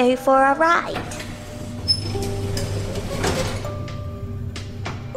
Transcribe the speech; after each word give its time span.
go 0.00 0.16
for 0.16 0.42
a 0.42 0.54
ride. 0.54 1.12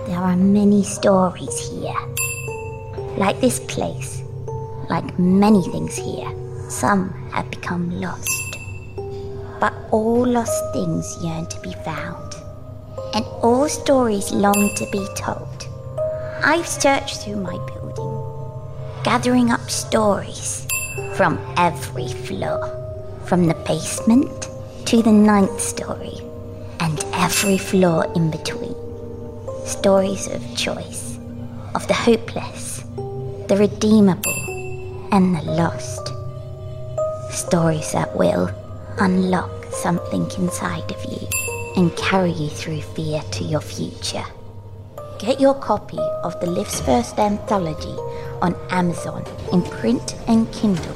There 0.07 0.17
are 0.17 0.35
many 0.35 0.83
stories 0.83 1.57
here. 1.69 2.01
Like 3.15 3.39
this 3.39 3.61
place, 3.61 4.21
like 4.89 5.07
many 5.17 5.61
things 5.71 5.95
here, 5.95 6.29
some 6.69 7.13
have 7.31 7.49
become 7.49 7.91
lost. 8.01 8.57
But 9.61 9.73
all 9.91 10.25
lost 10.25 10.59
things 10.73 11.05
yearn 11.23 11.45
to 11.45 11.59
be 11.61 11.71
found, 11.85 12.35
and 13.13 13.23
all 13.41 13.69
stories 13.69 14.33
long 14.33 14.61
to 14.79 14.85
be 14.91 15.05
told. 15.15 15.59
I've 16.43 16.67
searched 16.67 17.21
through 17.21 17.37
my 17.37 17.57
building, 17.71 18.13
gathering 19.05 19.49
up 19.49 19.69
stories 19.69 20.67
from 21.15 21.39
every 21.55 22.09
floor, 22.27 22.59
from 23.23 23.47
the 23.47 23.55
basement 23.65 24.42
to 24.85 25.01
the 25.01 25.11
ninth 25.11 25.59
story, 25.59 26.17
and 26.79 27.03
every 27.13 27.57
floor 27.57 28.05
in 28.15 28.29
between. 28.29 28.75
Stories 29.65 30.27
of 30.27 30.41
choice, 30.57 31.17
of 31.73 31.87
the 31.87 31.93
hopeless, 31.93 32.83
the 33.47 33.55
redeemable, 33.57 34.35
and 35.11 35.35
the 35.35 35.41
lost. 35.43 36.11
Stories 37.31 37.91
that 37.93 38.15
will 38.15 38.49
unlock 38.99 39.65
something 39.71 40.29
inside 40.37 40.91
of 40.91 41.05
you 41.05 41.27
and 41.75 41.95
carry 41.95 42.31
you 42.31 42.49
through 42.49 42.81
fear 42.81 43.21
to 43.31 43.43
your 43.43 43.61
future. 43.61 44.25
Get 45.17 45.39
your 45.39 45.55
copy 45.55 45.99
of 46.23 46.39
the 46.41 46.47
Lift's 46.47 46.81
First 46.81 47.17
Anthology 47.17 47.95
on 48.41 48.55
Amazon 48.69 49.23
in 49.51 49.61
print 49.61 50.15
and 50.27 50.51
Kindle. 50.51 50.95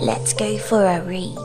Let's 0.00 0.32
go 0.32 0.56
for 0.58 0.84
a 0.84 1.02
read. 1.02 1.41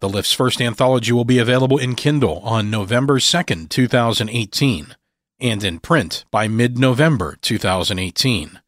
The 0.00 0.08
Lift's 0.08 0.32
first 0.32 0.62
anthology 0.62 1.12
will 1.12 1.26
be 1.26 1.38
available 1.38 1.76
in 1.76 1.94
Kindle 1.94 2.38
on 2.38 2.70
November 2.70 3.18
2nd, 3.18 3.68
2018, 3.68 4.96
and 5.38 5.62
in 5.62 5.78
print 5.78 6.24
by 6.30 6.48
mid 6.48 6.78
November 6.78 7.36
2018. 7.42 8.60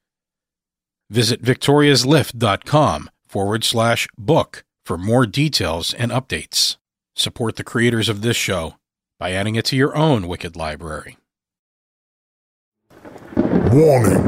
Visit 1.08 1.42
victoriaslift.com 1.42 3.10
forward 3.26 3.64
slash 3.64 4.08
book 4.18 4.64
for 4.84 4.98
more 4.98 5.24
details 5.24 5.94
and 5.94 6.12
updates. 6.12 6.76
Support 7.16 7.56
the 7.56 7.64
creators 7.64 8.10
of 8.10 8.20
this 8.20 8.36
show 8.36 8.76
by 9.18 9.32
adding 9.32 9.54
it 9.54 9.64
to 9.66 9.76
your 9.76 9.96
own 9.96 10.28
Wicked 10.28 10.54
Library. 10.54 11.16
Warning. 13.72 14.22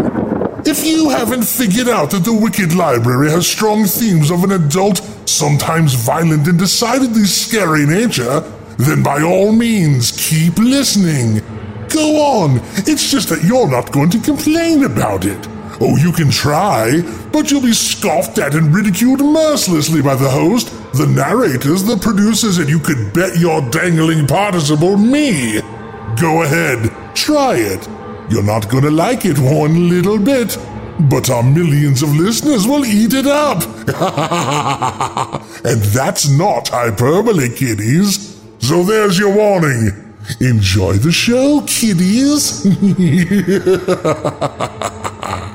If 0.64 0.86
you 0.86 1.10
haven't 1.10 1.44
figured 1.44 1.88
out 1.88 2.10
that 2.12 2.24
the 2.24 2.32
Wicked 2.32 2.74
Library 2.74 3.30
has 3.30 3.46
strong 3.46 3.84
themes 3.84 4.30
of 4.30 4.42
an 4.42 4.52
adult, 4.52 4.98
sometimes 5.28 5.92
violent 5.92 6.48
and 6.48 6.58
decidedly 6.58 7.24
scary 7.24 7.84
nature, 7.84 8.40
then 8.78 9.02
by 9.02 9.22
all 9.22 9.52
means 9.52 10.12
keep 10.12 10.56
listening. 10.56 11.42
Go 11.90 12.16
on, 12.16 12.60
it's 12.88 13.10
just 13.10 13.28
that 13.28 13.44
you're 13.44 13.68
not 13.68 13.92
going 13.92 14.08
to 14.10 14.18
complain 14.18 14.84
about 14.84 15.26
it. 15.26 15.46
Oh, 15.78 15.98
you 15.98 16.12
can 16.12 16.30
try, 16.30 17.02
but 17.30 17.50
you'll 17.50 17.60
be 17.60 17.74
scoffed 17.74 18.38
at 18.38 18.54
and 18.54 18.74
ridiculed 18.74 19.20
mercilessly 19.20 20.00
by 20.00 20.14
the 20.14 20.30
host, 20.30 20.68
the 20.94 21.06
narrators, 21.06 21.84
the 21.84 21.98
producers, 21.98 22.56
and 22.56 22.70
you 22.70 22.78
could 22.78 23.12
bet 23.12 23.38
your 23.38 23.60
dangling 23.70 24.26
participle 24.26 24.96
me. 24.96 25.60
Go 26.18 26.44
ahead, 26.44 26.90
try 27.14 27.56
it. 27.56 27.86
You're 28.30 28.42
not 28.42 28.68
gonna 28.68 28.90
like 28.90 29.24
it 29.24 29.38
one 29.38 29.88
little 29.88 30.18
bit, 30.18 30.56
but 31.10 31.30
our 31.30 31.42
millions 31.42 32.02
of 32.02 32.14
listeners 32.14 32.66
will 32.66 32.84
eat 32.84 33.12
it 33.12 33.26
up. 33.26 33.62
and 35.64 35.80
that's 35.82 36.28
not 36.28 36.68
hyperbole, 36.68 37.50
kiddies. 37.50 38.40
So 38.60 38.82
there's 38.82 39.18
your 39.18 39.34
warning. 39.34 39.90
Enjoy 40.40 40.94
the 40.94 41.12
show, 41.12 41.60
kiddies. 41.66 42.64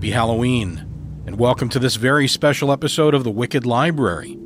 Happy 0.00 0.12
Halloween, 0.12 0.78
and 1.26 1.38
welcome 1.38 1.68
to 1.68 1.78
this 1.78 1.96
very 1.96 2.26
special 2.26 2.72
episode 2.72 3.12
of 3.12 3.22
the 3.22 3.30
Wicked 3.30 3.66
Library. 3.66 4.38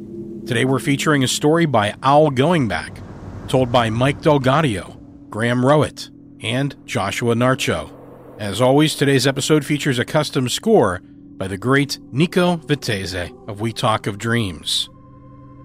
Today 0.47 0.65
we're 0.65 0.81
featuring 0.81 1.23
a 1.23 1.29
story 1.29 1.65
by 1.65 1.95
Owl 2.03 2.33
Goingback, 2.33 3.01
told 3.47 3.71
by 3.71 3.89
Mike 3.89 4.21
DelGaudio, 4.21 4.99
Graham 5.31 5.65
Rowat, 5.65 6.11
and 6.43 6.75
Joshua 6.87 7.37
Narcho. 7.37 7.93
As 8.37 8.61
always, 8.61 8.97
today's 8.97 9.29
episode 9.29 9.65
features 9.65 10.01
a 10.01 10.05
custom 10.05 10.49
score 10.49 11.01
by 11.37 11.47
the 11.47 11.57
great 11.57 12.01
Nico 12.11 12.57
Vettese 12.57 13.49
of 13.49 13.61
We 13.61 13.73
Talk 13.73 14.09
of 14.09 14.19
Dreams. 14.19 14.91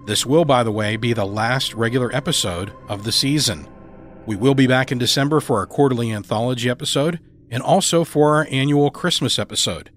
This 0.06 0.24
will, 0.24 0.44
by 0.44 0.62
the 0.62 0.70
way, 0.70 0.94
be 0.98 1.14
the 1.14 1.26
last 1.26 1.74
regular 1.74 2.14
episode 2.14 2.72
of 2.88 3.02
the 3.02 3.10
season. 3.10 3.66
We 4.24 4.36
will 4.36 4.54
be 4.54 4.68
back 4.68 4.92
in 4.92 4.98
December 4.98 5.40
for 5.40 5.58
our 5.58 5.66
quarterly 5.66 6.12
anthology 6.12 6.70
episode 6.70 7.18
and 7.50 7.62
also 7.62 8.04
for 8.04 8.36
our 8.36 8.46
annual 8.50 8.90
Christmas 8.90 9.38
episode. 9.38 9.90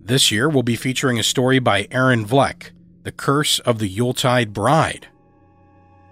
This 0.00 0.30
year, 0.30 0.48
we'll 0.48 0.62
be 0.62 0.76
featuring 0.76 1.18
a 1.18 1.22
story 1.22 1.58
by 1.58 1.88
Aaron 1.90 2.24
Vleck, 2.24 2.70
The 3.02 3.12
Curse 3.12 3.58
of 3.60 3.78
the 3.78 3.88
Yuletide 3.88 4.52
Bride. 4.52 5.08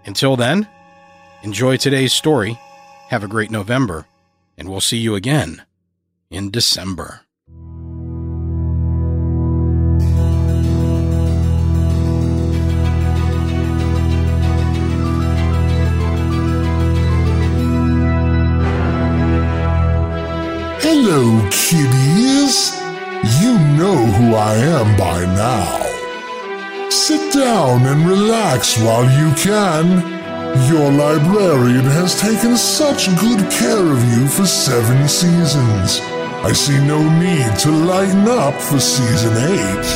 Until 0.05 0.37
then, 0.37 0.69
enjoy 1.43 1.77
today's 1.77 2.13
story, 2.13 2.59
have 3.09 3.23
a 3.23 3.29
great 3.29 3.51
November, 3.51 4.07
and 4.57 4.69
we'll 4.69 4.81
see 4.81 4.99
you 4.99 5.15
again 5.15 5.63
in 6.31 6.51
December. 6.51 7.26
Hello, 20.81 21.41
kiddies. 21.51 22.77
You 23.41 23.59
know 23.77 23.97
who 23.97 24.35
I 24.35 24.55
am 24.57 24.97
by 24.99 25.25
now. 25.35 26.91
Sit 26.91 27.33
down 27.33 27.87
and 27.87 28.07
relax 28.07 28.79
while 28.79 29.05
you 29.05 29.35
can. 29.37 29.87
Your 30.71 30.93
librarian 30.93 31.87
has 31.87 32.21
taken 32.21 32.59
such 32.59 33.09
good 33.19 33.51
care 33.51 33.91
of 33.91 34.05
you 34.13 34.29
for 34.29 34.45
seven 34.47 35.09
seasons. 35.09 36.01
I 36.45 36.53
see 36.53 36.79
no 36.87 37.01
need 37.19 37.59
to 37.61 37.71
lighten 37.71 38.29
up 38.29 38.55
for 38.61 38.79
season 38.79 39.35
eight. 39.55 39.87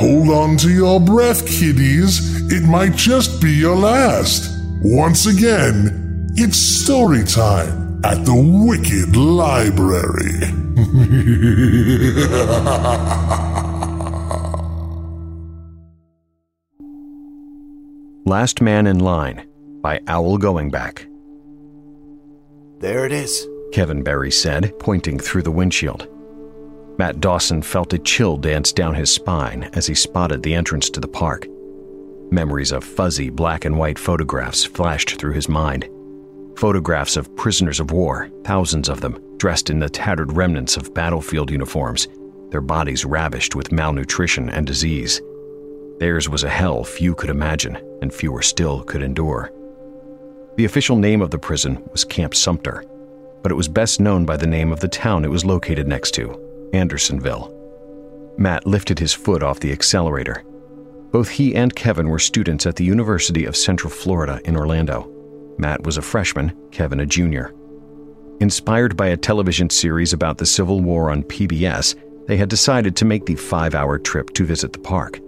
Hold 0.00 0.30
on 0.30 0.56
to 0.58 0.68
your 0.68 1.00
breath, 1.00 1.46
kiddies. 1.46 2.50
It 2.52 2.64
might 2.64 2.96
just 2.96 3.40
be 3.40 3.52
your 3.52 3.76
last. 3.76 4.50
Once 4.82 5.26
again, 5.26 6.26
it's 6.34 6.58
story 6.58 7.24
time 7.24 7.87
at 8.04 8.24
the 8.24 8.34
Wicked 8.34 9.16
Library. 9.16 10.38
Last 18.24 18.60
Man 18.60 18.86
in 18.86 19.00
Line 19.00 19.48
by 19.82 20.00
Owl 20.06 20.38
Goingback. 20.38 21.06
There 22.80 23.04
it 23.04 23.12
is. 23.12 23.48
Kevin 23.72 24.04
Berry 24.04 24.30
said, 24.30 24.78
pointing 24.78 25.18
through 25.18 25.42
the 25.42 25.50
windshield. 25.50 26.06
Matt 26.98 27.16
Dawsen 27.16 27.64
felt 27.64 27.92
a 27.92 27.98
chill 27.98 28.36
dance 28.36 28.72
down 28.72 28.94
his 28.94 29.10
spine 29.10 29.70
as 29.72 29.86
he 29.86 29.94
spotted 29.94 30.42
the 30.42 30.54
entrance 30.54 30.88
to 30.90 31.00
the 31.00 31.08
park. 31.08 31.46
Memories 32.30 32.70
of 32.70 32.84
fuzzy 32.84 33.30
black 33.30 33.64
and 33.64 33.76
white 33.76 33.98
photographs 33.98 34.64
flashed 34.64 35.18
through 35.18 35.32
his 35.32 35.48
mind. 35.48 35.88
Photographs 36.58 37.16
of 37.16 37.36
prisoners 37.36 37.78
of 37.78 37.92
war, 37.92 38.28
thousands 38.42 38.88
of 38.88 39.00
them, 39.00 39.16
dressed 39.36 39.70
in 39.70 39.78
the 39.78 39.88
tattered 39.88 40.32
remnants 40.32 40.76
of 40.76 40.92
battlefield 40.92 41.52
uniforms, 41.52 42.08
their 42.50 42.60
bodies 42.60 43.04
ravished 43.04 43.54
with 43.54 43.70
malnutrition 43.70 44.50
and 44.50 44.66
disease. 44.66 45.22
Theirs 46.00 46.28
was 46.28 46.42
a 46.42 46.48
hell 46.48 46.82
few 46.82 47.14
could 47.14 47.30
imagine, 47.30 47.76
and 48.02 48.12
fewer 48.12 48.42
still 48.42 48.82
could 48.82 49.04
endure. 49.04 49.52
The 50.56 50.64
official 50.64 50.96
name 50.96 51.22
of 51.22 51.30
the 51.30 51.38
prison 51.38 51.80
was 51.92 52.04
Camp 52.04 52.34
Sumter, 52.34 52.84
but 53.44 53.52
it 53.52 53.54
was 53.54 53.68
best 53.68 54.00
known 54.00 54.26
by 54.26 54.36
the 54.36 54.48
name 54.48 54.72
of 54.72 54.80
the 54.80 54.88
town 54.88 55.24
it 55.24 55.30
was 55.30 55.44
located 55.44 55.86
next 55.86 56.10
to, 56.14 56.70
Andersonville. 56.72 57.54
Matt 58.36 58.66
lifted 58.66 58.98
his 58.98 59.14
foot 59.14 59.44
off 59.44 59.60
the 59.60 59.70
accelerator. 59.70 60.42
Both 61.12 61.28
he 61.28 61.54
and 61.54 61.72
Kevin 61.76 62.08
were 62.08 62.18
students 62.18 62.66
at 62.66 62.74
the 62.74 62.84
University 62.84 63.44
of 63.44 63.56
Central 63.56 63.92
Florida 63.92 64.40
in 64.44 64.56
Orlando. 64.56 65.14
Matt 65.58 65.84
was 65.84 65.98
a 65.98 66.02
freshman, 66.02 66.56
Kevin 66.70 67.00
a 67.00 67.06
junior. 67.06 67.54
Inspired 68.40 68.96
by 68.96 69.08
a 69.08 69.16
television 69.16 69.68
series 69.68 70.12
about 70.12 70.38
the 70.38 70.46
Civil 70.46 70.80
War 70.80 71.10
on 71.10 71.24
PBS, 71.24 71.96
they 72.28 72.36
had 72.36 72.48
decided 72.48 72.94
to 72.96 73.04
make 73.04 73.26
the 73.26 73.34
five 73.34 73.74
hour 73.74 73.98
trip 73.98 74.30
to 74.34 74.44
visit 74.44 74.72
the 74.72 74.78
park. 74.78 75.18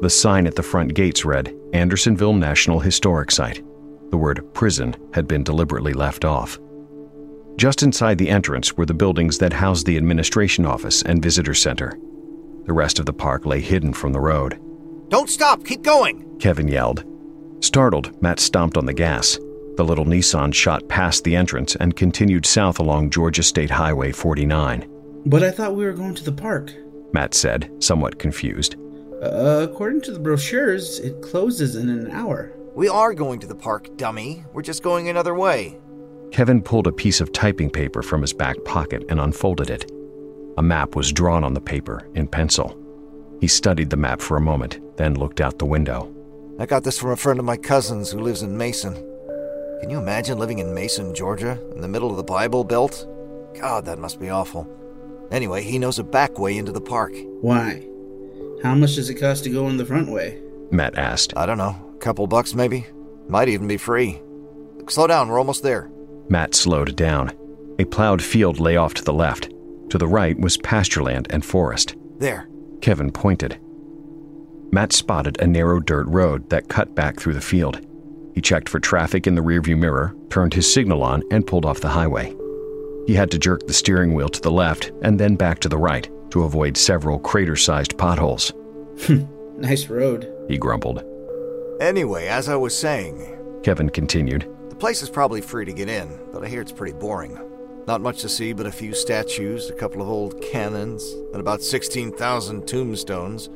The 0.00 0.08
sign 0.10 0.46
at 0.46 0.54
the 0.54 0.62
front 0.62 0.94
gates 0.94 1.24
read 1.24 1.54
Andersonville 1.72 2.32
National 2.32 2.80
Historic 2.80 3.30
Site. 3.30 3.62
The 4.10 4.16
word 4.16 4.42
prison 4.54 4.96
had 5.12 5.28
been 5.28 5.44
deliberately 5.44 5.92
left 5.92 6.24
off. 6.24 6.58
Just 7.56 7.82
inside 7.82 8.18
the 8.18 8.30
entrance 8.30 8.76
were 8.76 8.86
the 8.86 8.94
buildings 8.94 9.38
that 9.38 9.52
housed 9.52 9.86
the 9.86 9.96
administration 9.96 10.64
office 10.64 11.02
and 11.02 11.22
visitor 11.22 11.54
center. 11.54 11.98
The 12.66 12.72
rest 12.72 12.98
of 12.98 13.06
the 13.06 13.12
park 13.12 13.44
lay 13.44 13.60
hidden 13.60 13.92
from 13.92 14.12
the 14.12 14.20
road. 14.20 14.58
Don't 15.08 15.28
stop! 15.28 15.64
Keep 15.64 15.82
going! 15.82 16.38
Kevin 16.38 16.66
yelled. 16.66 17.04
Startled, 17.60 18.20
Matt 18.22 18.40
stomped 18.40 18.76
on 18.76 18.86
the 18.86 18.94
gas. 18.94 19.38
The 19.76 19.84
little 19.84 20.04
Nissan 20.04 20.54
shot 20.54 20.88
past 20.88 21.24
the 21.24 21.34
entrance 21.34 21.74
and 21.76 21.96
continued 21.96 22.46
south 22.46 22.78
along 22.78 23.10
Georgia 23.10 23.42
State 23.42 23.70
Highway 23.70 24.12
49. 24.12 24.88
But 25.26 25.42
I 25.42 25.50
thought 25.50 25.74
we 25.74 25.84
were 25.84 25.92
going 25.92 26.14
to 26.14 26.24
the 26.24 26.32
park. 26.32 26.72
Matt 27.12 27.34
said, 27.34 27.70
somewhat 27.80 28.18
confused. 28.18 28.76
Uh, 29.22 29.66
according 29.68 30.02
to 30.02 30.12
the 30.12 30.18
brochures, 30.18 31.00
it 31.00 31.22
closes 31.22 31.74
in 31.76 31.88
an 31.88 32.10
hour. 32.10 32.52
We 32.74 32.88
are 32.88 33.14
going 33.14 33.40
to 33.40 33.46
the 33.46 33.54
park, 33.54 33.96
dummy. 33.96 34.44
We're 34.52 34.62
just 34.62 34.82
going 34.82 35.08
another 35.08 35.34
way. 35.34 35.78
Kevin 36.30 36.62
pulled 36.62 36.86
a 36.86 36.92
piece 36.92 37.20
of 37.20 37.32
typing 37.32 37.70
paper 37.70 38.02
from 38.02 38.20
his 38.20 38.32
back 38.32 38.56
pocket 38.64 39.04
and 39.08 39.20
unfolded 39.20 39.70
it. 39.70 39.90
A 40.56 40.62
map 40.62 40.94
was 40.94 41.12
drawn 41.12 41.42
on 41.42 41.54
the 41.54 41.60
paper 41.60 42.08
in 42.14 42.28
pencil. 42.28 42.78
He 43.40 43.48
studied 43.48 43.90
the 43.90 43.96
map 43.96 44.20
for 44.20 44.36
a 44.36 44.40
moment, 44.40 44.80
then 44.96 45.14
looked 45.14 45.40
out 45.40 45.58
the 45.58 45.66
window. 45.66 46.12
I 46.58 46.66
got 46.66 46.84
this 46.84 46.98
from 46.98 47.10
a 47.10 47.16
friend 47.16 47.38
of 47.38 47.44
my 47.44 47.56
cousin's 47.56 48.10
who 48.10 48.20
lives 48.20 48.42
in 48.42 48.56
Macon. 48.56 48.94
Can 49.84 49.90
you 49.90 49.98
imagine 49.98 50.38
living 50.38 50.60
in 50.60 50.72
Macon, 50.72 51.14
Georgia, 51.14 51.60
in 51.74 51.82
the 51.82 51.88
middle 51.88 52.10
of 52.10 52.16
the 52.16 52.22
Bible 52.22 52.64
Belt? 52.64 53.06
God, 53.52 53.84
that 53.84 53.98
must 53.98 54.18
be 54.18 54.30
awful. 54.30 54.66
Anyway, 55.30 55.62
he 55.62 55.78
knows 55.78 55.98
a 55.98 56.02
back 56.02 56.38
way 56.38 56.56
into 56.56 56.72
the 56.72 56.80
park. 56.80 57.12
Why? 57.42 57.86
How 58.62 58.74
much 58.74 58.94
does 58.94 59.10
it 59.10 59.16
cost 59.16 59.44
to 59.44 59.50
go 59.50 59.68
in 59.68 59.76
the 59.76 59.84
front 59.84 60.10
way? 60.10 60.40
Matt 60.70 60.96
asked. 60.96 61.36
I 61.36 61.44
don't 61.44 61.58
know, 61.58 61.76
a 61.94 61.98
couple 61.98 62.26
bucks 62.26 62.54
maybe? 62.54 62.86
Might 63.28 63.50
even 63.50 63.68
be 63.68 63.76
free. 63.76 64.22
Slow 64.88 65.06
down, 65.06 65.28
we're 65.28 65.38
almost 65.38 65.62
there. 65.62 65.90
Matt 66.30 66.54
slowed 66.54 66.96
down. 66.96 67.32
A 67.78 67.84
plowed 67.84 68.22
field 68.22 68.58
lay 68.58 68.78
off 68.78 68.94
to 68.94 69.04
the 69.04 69.12
left. 69.12 69.52
To 69.90 69.98
the 69.98 70.08
right 70.08 70.40
was 70.40 70.56
pastureland 70.56 71.26
and 71.28 71.44
forest. 71.44 71.94
There. 72.20 72.48
Kevin 72.80 73.12
pointed. 73.12 73.60
Matt 74.72 74.94
spotted 74.94 75.38
a 75.42 75.46
narrow 75.46 75.78
dirt 75.78 76.06
road 76.06 76.48
that 76.48 76.70
cut 76.70 76.94
back 76.94 77.20
through 77.20 77.34
the 77.34 77.42
field. 77.42 77.86
He 78.34 78.40
checked 78.40 78.68
for 78.68 78.80
traffic 78.80 79.26
in 79.26 79.36
the 79.36 79.42
rearview 79.42 79.78
mirror, 79.78 80.14
turned 80.28 80.54
his 80.54 80.70
signal 80.70 81.02
on, 81.02 81.22
and 81.30 81.46
pulled 81.46 81.64
off 81.64 81.80
the 81.80 81.88
highway. 81.88 82.34
He 83.06 83.14
had 83.14 83.30
to 83.30 83.38
jerk 83.38 83.66
the 83.66 83.72
steering 83.72 84.14
wheel 84.14 84.28
to 84.28 84.40
the 84.40 84.50
left 84.50 84.92
and 85.02 85.18
then 85.18 85.36
back 85.36 85.60
to 85.60 85.68
the 85.68 85.78
right 85.78 86.08
to 86.30 86.42
avoid 86.42 86.76
several 86.76 87.18
crater 87.18 87.54
sized 87.54 87.96
potholes. 87.96 88.52
Hmm, 89.06 89.24
nice 89.56 89.86
road, 89.88 90.32
he 90.48 90.58
grumbled. 90.58 91.04
Anyway, 91.80 92.26
as 92.26 92.48
I 92.48 92.56
was 92.56 92.76
saying, 92.76 93.60
Kevin 93.62 93.90
continued, 93.90 94.48
the 94.68 94.74
place 94.74 95.02
is 95.02 95.10
probably 95.10 95.40
free 95.40 95.64
to 95.64 95.72
get 95.72 95.88
in, 95.88 96.08
but 96.32 96.44
I 96.44 96.48
hear 96.48 96.60
it's 96.60 96.72
pretty 96.72 96.96
boring. 96.98 97.38
Not 97.86 98.00
much 98.00 98.20
to 98.22 98.28
see 98.28 98.52
but 98.52 98.66
a 98.66 98.72
few 98.72 98.94
statues, 98.94 99.70
a 99.70 99.74
couple 99.74 100.02
of 100.02 100.08
old 100.08 100.40
cannons, 100.40 101.12
and 101.32 101.40
about 101.40 101.62
16,000 101.62 102.66
tombstones. 102.66 103.50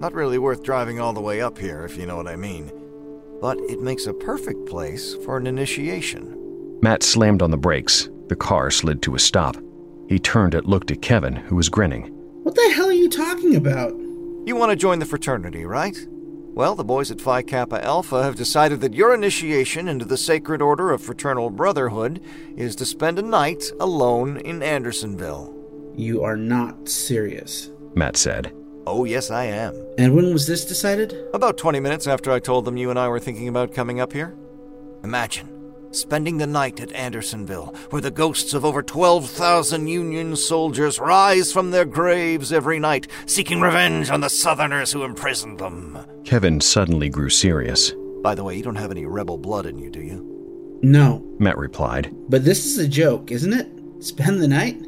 Not 0.00 0.12
really 0.12 0.38
worth 0.38 0.62
driving 0.62 1.00
all 1.00 1.12
the 1.12 1.20
way 1.20 1.40
up 1.40 1.58
here, 1.58 1.84
if 1.84 1.96
you 1.96 2.04
know 2.04 2.16
what 2.16 2.28
I 2.28 2.36
mean. 2.36 2.72
But 3.40 3.58
it 3.68 3.80
makes 3.80 4.06
a 4.06 4.14
perfect 4.14 4.66
place 4.66 5.14
for 5.24 5.36
an 5.36 5.46
initiation. 5.46 6.34
Matt 6.82 7.02
slammed 7.02 7.42
on 7.42 7.50
the 7.50 7.56
brakes. 7.56 8.08
The 8.28 8.36
car 8.36 8.70
slid 8.70 9.02
to 9.02 9.14
a 9.14 9.18
stop. 9.18 9.56
He 10.08 10.18
turned 10.18 10.54
and 10.54 10.66
looked 10.66 10.90
at 10.90 11.02
Kevin, 11.02 11.36
who 11.36 11.56
was 11.56 11.68
grinning. 11.68 12.08
What 12.42 12.54
the 12.54 12.72
hell 12.74 12.88
are 12.88 12.92
you 12.92 13.08
talking 13.08 13.56
about? 13.56 13.92
You 14.46 14.56
want 14.56 14.70
to 14.70 14.76
join 14.76 14.98
the 14.98 15.06
fraternity, 15.06 15.64
right? 15.64 15.96
Well, 16.54 16.74
the 16.74 16.84
boys 16.84 17.10
at 17.10 17.20
Phi 17.20 17.42
Kappa 17.42 17.84
Alpha 17.84 18.22
have 18.22 18.34
decided 18.34 18.80
that 18.80 18.94
your 18.94 19.14
initiation 19.14 19.86
into 19.86 20.04
the 20.04 20.16
Sacred 20.16 20.60
Order 20.60 20.90
of 20.90 21.02
Fraternal 21.02 21.50
Brotherhood 21.50 22.20
is 22.56 22.74
to 22.76 22.86
spend 22.86 23.18
a 23.18 23.22
night 23.22 23.70
alone 23.78 24.38
in 24.38 24.62
Andersonville. 24.62 25.54
You 25.94 26.24
are 26.24 26.36
not 26.36 26.88
serious, 26.88 27.70
Matt 27.94 28.16
said. 28.16 28.52
Oh, 28.90 29.04
yes, 29.04 29.30
I 29.30 29.44
am. 29.44 29.74
And 29.98 30.16
when 30.16 30.32
was 30.32 30.46
this 30.46 30.64
decided? 30.64 31.14
About 31.34 31.58
20 31.58 31.78
minutes 31.78 32.06
after 32.06 32.32
I 32.32 32.38
told 32.38 32.64
them 32.64 32.78
you 32.78 32.88
and 32.88 32.98
I 32.98 33.08
were 33.08 33.20
thinking 33.20 33.46
about 33.46 33.74
coming 33.74 34.00
up 34.00 34.14
here. 34.14 34.34
Imagine 35.04 35.54
spending 35.90 36.38
the 36.38 36.46
night 36.46 36.80
at 36.80 36.92
Andersonville, 36.92 37.74
where 37.90 38.02
the 38.02 38.10
ghosts 38.10 38.52
of 38.54 38.64
over 38.64 38.82
12,000 38.82 39.86
Union 39.86 40.36
soldiers 40.36 40.98
rise 40.98 41.52
from 41.52 41.70
their 41.70 41.84
graves 41.84 42.52
every 42.52 42.78
night, 42.78 43.06
seeking 43.26 43.60
revenge 43.60 44.10
on 44.10 44.20
the 44.20 44.28
Southerners 44.28 44.92
who 44.92 45.02
imprisoned 45.02 45.58
them. 45.58 45.98
Kevin 46.24 46.60
suddenly 46.60 47.08
grew 47.08 47.30
serious. 47.30 47.92
By 48.22 48.34
the 48.34 48.44
way, 48.44 48.56
you 48.56 48.62
don't 48.62 48.76
have 48.76 48.90
any 48.90 49.06
rebel 49.06 49.38
blood 49.38 49.66
in 49.66 49.78
you, 49.78 49.90
do 49.90 50.00
you? 50.00 50.78
No, 50.82 51.24
Matt 51.38 51.56
replied. 51.56 52.14
But 52.28 52.44
this 52.44 52.66
is 52.66 52.78
a 52.78 52.88
joke, 52.88 53.30
isn't 53.30 53.52
it? 53.52 53.68
Spend 54.04 54.40
the 54.40 54.48
night? 54.48 54.78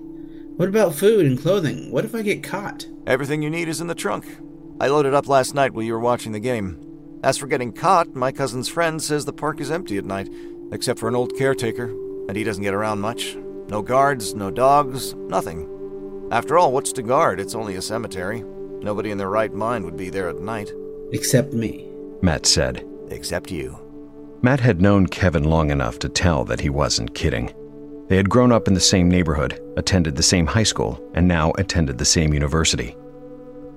What 0.56 0.68
about 0.68 0.94
food 0.94 1.24
and 1.24 1.40
clothing? 1.40 1.90
What 1.90 2.04
if 2.04 2.14
I 2.14 2.20
get 2.20 2.42
caught? 2.42 2.86
Everything 3.06 3.42
you 3.42 3.50
need 3.50 3.68
is 3.68 3.80
in 3.80 3.86
the 3.86 3.94
trunk. 3.94 4.24
I 4.80 4.88
loaded 4.88 5.14
up 5.14 5.28
last 5.28 5.54
night 5.54 5.72
while 5.72 5.82
you 5.82 5.92
were 5.92 6.00
watching 6.00 6.32
the 6.32 6.40
game. 6.40 6.78
As 7.22 7.36
for 7.36 7.46
getting 7.46 7.72
caught, 7.72 8.14
my 8.14 8.32
cousin's 8.32 8.68
friend 8.68 9.02
says 9.02 9.24
the 9.24 9.32
park 9.32 9.60
is 9.60 9.70
empty 9.70 9.98
at 9.98 10.04
night 10.04 10.28
except 10.72 11.00
for 11.00 11.08
an 11.08 11.16
old 11.16 11.36
caretaker, 11.36 11.88
and 12.28 12.36
he 12.36 12.44
doesn't 12.44 12.62
get 12.62 12.74
around 12.74 13.00
much. 13.00 13.36
No 13.68 13.82
guards, 13.82 14.34
no 14.34 14.50
dogs, 14.50 15.14
nothing. 15.14 15.68
After 16.30 16.58
all, 16.58 16.72
what's 16.72 16.92
to 16.94 17.02
guard? 17.02 17.40
It's 17.40 17.54
only 17.54 17.74
a 17.74 17.82
cemetery. 17.82 18.44
Nobody 18.80 19.10
in 19.10 19.18
their 19.18 19.30
right 19.30 19.52
mind 19.52 19.84
would 19.84 19.96
be 19.96 20.10
there 20.10 20.28
at 20.28 20.40
night. 20.40 20.72
Except 21.12 21.52
me, 21.52 21.90
Matt 22.22 22.46
said. 22.46 22.86
Except 23.10 23.50
you. 23.50 23.76
Matt 24.42 24.60
had 24.60 24.80
known 24.80 25.06
Kevin 25.06 25.44
long 25.44 25.70
enough 25.70 25.98
to 25.98 26.08
tell 26.08 26.44
that 26.44 26.60
he 26.60 26.70
wasn't 26.70 27.14
kidding. 27.14 27.52
They 28.10 28.16
had 28.16 28.28
grown 28.28 28.50
up 28.50 28.66
in 28.66 28.74
the 28.74 28.80
same 28.80 29.08
neighborhood, 29.08 29.62
attended 29.76 30.16
the 30.16 30.22
same 30.24 30.44
high 30.44 30.64
school, 30.64 31.00
and 31.14 31.28
now 31.28 31.52
attended 31.58 31.96
the 31.96 32.04
same 32.04 32.34
university. 32.34 32.96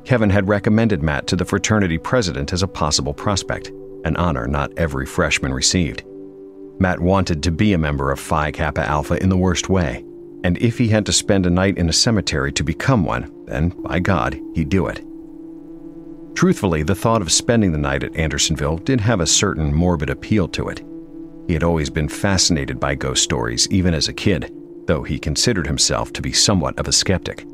Kevin 0.06 0.32
had 0.32 0.48
recommended 0.48 1.04
Matt 1.04 1.28
to 1.28 1.36
the 1.36 1.46
fraternity 1.46 2.00
president 2.00 2.52
as 2.52 2.63
a 2.63 2.68
possible 2.68 3.13
prospect, 3.13 3.68
an 4.06 4.16
honor 4.18 4.48
not 4.48 4.75
every 4.75 5.06
freshman 5.06 5.54
received. 5.54 6.04
Matt 6.80 7.00
wanted 7.00 7.44
to 7.44 7.52
be 7.52 7.74
a 7.74 7.78
member 7.78 8.12
of 8.12 8.20
Phi 8.20 8.50
Kappa 8.50 8.82
Alpha 8.82 9.22
in 9.22 9.30
the 9.30 9.38
worst 9.38 9.70
way, 9.70 10.04
and 10.44 10.58
if 10.58 10.80
he 10.80 10.88
had 10.88 11.06
to 11.06 11.13
spend 11.13 11.46
a 11.46 11.52
night 11.52 11.78
in 11.78 11.88
a 11.88 11.94
cemetery 11.94 12.52
to 12.54 12.63
become 12.63 13.06
one, 13.06 13.32
then, 13.46 13.70
by 13.84 14.00
God, 14.00 14.40
he'd 14.56 14.70
do 14.70 14.88
it. 14.88 15.06
Truthfully, 16.34 16.82
the 16.82 16.96
thought 16.96 17.22
of 17.22 17.32
spending 17.32 17.72
the 17.72 17.78
night 17.78 18.04
at 18.04 18.16
Andersonville 18.16 18.78
did 18.78 19.00
have 19.02 19.20
a 19.20 19.28
certain 19.28 19.72
morbid 19.72 20.10
appeal 20.10 20.48
to 20.48 20.70
it. 20.70 20.82
He 21.47 21.53
had 21.53 21.63
always 21.63 21.89
been 21.89 22.07
fascinated 22.07 22.79
by 22.79 22.95
ghost 22.95 23.23
stories, 23.23 23.67
even 23.69 23.93
as 23.93 24.07
a 24.07 24.13
kid, 24.13 24.53
though 24.85 25.03
he 25.03 25.19
considered 25.19 25.67
himself 25.67 26.13
to 26.13 26.21
be 26.21 26.31
somewhat 26.31 26.77
of 26.79 26.88
a 26.88 26.91
skeptic. 26.91 27.45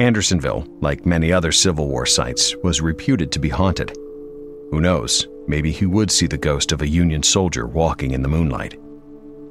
Andersonville, 0.00 0.66
like 0.80 1.06
many 1.06 1.32
other 1.32 1.52
Civil 1.52 1.88
War 1.88 2.06
sites, 2.06 2.54
was 2.62 2.80
reputed 2.80 3.32
to 3.32 3.40
be 3.40 3.48
haunted. 3.48 3.96
Who 4.70 4.80
knows, 4.80 5.26
maybe 5.46 5.72
he 5.72 5.86
would 5.86 6.10
see 6.10 6.26
the 6.26 6.38
ghost 6.38 6.72
of 6.72 6.82
a 6.82 6.88
Union 6.88 7.22
soldier 7.22 7.66
walking 7.66 8.12
in 8.12 8.22
the 8.22 8.28
moonlight. 8.28 8.78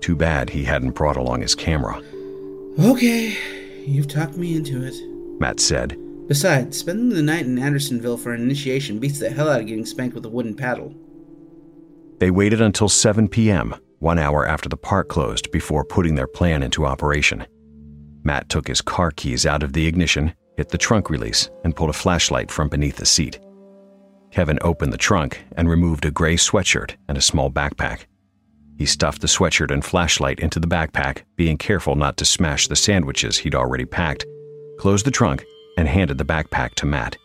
Too 0.02 0.16
bad 0.16 0.50
he 0.50 0.64
hadn't 0.64 0.92
brought 0.92 1.18
along 1.18 1.42
his 1.42 1.56
camera. 1.56 2.02
Okay, 2.80 3.36
you've 3.86 4.08
talked 4.08 4.38
me 4.38 4.56
into 4.56 4.84
it. 4.84 4.96
Matt 5.40 5.60
said. 5.60 5.98
Besides, 6.28 6.78
spending 6.78 7.10
the 7.10 7.22
night 7.22 7.46
in 7.46 7.58
Andersonville 7.58 8.18
for 8.18 8.34
an 8.34 8.42
initiation 8.42 9.00
beats 9.00 9.20
the 9.20 9.30
hell 9.30 9.50
out 9.50 9.62
of 9.62 9.68
getting 9.68 9.86
spanked 9.86 10.14
with 10.14 10.26
a 10.26 10.30
wooden 10.30 10.56
paddle. 10.56 10.94
They 12.20 12.32
waited 12.32 12.62
until 12.62 12.90
7 12.90 13.28
p.m., 13.28 13.76
one 14.00 14.20
hour 14.20 14.48
after 14.48 14.70
the 14.70 14.78
park 14.78 15.10
closed, 15.10 15.52
before 15.52 15.86
putting 15.86 16.16
their 16.16 16.28
plan 16.28 16.64
into 16.64 16.86
operation. 16.86 17.46
Matt 18.24 18.50
took 18.50 18.68
his 18.68 18.82
car 18.82 19.12
keys 19.12 19.46
out 19.46 19.64
of 19.64 19.74
the 19.74 19.86
ignition, 19.86 20.34
hit 20.58 20.70
the 20.70 20.78
trunk 20.78 21.10
release, 21.10 21.50
and 21.64 21.76
pulled 21.76 21.92
a 21.92 21.94
flashlight 21.94 22.52
from 22.52 22.70
beneath 22.70 22.98
the 22.98 23.06
seat. 23.06 23.40
Kevin 24.32 24.60
opened 24.62 24.92
the 24.92 24.98
trunk 24.98 25.46
and 25.56 25.70
removed 25.70 26.06
a 26.06 26.12
gray 26.12 26.36
sweatshirt 26.36 26.96
and 27.08 27.18
a 27.18 27.22
small 27.22 27.50
backpack. 27.50 28.06
He 28.78 28.86
stuffed 28.86 29.22
the 29.22 29.28
sweatshirt 29.28 29.72
and 29.72 29.84
flashlight 29.84 30.40
into 30.40 30.60
the 30.60 30.68
backpack, 30.68 31.24
being 31.36 31.58
careful 31.58 31.96
not 31.96 32.18
to 32.18 32.26
smash 32.26 32.68
the 32.68 32.76
sandwiches 32.76 33.38
he'd 33.38 33.56
already 33.56 33.86
packed, 33.86 34.26
closed 34.78 35.06
the 35.06 35.12
trunk, 35.12 35.46
and 35.78 35.88
handed 35.88 36.18
the 36.18 36.26
backpack 36.26 36.74
to 36.76 36.86
Matt. 36.86 37.18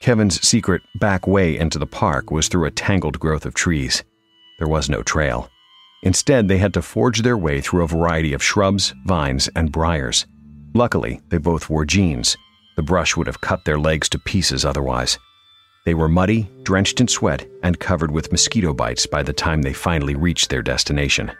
Kevin's 0.00 0.40
secret 0.46 0.82
back 1.00 1.26
way 1.26 1.58
into 1.58 1.78
the 1.78 1.86
park 1.86 2.30
was 2.30 2.48
through 2.48 2.66
a 2.66 2.70
tangled 2.70 3.18
growth 3.18 3.44
of 3.44 3.54
trees. 3.54 4.04
There 4.58 4.68
was 4.68 4.88
no 4.88 5.02
trail. 5.02 5.50
Instead, 6.02 6.48
they 6.48 6.58
had 6.58 6.74
to 6.74 6.82
forge 6.82 7.22
their 7.22 7.36
way 7.36 7.60
through 7.60 7.82
a 7.84 7.88
variety 7.88 8.32
of 8.32 8.42
shrubs, 8.42 8.94
vines, 9.04 9.48
and 9.56 9.72
briars. 9.72 10.26
Luckily, 10.74 11.20
they 11.28 11.38
both 11.38 11.68
wore 11.70 11.84
jeans. 11.84 12.36
The 12.76 12.82
brush 12.82 13.16
would 13.16 13.26
have 13.26 13.40
cut 13.40 13.64
their 13.64 13.78
legs 13.78 14.08
to 14.10 14.18
pieces 14.18 14.64
otherwise. 14.64 15.18
They 15.84 15.94
were 15.94 16.08
muddy, 16.08 16.48
drenched 16.62 17.00
in 17.00 17.08
sweat, 17.08 17.48
and 17.62 17.80
covered 17.80 18.10
with 18.10 18.30
mosquito 18.30 18.72
bites 18.72 19.06
by 19.06 19.22
the 19.22 19.32
time 19.32 19.62
they 19.62 19.72
finally 19.72 20.14
reached 20.14 20.50
their 20.50 20.62
destination. 20.62 21.32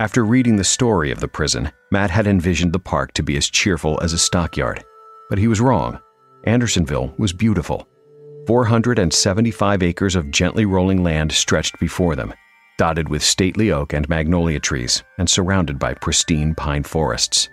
After 0.00 0.24
reading 0.24 0.56
the 0.56 0.64
story 0.64 1.10
of 1.10 1.20
the 1.20 1.28
prison, 1.28 1.70
Matt 1.90 2.10
had 2.10 2.26
envisioned 2.26 2.72
the 2.72 2.78
park 2.78 3.12
to 3.14 3.22
be 3.22 3.36
as 3.36 3.50
cheerful 3.50 4.00
as 4.00 4.12
a 4.12 4.18
stockyard. 4.18 4.84
But 5.28 5.38
he 5.38 5.48
was 5.48 5.60
wrong. 5.60 5.98
Andersonville 6.44 7.14
was 7.18 7.32
beautiful. 7.32 7.88
475 8.48 9.82
acres 9.82 10.16
of 10.16 10.30
gently 10.30 10.64
rolling 10.64 11.02
land 11.04 11.30
stretched 11.30 11.78
before 11.78 12.16
them, 12.16 12.32
dotted 12.78 13.06
with 13.06 13.22
stately 13.22 13.72
oak 13.72 13.92
and 13.92 14.08
magnolia 14.08 14.58
trees, 14.58 15.02
and 15.18 15.28
surrounded 15.28 15.78
by 15.78 15.92
pristine 15.92 16.54
pine 16.54 16.82
forests. 16.82 17.50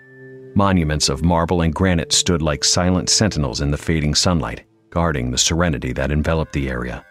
Monuments 0.54 1.10
of 1.10 1.22
marble 1.22 1.60
and 1.60 1.74
granite 1.74 2.14
stood 2.14 2.40
like 2.40 2.64
silent 2.64 3.10
sentinels 3.10 3.60
in 3.60 3.70
the 3.70 3.76
fading 3.76 4.14
sunlight, 4.14 4.64
guarding 4.88 5.30
the 5.30 5.36
serenity 5.36 5.92
that 5.92 6.10
enveloped 6.10 6.54
the 6.54 6.70
area. 6.70 7.04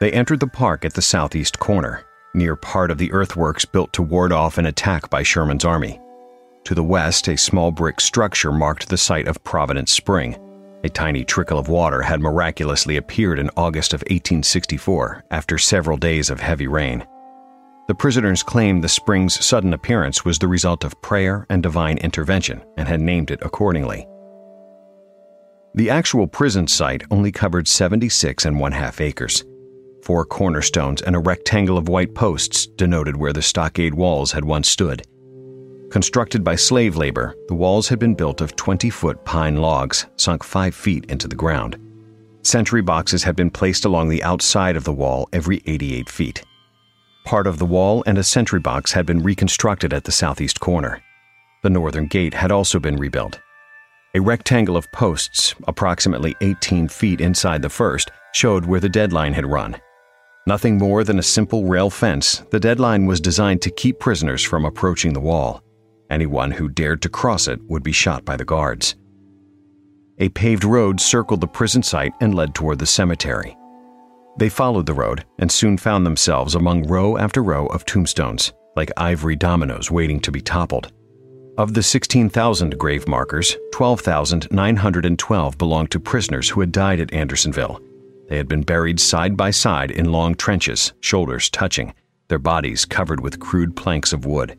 They 0.00 0.10
entered 0.10 0.40
the 0.40 0.46
park 0.46 0.86
at 0.86 0.94
the 0.94 1.02
southeast 1.02 1.58
corner, 1.58 2.04
near 2.32 2.56
part 2.56 2.90
of 2.90 2.96
the 2.96 3.12
earthworks 3.12 3.66
built 3.66 3.92
to 3.92 4.02
ward 4.02 4.32
off 4.32 4.56
an 4.56 4.64
attack 4.64 5.10
by 5.10 5.22
Sherman's 5.22 5.66
army. 5.66 6.00
To 6.64 6.74
the 6.74 6.82
west, 6.82 7.28
a 7.28 7.36
small 7.36 7.72
brick 7.72 8.00
structure 8.00 8.52
marked 8.52 8.88
the 8.88 8.96
site 8.96 9.28
of 9.28 9.44
Providence 9.44 9.92
Spring. 9.92 10.38
A 10.84 10.88
tiny 10.88 11.24
trickle 11.24 11.58
of 11.58 11.68
water 11.68 12.02
had 12.02 12.20
miraculously 12.20 12.96
appeared 12.96 13.38
in 13.38 13.50
August 13.56 13.94
of 13.94 14.00
1864 14.02 15.24
after 15.30 15.56
several 15.56 15.96
days 15.96 16.28
of 16.28 16.40
heavy 16.40 16.66
rain. 16.66 17.06
The 17.86 17.94
prisoners 17.94 18.42
claimed 18.42 18.82
the 18.82 18.88
spring's 18.88 19.44
sudden 19.44 19.74
appearance 19.74 20.24
was 20.24 20.38
the 20.38 20.48
result 20.48 20.82
of 20.82 21.00
prayer 21.00 21.46
and 21.48 21.62
divine 21.62 21.98
intervention 21.98 22.64
and 22.76 22.88
had 22.88 23.00
named 23.00 23.30
it 23.30 23.42
accordingly. 23.42 24.08
The 25.74 25.88
actual 25.88 26.26
prison 26.26 26.66
site 26.66 27.04
only 27.10 27.30
covered 27.30 27.68
76 27.68 28.44
and 28.44 28.58
one 28.58 28.72
half 28.72 29.00
acres. 29.00 29.44
Four 30.02 30.24
cornerstones 30.24 31.00
and 31.00 31.14
a 31.14 31.20
rectangle 31.20 31.78
of 31.78 31.88
white 31.88 32.14
posts 32.14 32.66
denoted 32.66 33.16
where 33.16 33.32
the 33.32 33.40
stockade 33.40 33.94
walls 33.94 34.32
had 34.32 34.44
once 34.44 34.68
stood. 34.68 35.02
Constructed 35.92 36.42
by 36.42 36.56
slave 36.56 36.96
labor, 36.96 37.36
the 37.48 37.54
walls 37.54 37.86
had 37.86 37.98
been 37.98 38.14
built 38.14 38.40
of 38.40 38.56
20 38.56 38.88
foot 38.88 39.22
pine 39.26 39.56
logs 39.56 40.06
sunk 40.16 40.42
five 40.42 40.74
feet 40.74 41.04
into 41.10 41.28
the 41.28 41.36
ground. 41.36 41.78
Sentry 42.40 42.80
boxes 42.80 43.22
had 43.22 43.36
been 43.36 43.50
placed 43.50 43.84
along 43.84 44.08
the 44.08 44.22
outside 44.22 44.74
of 44.74 44.84
the 44.84 44.92
wall 44.92 45.28
every 45.34 45.62
88 45.66 46.08
feet. 46.08 46.42
Part 47.26 47.46
of 47.46 47.58
the 47.58 47.66
wall 47.66 48.02
and 48.06 48.16
a 48.16 48.24
sentry 48.24 48.58
box 48.58 48.92
had 48.92 49.04
been 49.04 49.22
reconstructed 49.22 49.92
at 49.92 50.04
the 50.04 50.12
southeast 50.12 50.60
corner. 50.60 51.02
The 51.62 51.68
northern 51.68 52.06
gate 52.06 52.32
had 52.32 52.50
also 52.50 52.78
been 52.80 52.96
rebuilt, 52.96 53.38
a 54.14 54.20
rectangle 54.20 54.78
of 54.78 54.90
posts, 54.92 55.54
approximately 55.68 56.34
18 56.40 56.88
feet 56.88 57.20
inside 57.20 57.60
the 57.60 57.68
first, 57.68 58.10
showed 58.32 58.64
where 58.64 58.80
the 58.80 58.88
deadline 58.88 59.34
had 59.34 59.46
run. 59.46 59.76
Nothing 60.46 60.78
more 60.78 61.04
than 61.04 61.18
a 61.18 61.22
simple 61.22 61.66
rail 61.66 61.90
fence, 61.90 62.42
the 62.50 62.60
deadline 62.60 63.04
was 63.04 63.20
designed 63.20 63.60
to 63.62 63.70
keep 63.70 63.98
prisoners 63.98 64.42
from 64.42 64.64
approaching 64.64 65.12
the 65.12 65.20
wall. 65.20 65.62
Anyone 66.12 66.50
who 66.50 66.68
dared 66.68 67.00
to 67.02 67.08
cross 67.08 67.48
it 67.48 67.58
would 67.68 67.82
be 67.82 67.90
shot 67.90 68.22
by 68.26 68.36
the 68.36 68.44
guards. 68.44 68.96
A 70.18 70.28
paved 70.28 70.62
road 70.62 71.00
circled 71.00 71.40
the 71.40 71.46
prison 71.46 71.82
site 71.82 72.12
and 72.20 72.34
led 72.34 72.54
toward 72.54 72.78
the 72.78 72.86
cemetery. 72.86 73.56
They 74.38 74.50
followed 74.50 74.84
the 74.84 74.92
road 74.92 75.24
and 75.38 75.50
soon 75.50 75.78
found 75.78 76.04
themselves 76.04 76.54
among 76.54 76.86
row 76.86 77.16
after 77.16 77.42
row 77.42 77.64
of 77.68 77.86
tombstones, 77.86 78.52
like 78.76 78.90
ivory 78.98 79.36
dominoes 79.36 79.90
waiting 79.90 80.20
to 80.20 80.30
be 80.30 80.42
toppled. 80.42 80.92
Of 81.56 81.72
the 81.72 81.82
16,000 81.82 82.78
grave 82.78 83.08
markers, 83.08 83.56
12,912 83.72 85.56
belonged 85.56 85.90
to 85.92 86.00
prisoners 86.00 86.50
who 86.50 86.60
had 86.60 86.72
died 86.72 87.00
at 87.00 87.14
Andersonville. 87.14 87.80
They 88.28 88.36
had 88.36 88.48
been 88.48 88.62
buried 88.62 89.00
side 89.00 89.34
by 89.34 89.50
side 89.50 89.90
in 89.90 90.12
long 90.12 90.34
trenches, 90.34 90.92
shoulders 91.00 91.48
touching, 91.48 91.94
their 92.28 92.38
bodies 92.38 92.84
covered 92.84 93.20
with 93.20 93.40
crude 93.40 93.74
planks 93.74 94.12
of 94.12 94.26
wood. 94.26 94.58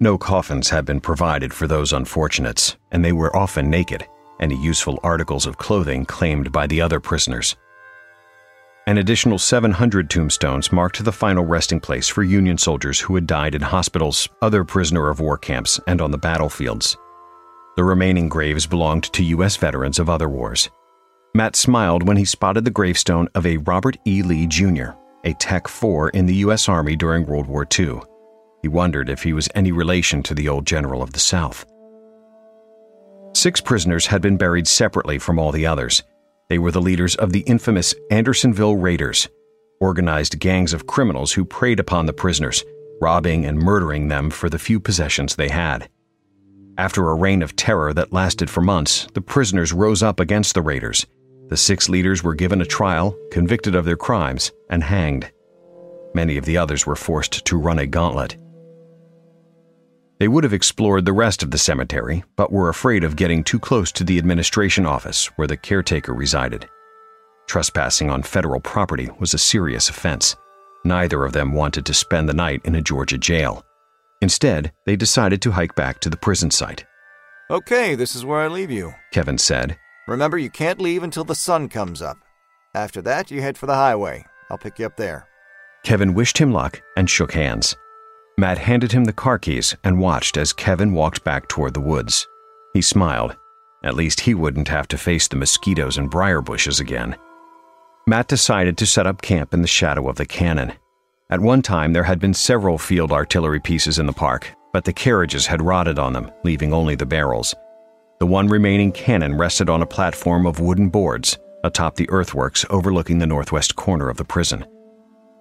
No 0.00 0.16
coffins 0.16 0.70
had 0.70 0.84
been 0.84 1.00
provided 1.00 1.52
for 1.52 1.66
those 1.66 1.92
unfortunates, 1.92 2.76
and 2.92 3.04
they 3.04 3.12
were 3.12 3.36
often 3.36 3.68
naked, 3.68 4.06
any 4.38 4.56
useful 4.56 5.00
articles 5.02 5.44
of 5.44 5.58
clothing 5.58 6.04
claimed 6.04 6.52
by 6.52 6.68
the 6.68 6.80
other 6.80 7.00
prisoners. 7.00 7.56
An 8.86 8.98
additional 8.98 9.38
700 9.38 10.08
tombstones 10.08 10.70
marked 10.72 11.04
the 11.04 11.12
final 11.12 11.44
resting 11.44 11.80
place 11.80 12.06
for 12.06 12.22
Union 12.22 12.56
soldiers 12.56 13.00
who 13.00 13.16
had 13.16 13.26
died 13.26 13.56
in 13.56 13.60
hospitals, 13.60 14.28
other 14.40 14.64
prisoner 14.64 15.10
of 15.10 15.20
war 15.20 15.36
camps, 15.36 15.80
and 15.88 16.00
on 16.00 16.12
the 16.12 16.16
battlefields. 16.16 16.96
The 17.76 17.84
remaining 17.84 18.28
graves 18.28 18.66
belonged 18.66 19.12
to 19.12 19.24
U.S. 19.24 19.56
veterans 19.56 19.98
of 19.98 20.08
other 20.08 20.28
wars. 20.28 20.70
Matt 21.34 21.56
smiled 21.56 22.06
when 22.06 22.16
he 22.16 22.24
spotted 22.24 22.64
the 22.64 22.70
gravestone 22.70 23.28
of 23.34 23.44
a 23.44 23.58
Robert 23.58 23.96
E. 24.06 24.22
Lee 24.22 24.46
Jr., 24.46 24.90
a 25.24 25.34
Tech 25.34 25.66
4 25.68 26.10
in 26.10 26.26
the 26.26 26.36
U.S. 26.36 26.68
Army 26.68 26.96
during 26.96 27.26
World 27.26 27.46
War 27.48 27.66
II. 27.78 28.00
He 28.62 28.68
wondered 28.68 29.08
if 29.08 29.22
he 29.22 29.32
was 29.32 29.48
any 29.54 29.72
relation 29.72 30.22
to 30.24 30.34
the 30.34 30.48
old 30.48 30.66
general 30.66 31.02
of 31.02 31.12
the 31.12 31.20
South. 31.20 31.64
Six 33.34 33.60
prisoners 33.60 34.06
had 34.06 34.20
been 34.20 34.36
buried 34.36 34.66
separately 34.66 35.18
from 35.18 35.38
all 35.38 35.52
the 35.52 35.66
others. 35.66 36.02
They 36.48 36.58
were 36.58 36.72
the 36.72 36.80
leaders 36.80 37.14
of 37.16 37.32
the 37.32 37.40
infamous 37.40 37.94
Andersonville 38.10 38.76
Raiders, 38.76 39.28
organized 39.80 40.40
gangs 40.40 40.72
of 40.72 40.86
criminals 40.86 41.32
who 41.32 41.44
preyed 41.44 41.78
upon 41.78 42.06
the 42.06 42.12
prisoners, 42.12 42.64
robbing 43.00 43.44
and 43.44 43.58
murdering 43.58 44.08
them 44.08 44.30
for 44.30 44.48
the 44.48 44.58
few 44.58 44.80
possessions 44.80 45.36
they 45.36 45.50
had. 45.50 45.88
After 46.78 47.10
a 47.10 47.14
reign 47.14 47.42
of 47.42 47.54
terror 47.54 47.92
that 47.94 48.12
lasted 48.12 48.48
for 48.50 48.60
months, 48.60 49.06
the 49.14 49.20
prisoners 49.20 49.72
rose 49.72 50.02
up 50.02 50.20
against 50.20 50.54
the 50.54 50.62
raiders. 50.62 51.06
The 51.48 51.56
six 51.56 51.88
leaders 51.88 52.22
were 52.22 52.34
given 52.34 52.60
a 52.60 52.66
trial, 52.66 53.16
convicted 53.30 53.74
of 53.74 53.84
their 53.84 53.96
crimes, 53.96 54.52
and 54.70 54.82
hanged. 54.82 55.30
Many 56.14 56.36
of 56.36 56.44
the 56.44 56.56
others 56.56 56.86
were 56.86 56.96
forced 56.96 57.44
to 57.44 57.56
run 57.56 57.78
a 57.78 57.86
gauntlet. 57.86 58.36
They 60.18 60.28
would 60.28 60.42
have 60.42 60.52
explored 60.52 61.04
the 61.04 61.12
rest 61.12 61.42
of 61.44 61.52
the 61.52 61.58
cemetery, 61.58 62.24
but 62.34 62.52
were 62.52 62.68
afraid 62.68 63.04
of 63.04 63.14
getting 63.14 63.44
too 63.44 63.60
close 63.60 63.92
to 63.92 64.04
the 64.04 64.18
administration 64.18 64.84
office 64.84 65.26
where 65.36 65.46
the 65.46 65.56
caretaker 65.56 66.12
resided. 66.12 66.68
Trespassing 67.46 68.10
on 68.10 68.22
federal 68.22 68.60
property 68.60 69.08
was 69.20 69.32
a 69.32 69.38
serious 69.38 69.88
offense. 69.88 70.36
Neither 70.84 71.24
of 71.24 71.32
them 71.32 71.52
wanted 71.52 71.86
to 71.86 71.94
spend 71.94 72.28
the 72.28 72.34
night 72.34 72.60
in 72.64 72.74
a 72.74 72.82
Georgia 72.82 73.16
jail. 73.16 73.64
Instead, 74.20 74.72
they 74.86 74.96
decided 74.96 75.40
to 75.42 75.52
hike 75.52 75.74
back 75.76 76.00
to 76.00 76.10
the 76.10 76.16
prison 76.16 76.50
site. 76.50 76.84
Okay, 77.50 77.94
this 77.94 78.16
is 78.16 78.24
where 78.24 78.40
I 78.40 78.48
leave 78.48 78.70
you. 78.70 78.92
Kevin 79.12 79.38
said. 79.38 79.78
Remember, 80.08 80.36
you 80.36 80.50
can't 80.50 80.80
leave 80.80 81.02
until 81.02 81.24
the 81.24 81.34
sun 81.34 81.68
comes 81.68 82.02
up. 82.02 82.18
After 82.74 83.00
that, 83.02 83.30
you 83.30 83.40
head 83.40 83.56
for 83.56 83.66
the 83.66 83.74
highway. 83.74 84.24
I'll 84.50 84.58
pick 84.58 84.78
you 84.78 84.86
up 84.86 84.96
there. 84.96 85.28
Kevin 85.84 86.14
wished 86.14 86.38
him 86.38 86.52
luck 86.52 86.82
and 86.96 87.08
shook 87.08 87.32
hands. 87.32 87.76
Matt 88.38 88.58
handed 88.58 88.92
him 88.92 89.04
the 89.04 89.12
car 89.12 89.36
keys 89.36 89.76
and 89.82 89.98
watched 89.98 90.36
as 90.36 90.52
Kevin 90.52 90.92
walked 90.92 91.24
back 91.24 91.48
toward 91.48 91.74
the 91.74 91.80
woods. 91.80 92.24
He 92.72 92.80
smiled. 92.80 93.36
At 93.82 93.96
least 93.96 94.20
he 94.20 94.32
wouldn't 94.32 94.68
have 94.68 94.86
to 94.88 94.96
face 94.96 95.26
the 95.26 95.34
mosquitoes 95.34 95.98
and 95.98 96.08
briar 96.08 96.40
bushes 96.40 96.78
again. 96.78 97.16
Matt 98.06 98.28
decided 98.28 98.78
to 98.78 98.86
set 98.86 99.08
up 99.08 99.22
camp 99.22 99.52
in 99.52 99.60
the 99.60 99.66
shadow 99.66 100.08
of 100.08 100.14
the 100.14 100.24
cannon. 100.24 100.72
At 101.30 101.40
one 101.40 101.62
time, 101.62 101.92
there 101.92 102.04
had 102.04 102.20
been 102.20 102.32
several 102.32 102.78
field 102.78 103.10
artillery 103.10 103.58
pieces 103.58 103.98
in 103.98 104.06
the 104.06 104.12
park, 104.12 104.54
but 104.72 104.84
the 104.84 104.92
carriages 104.92 105.48
had 105.48 105.60
rotted 105.60 105.98
on 105.98 106.12
them, 106.12 106.30
leaving 106.44 106.72
only 106.72 106.94
the 106.94 107.06
barrels. 107.06 107.56
The 108.20 108.26
one 108.26 108.46
remaining 108.46 108.92
cannon 108.92 109.36
rested 109.36 109.68
on 109.68 109.82
a 109.82 109.86
platform 109.86 110.46
of 110.46 110.60
wooden 110.60 110.90
boards 110.90 111.36
atop 111.64 111.96
the 111.96 112.08
earthworks 112.10 112.64
overlooking 112.70 113.18
the 113.18 113.26
northwest 113.26 113.74
corner 113.74 114.08
of 114.08 114.16
the 114.16 114.24
prison. 114.24 114.64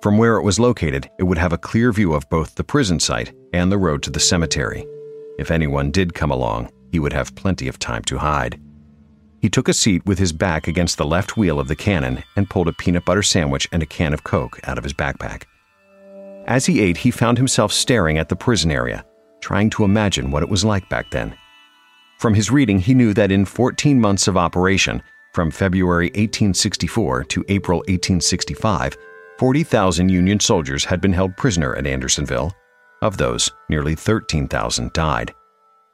From 0.07 0.17
where 0.17 0.37
it 0.37 0.43
was 0.43 0.57
located, 0.57 1.09
it 1.19 1.23
would 1.23 1.37
have 1.37 1.51
a 1.51 1.57
clear 1.57 1.91
view 1.91 2.13
of 2.13 2.29
both 2.29 2.55
the 2.55 2.63
prison 2.63 2.97
site 2.97 3.33
and 3.51 3.69
the 3.69 3.77
road 3.77 4.01
to 4.03 4.09
the 4.09 4.21
cemetery. 4.21 4.87
If 5.37 5.51
anyone 5.51 5.91
did 5.91 6.13
come 6.13 6.31
along, 6.31 6.71
he 6.93 6.97
would 6.97 7.11
have 7.11 7.35
plenty 7.35 7.67
of 7.67 7.77
time 7.77 8.03
to 8.03 8.17
hide. 8.17 8.57
He 9.41 9.49
took 9.49 9.67
a 9.67 9.73
seat 9.73 10.05
with 10.05 10.17
his 10.17 10.31
back 10.31 10.65
against 10.65 10.97
the 10.97 11.05
left 11.05 11.35
wheel 11.35 11.59
of 11.59 11.67
the 11.67 11.75
cannon 11.75 12.23
and 12.37 12.49
pulled 12.49 12.69
a 12.69 12.71
peanut 12.71 13.03
butter 13.03 13.21
sandwich 13.21 13.67
and 13.73 13.83
a 13.83 13.85
can 13.85 14.13
of 14.13 14.23
Coke 14.23 14.61
out 14.63 14.77
of 14.77 14.85
his 14.85 14.93
backpack. 14.93 15.43
As 16.45 16.65
he 16.65 16.79
ate, 16.79 16.95
he 16.95 17.11
found 17.11 17.37
himself 17.37 17.73
staring 17.73 18.17
at 18.17 18.29
the 18.29 18.35
prison 18.37 18.71
area, 18.71 19.03
trying 19.41 19.69
to 19.71 19.83
imagine 19.83 20.31
what 20.31 20.41
it 20.41 20.47
was 20.47 20.63
like 20.63 20.87
back 20.87 21.11
then. 21.11 21.35
From 22.17 22.33
his 22.33 22.49
reading, 22.49 22.79
he 22.79 22.93
knew 22.93 23.13
that 23.13 23.29
in 23.29 23.43
14 23.43 23.99
months 23.99 24.29
of 24.29 24.37
operation, 24.37 25.03
from 25.33 25.51
February 25.51 26.07
1864 26.15 27.25
to 27.25 27.43
April 27.49 27.79
1865, 27.79 28.95
40,000 29.39 30.09
Union 30.09 30.39
soldiers 30.39 30.83
had 30.83 30.99
been 30.99 31.13
held 31.13 31.37
prisoner 31.37 31.75
at 31.75 31.85
Andersonville. 31.85 32.51
Of 33.03 33.17
those, 33.17 33.51
nearly 33.69 33.93
13,000 33.93 34.91
died. 34.93 35.33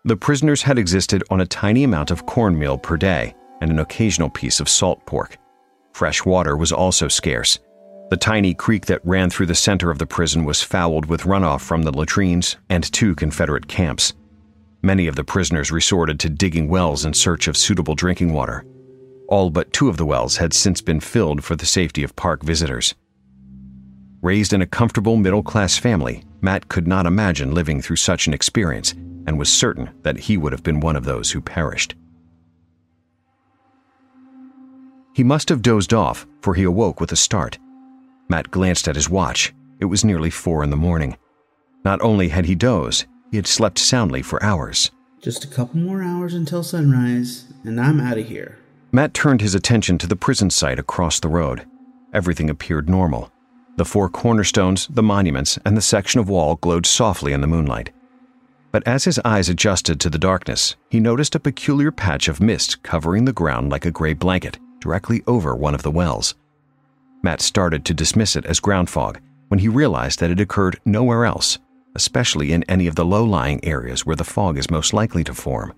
The 0.05 0.15
prisoners 0.15 0.61
had 0.61 0.77
existed 0.77 1.23
on 1.29 1.41
a 1.41 1.45
tiny 1.45 1.83
amount 1.83 2.11
of 2.11 2.25
cornmeal 2.25 2.77
per 2.77 2.95
day 2.95 3.35
and 3.61 3.69
an 3.69 3.79
occasional 3.79 4.29
piece 4.29 4.59
of 4.59 4.69
salt 4.69 5.05
pork. 5.05 5.37
Fresh 5.93 6.25
water 6.25 6.55
was 6.55 6.71
also 6.71 7.07
scarce. 7.07 7.59
The 8.09 8.17
tiny 8.17 8.53
creek 8.53 8.85
that 8.85 9.05
ran 9.05 9.29
through 9.29 9.47
the 9.47 9.55
center 9.55 9.91
of 9.91 9.97
the 9.97 10.05
prison 10.05 10.45
was 10.45 10.61
fouled 10.61 11.05
with 11.05 11.23
runoff 11.23 11.61
from 11.61 11.83
the 11.83 11.91
latrines 11.91 12.57
and 12.69 12.89
two 12.91 13.15
Confederate 13.15 13.67
camps. 13.67 14.13
Many 14.81 15.07
of 15.07 15.15
the 15.15 15.23
prisoners 15.23 15.71
resorted 15.71 16.19
to 16.21 16.29
digging 16.29 16.67
wells 16.67 17.05
in 17.05 17.13
search 17.13 17.47
of 17.47 17.57
suitable 17.57 17.95
drinking 17.95 18.33
water. 18.33 18.65
All 19.27 19.49
but 19.49 19.73
two 19.73 19.89
of 19.89 19.97
the 19.97 20.05
wells 20.05 20.37
had 20.37 20.53
since 20.53 20.81
been 20.81 20.99
filled 20.99 21.43
for 21.43 21.55
the 21.55 21.65
safety 21.65 22.03
of 22.03 22.15
park 22.15 22.43
visitors. 22.43 22.93
Raised 24.23 24.53
in 24.53 24.61
a 24.61 24.65
comfortable 24.65 25.17
middle 25.17 25.43
class 25.43 25.77
family, 25.77 26.23
Matt 26.39 26.69
could 26.69 26.87
not 26.87 27.05
imagine 27.05 27.53
living 27.53 27.81
through 27.81 27.97
such 27.97 28.25
an 28.25 28.33
experience 28.33 28.93
and 29.27 29.37
was 29.37 29.51
certain 29.51 29.89
that 30.03 30.17
he 30.17 30.37
would 30.37 30.53
have 30.53 30.63
been 30.63 30.79
one 30.79 30.95
of 30.95 31.03
those 31.03 31.29
who 31.29 31.41
perished. 31.41 31.95
He 35.13 35.25
must 35.25 35.49
have 35.49 35.61
dozed 35.61 35.93
off, 35.93 36.25
for 36.41 36.53
he 36.53 36.63
awoke 36.63 37.01
with 37.01 37.11
a 37.11 37.17
start. 37.17 37.59
Matt 38.29 38.49
glanced 38.49 38.87
at 38.87 38.95
his 38.95 39.09
watch. 39.09 39.53
It 39.81 39.85
was 39.85 40.05
nearly 40.05 40.29
four 40.29 40.63
in 40.63 40.69
the 40.69 40.77
morning. 40.77 41.17
Not 41.83 42.01
only 42.01 42.29
had 42.29 42.45
he 42.45 42.55
dozed, 42.55 43.05
he 43.29 43.35
had 43.35 43.45
slept 43.45 43.77
soundly 43.77 44.21
for 44.21 44.41
hours. 44.41 44.89
Just 45.21 45.43
a 45.43 45.49
couple 45.49 45.81
more 45.81 46.01
hours 46.01 46.33
until 46.33 46.63
sunrise, 46.63 47.51
and 47.65 47.77
I'm 47.77 47.99
out 47.99 48.17
of 48.17 48.29
here. 48.29 48.57
Matt 48.93 49.13
turned 49.13 49.41
his 49.41 49.53
attention 49.53 49.97
to 49.97 50.07
the 50.07 50.15
prison 50.15 50.49
site 50.49 50.79
across 50.79 51.19
the 51.19 51.27
road. 51.27 51.65
Everything 52.13 52.49
appeared 52.49 52.87
normal. 52.89 53.32
The 53.75 53.85
four 53.85 54.07
cornerstones, 54.07 54.87
the 54.87 55.01
monuments, 55.01 55.57
and 55.65 55.75
the 55.75 55.81
section 55.81 56.19
of 56.19 56.29
wall 56.29 56.57
glowed 56.57 56.85
softly 56.85 57.33
in 57.33 57.41
the 57.41 57.47
moonlight. 57.47 57.91
But 58.71 58.87
as 58.87 59.03
his 59.03 59.19
eyes 59.25 59.49
adjusted 59.49 59.99
to 59.99 60.09
the 60.09 60.19
darkness, 60.19 60.75
he 60.89 60.99
noticed 60.99 61.35
a 61.35 61.39
peculiar 61.39 61.91
patch 61.91 62.27
of 62.27 62.41
mist 62.41 62.83
covering 62.83 63.25
the 63.25 63.33
ground 63.33 63.71
like 63.71 63.85
a 63.85 63.91
gray 63.91 64.13
blanket 64.13 64.59
directly 64.79 65.23
over 65.27 65.55
one 65.55 65.73
of 65.73 65.83
the 65.83 65.91
wells. 65.91 66.35
Matt 67.23 67.41
started 67.41 67.85
to 67.85 67.93
dismiss 67.93 68.35
it 68.35 68.45
as 68.45 68.59
ground 68.59 68.89
fog 68.89 69.19
when 69.47 69.59
he 69.59 69.67
realized 69.67 70.19
that 70.19 70.31
it 70.31 70.39
occurred 70.39 70.79
nowhere 70.85 71.25
else, 71.25 71.57
especially 71.95 72.51
in 72.51 72.63
any 72.63 72.87
of 72.87 72.95
the 72.95 73.05
low 73.05 73.23
lying 73.23 73.63
areas 73.63 74.05
where 74.05 74.15
the 74.15 74.23
fog 74.23 74.57
is 74.57 74.69
most 74.69 74.93
likely 74.93 75.23
to 75.23 75.33
form. 75.33 75.73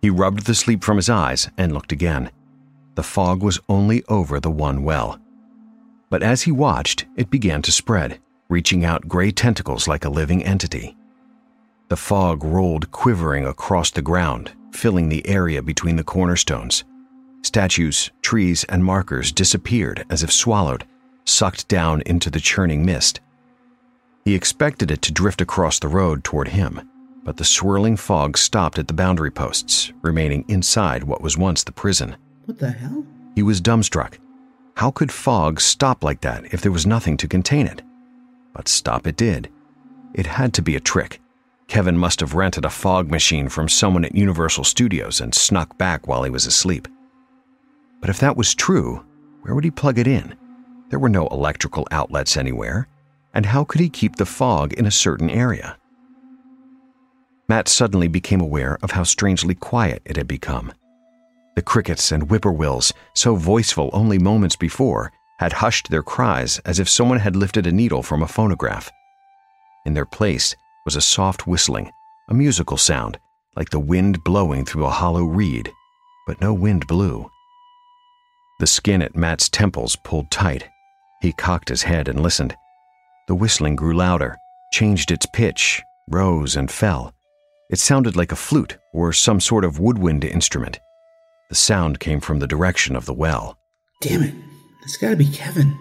He 0.00 0.10
rubbed 0.10 0.46
the 0.46 0.54
sleep 0.54 0.84
from 0.84 0.96
his 0.96 1.10
eyes 1.10 1.50
and 1.58 1.72
looked 1.72 1.92
again. 1.92 2.30
The 2.94 3.02
fog 3.02 3.42
was 3.42 3.60
only 3.68 4.04
over 4.04 4.38
the 4.38 4.50
one 4.50 4.82
well. 4.82 5.20
But 6.10 6.22
as 6.22 6.42
he 6.42 6.52
watched, 6.52 7.06
it 7.16 7.30
began 7.30 7.62
to 7.62 7.72
spread, 7.72 8.18
reaching 8.48 8.84
out 8.84 9.08
gray 9.08 9.30
tentacles 9.30 9.86
like 9.86 10.04
a 10.04 10.10
living 10.10 10.42
entity. 10.44 10.96
The 11.88 11.96
fog 11.96 12.44
rolled 12.44 12.90
quivering 12.92 13.46
across 13.46 13.90
the 13.90 14.02
ground, 14.02 14.52
filling 14.72 15.08
the 15.08 15.26
area 15.26 15.62
between 15.62 15.96
the 15.96 16.04
cornerstones. 16.04 16.84
Statues, 17.42 18.10
trees, 18.20 18.64
and 18.64 18.84
markers 18.84 19.32
disappeared 19.32 20.04
as 20.10 20.22
if 20.22 20.32
swallowed, 20.32 20.84
sucked 21.24 21.68
down 21.68 22.02
into 22.06 22.30
the 22.30 22.40
churning 22.40 22.84
mist. 22.84 23.20
He 24.24 24.34
expected 24.34 24.90
it 24.90 25.02
to 25.02 25.12
drift 25.12 25.40
across 25.40 25.78
the 25.78 25.88
road 25.88 26.24
toward 26.24 26.48
him, 26.48 26.88
but 27.24 27.36
the 27.36 27.44
swirling 27.44 27.96
fog 27.96 28.36
stopped 28.36 28.78
at 28.78 28.88
the 28.88 28.94
boundary 28.94 29.30
posts, 29.30 29.92
remaining 30.02 30.44
inside 30.48 31.04
what 31.04 31.22
was 31.22 31.38
once 31.38 31.64
the 31.64 31.72
prison. 31.72 32.16
What 32.46 32.58
the 32.58 32.70
hell? 32.70 33.04
He 33.34 33.42
was 33.42 33.60
dumbstruck. 33.60 34.18
How 34.78 34.92
could 34.92 35.10
fog 35.10 35.60
stop 35.60 36.04
like 36.04 36.20
that 36.20 36.54
if 36.54 36.60
there 36.60 36.70
was 36.70 36.86
nothing 36.86 37.16
to 37.16 37.26
contain 37.26 37.66
it? 37.66 37.82
But 38.52 38.68
stop 38.68 39.08
it 39.08 39.16
did. 39.16 39.50
It 40.14 40.26
had 40.26 40.54
to 40.54 40.62
be 40.62 40.76
a 40.76 40.80
trick. 40.80 41.20
Kevin 41.66 41.98
must 41.98 42.20
have 42.20 42.34
rented 42.34 42.64
a 42.64 42.70
fog 42.70 43.10
machine 43.10 43.48
from 43.48 43.68
someone 43.68 44.04
at 44.04 44.14
Universal 44.14 44.62
Studios 44.62 45.20
and 45.20 45.34
snuck 45.34 45.76
back 45.78 46.06
while 46.06 46.22
he 46.22 46.30
was 46.30 46.46
asleep. 46.46 46.86
But 48.00 48.08
if 48.08 48.20
that 48.20 48.36
was 48.36 48.54
true, 48.54 49.04
where 49.42 49.52
would 49.52 49.64
he 49.64 49.72
plug 49.72 49.98
it 49.98 50.06
in? 50.06 50.36
There 50.90 51.00
were 51.00 51.08
no 51.08 51.26
electrical 51.26 51.88
outlets 51.90 52.36
anywhere, 52.36 52.86
and 53.34 53.46
how 53.46 53.64
could 53.64 53.80
he 53.80 53.90
keep 53.90 54.14
the 54.14 54.26
fog 54.26 54.74
in 54.74 54.86
a 54.86 54.92
certain 54.92 55.28
area? 55.28 55.76
Matt 57.48 57.66
suddenly 57.66 58.06
became 58.06 58.40
aware 58.40 58.78
of 58.80 58.92
how 58.92 59.02
strangely 59.02 59.56
quiet 59.56 60.02
it 60.04 60.16
had 60.16 60.28
become. 60.28 60.72
The 61.58 61.62
crickets 61.62 62.12
and 62.12 62.22
whippoorwills, 62.28 62.92
so 63.16 63.34
voiceful 63.34 63.90
only 63.92 64.16
moments 64.16 64.54
before, 64.54 65.10
had 65.40 65.54
hushed 65.54 65.90
their 65.90 66.04
cries 66.04 66.60
as 66.60 66.78
if 66.78 66.88
someone 66.88 67.18
had 67.18 67.34
lifted 67.34 67.66
a 67.66 67.72
needle 67.72 68.00
from 68.00 68.22
a 68.22 68.28
phonograph. 68.28 68.92
In 69.84 69.92
their 69.92 70.04
place 70.06 70.54
was 70.84 70.94
a 70.94 71.00
soft 71.00 71.48
whistling, 71.48 71.90
a 72.28 72.32
musical 72.32 72.76
sound, 72.76 73.18
like 73.56 73.70
the 73.70 73.80
wind 73.80 74.22
blowing 74.22 74.64
through 74.64 74.86
a 74.86 74.90
hollow 74.90 75.24
reed, 75.24 75.72
but 76.28 76.40
no 76.40 76.54
wind 76.54 76.86
blew. 76.86 77.28
The 78.60 78.68
skin 78.68 79.02
at 79.02 79.16
Matt's 79.16 79.48
temples 79.48 79.96
pulled 79.96 80.30
tight. 80.30 80.68
He 81.22 81.32
cocked 81.32 81.70
his 81.70 81.82
head 81.82 82.06
and 82.06 82.22
listened. 82.22 82.54
The 83.26 83.34
whistling 83.34 83.74
grew 83.74 83.96
louder, 83.96 84.38
changed 84.72 85.10
its 85.10 85.26
pitch, 85.26 85.82
rose 86.06 86.54
and 86.54 86.70
fell. 86.70 87.12
It 87.68 87.80
sounded 87.80 88.14
like 88.14 88.30
a 88.30 88.36
flute 88.36 88.78
or 88.92 89.12
some 89.12 89.40
sort 89.40 89.64
of 89.64 89.80
woodwind 89.80 90.22
instrument. 90.22 90.78
The 91.48 91.54
sound 91.54 91.98
came 92.00 92.20
from 92.20 92.40
the 92.40 92.46
direction 92.46 92.94
of 92.94 93.06
the 93.06 93.14
well. 93.14 93.58
Damn 94.00 94.22
it. 94.22 94.34
It's 94.82 94.96
gotta 94.96 95.16
be 95.16 95.28
Kevin. 95.30 95.76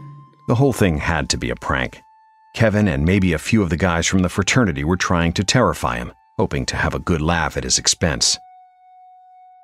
The 0.48 0.56
whole 0.56 0.74
thing 0.74 0.98
had 0.98 1.30
to 1.30 1.38
be 1.38 1.50
a 1.50 1.56
prank. 1.56 2.02
Kevin 2.56 2.88
and 2.88 3.06
maybe 3.06 3.34
a 3.34 3.40
few 3.40 3.62
of 3.62 3.70
the 3.70 3.78
guys 3.78 4.08
from 4.08 4.20
the 4.22 4.30
fraternity 4.30 4.84
were 4.84 4.98
trying 4.98 5.34
to 5.34 5.44
terrify 5.44 5.98
him, 5.98 6.14
hoping 6.38 6.66
to 6.68 6.76
have 6.76 6.96
a 6.96 7.00
good 7.00 7.22
laugh 7.22 7.58
at 7.58 7.64
his 7.64 7.78
expense. 7.78 8.38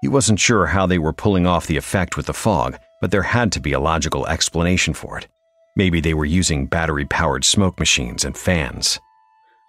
He 0.01 0.07
wasn't 0.09 0.39
sure 0.39 0.67
how 0.67 0.85
they 0.85 0.99
were 0.99 1.13
pulling 1.13 1.47
off 1.47 1.67
the 1.67 1.77
effect 1.77 2.17
with 2.17 2.25
the 2.25 2.33
fog, 2.33 2.77
but 2.99 3.11
there 3.11 3.23
had 3.23 3.51
to 3.53 3.61
be 3.61 3.71
a 3.71 3.79
logical 3.79 4.27
explanation 4.27 4.93
for 4.93 5.17
it. 5.17 5.27
Maybe 5.75 6.01
they 6.01 6.13
were 6.13 6.25
using 6.25 6.67
battery 6.67 7.05
powered 7.05 7.45
smoke 7.45 7.79
machines 7.79 8.25
and 8.25 8.37
fans. 8.37 8.99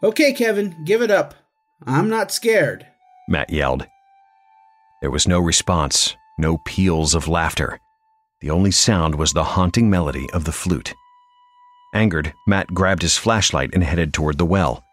Okay, 0.02 0.32
Kevin, 0.32 0.84
give 0.84 1.00
it 1.00 1.10
up. 1.10 1.34
I'm 1.86 2.08
not 2.08 2.32
scared. 2.32 2.86
Matt 3.28 3.50
yelled. 3.50 3.86
There 5.00 5.10
was 5.10 5.28
no 5.28 5.38
response, 5.38 6.16
no 6.38 6.58
peals 6.58 7.14
of 7.14 7.28
laughter. 7.28 7.78
The 8.40 8.50
only 8.50 8.70
sound 8.70 9.14
was 9.14 9.32
the 9.32 9.44
haunting 9.44 9.88
melody 9.88 10.28
of 10.32 10.44
the 10.44 10.52
flute. 10.52 10.94
Angered, 11.94 12.34
Matt 12.46 12.74
grabbed 12.74 13.02
his 13.02 13.16
flashlight 13.16 13.70
and 13.72 13.84
headed 13.84 14.12
toward 14.12 14.38
the 14.38 14.44
well. 14.44 14.84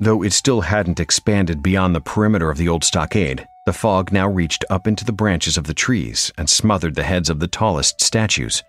Though 0.00 0.22
it 0.22 0.32
still 0.32 0.60
hadn't 0.60 1.00
expanded 1.00 1.62
beyond 1.62 1.94
the 1.94 2.00
perimeter 2.00 2.50
of 2.50 2.58
the 2.58 2.68
old 2.68 2.84
stockade, 2.84 3.48
the 3.66 3.72
fog 3.72 4.12
now 4.12 4.28
reached 4.28 4.64
up 4.70 4.86
into 4.86 5.04
the 5.04 5.12
branches 5.12 5.56
of 5.56 5.64
the 5.64 5.74
trees 5.74 6.32
and 6.38 6.48
smothered 6.48 6.94
the 6.94 7.02
heads 7.02 7.28
of 7.28 7.40
the 7.40 7.48
tallest 7.48 8.00
statues. 8.00 8.62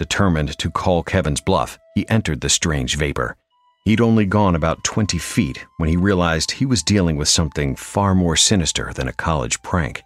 Determined 0.00 0.58
to 0.58 0.70
call 0.70 1.02
Kevin's 1.02 1.40
bluff, 1.40 1.78
he 1.94 2.08
entered 2.08 2.40
the 2.40 2.48
strange 2.48 2.96
vapor. 2.96 3.36
He'd 3.84 4.00
only 4.00 4.26
gone 4.26 4.56
about 4.56 4.82
20 4.82 5.18
feet 5.18 5.66
when 5.76 5.88
he 5.88 5.96
realized 5.96 6.50
he 6.50 6.66
was 6.66 6.82
dealing 6.82 7.16
with 7.16 7.28
something 7.28 7.76
far 7.76 8.14
more 8.14 8.34
sinister 8.34 8.92
than 8.92 9.06
a 9.06 9.12
college 9.12 9.62
prank. 9.62 10.02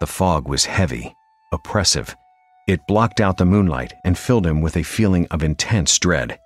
The 0.00 0.06
fog 0.06 0.48
was 0.48 0.66
heavy, 0.66 1.14
oppressive. 1.52 2.14
It 2.68 2.86
blocked 2.86 3.20
out 3.20 3.38
the 3.38 3.44
moonlight 3.44 3.94
and 4.04 4.18
filled 4.18 4.46
him 4.46 4.60
with 4.60 4.76
a 4.76 4.82
feeling 4.82 5.26
of 5.30 5.42
intense 5.42 5.98
dread. 5.98 6.38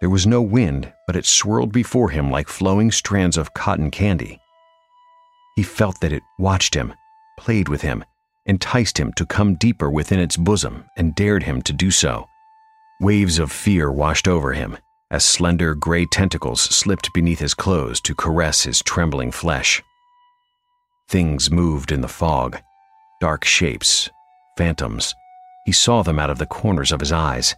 There 0.00 0.10
was 0.10 0.26
no 0.26 0.42
wind, 0.42 0.92
but 1.06 1.16
it 1.16 1.26
swirled 1.26 1.72
before 1.72 2.10
him 2.10 2.30
like 2.30 2.48
flowing 2.48 2.90
strands 2.90 3.36
of 3.36 3.54
cotton 3.54 3.90
candy. 3.90 4.40
He 5.56 5.62
felt 5.62 6.00
that 6.00 6.12
it 6.12 6.22
watched 6.38 6.74
him, 6.74 6.94
played 7.38 7.68
with 7.68 7.82
him, 7.82 8.04
enticed 8.46 8.98
him 8.98 9.12
to 9.14 9.26
come 9.26 9.54
deeper 9.54 9.90
within 9.90 10.18
its 10.18 10.36
bosom, 10.36 10.84
and 10.96 11.14
dared 11.14 11.44
him 11.44 11.62
to 11.62 11.72
do 11.72 11.90
so. 11.90 12.26
Waves 13.00 13.38
of 13.38 13.50
fear 13.50 13.90
washed 13.90 14.28
over 14.28 14.52
him 14.52 14.78
as 15.10 15.24
slender 15.24 15.74
gray 15.74 16.06
tentacles 16.06 16.62
slipped 16.62 17.12
beneath 17.12 17.38
his 17.38 17.54
clothes 17.54 18.00
to 18.00 18.14
caress 18.14 18.62
his 18.62 18.82
trembling 18.82 19.30
flesh. 19.30 19.82
Things 21.12 21.50
moved 21.50 21.92
in 21.92 22.00
the 22.00 22.08
fog 22.08 22.58
dark 23.20 23.44
shapes, 23.44 24.08
phantoms. 24.56 25.14
He 25.66 25.72
saw 25.72 26.02
them 26.02 26.18
out 26.18 26.30
of 26.30 26.38
the 26.38 26.46
corners 26.46 26.90
of 26.90 27.00
his 27.00 27.12
eyes, 27.12 27.54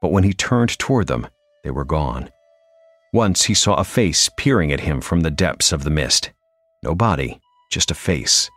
but 0.00 0.10
when 0.10 0.24
he 0.24 0.32
turned 0.32 0.78
toward 0.78 1.06
them, 1.06 1.26
they 1.62 1.70
were 1.70 1.84
gone. 1.84 2.30
Once 3.12 3.44
he 3.44 3.54
saw 3.54 3.74
a 3.74 3.84
face 3.84 4.30
peering 4.38 4.72
at 4.72 4.80
him 4.80 5.02
from 5.02 5.20
the 5.20 5.30
depths 5.30 5.72
of 5.72 5.84
the 5.84 5.90
mist. 5.90 6.32
No 6.82 6.94
body, 6.94 7.38
just 7.70 7.90
a 7.90 7.94
face, 7.94 8.50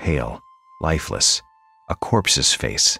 pale, 0.00 0.42
lifeless, 0.82 1.40
a 1.88 1.94
corpse's 1.94 2.52
face. 2.52 2.98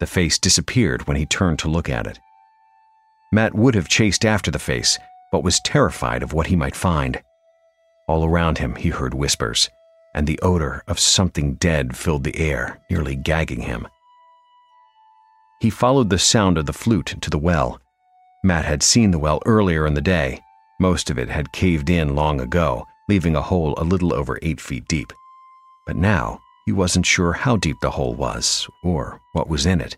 The 0.00 0.06
face 0.06 0.38
disappeared 0.38 1.06
when 1.06 1.18
he 1.18 1.26
turned 1.26 1.58
to 1.58 1.68
look 1.68 1.90
at 1.90 2.06
it. 2.06 2.18
Matt 3.30 3.54
would 3.54 3.74
have 3.74 3.88
chased 3.88 4.24
after 4.24 4.50
the 4.50 4.58
face, 4.58 4.98
but 5.30 5.44
was 5.44 5.60
terrified 5.60 6.22
of 6.22 6.32
what 6.32 6.46
he 6.46 6.56
might 6.56 6.74
find. 6.74 7.22
All 8.08 8.24
around 8.24 8.56
him, 8.56 8.74
he 8.76 8.88
heard 8.88 9.12
whispers, 9.12 9.68
and 10.14 10.26
the 10.26 10.38
odor 10.40 10.82
of 10.86 10.98
something 10.98 11.54
dead 11.54 11.96
filled 11.96 12.24
the 12.24 12.36
air, 12.38 12.80
nearly 12.90 13.16
gagging 13.16 13.62
him. 13.62 13.86
He 15.60 15.70
followed 15.70 16.10
the 16.10 16.18
sound 16.18 16.58
of 16.58 16.66
the 16.66 16.72
flute 16.72 17.16
to 17.20 17.30
the 17.30 17.38
well. 17.38 17.80
Matt 18.42 18.64
had 18.64 18.82
seen 18.82 19.10
the 19.10 19.18
well 19.18 19.40
earlier 19.46 19.86
in 19.86 19.94
the 19.94 20.00
day. 20.00 20.40
Most 20.78 21.10
of 21.10 21.18
it 21.18 21.28
had 21.28 21.52
caved 21.52 21.88
in 21.88 22.14
long 22.14 22.40
ago, 22.40 22.86
leaving 23.08 23.36
a 23.36 23.42
hole 23.42 23.74
a 23.78 23.84
little 23.84 24.12
over 24.12 24.38
eight 24.42 24.60
feet 24.60 24.86
deep. 24.88 25.12
But 25.86 25.96
now 25.96 26.40
he 26.66 26.72
wasn't 26.72 27.06
sure 27.06 27.32
how 27.32 27.56
deep 27.56 27.76
the 27.80 27.90
hole 27.90 28.14
was 28.14 28.66
or 28.82 29.20
what 29.32 29.48
was 29.48 29.66
in 29.66 29.80
it. 29.80 29.96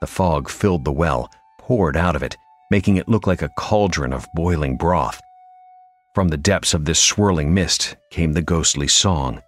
The 0.00 0.06
fog 0.06 0.50
filled 0.50 0.84
the 0.84 0.92
well, 0.92 1.30
poured 1.58 1.96
out 1.96 2.16
of 2.16 2.22
it, 2.22 2.36
making 2.70 2.96
it 2.96 3.08
look 3.08 3.26
like 3.26 3.42
a 3.42 3.50
cauldron 3.58 4.12
of 4.12 4.26
boiling 4.34 4.76
broth. 4.76 5.20
From 6.14 6.28
the 6.28 6.36
depths 6.36 6.74
of 6.74 6.84
this 6.84 7.00
swirling 7.00 7.52
mist 7.52 7.96
came 8.10 8.34
the 8.34 8.42
ghostly 8.42 8.86
song. 8.86 9.42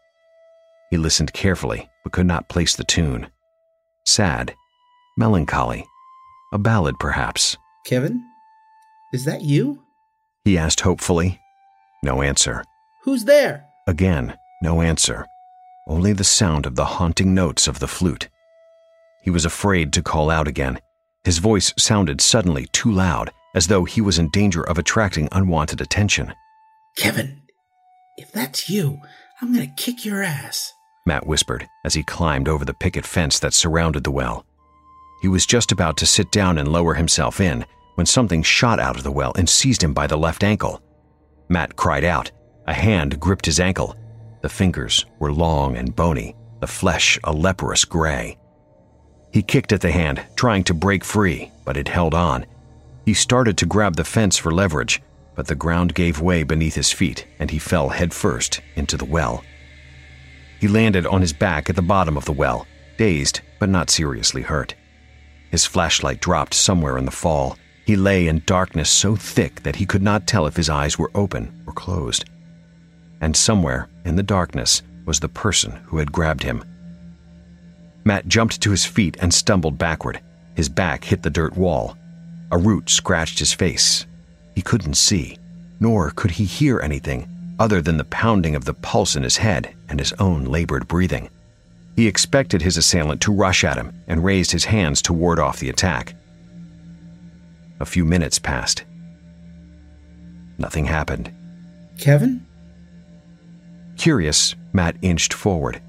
He 0.91 0.97
listened 0.97 1.33
carefully, 1.33 1.89
but 2.03 2.13
could 2.13 2.27
not 2.27 2.49
place 2.49 2.75
the 2.75 2.83
tune. 2.83 3.29
Sad, 4.05 4.53
melancholy, 5.17 5.85
a 6.53 6.59
ballad 6.59 6.97
perhaps. 6.99 7.57
Kevin? 7.87 8.21
Is 9.13 9.25
that 9.27 9.43
you? 9.43 9.85
He 10.45 10.59
asked 10.59 10.81
hopefully. 10.81 11.41
No 12.03 12.21
answer. 12.21 12.65
Who's 13.05 13.25
there? 13.25 13.67
Again, 13.87 14.37
no 14.61 14.83
answer. 14.83 15.27
Only 15.87 16.13
the 16.13 16.25
sound 16.25 16.67
of 16.67 16.75
the 16.75 16.85
haunting 16.85 17.33
notes 17.33 17.69
of 17.69 17.79
the 17.79 17.87
flute. 17.87 18.29
He 19.23 19.31
was 19.31 19.45
afraid 19.45 19.93
to 19.93 20.03
call 20.03 20.31
out 20.31 20.49
again. 20.49 20.81
His 21.25 21.39
voice 21.39 21.73
sounded 21.79 22.21
suddenly 22.21 22.67
too 22.73 22.91
loud, 22.91 23.31
as 23.55 23.69
though 23.69 23.85
he 23.85 24.01
was 24.01 24.19
in 24.19 24.31
danger 24.31 24.63
of 24.63 24.79
attracting 24.79 25.29
unwanted 25.31 25.81
attention. 25.81 26.35
Kevin, 26.97 27.43
if 28.17 28.33
that's 28.33 28.71
you, 28.71 29.01
I'm 29.41 29.53
gonna 29.53 29.67
kick 29.77 30.05
your 30.05 30.23
ass. 30.23 30.73
Matt 31.05 31.27
whispered 31.27 31.69
as 31.85 31.95
he 31.95 32.03
climbed 32.03 32.49
over 32.49 32.65
the 32.65 32.75
picket 32.75 33.07
fence 33.07 33.39
that 33.39 33.55
surrounded 33.55 34.03
the 34.03 34.11
well. 34.11 34.45
He 35.21 35.29
was 35.29 35.47
just 35.47 35.73
about 35.73 35.97
to 35.99 36.07
sit 36.07 36.33
down 36.33 36.59
and 36.59 36.69
lower 36.69 36.95
himself 36.95 37.41
in 37.41 37.67
when 37.95 38.07
something 38.07 38.43
shot 38.43 38.81
out 38.81 38.97
of 38.97 39.03
the 39.03 39.13
well 39.13 39.33
and 39.37 39.49
seized 39.49 39.83
him 39.83 39.93
by 39.93 40.07
the 40.07 40.17
left 40.17 40.43
ankle. 40.43 40.83
Matt 41.49 41.77
cried 41.77 42.05
out. 42.05 42.31
A 42.67 42.73
hand 42.75 43.21
gripped 43.21 43.47
his 43.47 43.61
ankle. 43.61 43.95
The 44.43 44.49
fingers 44.49 45.07
were 45.21 45.33
long 45.33 45.77
and 45.77 45.95
bony, 45.95 46.35
the 46.61 46.67
flesh 46.67 47.19
a 47.25 47.33
leprous 47.33 47.85
gray. 47.85 48.39
He 49.33 49.43
kicked 49.43 49.73
at 49.73 49.81
the 49.81 49.93
hand, 49.93 50.23
trying 50.35 50.65
to 50.65 50.75
break 50.75 51.05
free, 51.05 51.53
but 51.65 51.77
it 51.77 51.89
held 51.89 52.15
on. 52.15 52.47
He 53.05 53.15
started 53.15 53.57
to 53.59 53.67
grab 53.67 53.95
the 53.95 54.05
fence 54.05 54.37
for 54.37 54.51
leverage, 54.51 55.01
but 55.37 55.47
the 55.47 55.55
ground 55.55 55.95
gave 55.95 56.21
way 56.21 56.43
beneath 56.43 56.75
his 56.75 56.91
feet 56.91 57.27
and 57.39 57.51
he 57.51 57.59
fell 57.59 57.91
headfirst 57.91 58.61
into 58.75 58.97
the 58.97 59.05
well. 59.05 59.45
He 60.59 60.67
landed 60.67 61.07
on 61.07 61.21
his 61.21 61.35
back 61.35 61.69
at 61.71 61.77
the 61.77 61.83
bottom 61.83 62.17
of 62.17 62.25
the 62.25 62.33
well, 62.33 62.67
dazed 62.97 63.43
but 63.61 63.69
not 63.69 63.91
seriously 63.91 64.43
hurt. 64.43 64.75
His 65.51 65.67
flashlight 65.67 66.21
dropped 66.21 66.55
somewhere 66.55 66.99
in 66.99 67.05
the 67.05 67.11
fall. 67.11 67.57
He 67.85 67.95
lay 67.95 68.27
in 68.27 68.43
darkness 68.47 68.91
so 68.91 69.15
thick 69.15 69.63
that 69.63 69.77
he 69.77 69.87
could 69.87 70.03
not 70.03 70.27
tell 70.27 70.47
if 70.47 70.57
his 70.57 70.71
eyes 70.71 70.99
were 70.99 71.11
open 71.15 71.63
or 71.67 71.73
closed. 71.73 72.25
And 73.21 73.37
somewhere 73.37 73.89
in 74.05 74.17
the 74.17 74.23
darkness 74.23 74.83
was 75.05 75.21
the 75.21 75.29
person 75.29 75.73
who 75.87 75.99
had 75.99 76.11
grabbed 76.11 76.43
him. 76.43 76.65
Matt 78.05 78.27
jumped 78.27 78.61
to 78.63 78.71
his 78.71 78.85
feet 78.85 79.17
and 79.21 79.33
stumbled 79.33 79.79
backward. 79.79 80.21
His 80.55 80.69
back 80.69 81.05
hit 81.05 81.23
the 81.23 81.31
dirt 81.31 81.57
wall. 81.57 81.97
A 82.51 82.59
root 82.59 82.89
scratched 82.89 83.39
his 83.39 83.53
face. 83.53 84.07
He 84.57 84.63
couldn't 84.63 84.95
see, 84.95 85.39
nor 85.79 86.11
could 86.11 86.33
he 86.33 86.45
hear 86.45 86.81
anything 86.81 87.29
other 87.59 87.81
than 87.81 87.99
the 87.99 88.05
pounding 88.05 88.57
of 88.57 88.65
the 88.65 88.75
pulse 88.75 89.15
in 89.15 89.23
his 89.23 89.37
head 89.37 89.75
and 89.89 90.01
his 90.01 90.13
own 90.15 90.45
labored 90.45 90.89
breathing. 90.89 91.29
He 91.95 92.09
expected 92.09 92.63
his 92.63 92.77
assailant 92.77 93.21
to 93.23 93.33
rush 93.33 93.65
at 93.65 93.77
him 93.77 93.93
and 94.09 94.25
raised 94.25 94.53
his 94.53 94.65
hands 94.65 95.01
to 95.03 95.13
ward 95.13 95.39
off 95.39 95.61
the 95.61 95.71
attack. 95.71 96.15
A 97.81 97.87
few 97.87 98.05
minutes 98.05 98.39
passed. 98.39 98.85
Nothing 100.59 100.87
happened. 100.87 101.31
Kevin? 101.99 102.47
Curious, 103.97 104.55
Matt 104.73 104.97
inched 105.03 105.33
forward. 105.33 105.81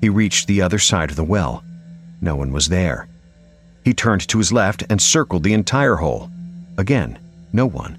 He 0.00 0.08
reached 0.08 0.46
the 0.46 0.62
other 0.62 0.78
side 0.78 1.10
of 1.10 1.16
the 1.16 1.24
well. 1.24 1.62
No 2.20 2.36
one 2.36 2.52
was 2.52 2.68
there. 2.68 3.08
He 3.84 3.94
turned 3.94 4.26
to 4.28 4.38
his 4.38 4.52
left 4.52 4.84
and 4.88 5.02
circled 5.02 5.42
the 5.42 5.54
entire 5.54 5.96
hole. 5.96 6.30
Again, 6.78 7.18
no 7.52 7.66
one. 7.66 7.98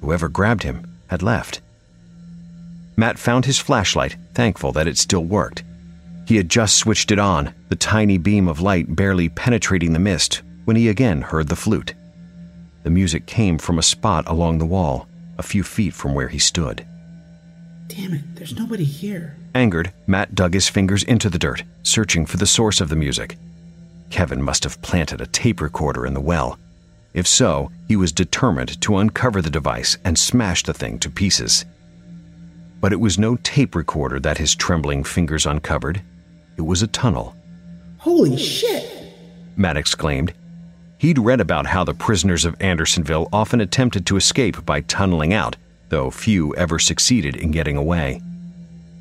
Whoever 0.00 0.28
grabbed 0.28 0.62
him 0.62 0.86
had 1.08 1.22
left. 1.22 1.60
Matt 2.96 3.18
found 3.18 3.44
his 3.44 3.58
flashlight, 3.58 4.16
thankful 4.34 4.72
that 4.72 4.86
it 4.86 4.98
still 4.98 5.24
worked. 5.24 5.62
He 6.26 6.36
had 6.36 6.48
just 6.48 6.76
switched 6.76 7.10
it 7.10 7.18
on, 7.18 7.54
the 7.68 7.76
tiny 7.76 8.18
beam 8.18 8.46
of 8.48 8.60
light 8.60 8.94
barely 8.94 9.28
penetrating 9.28 9.92
the 9.92 9.98
mist, 9.98 10.42
when 10.64 10.76
he 10.76 10.88
again 10.88 11.22
heard 11.22 11.48
the 11.48 11.56
flute. 11.56 11.94
The 12.82 12.90
music 12.90 13.26
came 13.26 13.58
from 13.58 13.78
a 13.78 13.82
spot 13.82 14.28
along 14.28 14.58
the 14.58 14.66
wall, 14.66 15.08
a 15.38 15.42
few 15.42 15.62
feet 15.62 15.94
from 15.94 16.14
where 16.14 16.28
he 16.28 16.38
stood. 16.38 16.86
Damn 17.88 18.14
it, 18.14 18.36
there's 18.36 18.56
nobody 18.56 18.84
here. 18.84 19.36
Angered, 19.54 19.92
Matt 20.06 20.34
dug 20.34 20.54
his 20.54 20.68
fingers 20.68 21.02
into 21.02 21.28
the 21.28 21.38
dirt, 21.38 21.64
searching 21.82 22.24
for 22.24 22.36
the 22.36 22.46
source 22.46 22.80
of 22.80 22.88
the 22.88 22.96
music. 22.96 23.36
Kevin 24.10 24.42
must 24.42 24.64
have 24.64 24.80
planted 24.82 25.20
a 25.20 25.26
tape 25.26 25.60
recorder 25.60 26.06
in 26.06 26.14
the 26.14 26.20
well. 26.20 26.58
If 27.12 27.26
so, 27.26 27.70
he 27.88 27.96
was 27.96 28.12
determined 28.12 28.80
to 28.82 28.98
uncover 28.98 29.42
the 29.42 29.50
device 29.50 29.98
and 30.04 30.18
smash 30.18 30.62
the 30.62 30.74
thing 30.74 30.98
to 31.00 31.10
pieces. 31.10 31.64
But 32.80 32.92
it 32.92 33.00
was 33.00 33.18
no 33.18 33.36
tape 33.36 33.74
recorder 33.74 34.20
that 34.20 34.38
his 34.38 34.54
trembling 34.54 35.04
fingers 35.04 35.44
uncovered. 35.44 36.02
It 36.56 36.62
was 36.62 36.82
a 36.82 36.86
tunnel. 36.86 37.34
Holy 37.98 38.36
shit! 38.36 39.12
Matt 39.56 39.76
exclaimed. 39.76 40.32
He'd 40.98 41.18
read 41.18 41.40
about 41.40 41.66
how 41.66 41.84
the 41.84 41.94
prisoners 41.94 42.44
of 42.44 42.60
Andersonville 42.60 43.28
often 43.32 43.60
attempted 43.60 44.06
to 44.06 44.16
escape 44.16 44.64
by 44.64 44.82
tunneling 44.82 45.34
out, 45.34 45.56
though 45.88 46.10
few 46.10 46.54
ever 46.56 46.78
succeeded 46.78 47.36
in 47.36 47.50
getting 47.50 47.76
away. 47.76 48.20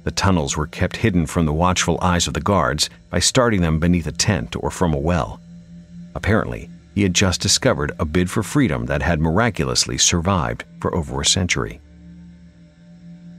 The 0.04 0.12
tunnels 0.12 0.58
were 0.58 0.68
kept 0.68 0.98
hidden 0.98 1.26
from 1.26 1.46
the 1.46 1.54
watchful 1.54 2.00
eyes 2.02 2.26
of 2.26 2.34
the 2.34 2.42
guards 2.42 2.90
by 3.10 3.20
starting 3.20 3.62
them 3.62 3.80
beneath 3.80 4.08
a 4.08 4.12
tent 4.12 4.56
or 4.56 4.72
from 4.72 4.94
a 4.94 4.98
well. 4.98 5.40
Apparently, 6.16 6.70
he 7.00 7.04
had 7.04 7.14
just 7.14 7.40
discovered 7.40 7.94
a 7.98 8.04
bid 8.04 8.30
for 8.30 8.44
freedom 8.44 8.86
that 8.88 9.02
had 9.02 9.22
miraculously 9.22 9.98
survived 9.98 10.66
for 10.82 10.94
over 10.94 11.22
a 11.22 11.26
century. 11.26 11.80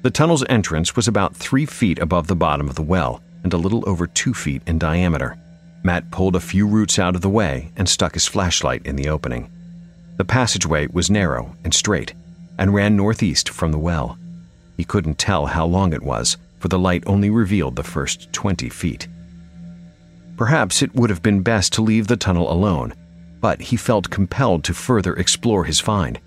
The 0.01 0.11
tunnel's 0.11 0.46
entrance 0.49 0.96
was 0.96 1.07
about 1.07 1.37
three 1.37 1.66
feet 1.66 1.99
above 1.99 2.27
the 2.27 2.35
bottom 2.35 2.70
of 2.70 2.75
the 2.75 2.81
well 2.81 3.23
and 3.44 3.53
a 3.53 3.59
little 3.59 3.87
over 3.87 4.07
two 4.07 4.33
feet 4.33 4.62
in 4.66 4.79
diameter. 4.79 5.38
Matt 5.83 6.11
pulled 6.11 6.37
a 6.37 6.40
few 6.40 6.66
roots 6.66 6.99
out 6.99 7.14
of 7.14 7.20
the 7.20 7.29
way 7.29 7.70
and 7.77 7.87
stuck 7.87 8.14
his 8.14 8.27
flashlight 8.27 8.87
in 8.87 8.96
the 8.96 9.11
opening. 9.11 9.53
The 10.16 10.25
passageway 10.25 10.87
was 10.90 11.11
narrow 11.11 11.55
and 11.62 11.75
straight 11.75 12.14
and 12.57 12.73
ran 12.73 12.96
northeast 12.96 13.51
from 13.51 13.73
the 13.73 13.79
well. 13.79 14.18
He 14.79 14.85
couldn't 14.85 15.18
tell 15.18 15.44
how 15.44 15.66
long 15.66 15.92
it 15.92 16.03
was, 16.03 16.38
for 16.61 16.68
the 16.68 16.79
light 16.79 17.05
only 17.07 17.29
revealed 17.29 17.77
the 17.77 17.83
first 17.83 18.33
20 18.33 18.70
feet. 18.70 19.07
Perhaps 20.38 20.81
it 20.81 20.94
would 20.94 21.11
have 21.11 21.23
been 21.23 21.42
best 21.42 21.75
to 21.75 21.83
leave 21.83 22.07
the 22.07 22.16
tunnel 22.16 22.51
alone, 22.51 22.94
but 23.40 23.61
he 23.61 23.76
felt 23.76 24.11
compelled 24.11 24.64
to 24.64 24.74
further 24.74 25.14
explore 25.14 25.64
his 25.64 25.81
find. 25.81 26.20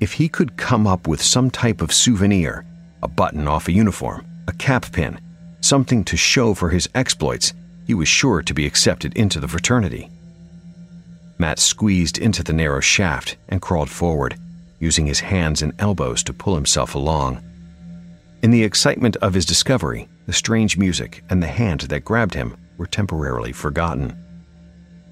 If 0.00 0.12
he 0.12 0.28
could 0.28 0.56
come 0.56 0.86
up 0.86 1.08
with 1.08 1.22
some 1.22 1.50
type 1.50 1.80
of 1.80 1.92
souvenir, 1.92 2.66
a 3.02 3.08
button 3.08 3.48
off 3.48 3.68
a 3.68 3.72
uniform, 3.72 4.26
a 4.46 4.52
cap 4.52 4.90
pin, 4.92 5.18
something 5.60 6.04
to 6.04 6.16
show 6.16 6.54
for 6.54 6.68
his 6.68 6.88
exploits, 6.94 7.54
he 7.86 7.94
was 7.94 8.08
sure 8.08 8.42
to 8.42 8.54
be 8.54 8.66
accepted 8.66 9.16
into 9.16 9.40
the 9.40 9.48
fraternity. 9.48 10.10
Matt 11.38 11.58
squeezed 11.58 12.18
into 12.18 12.42
the 12.42 12.52
narrow 12.52 12.80
shaft 12.80 13.36
and 13.48 13.62
crawled 13.62 13.90
forward, 13.90 14.36
using 14.78 15.06
his 15.06 15.20
hands 15.20 15.62
and 15.62 15.72
elbows 15.78 16.22
to 16.24 16.32
pull 16.32 16.54
himself 16.54 16.94
along. 16.94 17.42
In 18.42 18.50
the 18.50 18.64
excitement 18.64 19.16
of 19.16 19.34
his 19.34 19.46
discovery, 19.46 20.08
the 20.26 20.32
strange 20.32 20.76
music 20.76 21.22
and 21.30 21.42
the 21.42 21.46
hand 21.46 21.82
that 21.82 22.04
grabbed 22.04 22.34
him 22.34 22.56
were 22.76 22.86
temporarily 22.86 23.52
forgotten. 23.52 24.25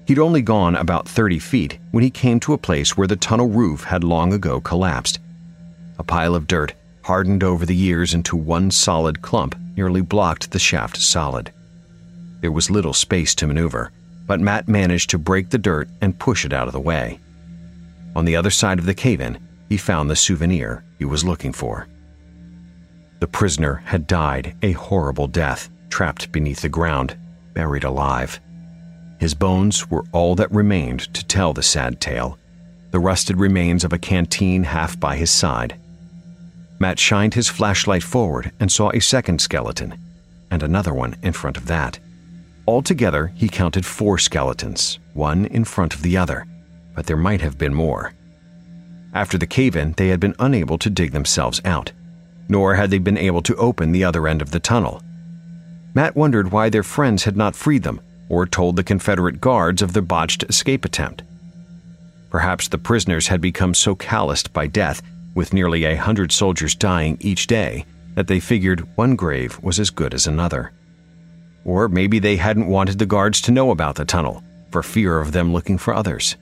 He'd 0.05 0.19
only 0.19 0.41
gone 0.41 0.75
about 0.75 1.07
30 1.07 1.39
feet 1.39 1.79
when 1.91 2.03
he 2.03 2.11
came 2.11 2.39
to 2.41 2.53
a 2.53 2.59
place 2.59 2.95
where 2.95 3.07
the 3.07 3.15
tunnel 3.15 3.49
roof 3.49 3.83
had 3.83 4.03
long 4.03 4.33
ago 4.33 4.61
collapsed. 4.61 5.19
A 5.97 6.03
pile 6.03 6.35
of 6.35 6.47
dirt, 6.47 6.73
hardened 7.01 7.43
over 7.43 7.65
the 7.65 7.75
years 7.75 8.13
into 8.13 8.35
one 8.35 8.69
solid 8.69 9.21
clump, 9.21 9.55
nearly 9.75 10.01
blocked 10.01 10.51
the 10.51 10.59
shaft 10.59 10.97
solid. 10.97 11.51
There 12.41 12.51
was 12.51 12.69
little 12.69 12.93
space 12.93 13.33
to 13.35 13.47
maneuver, 13.47 13.91
but 14.27 14.39
Matt 14.39 14.67
managed 14.67 15.09
to 15.11 15.17
break 15.17 15.49
the 15.49 15.57
dirt 15.57 15.89
and 16.01 16.19
push 16.19 16.45
it 16.45 16.53
out 16.53 16.67
of 16.67 16.73
the 16.73 16.79
way. 16.79 17.19
On 18.15 18.25
the 18.25 18.35
other 18.35 18.51
side 18.51 18.77
of 18.77 18.85
the 18.85 18.93
cave 18.93 19.21
in, 19.21 19.39
he 19.69 19.77
found 19.77 20.09
the 20.09 20.15
souvenir 20.15 20.83
he 20.99 21.05
was 21.05 21.23
looking 21.23 21.51
for. 21.51 21.87
The 23.19 23.27
prisoner 23.27 23.75
had 23.85 24.05
died 24.05 24.55
a 24.61 24.73
horrible 24.73 25.27
death, 25.27 25.69
trapped 25.89 26.31
beneath 26.31 26.61
the 26.61 26.69
ground, 26.69 27.17
buried 27.53 27.83
alive. 27.83 28.39
His 29.19 29.33
bones 29.33 29.89
were 29.89 30.03
all 30.11 30.35
that 30.35 30.51
remained 30.51 31.13
to 31.13 31.25
tell 31.25 31.53
the 31.53 31.63
sad 31.63 32.01
tale, 32.01 32.37
the 32.91 32.99
rusted 32.99 33.37
remains 33.37 33.83
of 33.83 33.93
a 33.93 33.97
canteen 33.97 34.63
half 34.63 34.99
by 34.99 35.15
his 35.15 35.31
side. 35.31 35.75
Matt 36.79 36.99
shined 36.99 37.33
his 37.33 37.49
flashlight 37.49 38.03
forward 38.03 38.51
and 38.59 38.71
saw 38.71 38.89
a 38.91 39.01
second 39.01 39.39
skeleton, 39.39 39.97
and 40.51 40.61
another 40.61 40.93
one 40.93 41.15
in 41.21 41.33
front 41.33 41.57
of 41.57 41.67
that. 41.67 41.99
Altogether, 42.67 43.33
he 43.35 43.47
counted 43.47 43.85
four 43.85 44.17
skeletons, 44.17 44.99
one 45.13 45.45
in 45.45 45.63
front 45.63 45.93
of 45.93 46.01
the 46.01 46.17
other, 46.17 46.45
but 46.93 47.05
there 47.05 47.17
might 47.17 47.41
have 47.41 47.57
been 47.57 47.73
more. 47.73 48.13
After 49.13 49.37
the 49.37 49.47
cave 49.47 49.75
in, 49.75 49.93
they 49.93 50.09
had 50.09 50.19
been 50.19 50.35
unable 50.39 50.77
to 50.79 50.89
dig 50.89 51.11
themselves 51.11 51.61
out, 51.63 51.91
nor 52.49 52.75
had 52.75 52.91
they 52.91 52.97
been 52.97 53.17
able 53.17 53.41
to 53.43 53.55
open 53.55 53.91
the 53.91 54.03
other 54.03 54.27
end 54.27 54.41
of 54.41 54.51
the 54.51 54.59
tunnel. 54.59 55.01
Matt 55.93 56.15
wondered 56.15 56.51
why 56.51 56.69
their 56.69 56.83
friends 56.83 57.23
had 57.23 57.37
not 57.37 57.55
freed 57.55 57.83
them 57.83 58.01
or 58.29 58.45
told 58.45 58.75
the 58.75 58.83
Confederate 58.83 59.41
guards 59.41 59.81
of 59.81 59.93
their 59.93 60.01
botched 60.01 60.43
escape 60.43 60.85
attempt. 60.85 61.23
Perhaps 62.29 62.67
the 62.67 62.77
prisoners 62.77 63.27
had 63.27 63.39
become 63.41 63.73
so 63.73 63.95
calloused 63.95 64.51
by 64.51 64.67
death, 64.67 65.01
with 65.35 65.53
nearly 65.53 65.85
a 65.85 65.95
hundred 65.95 66.31
soldiers 66.31 66.75
dying 66.75 67.17
each 67.21 67.47
day, 67.47 67.85
that 68.15 68.27
they 68.27 68.39
figured 68.39 68.87
one 68.97 69.15
grave 69.15 69.59
was 69.61 69.79
as 69.79 69.89
good 69.89 70.13
as 70.13 70.27
another. 70.27 70.71
Or 71.63 71.87
maybe 71.87 72.19
they 72.19 72.37
hadn't 72.37 72.67
wanted 72.67 72.99
the 72.99 73.05
guards 73.05 73.41
to 73.41 73.51
know 73.51 73.71
about 73.71 73.95
the 73.95 74.05
tunnel, 74.05 74.43
for 74.71 74.83
fear 74.83 75.19
of 75.19 75.31
them 75.31 75.53
looking 75.53 75.77
for 75.77 75.93
others. 75.93 76.35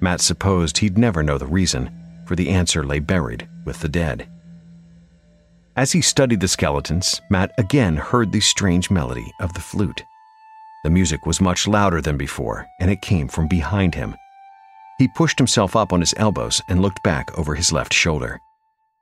Matt 0.00 0.20
supposed 0.20 0.78
he'd 0.78 0.98
never 0.98 1.22
know 1.22 1.38
the 1.38 1.46
reason, 1.46 1.90
for 2.26 2.36
the 2.36 2.48
answer 2.48 2.84
lay 2.84 2.98
buried 2.98 3.48
with 3.64 3.80
the 3.80 3.88
dead. 3.88 4.28
As 5.76 5.92
he 5.92 6.02
studied 6.02 6.40
the 6.40 6.48
skeletons, 6.48 7.20
Matt 7.30 7.52
again 7.56 7.96
heard 7.96 8.32
the 8.32 8.40
strange 8.40 8.90
melody 8.90 9.32
of 9.40 9.54
the 9.54 9.60
flute. 9.60 10.02
The 10.84 10.90
music 10.90 11.26
was 11.26 11.40
much 11.40 11.68
louder 11.68 12.00
than 12.00 12.16
before, 12.16 12.66
and 12.80 12.90
it 12.90 13.02
came 13.02 13.28
from 13.28 13.46
behind 13.46 13.94
him. 13.94 14.16
He 14.98 15.06
pushed 15.08 15.38
himself 15.38 15.76
up 15.76 15.92
on 15.92 16.00
his 16.00 16.14
elbows 16.16 16.60
and 16.68 16.82
looked 16.82 17.02
back 17.04 17.36
over 17.38 17.54
his 17.54 17.72
left 17.72 17.94
shoulder. 17.94 18.40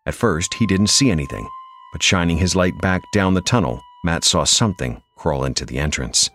At 0.04 0.14
first, 0.14 0.54
he 0.54 0.66
didn't 0.66 0.88
see 0.88 1.10
anything, 1.10 1.48
but 1.92 2.02
shining 2.02 2.36
his 2.36 2.54
light 2.54 2.78
back 2.82 3.00
down 3.14 3.32
the 3.32 3.40
tunnel, 3.40 3.80
Matt 4.04 4.24
saw 4.24 4.44
something 4.44 5.02
crawl 5.16 5.44
into 5.44 5.64
the 5.64 5.78
entrance. 5.78 6.28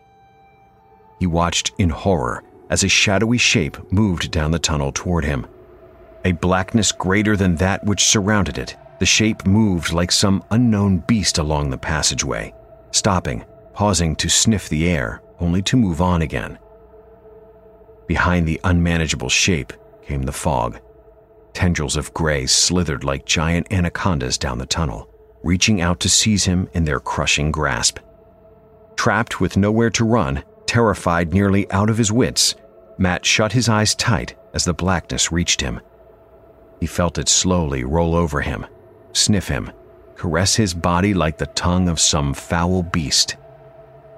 He 1.19 1.27
watched 1.27 1.71
in 1.77 1.89
horror 1.89 2.43
as 2.69 2.83
a 2.83 2.89
shadowy 2.89 3.37
shape 3.37 3.91
moved 3.91 4.31
down 4.31 4.51
the 4.51 4.59
tunnel 4.59 4.91
toward 4.91 5.25
him. 5.25 5.45
A 6.25 6.31
blackness 6.31 6.91
greater 6.91 7.37
than 7.37 7.55
that 7.57 7.83
which 7.85 8.05
surrounded 8.05 8.57
it, 8.57 8.75
the 8.99 9.05
shape 9.05 9.45
moved 9.45 9.93
like 9.93 10.11
some 10.11 10.43
unknown 10.49 11.03
beast 11.07 11.37
along 11.37 11.69
the 11.69 11.77
passageway, 11.77 12.53
stopping, 12.91 13.45
pausing 13.73 14.15
to 14.15 14.29
sniff 14.29 14.69
the 14.69 14.87
air, 14.87 15.21
only 15.39 15.61
to 15.63 15.77
move 15.77 16.01
on 16.01 16.21
again. 16.21 16.57
Behind 18.07 18.47
the 18.47 18.59
unmanageable 18.63 19.29
shape 19.29 19.73
came 20.03 20.23
the 20.23 20.31
fog. 20.31 20.79
Tendrils 21.53 21.95
of 21.95 22.13
gray 22.13 22.45
slithered 22.45 23.03
like 23.03 23.25
giant 23.25 23.71
anacondas 23.71 24.37
down 24.37 24.57
the 24.57 24.65
tunnel, 24.65 25.09
reaching 25.43 25.81
out 25.81 25.99
to 26.01 26.09
seize 26.09 26.45
him 26.45 26.69
in 26.73 26.85
their 26.85 26.99
crushing 26.99 27.51
grasp. 27.51 27.99
Trapped 28.95 29.41
with 29.41 29.57
nowhere 29.57 29.89
to 29.91 30.05
run, 30.05 30.43
terrified 30.65 31.33
nearly 31.33 31.69
out 31.71 31.89
of 31.89 31.97
his 31.97 32.11
wits, 32.11 32.55
Matt 32.97 33.25
shut 33.25 33.51
his 33.51 33.67
eyes 33.67 33.95
tight 33.95 34.35
as 34.53 34.65
the 34.65 34.73
blackness 34.73 35.31
reached 35.31 35.61
him. 35.61 35.81
He 36.79 36.87
felt 36.87 37.17
it 37.17 37.29
slowly 37.29 37.83
roll 37.83 38.15
over 38.15 38.41
him, 38.41 38.65
sniff 39.13 39.47
him, 39.47 39.71
caress 40.15 40.55
his 40.55 40.73
body 40.73 41.13
like 41.13 41.37
the 41.37 41.47
tongue 41.47 41.89
of 41.89 41.99
some 41.99 42.33
foul 42.33 42.83
beast. 42.83 43.37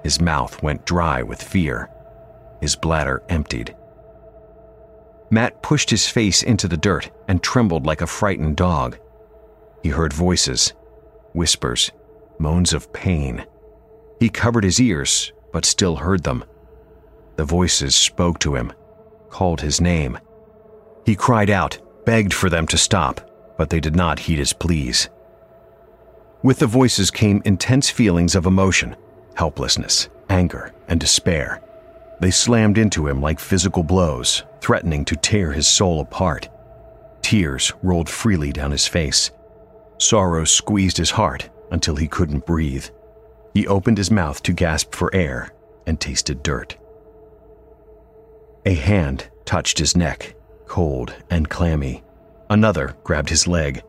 His 0.02 0.20
mouth 0.20 0.62
went 0.62 0.86
dry 0.86 1.22
with 1.22 1.42
fear. 1.42 1.90
His 2.60 2.76
bladder 2.76 3.22
emptied. 3.28 3.74
Matt 5.30 5.62
pushed 5.62 5.90
his 5.90 6.08
face 6.08 6.42
into 6.42 6.68
the 6.68 6.76
dirt 6.76 7.10
and 7.28 7.42
trembled 7.42 7.84
like 7.84 8.00
a 8.00 8.06
frightened 8.06 8.56
dog. 8.56 8.98
He 9.82 9.90
heard 9.90 10.12
voices, 10.12 10.72
whispers, 11.34 11.90
moans 12.38 12.72
of 12.72 12.92
pain. 12.92 13.46
He 14.20 14.28
covered 14.28 14.64
his 14.64 14.80
ears, 14.80 15.32
but 15.52 15.64
still 15.64 15.96
heard 15.96 16.24
them. 16.24 16.44
The 17.36 17.44
voices 17.44 17.94
spoke 17.94 18.38
to 18.40 18.54
him, 18.54 18.72
called 19.28 19.60
his 19.60 19.80
name. 19.80 20.18
He 21.04 21.14
cried 21.14 21.50
out, 21.50 21.78
begged 22.04 22.34
for 22.34 22.50
them 22.50 22.66
to 22.68 22.78
stop, 22.78 23.20
but 23.56 23.70
they 23.70 23.80
did 23.80 23.94
not 23.94 24.20
heed 24.20 24.38
his 24.38 24.52
pleas. 24.52 25.08
With 26.42 26.58
the 26.58 26.66
voices 26.66 27.10
came 27.10 27.42
intense 27.44 27.90
feelings 27.90 28.34
of 28.34 28.46
emotion, 28.46 28.96
helplessness, 29.34 30.08
anger, 30.28 30.72
and 30.88 30.98
despair. 31.00 31.62
They 32.20 32.30
slammed 32.30 32.78
into 32.78 33.06
him 33.06 33.20
like 33.20 33.38
physical 33.38 33.82
blows, 33.82 34.42
threatening 34.60 35.04
to 35.06 35.16
tear 35.16 35.52
his 35.52 35.68
soul 35.68 36.00
apart. 36.00 36.48
Tears 37.22 37.72
rolled 37.82 38.08
freely 38.08 38.52
down 38.52 38.70
his 38.70 38.86
face. 38.86 39.30
Sorrow 39.98 40.44
squeezed 40.44 40.96
his 40.96 41.10
heart 41.10 41.48
until 41.70 41.96
he 41.96 42.08
couldn't 42.08 42.46
breathe. 42.46 42.86
He 43.54 43.66
opened 43.66 43.98
his 43.98 44.10
mouth 44.10 44.42
to 44.44 44.52
gasp 44.52 44.94
for 44.94 45.14
air 45.14 45.50
and 45.86 46.00
tasted 46.00 46.42
dirt. 46.42 46.76
A 48.66 48.74
hand 48.74 49.28
touched 49.44 49.78
his 49.78 49.96
neck, 49.96 50.34
cold 50.66 51.14
and 51.30 51.48
clammy. 51.48 52.02
Another 52.50 52.96
grabbed 53.04 53.30
his 53.30 53.46
leg. 53.46 53.82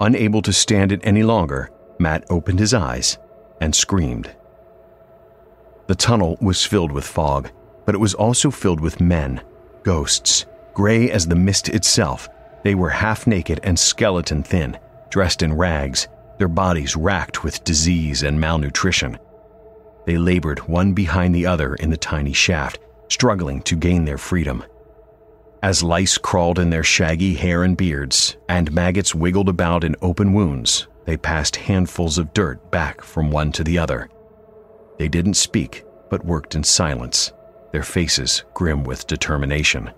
Unable 0.00 0.42
to 0.42 0.52
stand 0.52 0.92
it 0.92 1.00
any 1.04 1.22
longer, 1.22 1.70
Matt 1.98 2.24
opened 2.30 2.58
his 2.58 2.74
eyes 2.74 3.18
and 3.60 3.74
screamed. 3.74 4.34
The 5.86 5.94
tunnel 5.94 6.38
was 6.40 6.64
filled 6.64 6.92
with 6.92 7.04
fog, 7.04 7.50
but 7.84 7.94
it 7.94 7.98
was 7.98 8.14
also 8.14 8.50
filled 8.50 8.80
with 8.80 9.00
men, 9.00 9.40
ghosts, 9.82 10.46
gray 10.74 11.10
as 11.10 11.26
the 11.26 11.34
mist 11.34 11.68
itself. 11.68 12.28
They 12.62 12.74
were 12.74 12.90
half 12.90 13.26
naked 13.26 13.60
and 13.62 13.78
skeleton 13.78 14.42
thin, 14.42 14.78
dressed 15.10 15.42
in 15.42 15.52
rags, 15.52 16.08
their 16.38 16.48
bodies 16.48 16.96
racked 16.96 17.44
with 17.44 17.64
disease 17.64 18.22
and 18.22 18.40
malnutrition. 18.40 19.18
They 20.06 20.18
labored 20.18 20.68
one 20.68 20.92
behind 20.92 21.34
the 21.34 21.46
other 21.46 21.74
in 21.74 21.90
the 21.90 21.96
tiny 21.96 22.32
shaft, 22.32 22.78
struggling 23.08 23.62
to 23.62 23.76
gain 23.76 24.04
their 24.04 24.18
freedom. 24.18 24.64
As 25.62 25.82
lice 25.82 26.18
crawled 26.18 26.58
in 26.58 26.70
their 26.70 26.82
shaggy 26.82 27.34
hair 27.34 27.62
and 27.62 27.76
beards, 27.76 28.36
and 28.48 28.72
maggots 28.72 29.14
wiggled 29.14 29.48
about 29.48 29.84
in 29.84 29.94
open 30.02 30.32
wounds, 30.32 30.88
they 31.04 31.16
passed 31.16 31.56
handfuls 31.56 32.18
of 32.18 32.32
dirt 32.32 32.70
back 32.70 33.02
from 33.02 33.30
one 33.30 33.52
to 33.52 33.62
the 33.62 33.78
other. 33.78 34.08
They 34.98 35.08
didn't 35.08 35.34
speak, 35.34 35.84
but 36.10 36.24
worked 36.24 36.54
in 36.54 36.62
silence, 36.62 37.32
their 37.72 37.82
faces 37.82 38.44
grim 38.54 38.84
with 38.84 39.06
determination. 39.06 39.90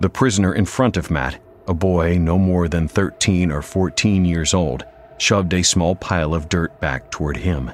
The 0.00 0.10
prisoner 0.10 0.54
in 0.54 0.66
front 0.66 0.96
of 0.96 1.10
Matt, 1.10 1.42
a 1.66 1.74
boy 1.74 2.18
no 2.18 2.38
more 2.38 2.68
than 2.68 2.86
13 2.86 3.50
or 3.50 3.62
14 3.62 4.24
years 4.24 4.54
old, 4.54 4.84
shoved 5.18 5.52
a 5.54 5.62
small 5.62 5.94
pile 5.94 6.34
of 6.34 6.48
dirt 6.48 6.78
back 6.80 7.10
toward 7.10 7.36
him. 7.36 7.70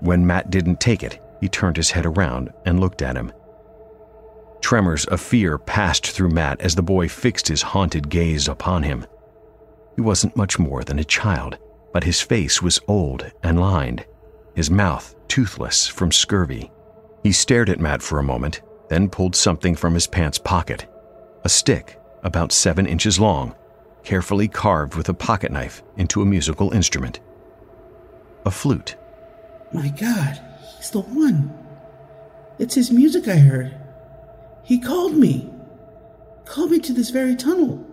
When 0.00 0.26
Matt 0.26 0.50
didn't 0.50 0.80
take 0.80 1.02
it, 1.02 1.20
he 1.40 1.48
turned 1.48 1.76
his 1.76 1.90
head 1.90 2.06
around 2.06 2.52
and 2.64 2.80
looked 2.80 3.02
at 3.02 3.16
him. 3.16 3.32
Tremors 4.60 5.04
of 5.06 5.20
fear 5.20 5.58
passed 5.58 6.06
through 6.06 6.30
Matt 6.30 6.60
as 6.60 6.74
the 6.74 6.82
boy 6.82 7.08
fixed 7.08 7.48
his 7.48 7.62
haunted 7.62 8.08
gaze 8.08 8.48
upon 8.48 8.84
him. 8.84 9.06
He 9.96 10.02
wasn't 10.02 10.36
much 10.36 10.58
more 10.58 10.82
than 10.82 10.98
a 10.98 11.04
child, 11.04 11.58
but 11.92 12.04
his 12.04 12.20
face 12.20 12.62
was 12.62 12.80
old 12.88 13.30
and 13.42 13.60
lined, 13.60 14.04
his 14.54 14.70
mouth 14.70 15.14
toothless 15.28 15.86
from 15.86 16.12
scurvy. 16.12 16.70
He 17.22 17.32
stared 17.32 17.70
at 17.70 17.80
Matt 17.80 18.02
for 18.02 18.18
a 18.18 18.24
moment, 18.24 18.62
then 18.88 19.08
pulled 19.08 19.36
something 19.36 19.74
from 19.74 19.94
his 19.94 20.06
pants 20.06 20.38
pocket 20.38 20.86
a 21.44 21.48
stick 21.48 21.98
about 22.22 22.52
seven 22.52 22.86
inches 22.86 23.18
long, 23.18 23.54
carefully 24.04 24.48
carved 24.48 24.94
with 24.94 25.08
a 25.08 25.14
pocket 25.14 25.50
knife 25.50 25.82
into 25.96 26.22
a 26.22 26.26
musical 26.26 26.72
instrument. 26.72 27.20
A 28.46 28.50
flute. 28.50 28.96
My 29.72 29.88
god, 29.88 30.40
he's 30.76 30.90
the 30.90 31.00
one. 31.00 31.52
It's 32.58 32.74
his 32.74 32.90
music 32.90 33.26
I 33.28 33.36
heard. 33.36 33.76
He 34.64 34.78
called 34.78 35.16
me. 35.16 35.50
Called 36.44 36.70
me 36.70 36.78
to 36.80 36.92
this 36.92 37.10
very 37.10 37.34
tunnel. 37.34 37.84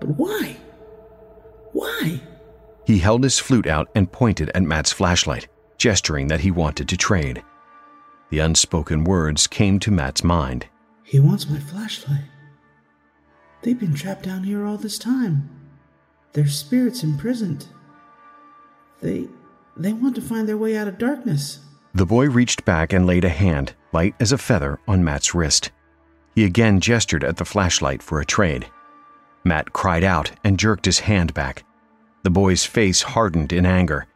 But 0.00 0.10
why? 0.10 0.56
Why? 1.72 2.20
He 2.84 2.98
held 2.98 3.22
his 3.22 3.38
flute 3.38 3.66
out 3.66 3.88
and 3.94 4.10
pointed 4.10 4.50
at 4.54 4.62
Matt's 4.62 4.92
flashlight, 4.92 5.48
gesturing 5.78 6.28
that 6.28 6.40
he 6.40 6.50
wanted 6.50 6.88
to 6.88 6.96
trade. 6.96 7.42
The 8.30 8.40
unspoken 8.40 9.04
words 9.04 9.46
came 9.46 9.78
to 9.80 9.90
Matt's 9.90 10.22
mind. 10.22 10.66
He 11.02 11.18
wants 11.18 11.48
my 11.48 11.58
flashlight. 11.58 12.24
They've 13.62 13.78
been 13.78 13.94
trapped 13.94 14.24
down 14.24 14.44
here 14.44 14.64
all 14.64 14.76
this 14.76 14.98
time. 14.98 15.48
Their 16.34 16.46
spirits 16.46 17.02
imprisoned. 17.02 17.66
They 19.00 19.28
they 19.76 19.92
want 19.92 20.16
to 20.16 20.20
find 20.20 20.48
their 20.48 20.58
way 20.58 20.76
out 20.76 20.88
of 20.88 20.98
darkness. 20.98 21.60
The 21.94 22.06
boy 22.06 22.28
reached 22.28 22.64
back 22.64 22.92
and 22.92 23.06
laid 23.06 23.24
a 23.24 23.28
hand, 23.28 23.74
light 23.92 24.14
as 24.20 24.32
a 24.32 24.38
feather, 24.38 24.78
on 24.86 25.04
Matt's 25.04 25.34
wrist. 25.34 25.70
He 26.34 26.44
again 26.44 26.80
gestured 26.80 27.24
at 27.24 27.36
the 27.36 27.44
flashlight 27.44 28.02
for 28.02 28.20
a 28.20 28.26
trade. 28.26 28.66
Matt 29.44 29.72
cried 29.72 30.04
out 30.04 30.32
and 30.44 30.58
jerked 30.58 30.84
his 30.84 31.00
hand 31.00 31.32
back. 31.32 31.64
The 32.24 32.30
boy's 32.30 32.64
face 32.64 33.02
hardened 33.02 33.52
in 33.52 33.64
anger. 33.64 34.06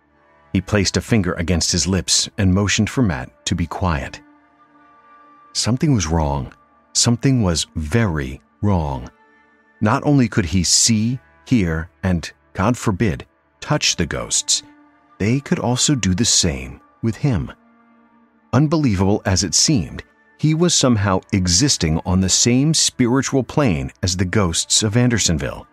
He 0.52 0.60
placed 0.60 0.96
a 0.96 1.00
finger 1.00 1.32
against 1.34 1.72
his 1.72 1.86
lips 1.86 2.28
and 2.36 2.52
motioned 2.52 2.90
for 2.90 3.02
Matt 3.02 3.46
to 3.46 3.54
be 3.54 3.66
quiet. 3.66 4.20
Something 5.54 5.94
was 5.94 6.06
wrong. 6.06 6.52
Something 6.94 7.42
was 7.42 7.66
very 7.74 8.40
wrong. 8.60 9.10
Not 9.80 10.02
only 10.04 10.28
could 10.28 10.44
he 10.44 10.62
see, 10.62 11.18
hear, 11.46 11.88
and, 12.02 12.30
God 12.52 12.76
forbid, 12.76 13.26
touch 13.60 13.96
the 13.96 14.06
ghosts, 14.06 14.62
they 15.18 15.40
could 15.40 15.58
also 15.58 15.94
do 15.94 16.14
the 16.14 16.24
same 16.24 16.80
with 17.02 17.16
him. 17.16 17.50
unbelievable 18.52 19.22
as 19.24 19.44
it 19.44 19.54
seemed, 19.54 20.02
he 20.38 20.54
was 20.54 20.74
somehow 20.74 21.20
existing 21.32 22.00
on 22.04 22.20
the 22.20 22.28
same 22.28 22.74
spiritual 22.74 23.42
plane 23.42 23.90
as 24.02 24.16
the 24.16 24.24
ghosts 24.24 24.82
of 24.82 24.96
Andersonville. 24.96 25.66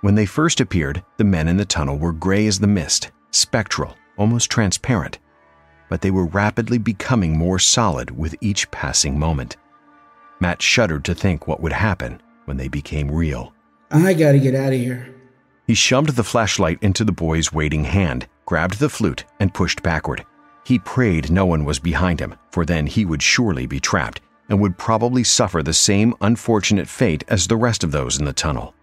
When 0.00 0.14
they 0.14 0.26
first 0.26 0.60
appeared, 0.60 1.02
the 1.16 1.24
men 1.24 1.48
in 1.48 1.56
the 1.56 1.64
tunnel 1.64 1.98
were 1.98 2.12
gray 2.12 2.46
as 2.46 2.58
the 2.58 2.66
mist, 2.66 3.12
spectral, 3.30 3.96
almost 4.16 4.50
transparent. 4.50 5.18
But 5.88 6.00
they 6.00 6.10
were 6.10 6.26
rapidly 6.26 6.78
becoming 6.78 7.36
more 7.36 7.58
solid 7.58 8.10
with 8.10 8.34
each 8.40 8.70
passing 8.70 9.18
moment. 9.18 9.56
Matt 10.40 10.62
shuddered 10.62 11.04
to 11.04 11.14
think 11.14 11.46
what 11.46 11.60
would 11.60 11.72
happen 11.72 12.20
when 12.46 12.56
they 12.56 12.68
became 12.68 13.10
real. 13.10 13.52
I 13.90 14.14
gotta 14.14 14.38
get 14.38 14.54
out 14.54 14.72
of 14.72 14.78
here. 14.80 15.14
He 15.66 15.74
shoved 15.74 16.16
the 16.16 16.24
flashlight 16.24 16.78
into 16.82 17.04
the 17.04 17.12
boy's 17.12 17.52
waiting 17.52 17.84
hand, 17.84 18.26
grabbed 18.46 18.78
the 18.78 18.88
flute, 18.88 19.24
and 19.38 19.54
pushed 19.54 19.82
backward. 19.82 20.24
He 20.64 20.78
prayed 20.78 21.30
no 21.30 21.46
one 21.46 21.64
was 21.64 21.78
behind 21.78 22.20
him, 22.20 22.34
for 22.50 22.64
then 22.64 22.86
he 22.86 23.04
would 23.04 23.22
surely 23.22 23.66
be 23.66 23.80
trapped 23.80 24.20
and 24.48 24.60
would 24.60 24.78
probably 24.78 25.24
suffer 25.24 25.62
the 25.62 25.72
same 25.72 26.14
unfortunate 26.20 26.88
fate 26.88 27.24
as 27.28 27.46
the 27.46 27.56
rest 27.56 27.84
of 27.84 27.92
those 27.92 28.18
in 28.18 28.24
the 28.24 28.32
tunnel. 28.32 28.74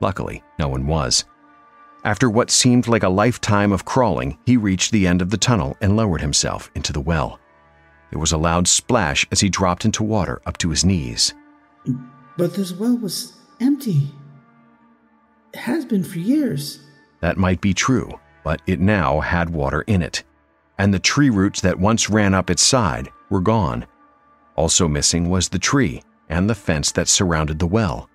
Luckily, 0.00 0.42
no 0.58 0.68
one 0.68 0.86
was. 0.86 1.24
After 2.06 2.30
what 2.30 2.50
seemed 2.50 2.88
like 2.88 3.02
a 3.02 3.10
lifetime 3.10 3.72
of 3.72 3.84
crawling, 3.84 4.38
he 4.46 4.56
reached 4.56 4.92
the 4.92 5.06
end 5.06 5.20
of 5.20 5.28
the 5.28 5.36
tunnel 5.36 5.76
and 5.82 5.96
lowered 5.96 6.22
himself 6.22 6.70
into 6.74 6.92
the 6.92 7.00
well. 7.00 7.38
There 8.10 8.18
was 8.18 8.32
a 8.32 8.38
loud 8.38 8.66
splash 8.66 9.26
as 9.30 9.40
he 9.40 9.50
dropped 9.50 9.84
into 9.84 10.02
water 10.02 10.40
up 10.46 10.56
to 10.58 10.70
his 10.70 10.84
knees. 10.84 11.34
But 12.38 12.54
this 12.54 12.72
well 12.72 12.96
was 12.96 13.34
empty. 13.60 14.10
It 15.52 15.58
has 15.58 15.84
been 15.84 16.04
for 16.04 16.18
years. 16.18 16.80
That 17.20 17.36
might 17.36 17.60
be 17.60 17.74
true, 17.74 18.18
but 18.42 18.62
it 18.66 18.80
now 18.80 19.20
had 19.20 19.50
water 19.50 19.82
in 19.82 20.00
it 20.00 20.22
and 20.78 20.92
the 20.92 20.98
tree 20.98 21.30
roots 21.30 21.60
that 21.60 21.78
once 21.78 22.10
ran 22.10 22.34
up 22.34 22.50
its 22.50 22.62
side 22.62 23.08
were 23.30 23.40
gone. 23.40 23.86
Also 24.56 24.88
missing 24.88 25.28
was 25.28 25.48
the 25.48 25.58
tree 25.58 26.02
and 26.28 26.48
the 26.48 26.54
fence 26.54 26.92
that 26.92 27.08
surrounded 27.08 27.58
the 27.58 27.66
well. 27.66 28.08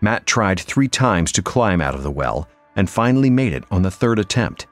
Matt 0.00 0.26
tried 0.26 0.60
three 0.60 0.88
times 0.88 1.32
to 1.32 1.42
climb 1.42 1.80
out 1.80 1.94
of 1.94 2.02
the 2.02 2.10
well 2.10 2.48
and 2.76 2.88
finally 2.88 3.30
made 3.30 3.52
it 3.52 3.64
on 3.70 3.82
the 3.82 3.90
third 3.90 4.18
attempt. 4.18 4.66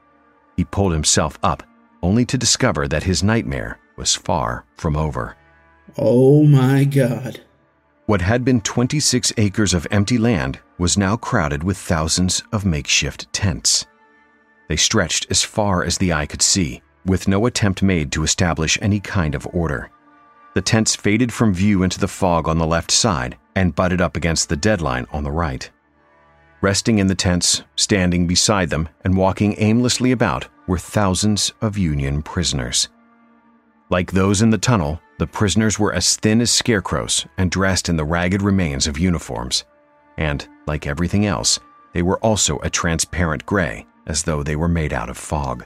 He 0.55 0.63
pulled 0.63 0.93
himself 0.93 1.37
up, 1.43 1.63
only 2.01 2.25
to 2.25 2.37
discover 2.37 2.87
that 2.87 3.03
his 3.03 3.23
nightmare 3.23 3.79
was 3.97 4.15
far 4.15 4.65
from 4.77 4.95
over. 4.95 5.35
Oh 5.97 6.43
my 6.43 6.83
god. 6.83 7.41
What 8.05 8.21
had 8.21 8.45
been 8.45 8.61
26 8.61 9.33
acres 9.37 9.73
of 9.73 9.87
empty 9.89 10.17
land 10.17 10.59
was 10.77 10.97
now 10.97 11.17
crowded 11.17 11.63
with 11.63 11.77
thousands 11.77 12.43
of 12.51 12.65
makeshift 12.65 13.31
tents. 13.33 13.85
They 14.69 14.75
stretched 14.75 15.27
as 15.29 15.43
far 15.43 15.83
as 15.83 15.97
the 15.97 16.13
eye 16.13 16.27
could 16.27 16.41
see, 16.41 16.81
with 17.05 17.27
no 17.27 17.45
attempt 17.45 17.81
made 17.81 18.11
to 18.11 18.23
establish 18.23 18.77
any 18.81 18.99
kind 18.99 19.35
of 19.35 19.47
order. 19.53 19.89
The 20.53 20.61
tents 20.61 20.95
faded 20.95 21.33
from 21.33 21.53
view 21.53 21.83
into 21.83 21.99
the 21.99 22.07
fog 22.07 22.47
on 22.47 22.57
the 22.57 22.67
left 22.67 22.91
side 22.91 23.37
and 23.55 23.75
butted 23.75 24.01
up 24.01 24.15
against 24.15 24.49
the 24.49 24.55
deadline 24.55 25.05
on 25.11 25.23
the 25.23 25.31
right. 25.31 25.69
Resting 26.65 26.97
in 26.97 27.05
the 27.05 27.13
tents, 27.13 27.61
standing 27.75 28.25
beside 28.25 28.71
them, 28.71 28.89
and 29.03 29.15
walking 29.15 29.53
aimlessly 29.59 30.11
about 30.11 30.47
were 30.65 30.79
thousands 30.79 31.53
of 31.61 31.77
Union 31.77 32.23
prisoners. 32.23 32.89
Like 33.91 34.11
those 34.11 34.41
in 34.41 34.49
the 34.49 34.57
tunnel, 34.57 34.99
the 35.19 35.27
prisoners 35.27 35.77
were 35.77 35.93
as 35.93 36.15
thin 36.15 36.41
as 36.41 36.49
scarecrows 36.49 37.27
and 37.37 37.51
dressed 37.51 37.87
in 37.87 37.97
the 37.97 38.03
ragged 38.03 38.41
remains 38.41 38.87
of 38.87 38.97
uniforms. 38.97 39.63
And, 40.17 40.47
like 40.65 40.87
everything 40.87 41.27
else, 41.27 41.59
they 41.93 42.01
were 42.01 42.17
also 42.21 42.57
a 42.63 42.69
transparent 42.71 43.45
gray, 43.45 43.85
as 44.07 44.23
though 44.23 44.41
they 44.41 44.55
were 44.55 44.67
made 44.67 44.91
out 44.91 45.11
of 45.11 45.17
fog. 45.17 45.65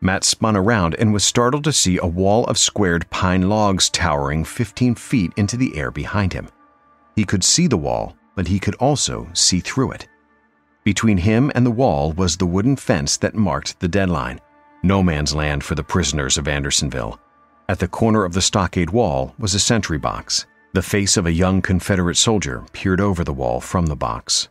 Matt 0.00 0.24
spun 0.24 0.56
around 0.56 0.96
and 0.96 1.12
was 1.12 1.22
startled 1.22 1.62
to 1.62 1.72
see 1.72 2.00
a 2.02 2.04
wall 2.04 2.44
of 2.46 2.58
squared 2.58 3.08
pine 3.10 3.48
logs 3.48 3.88
towering 3.88 4.44
15 4.44 4.96
feet 4.96 5.32
into 5.36 5.56
the 5.56 5.76
air 5.76 5.92
behind 5.92 6.32
him. 6.32 6.48
He 7.14 7.24
could 7.24 7.44
see 7.44 7.68
the 7.68 7.76
wall, 7.76 8.16
but 8.34 8.48
he 8.48 8.58
could 8.58 8.74
also 8.76 9.28
see 9.32 9.60
through 9.60 9.92
it. 9.92 10.08
Between 10.84 11.18
him 11.18 11.52
and 11.54 11.66
the 11.66 11.70
wall 11.70 12.12
was 12.12 12.36
the 12.36 12.46
wooden 12.46 12.76
fence 12.76 13.16
that 13.18 13.34
marked 13.34 13.78
the 13.80 13.88
deadline, 13.88 14.40
no 14.82 15.02
man's 15.02 15.34
land 15.34 15.62
for 15.62 15.74
the 15.74 15.84
prisoners 15.84 16.38
of 16.38 16.48
Andersonville. 16.48 17.20
At 17.68 17.78
the 17.78 17.88
corner 17.88 18.24
of 18.24 18.32
the 18.32 18.42
stockade 18.42 18.90
wall 18.90 19.34
was 19.38 19.54
a 19.54 19.60
sentry 19.60 19.98
box. 19.98 20.46
The 20.72 20.82
face 20.82 21.16
of 21.16 21.26
a 21.26 21.32
young 21.32 21.62
Confederate 21.62 22.16
soldier 22.16 22.64
peered 22.72 23.00
over 23.00 23.24
the 23.24 23.32
wall 23.32 23.60
from 23.60 23.86
the 23.86 23.96
box. 23.96 24.48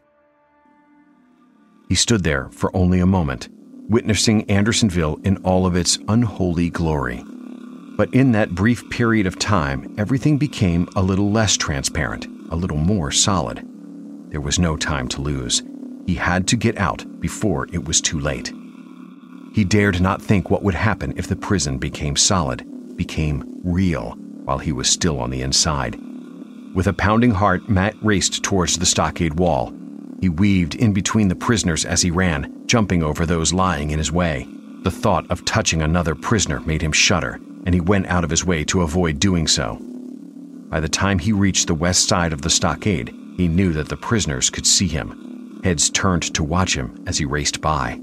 He 1.90 1.96
stood 1.96 2.24
there 2.24 2.50
for 2.52 2.76
only 2.76 3.00
a 3.00 3.06
moment, 3.06 3.50
witnessing 3.90 4.50
Andersonville 4.50 5.20
in 5.24 5.38
all 5.38 5.66
of 5.66 5.76
its 5.76 5.98
unholy 6.08 6.70
glory. 6.70 7.24
But 7.98 8.14
in 8.14 8.32
that 8.34 8.56
brief 8.56 8.88
period 8.90 9.26
of 9.26 9.40
time, 9.40 9.96
everything 9.98 10.38
became 10.38 10.88
a 10.96 11.02
little 11.02 11.32
less 11.32 11.58
transparent, 11.58 12.28
a 12.50 12.56
little 12.56 12.78
more 12.78 13.12
solid. 13.12 13.66
There 14.30 14.42
was 14.42 14.60
no 14.60 14.78
time 14.78 15.08
to 15.10 15.22
lose. 15.22 15.64
He 16.06 16.16
had 16.16 16.48
to 16.48 16.58
get 16.58 16.78
out 16.78 17.06
before 17.20 17.68
it 17.72 17.86
was 17.86 18.02
too 18.02 18.20
late. 18.20 18.52
He 19.54 19.64
dared 19.64 20.02
not 20.02 20.22
think 20.22 20.50
what 20.50 20.64
would 20.64 20.76
happen 20.76 21.14
if 21.18 21.28
the 21.28 21.36
prison 21.36 21.78
became 21.78 22.16
solid, 22.16 22.64
became 22.96 23.44
real, 23.64 24.16
while 24.44 24.60
he 24.60 24.72
was 24.72 24.88
still 24.88 25.20
on 25.20 25.30
the 25.30 25.42
inside. 25.42 26.00
With 26.74 26.88
a 26.88 26.94
pounding 26.94 27.32
heart, 27.32 27.68
Matt 27.68 27.96
raced 28.02 28.44
towards 28.44 28.78
the 28.78 28.86
stockade 28.86 29.40
wall, 29.40 29.74
he 30.22 30.30
weaved 30.30 30.76
in 30.76 30.92
between 30.94 31.30
the 31.30 31.36
prisoners 31.36 31.86
as 31.86 32.02
he 32.02 32.12
ran, 32.12 32.64
jumping 32.68 33.04
over 33.04 33.26
those 33.26 33.54
lying 33.54 33.92
in 33.92 33.98
his 33.98 34.12
way. 34.12 34.48
The 34.84 34.92
thought 34.92 35.30
of 35.32 35.46
touching 35.46 35.82
another 35.82 36.14
prisoner 36.14 36.60
made 36.62 36.82
him 36.82 36.92
shudder, 36.92 37.40
and 37.66 37.74
he 37.74 37.82
went 37.82 38.08
out 38.08 38.24
of 38.24 38.30
his 38.30 38.46
way 38.46 38.64
to 38.66 38.82
avoid 38.82 39.20
doing 39.20 39.48
so. 39.48 39.80
By 40.70 40.80
the 40.80 40.88
time 40.88 41.18
he 41.18 41.32
reached 41.32 41.66
the 41.66 41.74
west 41.74 42.08
side 42.08 42.32
of 42.32 42.44
the 42.44 42.50
stockade, 42.50 43.12
he 43.38 43.48
knew 43.48 43.74
that 43.74 43.90
the 43.90 43.98
prisoners 43.98 44.52
could 44.52 44.68
see 44.68 44.88
him. 44.88 45.62
Heads 45.64 45.90
turned 45.90 46.34
to 46.36 46.44
watch 46.44 46.76
him 46.76 47.04
as 47.08 47.18
he 47.18 47.26
raced 47.26 47.60
by. 47.60 48.00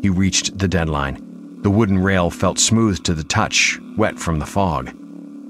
He 0.00 0.08
reached 0.08 0.56
the 0.56 0.68
deadline. 0.68 1.60
The 1.62 1.70
wooden 1.70 1.98
rail 1.98 2.30
felt 2.30 2.60
smooth 2.60 3.02
to 3.02 3.14
the 3.14 3.24
touch, 3.24 3.80
wet 3.96 4.16
from 4.18 4.38
the 4.38 4.46
fog. 4.46 4.92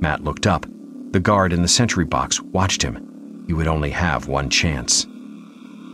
Matt 0.01 0.25
looked 0.25 0.47
up. 0.47 0.65
The 1.11 1.21
guard 1.21 1.53
in 1.53 1.61
the 1.61 1.69
sentry 1.69 2.07
box 2.07 2.41
watched 2.41 2.81
him. 2.81 3.45
He 3.47 3.53
would 3.53 3.67
only 3.67 3.91
have 3.91 4.27
one 4.27 4.49
chance. 4.49 5.07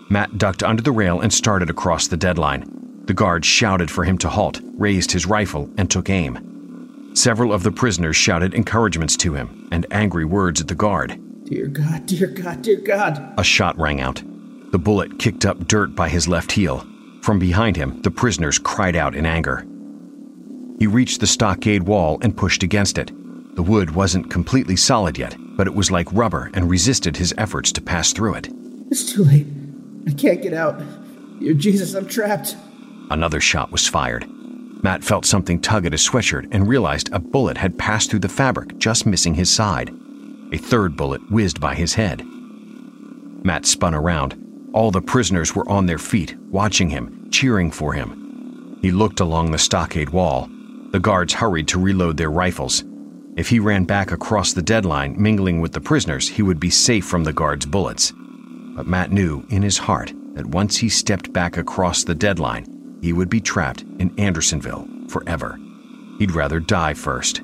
Matt 0.08 0.38
ducked 0.38 0.62
under 0.62 0.82
the 0.82 0.92
rail 0.92 1.20
and 1.20 1.32
started 1.32 1.68
across 1.68 2.06
the 2.06 2.16
deadline. 2.16 2.64
The 3.06 3.14
guard 3.14 3.44
shouted 3.44 3.90
for 3.90 4.04
him 4.04 4.18
to 4.18 4.28
halt, 4.28 4.60
raised 4.78 5.10
his 5.10 5.26
rifle, 5.26 5.68
and 5.76 5.90
took 5.90 6.08
aim. 6.08 7.10
Several 7.14 7.52
of 7.52 7.64
the 7.64 7.72
prisoners 7.72 8.16
shouted 8.16 8.54
encouragements 8.54 9.16
to 9.18 9.34
him 9.34 9.61
and 9.72 9.86
angry 9.90 10.24
words 10.24 10.60
at 10.60 10.68
the 10.68 10.74
guard. 10.74 11.18
Dear 11.44 11.66
God, 11.66 12.06
dear 12.06 12.28
God, 12.28 12.62
dear 12.62 12.80
God. 12.80 13.34
A 13.38 13.42
shot 13.42 13.76
rang 13.78 14.00
out. 14.00 14.22
The 14.70 14.78
bullet 14.78 15.18
kicked 15.18 15.44
up 15.44 15.66
dirt 15.66 15.94
by 15.96 16.08
his 16.08 16.28
left 16.28 16.52
heel. 16.52 16.86
From 17.22 17.38
behind 17.38 17.76
him, 17.76 18.00
the 18.02 18.10
prisoners 18.10 18.58
cried 18.58 18.96
out 18.96 19.14
in 19.14 19.26
anger. 19.26 19.66
He 20.78 20.86
reached 20.86 21.20
the 21.20 21.26
stockade 21.26 21.84
wall 21.84 22.18
and 22.22 22.36
pushed 22.36 22.62
against 22.62 22.98
it. 22.98 23.12
The 23.54 23.62
wood 23.62 23.94
wasn't 23.94 24.30
completely 24.30 24.76
solid 24.76 25.18
yet, 25.18 25.36
but 25.56 25.66
it 25.66 25.74
was 25.74 25.90
like 25.90 26.12
rubber 26.12 26.50
and 26.54 26.70
resisted 26.70 27.16
his 27.16 27.34
efforts 27.38 27.72
to 27.72 27.82
pass 27.82 28.12
through 28.12 28.34
it. 28.34 28.48
It's 28.90 29.12
too 29.12 29.24
late. 29.24 29.46
I 30.06 30.12
can't 30.12 30.42
get 30.42 30.54
out. 30.54 30.82
Dear 31.38 31.54
Jesus, 31.54 31.94
I'm 31.94 32.06
trapped. 32.06 32.56
Another 33.10 33.40
shot 33.40 33.70
was 33.70 33.86
fired. 33.86 34.26
Matt 34.82 35.04
felt 35.04 35.24
something 35.24 35.60
tug 35.60 35.86
at 35.86 35.92
his 35.92 36.06
sweatshirt 36.06 36.48
and 36.50 36.66
realized 36.66 37.08
a 37.12 37.20
bullet 37.20 37.56
had 37.56 37.78
passed 37.78 38.10
through 38.10 38.18
the 38.18 38.28
fabric, 38.28 38.76
just 38.78 39.06
missing 39.06 39.34
his 39.34 39.48
side. 39.48 39.94
A 40.52 40.58
third 40.58 40.96
bullet 40.96 41.20
whizzed 41.30 41.60
by 41.60 41.76
his 41.76 41.94
head. 41.94 42.24
Matt 43.44 43.64
spun 43.64 43.94
around. 43.94 44.36
All 44.74 44.90
the 44.90 45.00
prisoners 45.00 45.54
were 45.54 45.68
on 45.68 45.86
their 45.86 45.98
feet, 45.98 46.36
watching 46.50 46.90
him, 46.90 47.28
cheering 47.30 47.70
for 47.70 47.92
him. 47.92 48.78
He 48.82 48.90
looked 48.90 49.20
along 49.20 49.50
the 49.52 49.58
stockade 49.58 50.10
wall. 50.10 50.48
The 50.90 51.00
guards 51.00 51.34
hurried 51.34 51.68
to 51.68 51.80
reload 51.80 52.16
their 52.16 52.30
rifles. 52.30 52.82
If 53.36 53.48
he 53.48 53.60
ran 53.60 53.84
back 53.84 54.10
across 54.10 54.52
the 54.52 54.62
deadline, 54.62 55.14
mingling 55.16 55.60
with 55.60 55.72
the 55.72 55.80
prisoners, 55.80 56.28
he 56.28 56.42
would 56.42 56.58
be 56.58 56.70
safe 56.70 57.04
from 57.04 57.24
the 57.24 57.32
guards' 57.32 57.66
bullets. 57.66 58.12
But 58.76 58.86
Matt 58.86 59.12
knew 59.12 59.46
in 59.48 59.62
his 59.62 59.78
heart 59.78 60.12
that 60.34 60.46
once 60.46 60.76
he 60.76 60.88
stepped 60.88 61.32
back 61.32 61.56
across 61.56 62.04
the 62.04 62.14
deadline, 62.14 62.66
he 63.02 63.12
would 63.12 63.28
be 63.28 63.40
trapped 63.40 63.82
in 63.98 64.18
Andersonville 64.18 64.88
forever. 65.08 65.58
He'd 66.18 66.30
rather 66.30 66.60
die 66.60 66.94
first. 66.94 67.42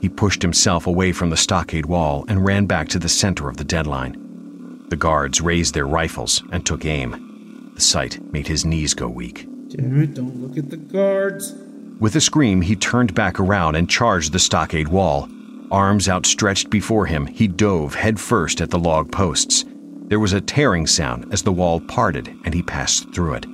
He 0.00 0.08
pushed 0.08 0.40
himself 0.40 0.86
away 0.86 1.12
from 1.12 1.28
the 1.28 1.36
stockade 1.36 1.86
wall 1.86 2.24
and 2.28 2.44
ran 2.44 2.66
back 2.66 2.88
to 2.90 2.98
the 2.98 3.08
center 3.08 3.48
of 3.48 3.56
the 3.56 3.64
deadline. 3.64 4.86
The 4.88 4.96
guards 4.96 5.40
raised 5.40 5.74
their 5.74 5.86
rifles 5.86 6.42
and 6.52 6.64
took 6.64 6.84
aim. 6.84 7.72
The 7.74 7.80
sight 7.80 8.20
made 8.32 8.46
his 8.46 8.64
knees 8.64 8.94
go 8.94 9.08
weak. 9.08 9.46
Damn 9.68 10.02
it, 10.02 10.14
don't 10.14 10.40
look 10.40 10.56
at 10.56 10.70
the 10.70 10.76
guards. 10.76 11.52
With 11.98 12.16
a 12.16 12.20
scream, 12.20 12.62
he 12.62 12.76
turned 12.76 13.14
back 13.14 13.38
around 13.38 13.74
and 13.74 13.90
charged 13.90 14.32
the 14.32 14.38
stockade 14.38 14.88
wall. 14.88 15.28
Arms 15.70 16.08
outstretched 16.08 16.70
before 16.70 17.06
him, 17.06 17.26
he 17.26 17.46
dove 17.46 17.94
headfirst 17.94 18.60
at 18.60 18.70
the 18.70 18.78
log 18.78 19.12
posts. 19.12 19.64
There 20.08 20.20
was 20.20 20.32
a 20.32 20.40
tearing 20.40 20.86
sound 20.86 21.32
as 21.32 21.42
the 21.42 21.52
wall 21.52 21.80
parted 21.80 22.28
and 22.44 22.54
he 22.54 22.62
passed 22.62 23.12
through 23.12 23.34
it. 23.34 23.46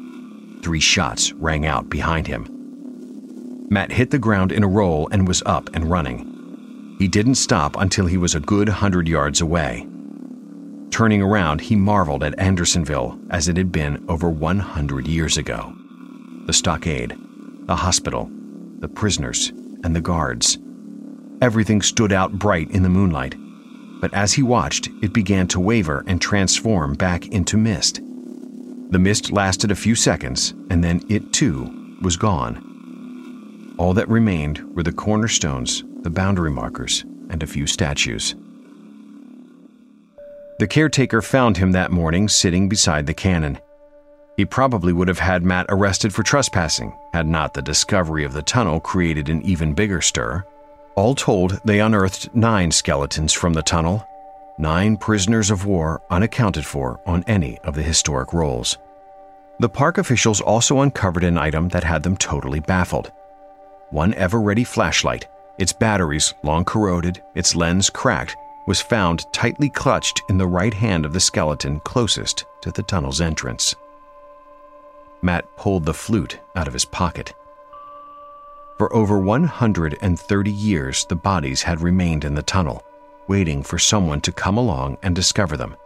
Three 0.66 0.80
shots 0.80 1.32
rang 1.34 1.64
out 1.64 1.88
behind 1.88 2.26
him. 2.26 2.48
Matt 3.70 3.92
hit 3.92 4.10
the 4.10 4.18
ground 4.18 4.50
in 4.50 4.64
a 4.64 4.68
roll 4.68 5.08
and 5.12 5.28
was 5.28 5.40
up 5.46 5.70
and 5.74 5.88
running. 5.88 6.96
He 6.98 7.06
didn't 7.06 7.36
stop 7.36 7.76
until 7.76 8.06
he 8.06 8.16
was 8.16 8.34
a 8.34 8.40
good 8.40 8.68
hundred 8.68 9.06
yards 9.06 9.40
away. 9.40 9.86
Turning 10.90 11.22
around, 11.22 11.60
he 11.60 11.76
marveled 11.76 12.24
at 12.24 12.36
Andersonville 12.40 13.16
as 13.30 13.46
it 13.46 13.56
had 13.56 13.70
been 13.70 14.04
over 14.08 14.28
100 14.28 15.06
years 15.06 15.36
ago. 15.36 15.72
The 16.46 16.52
stockade, 16.52 17.16
the 17.68 17.76
hospital, 17.76 18.28
the 18.80 18.88
prisoners, 18.88 19.50
and 19.84 19.94
the 19.94 20.00
guards. 20.00 20.58
Everything 21.40 21.80
stood 21.80 22.12
out 22.12 22.40
bright 22.40 22.72
in 22.72 22.82
the 22.82 22.88
moonlight, 22.88 23.36
but 24.00 24.12
as 24.12 24.32
he 24.32 24.42
watched, 24.42 24.88
it 25.00 25.12
began 25.12 25.46
to 25.46 25.60
waver 25.60 26.02
and 26.08 26.20
transform 26.20 26.94
back 26.94 27.28
into 27.28 27.56
mist. 27.56 28.00
The 28.90 28.98
mist 28.98 29.32
lasted 29.32 29.70
a 29.70 29.76
few 29.76 29.94
seconds, 29.94 30.54
and 30.70 30.82
then 30.82 31.02
it 31.08 31.32
too 31.32 31.98
was 32.02 32.16
gone. 32.16 33.74
All 33.78 33.92
that 33.94 34.08
remained 34.08 34.62
were 34.74 34.82
the 34.82 34.92
cornerstones, 34.92 35.82
the 36.02 36.10
boundary 36.10 36.50
markers, 36.50 37.04
and 37.30 37.42
a 37.42 37.46
few 37.46 37.66
statues. 37.66 38.34
The 40.58 40.66
caretaker 40.66 41.20
found 41.20 41.56
him 41.56 41.72
that 41.72 41.90
morning 41.90 42.28
sitting 42.28 42.68
beside 42.68 43.06
the 43.06 43.12
cannon. 43.12 43.58
He 44.36 44.44
probably 44.44 44.92
would 44.92 45.08
have 45.08 45.18
had 45.18 45.44
Matt 45.44 45.66
arrested 45.68 46.14
for 46.14 46.22
trespassing 46.22 46.96
had 47.12 47.26
not 47.26 47.54
the 47.54 47.62
discovery 47.62 48.24
of 48.24 48.32
the 48.32 48.42
tunnel 48.42 48.80
created 48.80 49.28
an 49.28 49.42
even 49.42 49.74
bigger 49.74 50.00
stir. 50.00 50.44
All 50.94 51.14
told, 51.14 51.60
they 51.64 51.80
unearthed 51.80 52.34
nine 52.34 52.70
skeletons 52.70 53.32
from 53.32 53.52
the 53.52 53.62
tunnel, 53.62 54.06
nine 54.58 54.96
prisoners 54.96 55.50
of 55.50 55.66
war 55.66 56.02
unaccounted 56.10 56.64
for 56.64 57.00
on 57.06 57.24
any 57.26 57.58
of 57.58 57.74
the 57.74 57.82
historic 57.82 58.32
rolls. 58.32 58.78
The 59.58 59.68
park 59.68 59.98
officials 59.98 60.40
also 60.40 60.80
uncovered 60.80 61.24
an 61.24 61.38
item 61.38 61.68
that 61.70 61.84
had 61.84 62.02
them 62.02 62.16
totally 62.16 62.60
baffled 62.60 63.12
one 63.90 64.12
Eveready 64.14 64.66
flashlight, 64.66 65.28
its 65.58 65.72
batteries 65.72 66.34
long 66.42 66.64
corroded, 66.64 67.22
its 67.34 67.54
lens 67.54 67.88
cracked, 67.88 68.36
was 68.66 68.80
found 68.80 69.24
tightly 69.32 69.70
clutched 69.70 70.20
in 70.28 70.38
the 70.38 70.46
right 70.46 70.74
hand 70.74 71.06
of 71.06 71.12
the 71.12 71.20
skeleton 71.20 71.78
closest 71.80 72.44
to 72.62 72.72
the 72.72 72.82
tunnel's 72.82 73.20
entrance. 73.20 73.74
Matt 75.22 75.44
pulled 75.56 75.84
the 75.84 75.94
flute 75.94 76.40
out 76.56 76.66
of 76.66 76.72
his 76.72 76.84
pocket. 76.84 77.32
For 78.76 78.92
over 78.92 79.18
130 79.18 80.50
years, 80.50 81.06
the 81.06 81.16
bodies 81.16 81.62
had 81.62 81.80
remained 81.80 82.24
in 82.24 82.34
the 82.34 82.42
tunnel, 82.42 82.84
waiting 83.28 83.62
for 83.62 83.78
someone 83.78 84.20
to 84.22 84.32
come 84.32 84.56
along 84.56 84.98
and 85.02 85.14
discover 85.14 85.56
them. 85.56 85.76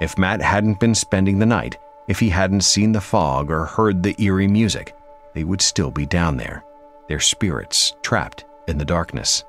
If 0.00 0.18
Matt 0.18 0.40
hadn't 0.40 0.80
been 0.80 0.94
spending 0.94 1.38
the 1.38 1.46
night, 1.46 1.78
if 2.08 2.18
he 2.18 2.30
hadn't 2.30 2.62
seen 2.62 2.92
the 2.92 3.00
fog 3.00 3.50
or 3.50 3.66
heard 3.66 4.02
the 4.02 4.20
eerie 4.20 4.48
music, 4.48 4.94
they 5.34 5.44
would 5.44 5.60
still 5.60 5.90
be 5.90 6.06
down 6.06 6.36
there, 6.36 6.64
their 7.08 7.20
spirits 7.20 7.94
trapped 8.02 8.44
in 8.66 8.78
the 8.78 8.84
darkness. 8.84 9.44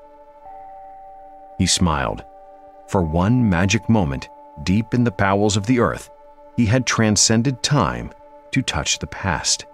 He 1.58 1.66
smiled. 1.66 2.24
For 2.88 3.02
one 3.02 3.48
magic 3.48 3.88
moment, 3.88 4.28
deep 4.62 4.94
in 4.94 5.04
the 5.04 5.10
bowels 5.10 5.56
of 5.56 5.66
the 5.66 5.80
earth, 5.80 6.10
he 6.56 6.66
had 6.66 6.86
transcended 6.86 7.62
time 7.62 8.10
to 8.50 8.62
touch 8.62 8.98
the 8.98 9.06
past. 9.06 9.64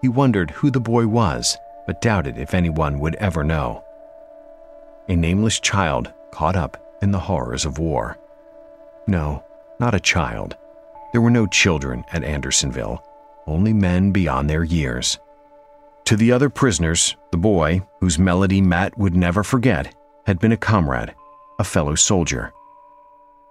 He 0.00 0.08
wondered 0.08 0.50
who 0.50 0.70
the 0.70 0.80
boy 0.80 1.06
was, 1.06 1.58
but 1.86 2.00
doubted 2.00 2.38
if 2.38 2.54
anyone 2.54 2.98
would 3.00 3.16
ever 3.16 3.44
know. 3.44 3.84
A 5.10 5.16
nameless 5.16 5.58
child 5.58 6.12
caught 6.30 6.54
up 6.54 6.76
in 7.02 7.10
the 7.10 7.18
horrors 7.18 7.64
of 7.64 7.80
war. 7.80 8.16
No, 9.08 9.42
not 9.80 9.92
a 9.92 9.98
child. 9.98 10.56
There 11.10 11.20
were 11.20 11.32
no 11.32 11.48
children 11.48 12.04
at 12.12 12.22
Andersonville, 12.22 13.02
only 13.44 13.72
men 13.72 14.12
beyond 14.12 14.48
their 14.48 14.62
years. 14.62 15.18
To 16.04 16.16
the 16.16 16.30
other 16.30 16.48
prisoners, 16.48 17.16
the 17.32 17.38
boy, 17.38 17.82
whose 17.98 18.20
melody 18.20 18.60
Matt 18.60 18.96
would 18.98 19.16
never 19.16 19.42
forget, 19.42 19.92
had 20.26 20.38
been 20.38 20.52
a 20.52 20.56
comrade, 20.56 21.12
a 21.58 21.64
fellow 21.64 21.96
soldier. 21.96 22.52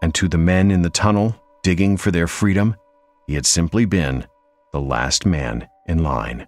And 0.02 0.16
to 0.16 0.30
the 0.30 0.38
men 0.38 0.72
in 0.72 0.82
the 0.82 0.90
tunnel, 0.90 1.36
digging 1.62 1.98
for 1.98 2.10
their 2.10 2.28
freedom, 2.28 2.78
he 3.28 3.36
had 3.36 3.46
simply 3.46 3.84
been 3.84 4.26
the 4.72 4.80
last 4.80 5.26
man 5.26 5.68
in 5.90 6.04
line. 6.04 6.48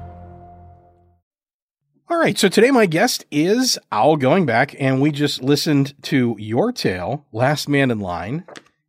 All 2.11 2.19
right, 2.19 2.37
so 2.37 2.49
today 2.49 2.71
my 2.71 2.87
guest 2.87 3.23
is 3.31 3.79
Owl 3.89 4.17
Goingback, 4.17 4.75
and 4.77 4.99
we 4.99 5.11
just 5.11 5.41
listened 5.41 5.93
to 6.01 6.35
your 6.37 6.73
tale, 6.73 7.25
Last 7.31 7.69
Man 7.69 7.89
in 7.89 8.01
Line. 8.01 8.43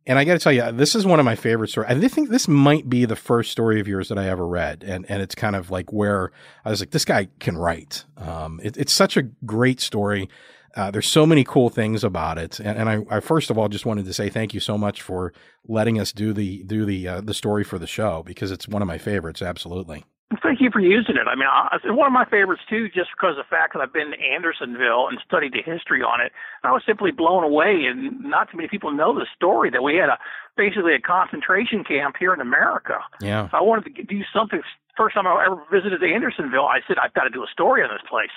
And 0.05 0.19
I 0.19 0.25
got 0.25 0.33
to 0.33 0.39
tell 0.39 0.51
you, 0.51 0.69
this 0.73 0.93
is 0.93 1.05
one 1.05 1.19
of 1.19 1.23
my 1.23 1.35
favorite 1.35 1.69
stories. 1.69 1.89
I 1.89 2.07
think 2.09 2.27
this 2.27 2.49
might 2.49 2.89
be 2.89 3.05
the 3.05 3.15
first 3.15 3.49
story 3.49 3.79
of 3.79 3.87
yours 3.87 4.09
that 4.09 4.17
I 4.17 4.27
ever 4.27 4.45
read, 4.45 4.83
and 4.83 5.09
and 5.09 5.21
it's 5.21 5.35
kind 5.35 5.55
of 5.55 5.71
like 5.71 5.93
where 5.93 6.33
I 6.65 6.69
was 6.69 6.81
like, 6.81 6.91
this 6.91 7.05
guy 7.05 7.29
can 7.39 7.57
write. 7.57 8.03
Um, 8.17 8.59
it, 8.61 8.75
it's 8.75 8.91
such 8.91 9.15
a 9.15 9.21
great 9.45 9.79
story. 9.79 10.27
Uh, 10.75 10.91
there's 10.91 11.07
so 11.07 11.25
many 11.25 11.45
cool 11.45 11.69
things 11.69 12.03
about 12.03 12.37
it, 12.37 12.59
and, 12.59 12.77
and 12.77 12.89
I, 12.89 13.05
I, 13.09 13.19
first 13.21 13.49
of 13.49 13.57
all 13.57 13.69
just 13.69 13.85
wanted 13.85 14.03
to 14.03 14.13
say 14.13 14.27
thank 14.27 14.53
you 14.53 14.59
so 14.59 14.77
much 14.77 15.01
for 15.01 15.31
letting 15.65 15.97
us 15.97 16.11
do 16.11 16.33
the 16.33 16.63
do 16.63 16.83
the 16.83 17.07
uh, 17.07 17.21
the 17.21 17.33
story 17.33 17.63
for 17.63 17.79
the 17.79 17.87
show 17.87 18.21
because 18.21 18.51
it's 18.51 18.67
one 18.67 18.81
of 18.81 18.87
my 18.89 18.97
favorites. 18.97 19.41
Absolutely. 19.41 20.03
Thank 20.41 20.61
you 20.61 20.69
for 20.71 20.79
using 20.79 21.15
it. 21.15 21.27
I 21.27 21.35
mean, 21.35 21.47
I, 21.47 21.75
it's 21.75 21.85
one 21.85 22.07
of 22.07 22.13
my 22.13 22.25
favorites 22.25 22.63
too, 22.69 22.87
just 22.87 23.09
because 23.15 23.37
of 23.37 23.45
the 23.45 23.49
fact 23.49 23.73
that 23.73 23.81
I've 23.81 23.93
been 23.93 24.11
to 24.11 24.19
Andersonville 24.19 25.07
and 25.09 25.19
studied 25.25 25.53
the 25.53 25.61
history 25.61 26.01
on 26.01 26.21
it. 26.21 26.31
And 26.63 26.69
I 26.69 26.71
was 26.71 26.81
simply 26.87 27.11
blown 27.11 27.43
away, 27.43 27.85
and 27.85 28.19
not 28.21 28.49
too 28.49 28.57
many 28.57 28.67
people 28.67 28.91
know 28.91 29.13
the 29.13 29.27
story 29.35 29.69
that 29.69 29.83
we 29.83 29.95
had 29.95 30.09
a 30.09 30.17
basically 30.57 30.95
a 30.95 30.99
concentration 30.99 31.83
camp 31.83 32.15
here 32.17 32.33
in 32.33 32.41
America. 32.41 32.97
Yeah. 33.21 33.49
I 33.53 33.61
wanted 33.61 33.95
to 33.95 34.03
do 34.03 34.21
something. 34.33 34.61
First 34.97 35.15
time 35.15 35.27
I 35.27 35.45
ever 35.45 35.61
visited 35.71 36.03
Andersonville, 36.03 36.65
I 36.65 36.79
said 36.87 36.97
I've 36.97 37.13
got 37.13 37.23
to 37.23 37.29
do 37.29 37.43
a 37.43 37.47
story 37.51 37.83
on 37.83 37.89
this 37.89 38.05
place. 38.09 38.33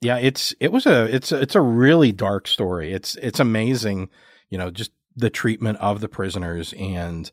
Yeah, 0.00 0.18
it's 0.18 0.54
it 0.58 0.72
was 0.72 0.84
a 0.84 1.04
it's 1.14 1.32
a, 1.32 1.40
it's 1.40 1.54
a 1.54 1.60
really 1.60 2.12
dark 2.12 2.48
story. 2.48 2.92
It's 2.92 3.14
it's 3.16 3.40
amazing, 3.40 4.10
you 4.50 4.58
know, 4.58 4.70
just 4.70 4.90
the 5.14 5.30
treatment 5.30 5.78
of 5.78 6.00
the 6.00 6.08
prisoners 6.08 6.74
and 6.74 7.30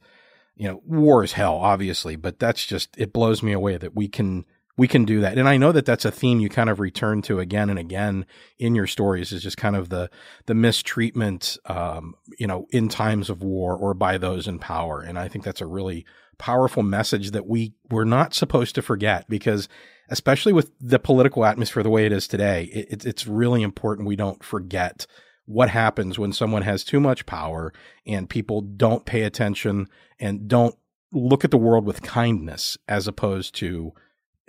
you 0.60 0.68
know, 0.68 0.82
war 0.86 1.24
is 1.24 1.32
hell, 1.32 1.56
obviously, 1.56 2.18
but 2.18 2.38
that's 2.38 2.66
just 2.66 2.90
it 2.98 3.14
blows 3.14 3.42
me 3.42 3.54
away 3.54 3.78
that 3.78 3.96
we 3.96 4.10
can 4.10 4.46
we 4.76 4.90
can 4.90 5.06
do 5.06 5.22
that. 5.22 5.38
And 5.38 5.48
I 5.48 5.56
know 5.56 5.72
that 5.72 5.86
that's 5.86 6.04
a 6.04 6.12
theme 6.12 6.42
you 6.42 6.50
kind 6.50 6.70
of 6.70 6.82
return 6.82 7.22
to 7.24 7.40
again 7.40 7.70
and 7.70 7.80
again 7.80 8.26
in 8.60 8.76
your 8.76 8.86
stories 8.86 9.32
is 9.32 9.42
just 9.42 9.56
kind 9.56 9.78
of 9.78 9.88
the 9.88 10.10
the 10.48 10.54
mistreatment, 10.54 11.58
um, 11.66 12.14
you 12.38 12.46
know, 12.46 12.68
in 12.72 12.90
times 12.90 13.30
of 13.30 13.42
war 13.42 13.76
or 13.76 13.94
by 13.94 14.18
those 14.18 14.50
in 14.50 14.60
power. 14.60 15.02
And 15.02 15.18
I 15.18 15.30
think 15.30 15.46
that's 15.46 15.62
a 15.62 15.66
really 15.66 16.06
powerful 16.38 16.84
message 16.84 17.32
that 17.32 17.48
we 17.48 17.74
we're 17.90 18.04
not 18.04 18.34
supposed 18.34 18.76
to 18.76 18.82
forget 18.82 19.30
because 19.30 19.70
especially 20.10 20.52
with 20.52 20.72
the 20.82 21.00
political 21.00 21.46
atmosphere 21.46 21.84
the 21.84 21.90
way 21.90 22.06
it 22.06 22.12
is 22.12 22.28
today, 22.28 22.66
it, 22.66 23.06
it's 23.06 23.28
really 23.28 23.62
important 23.62 24.10
we 24.10 24.18
don't 24.18 24.44
forget 24.44 25.08
what 25.50 25.68
happens 25.72 26.20
when 26.20 26.32
someone 26.32 26.62
has 26.62 26.84
too 26.84 27.00
much 27.00 27.26
power 27.26 27.74
and 28.06 28.30
people 28.30 28.62
don't 28.62 29.06
pay 29.06 29.24
attention 29.24 29.88
and 30.20 30.48
don't 30.48 30.76
look 31.12 31.44
at 31.44 31.50
the 31.50 31.58
world 31.58 31.86
with 31.86 32.04
kindness 32.04 32.78
as 32.88 33.08
opposed 33.08 33.56
to 33.56 33.92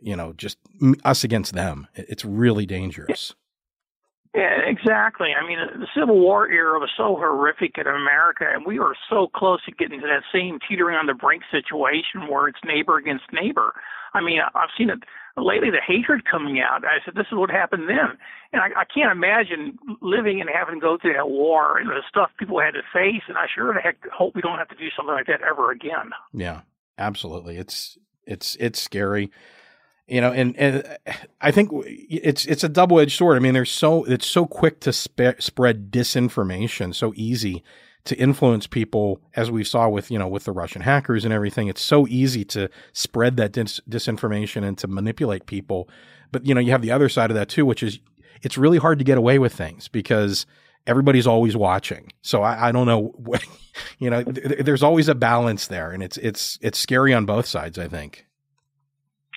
you 0.03 0.15
know 0.15 0.35
just 0.35 0.59
us 1.03 1.25
against 1.25 1.55
them. 1.55 1.87
It's 1.95 2.23
really 2.23 2.67
dangerous. 2.67 3.35
Yeah 4.35 4.61
exactly. 4.67 5.31
I 5.33 5.47
mean 5.49 5.59
the 5.81 5.87
civil 5.99 6.21
war 6.21 6.47
era 6.51 6.79
was 6.79 6.91
so 6.95 7.17
horrific 7.17 7.79
in 7.79 7.87
america 7.87 8.45
and 8.53 8.67
we 8.67 8.79
were 8.79 8.95
so 9.09 9.29
close 9.35 9.65
to 9.65 9.73
getting 9.73 10.01
to 10.01 10.07
that 10.07 10.23
same 10.31 10.59
teetering 10.69 10.97
on 10.97 11.07
the 11.07 11.15
brink 11.15 11.45
situation 11.51 12.29
where 12.29 12.47
it's 12.47 12.61
neighbor 12.63 12.99
against 12.99 13.25
neighbor. 13.33 13.73
I 14.13 14.21
mean 14.21 14.41
i've 14.55 14.69
seen 14.77 14.91
it 14.91 14.99
lately 15.43 15.71
the 15.71 15.81
hatred 15.85 16.25
coming 16.25 16.61
out. 16.61 16.85
I 16.85 16.99
said, 17.05 17.15
this 17.15 17.27
is 17.31 17.39
what 17.39 17.51
happened 17.51 17.89
then. 17.89 18.19
And 18.53 18.63
I, 18.63 18.81
I 18.81 18.85
can't 18.85 19.13
imagine 19.13 19.79
living 20.01 20.41
and 20.41 20.51
having 20.53 20.77
to 20.77 20.81
go 20.81 20.99
through 21.01 21.15
that 21.15 21.29
war 21.29 21.79
and 21.79 21.89
the 21.89 22.03
stuff 22.09 22.31
people 22.39 22.61
had 22.61 22.73
to 22.73 22.83
face. 22.93 23.23
And 23.29 23.39
I 23.39 23.47
sure 23.53 23.73
the 23.73 23.81
heck 23.81 23.97
hope 24.11 24.35
we 24.35 24.41
don't 24.41 24.59
have 24.59 24.69
to 24.69 24.77
do 24.77 24.89
something 24.97 25.15
like 25.15 25.27
that 25.27 25.43
ever 25.43 25.71
again. 25.71 26.11
Yeah, 26.33 26.63
absolutely. 26.99 27.57
It's, 27.57 27.99
it's, 28.27 28.57
it's 28.61 28.81
scary. 28.81 29.31
You 30.07 30.21
know, 30.21 30.33
and, 30.33 30.57
and 30.57 30.85
uh, 31.07 31.13
I 31.41 31.53
think 31.53 31.71
it's 31.87 32.45
it's 32.47 32.65
a 32.65 32.69
double 32.69 32.99
edged 32.99 33.17
sword. 33.17 33.37
I 33.37 33.39
mean, 33.39 33.55
there's 33.55 33.71
so 33.71 34.03
it's 34.07 34.27
so 34.27 34.45
quick 34.45 34.81
to 34.81 34.93
spe- 34.93 35.39
spread 35.39 35.93
disinformation, 35.93 36.93
so 36.93 37.13
easy 37.15 37.63
to 38.05 38.17
influence 38.17 38.67
people, 38.67 39.21
as 39.37 39.51
we 39.51 39.65
saw 39.65 39.89
with 39.89 40.11
you 40.11 40.19
know 40.19 40.29
with 40.29 40.45
the 40.45 40.53
Russian 40.53 40.83
hackers 40.83 41.25
and 41.25 41.35
everything. 41.35 41.69
It's 41.69 41.83
so 41.83 42.07
easy 42.09 42.45
to 42.47 42.71
spread 42.93 43.37
that 43.37 43.53
dis- 43.53 43.81
disinformation 43.89 44.65
and 44.65 44.77
to 44.79 44.89
manipulate 44.89 45.47
people. 45.47 45.89
But 46.33 46.47
you 46.47 46.55
know, 46.55 46.61
you 46.61 46.71
have 46.71 46.83
the 46.83 46.93
other 46.93 47.09
side 47.09 47.31
of 47.31 47.35
that 47.35 47.49
too, 47.49 47.67
which 47.67 47.83
is 47.83 47.99
it's 48.43 48.57
really 48.57 48.79
hard 48.79 48.99
to 48.99 49.05
get 49.05 49.19
away 49.19 49.39
with 49.39 49.53
things 49.53 49.89
because 49.89 50.47
everybody's 50.87 51.27
always 51.27 51.57
watching. 51.57 52.13
So 52.23 52.43
I, 52.43 52.69
I 52.69 52.73
don't 52.73 52.87
know, 52.87 53.15
you 53.99 54.11
know, 54.11 54.25
th- 54.25 54.65
there's 54.65 54.83
always 54.83 55.09
a 55.09 55.15
balance 55.15 55.67
there, 55.67 55.91
and 55.91 56.03
it's 56.03 56.17
it's 56.19 56.59
it's 56.63 56.79
scary 56.79 57.13
on 57.15 57.27
both 57.27 57.47
sides. 57.47 57.79
I 57.79 57.89
think. 57.89 58.27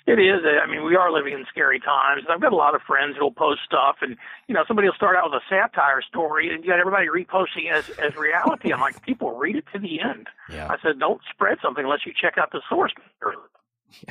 It 0.06 0.20
is. 0.20 0.42
I 0.44 0.70
mean, 0.70 0.84
we 0.84 0.98
are 0.98 1.12
living 1.12 1.34
in 1.34 1.46
scary 1.50 1.80
times. 1.80 2.24
I've 2.30 2.42
got 2.42 2.52
a 2.52 2.58
lot 2.58 2.76
of 2.76 2.82
friends 2.82 3.16
who'll 3.18 3.32
post 3.32 3.62
stuff, 3.66 3.98
and 4.02 4.18
you 4.48 4.54
know, 4.54 4.66
somebody 4.68 4.90
will 4.90 4.96
start 4.96 5.16
out 5.16 5.32
with 5.32 5.42
a 5.42 5.46
satire 5.50 6.02
story, 6.02 6.54
and 6.54 6.62
you 6.62 6.70
got 6.70 6.80
everybody 6.80 7.08
reposting 7.08 7.72
as 7.72 7.90
as 7.92 8.14
reality. 8.18 8.74
I'm 8.74 8.82
like, 8.82 9.02
people 9.04 9.32
read 9.32 9.56
it 9.56 9.64
to 9.72 9.80
the 9.80 10.02
end. 10.02 10.28
Yeah. 10.50 10.68
I 10.70 10.76
said, 10.82 11.00
don't 11.00 11.22
spread 11.32 11.60
something 11.62 11.86
unless 11.86 12.06
you 12.06 12.12
check 12.20 12.38
out 12.38 12.52
the 12.52 12.62
source. 12.68 12.92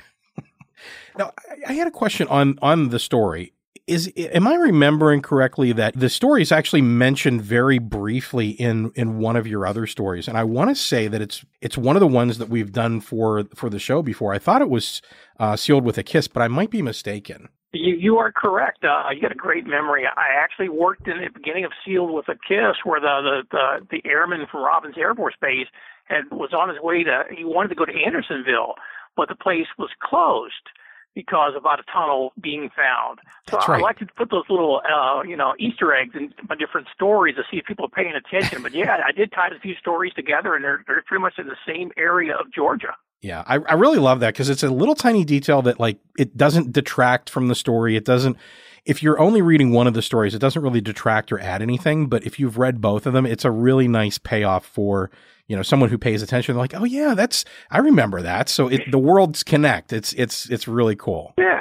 now, 1.18 1.32
I 1.68 1.74
had 1.74 1.86
a 1.86 1.90
question 1.90 2.26
on 2.28 2.58
on 2.62 2.88
the 2.88 2.98
story 2.98 3.52
is 3.86 4.12
am 4.16 4.46
I 4.46 4.54
remembering 4.54 5.22
correctly 5.22 5.72
that 5.72 5.98
the 5.98 6.08
story 6.08 6.42
is 6.42 6.52
actually 6.52 6.82
mentioned 6.82 7.42
very 7.42 7.78
briefly 7.78 8.50
in 8.50 8.92
in 8.94 9.18
one 9.18 9.36
of 9.36 9.46
your 9.46 9.66
other 9.66 9.86
stories, 9.86 10.28
and 10.28 10.38
I 10.38 10.44
want 10.44 10.70
to 10.70 10.74
say 10.74 11.08
that 11.08 11.20
it's 11.20 11.44
it's 11.60 11.76
one 11.76 11.96
of 11.96 12.00
the 12.00 12.06
ones 12.06 12.38
that 12.38 12.48
we've 12.48 12.72
done 12.72 13.00
for 13.00 13.44
for 13.54 13.68
the 13.68 13.78
show 13.78 14.02
before. 14.02 14.32
I 14.32 14.38
thought 14.38 14.62
it 14.62 14.70
was 14.70 15.02
uh, 15.40 15.56
sealed 15.56 15.84
with 15.84 15.98
a 15.98 16.02
kiss, 16.02 16.28
but 16.28 16.42
I 16.42 16.48
might 16.48 16.70
be 16.70 16.82
mistaken. 16.82 17.48
You 17.72 17.94
you 17.94 18.18
are 18.18 18.30
correct. 18.30 18.84
Uh, 18.84 19.10
you 19.14 19.20
got 19.20 19.32
a 19.32 19.36
great 19.36 19.66
memory. 19.66 20.04
I 20.06 20.42
actually 20.42 20.68
worked 20.68 21.08
in 21.08 21.18
the 21.18 21.30
beginning 21.34 21.64
of 21.64 21.72
Sealed 21.84 22.12
with 22.12 22.28
a 22.28 22.34
Kiss, 22.34 22.76
where 22.84 23.00
the 23.00 23.42
the 23.50 23.56
the, 23.90 24.00
the 24.02 24.08
airman 24.08 24.46
from 24.50 24.62
Robins 24.62 24.94
Air 24.96 25.14
Force 25.14 25.34
Base 25.40 25.66
had 26.04 26.24
was 26.30 26.52
on 26.52 26.68
his 26.68 26.78
way 26.80 27.02
to. 27.02 27.24
He 27.36 27.44
wanted 27.44 27.70
to 27.70 27.74
go 27.74 27.84
to 27.84 27.92
Andersonville, 27.92 28.74
but 29.16 29.28
the 29.28 29.34
place 29.34 29.66
was 29.78 29.90
closed 30.00 30.70
because 31.14 31.52
about 31.56 31.80
a 31.80 31.82
tunnel 31.92 32.32
being 32.40 32.70
found. 32.74 33.18
So 33.50 33.56
That's 33.56 33.68
I 33.68 33.78
like 33.78 33.98
to 33.98 34.06
put 34.16 34.30
those 34.30 34.44
little, 34.48 34.80
uh, 34.88 35.22
you 35.22 35.36
know, 35.36 35.54
Easter 35.58 35.94
eggs 35.94 36.14
in 36.14 36.32
my 36.48 36.56
different 36.56 36.88
stories 36.94 37.36
to 37.36 37.42
see 37.50 37.58
if 37.58 37.66
people 37.66 37.84
are 37.86 37.88
paying 37.88 38.14
attention. 38.14 38.62
But 38.62 38.74
yeah, 38.74 38.98
I 39.06 39.12
did 39.12 39.32
tie 39.32 39.48
a 39.48 39.60
few 39.60 39.74
stories 39.76 40.12
together, 40.14 40.54
and 40.54 40.64
they're 40.64 40.84
they're 40.86 41.02
pretty 41.06 41.22
much 41.22 41.34
in 41.38 41.46
the 41.46 41.56
same 41.66 41.90
area 41.96 42.34
of 42.34 42.52
Georgia. 42.52 42.96
Yeah, 43.20 43.44
I, 43.46 43.58
I 43.58 43.74
really 43.74 43.98
love 43.98 44.20
that 44.20 44.34
because 44.34 44.50
it's 44.50 44.64
a 44.64 44.70
little 44.70 44.96
tiny 44.96 45.24
detail 45.24 45.62
that 45.62 45.78
like 45.78 45.98
it 46.18 46.36
doesn't 46.36 46.72
detract 46.72 47.30
from 47.30 47.48
the 47.48 47.54
story. 47.54 47.96
It 47.96 48.04
doesn't. 48.04 48.36
If 48.84 49.00
you're 49.00 49.20
only 49.20 49.42
reading 49.42 49.70
one 49.70 49.86
of 49.86 49.94
the 49.94 50.02
stories, 50.02 50.34
it 50.34 50.40
doesn't 50.40 50.60
really 50.60 50.80
detract 50.80 51.30
or 51.30 51.38
add 51.38 51.62
anything. 51.62 52.08
But 52.08 52.26
if 52.26 52.40
you've 52.40 52.58
read 52.58 52.80
both 52.80 53.06
of 53.06 53.12
them, 53.12 53.26
it's 53.26 53.44
a 53.44 53.50
really 53.50 53.86
nice 53.86 54.18
payoff 54.18 54.66
for 54.66 55.10
you 55.52 55.56
know 55.56 55.62
someone 55.62 55.90
who 55.90 55.98
pays 55.98 56.22
attention. 56.22 56.54
They're 56.54 56.62
like, 56.62 56.72
oh 56.74 56.84
yeah, 56.84 57.12
that's 57.14 57.44
I 57.70 57.76
remember 57.76 58.22
that. 58.22 58.48
So 58.48 58.68
it, 58.68 58.90
the 58.90 58.98
worlds 58.98 59.42
connect. 59.42 59.92
It's 59.92 60.14
it's 60.14 60.48
it's 60.48 60.66
really 60.66 60.96
cool. 60.96 61.34
Yeah. 61.36 61.60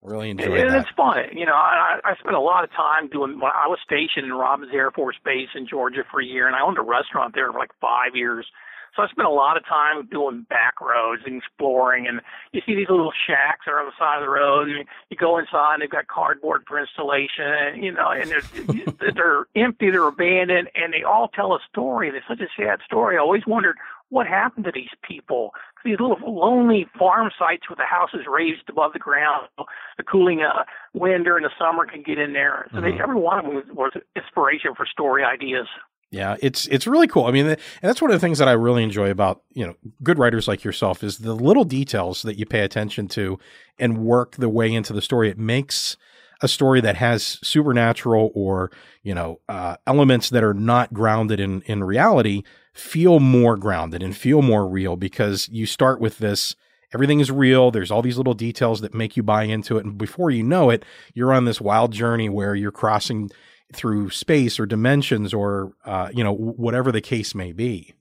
Really 0.00 0.30
enjoyed 0.30 0.58
And 0.58 0.70
that. 0.70 0.86
it's 0.86 0.90
fun. 0.96 1.16
You 1.34 1.44
know, 1.44 1.52
I, 1.52 1.98
I 2.02 2.14
spent 2.16 2.34
a 2.34 2.40
lot 2.40 2.64
of 2.64 2.70
time 2.70 3.08
doing. 3.10 3.40
When 3.40 3.52
I 3.52 3.68
was 3.68 3.78
stationed 3.84 4.24
in 4.24 4.32
Robins 4.32 4.70
Air 4.72 4.90
Force 4.90 5.16
Base 5.22 5.48
in 5.54 5.66
Georgia 5.68 6.02
for 6.10 6.18
a 6.22 6.24
year, 6.24 6.46
and 6.46 6.56
I 6.56 6.62
owned 6.62 6.78
a 6.78 6.82
restaurant 6.82 7.34
there 7.34 7.52
for 7.52 7.58
like 7.58 7.72
five 7.78 8.14
years. 8.14 8.46
So 8.94 9.02
I 9.02 9.08
spent 9.08 9.26
a 9.26 9.30
lot 9.30 9.56
of 9.56 9.66
time 9.66 10.06
doing 10.06 10.46
back 10.48 10.80
roads 10.80 11.22
and 11.26 11.36
exploring. 11.36 12.06
And 12.06 12.20
you 12.52 12.62
see 12.64 12.74
these 12.74 12.88
little 12.88 13.12
shacks 13.26 13.66
that 13.66 13.72
are 13.72 13.80
on 13.80 13.86
the 13.86 13.92
side 13.98 14.18
of 14.18 14.24
the 14.24 14.30
road, 14.30 14.68
and 14.68 14.86
you 15.10 15.16
go 15.16 15.38
inside, 15.38 15.74
and 15.74 15.82
they've 15.82 15.90
got 15.90 16.06
cardboard 16.06 16.64
for 16.66 16.78
installation. 16.78 17.44
And, 17.44 17.84
you 17.84 17.92
know, 17.92 18.10
and 18.10 18.30
they're 19.00 19.12
they're 19.12 19.46
empty, 19.56 19.90
they're 19.90 20.06
abandoned, 20.06 20.68
and 20.74 20.92
they 20.92 21.02
all 21.02 21.28
tell 21.28 21.54
a 21.54 21.58
story. 21.68 22.08
It's 22.08 22.26
such 22.28 22.40
a 22.40 22.48
sad 22.56 22.80
story. 22.84 23.16
I 23.16 23.20
always 23.20 23.46
wondered 23.46 23.76
what 24.10 24.26
happened 24.26 24.64
to 24.64 24.72
these 24.72 24.90
people. 25.02 25.50
These 25.84 25.98
little 25.98 26.18
lonely 26.24 26.86
farm 26.98 27.30
sites 27.38 27.68
with 27.68 27.78
the 27.78 27.84
houses 27.84 28.20
raised 28.30 28.68
above 28.68 28.92
the 28.92 28.98
ground, 28.98 29.48
the 29.96 30.02
cooling 30.04 30.42
uh, 30.42 30.64
wind 30.94 31.24
during 31.24 31.42
the 31.42 31.50
summer 31.58 31.84
can 31.84 32.02
get 32.02 32.18
in 32.18 32.32
there. 32.32 32.68
So 32.72 32.80
they, 32.80 32.92
every 32.92 33.16
one 33.16 33.38
of 33.38 33.44
them 33.44 33.54
was, 33.56 33.64
was 33.72 33.92
inspiration 34.16 34.74
for 34.76 34.86
story 34.86 35.24
ideas. 35.24 35.66
Yeah, 36.14 36.36
it's 36.40 36.66
it's 36.66 36.86
really 36.86 37.08
cool. 37.08 37.24
I 37.24 37.32
mean, 37.32 37.44
and 37.46 37.58
that's 37.82 38.00
one 38.00 38.12
of 38.12 38.14
the 38.14 38.24
things 38.24 38.38
that 38.38 38.46
I 38.46 38.52
really 38.52 38.84
enjoy 38.84 39.10
about 39.10 39.42
you 39.52 39.66
know 39.66 39.74
good 40.00 40.16
writers 40.16 40.46
like 40.46 40.62
yourself 40.62 41.02
is 41.02 41.18
the 41.18 41.34
little 41.34 41.64
details 41.64 42.22
that 42.22 42.38
you 42.38 42.46
pay 42.46 42.60
attention 42.60 43.08
to 43.08 43.36
and 43.80 43.98
work 43.98 44.36
the 44.36 44.48
way 44.48 44.72
into 44.72 44.92
the 44.92 45.02
story. 45.02 45.28
It 45.28 45.38
makes 45.38 45.96
a 46.40 46.46
story 46.46 46.80
that 46.82 46.94
has 46.96 47.40
supernatural 47.42 48.30
or 48.32 48.70
you 49.02 49.12
know 49.12 49.40
uh, 49.48 49.76
elements 49.88 50.30
that 50.30 50.44
are 50.44 50.54
not 50.54 50.94
grounded 50.94 51.40
in 51.40 51.62
in 51.62 51.82
reality 51.82 52.44
feel 52.72 53.18
more 53.18 53.56
grounded 53.56 54.00
and 54.00 54.16
feel 54.16 54.40
more 54.40 54.68
real 54.68 54.94
because 54.94 55.48
you 55.48 55.66
start 55.66 56.00
with 56.00 56.18
this 56.18 56.54
everything 56.92 57.18
is 57.18 57.30
real 57.30 57.70
there's 57.72 57.90
all 57.90 58.02
these 58.02 58.18
little 58.18 58.34
details 58.34 58.80
that 58.80 58.94
make 58.94 59.16
you 59.16 59.22
buy 59.22 59.44
into 59.44 59.78
it 59.78 59.84
and 59.84 59.96
before 59.98 60.30
you 60.30 60.42
know 60.42 60.70
it 60.70 60.84
you're 61.12 61.32
on 61.32 61.44
this 61.44 61.60
wild 61.60 61.92
journey 61.92 62.28
where 62.28 62.54
you're 62.54 62.72
crossing 62.72 63.30
through 63.72 64.10
space 64.10 64.60
or 64.60 64.66
dimensions 64.66 65.32
or 65.32 65.72
uh, 65.84 66.08
you 66.12 66.22
know 66.22 66.32
whatever 66.32 66.92
the 66.92 67.00
case 67.00 67.34
may 67.34 67.52
be 67.52 67.94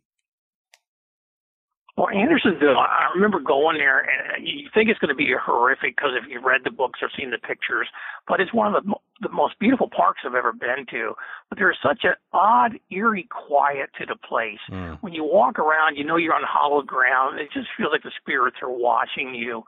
Well, 1.96 2.10
Andersonville, 2.10 2.80
I 2.80 3.10
remember 3.14 3.40
going 3.40 3.78
there, 3.78 4.00
and 4.00 4.48
you 4.48 4.68
think 4.74 4.90
it's 4.90 4.98
going 5.00 5.10
to 5.10 5.16
be 5.16 5.30
horrific 5.40 5.96
because 5.96 6.12
if 6.18 6.28
you've 6.28 6.44
read 6.44 6.62
the 6.64 6.72
books 6.72 7.00
or 7.04 7.10
seen 7.16 7.30
the 7.30 7.38
pictures, 7.38 7.88
but 8.28 8.40
it's 8.40 8.52
one 8.52 8.74
of 8.74 8.84
the, 8.84 8.96
the 9.22 9.30
most 9.30 9.60
beautiful 9.60 9.90
parks 9.96 10.22
I've 10.26 10.34
ever 10.34 10.54
been 10.54 10.88
to. 10.90 11.14
But 11.50 11.60
there's 11.60 11.78
such 11.84 12.00
an 12.04 12.14
odd, 12.34 12.80
eerie 12.90 13.30
quiet 13.30 13.92
to 14.00 14.08
the 14.08 14.16
place. 14.16 14.58
When 15.02 15.14
you 15.14 15.24
walk 15.24 15.60
around, 15.60 15.96
you 15.96 16.04
know 16.04 16.16
you're 16.16 16.34
on 16.34 16.42
hallowed 16.52 16.88
ground. 16.88 17.40
It 17.40 17.50
just 17.54 17.68
feels 17.78 17.92
like 17.92 18.02
the 18.02 18.12
spirits 18.20 18.58
are 18.64 18.72
watching 18.72 19.36
you. 19.36 19.64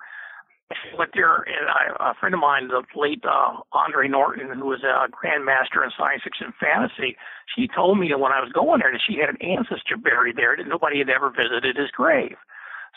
But 0.98 1.10
there, 1.14 1.46
and 1.46 1.70
a 2.00 2.16
friend 2.20 2.34
of 2.34 2.42
mine, 2.42 2.70
the 2.70 2.82
late 2.96 3.24
uh, 3.24 3.62
Andre 3.72 4.08
Norton, 4.08 4.50
who 4.58 4.66
was 4.66 4.82
a 4.82 5.06
grandmaster 5.12 5.84
in 5.84 5.92
science 5.96 6.24
fiction 6.24 6.54
fantasy, 6.60 7.18
she 7.56 7.68
told 7.68 8.00
me 8.00 8.10
that 8.10 8.20
when 8.20 8.32
I 8.32 8.42
was 8.42 8.52
going 8.52 8.80
there 8.80 8.92
that 8.92 9.02
she 9.06 9.20
had 9.20 9.30
an 9.30 9.42
ancestor 9.42 9.96
buried 9.96 10.38
there 10.38 10.58
that 10.58 10.68
nobody 10.68 10.98
had 10.98 11.10
ever 11.10 11.30
visited 11.30 11.78
his 11.78 11.92
grave. 11.92 12.38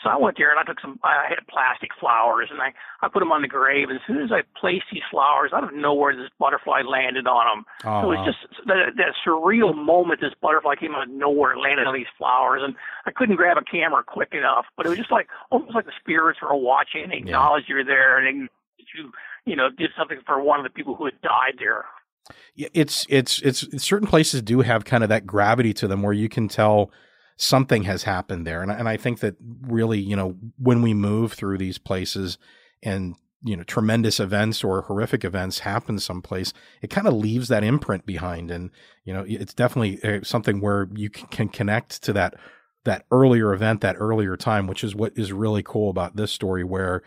So 0.03 0.09
I 0.09 0.15
went 0.15 0.37
there 0.37 0.49
and 0.49 0.59
I 0.59 0.63
took 0.63 0.79
some, 0.79 0.99
I 1.03 1.27
had 1.27 1.45
plastic 1.47 1.89
flowers 1.99 2.47
and 2.51 2.61
I, 2.61 2.71
I 3.01 3.09
put 3.09 3.19
them 3.19 3.31
on 3.31 3.41
the 3.41 3.47
grave. 3.47 3.89
And 3.89 3.99
as 3.99 4.05
soon 4.07 4.23
as 4.23 4.31
I 4.31 4.47
placed 4.59 4.85
these 4.91 5.03
flowers, 5.11 5.51
out 5.53 5.63
of 5.63 5.73
nowhere, 5.73 6.15
this 6.15 6.31
butterfly 6.39 6.83
landed 6.87 7.27
on 7.27 7.45
them. 7.45 7.65
Oh, 7.83 8.01
so 8.01 8.11
it 8.11 8.15
was 8.15 8.23
wow. 8.23 8.31
just 8.31 8.67
that, 8.67 8.95
that 8.95 9.13
surreal 9.25 9.75
moment. 9.75 10.21
This 10.21 10.33
butterfly 10.41 10.75
came 10.75 10.95
out 10.95 11.03
of 11.03 11.09
nowhere, 11.09 11.51
and 11.51 11.61
landed 11.61 11.85
on 11.85 11.93
these 11.93 12.11
flowers, 12.17 12.61
and 12.63 12.75
I 13.05 13.11
couldn't 13.11 13.35
grab 13.35 13.57
a 13.57 13.63
camera 13.63 14.03
quick 14.03 14.33
enough. 14.33 14.65
But 14.77 14.85
it 14.85 14.89
was 14.89 14.97
just 14.97 15.11
like 15.11 15.27
almost 15.51 15.75
like 15.75 15.85
the 15.85 15.91
spirits 15.99 16.39
were 16.41 16.55
watching, 16.55 17.03
and 17.03 17.13
acknowledged 17.13 17.67
you're 17.67 17.83
there, 17.83 18.17
and 18.17 18.47
you, 18.95 19.11
you 19.45 19.55
know, 19.55 19.69
did 19.69 19.91
something 19.97 20.19
for 20.25 20.41
one 20.41 20.59
of 20.59 20.63
the 20.63 20.69
people 20.69 20.95
who 20.95 21.05
had 21.05 21.19
died 21.21 21.59
there. 21.59 21.85
Yeah, 22.55 22.69
it's 22.73 23.05
it's 23.09 23.39
it's 23.39 23.65
certain 23.83 24.07
places 24.07 24.41
do 24.41 24.61
have 24.61 24.85
kind 24.85 25.03
of 25.03 25.09
that 25.09 25.25
gravity 25.25 25.73
to 25.73 25.87
them 25.87 26.03
where 26.03 26.13
you 26.13 26.29
can 26.29 26.47
tell 26.47 26.91
something 27.39 27.83
has 27.83 28.03
happened 28.03 28.45
there. 28.45 28.61
And 28.61 28.71
I- 28.71 28.75
and 28.75 28.87
I 28.89 28.97
think 28.97 29.21
that 29.21 29.35
really 29.61 29.99
you 29.99 30.15
know 30.15 30.35
when 30.57 30.81
we 30.81 30.93
move 30.93 31.33
through 31.33 31.57
these 31.57 31.77
places 31.77 32.37
and 32.83 33.15
you 33.41 33.55
know 33.55 33.63
tremendous 33.63 34.19
events 34.19 34.63
or 34.63 34.81
horrific 34.83 35.23
events 35.23 35.59
happen 35.59 35.97
someplace 35.97 36.53
it 36.81 36.89
kind 36.89 37.07
of 37.07 37.13
leaves 37.13 37.47
that 37.47 37.63
imprint 37.63 38.05
behind. 38.05 38.51
And 38.51 38.69
you 39.05 39.13
know 39.13 39.23
it's 39.27 39.53
definitely 39.53 40.03
uh, 40.03 40.19
something 40.23 40.59
where 40.59 40.89
you 40.93 41.09
can, 41.09 41.27
can 41.27 41.49
connect 41.49 42.03
to 42.03 42.13
that 42.13 42.35
that 42.83 43.05
earlier 43.11 43.53
event 43.53 43.81
that 43.81 43.95
earlier 43.99 44.35
time 44.37 44.67
which 44.67 44.83
is 44.83 44.93
what 44.93 45.13
is 45.15 45.31
really 45.31 45.63
cool 45.63 45.89
about 45.89 46.15
this 46.17 46.31
story 46.31 46.63
where 46.63 47.01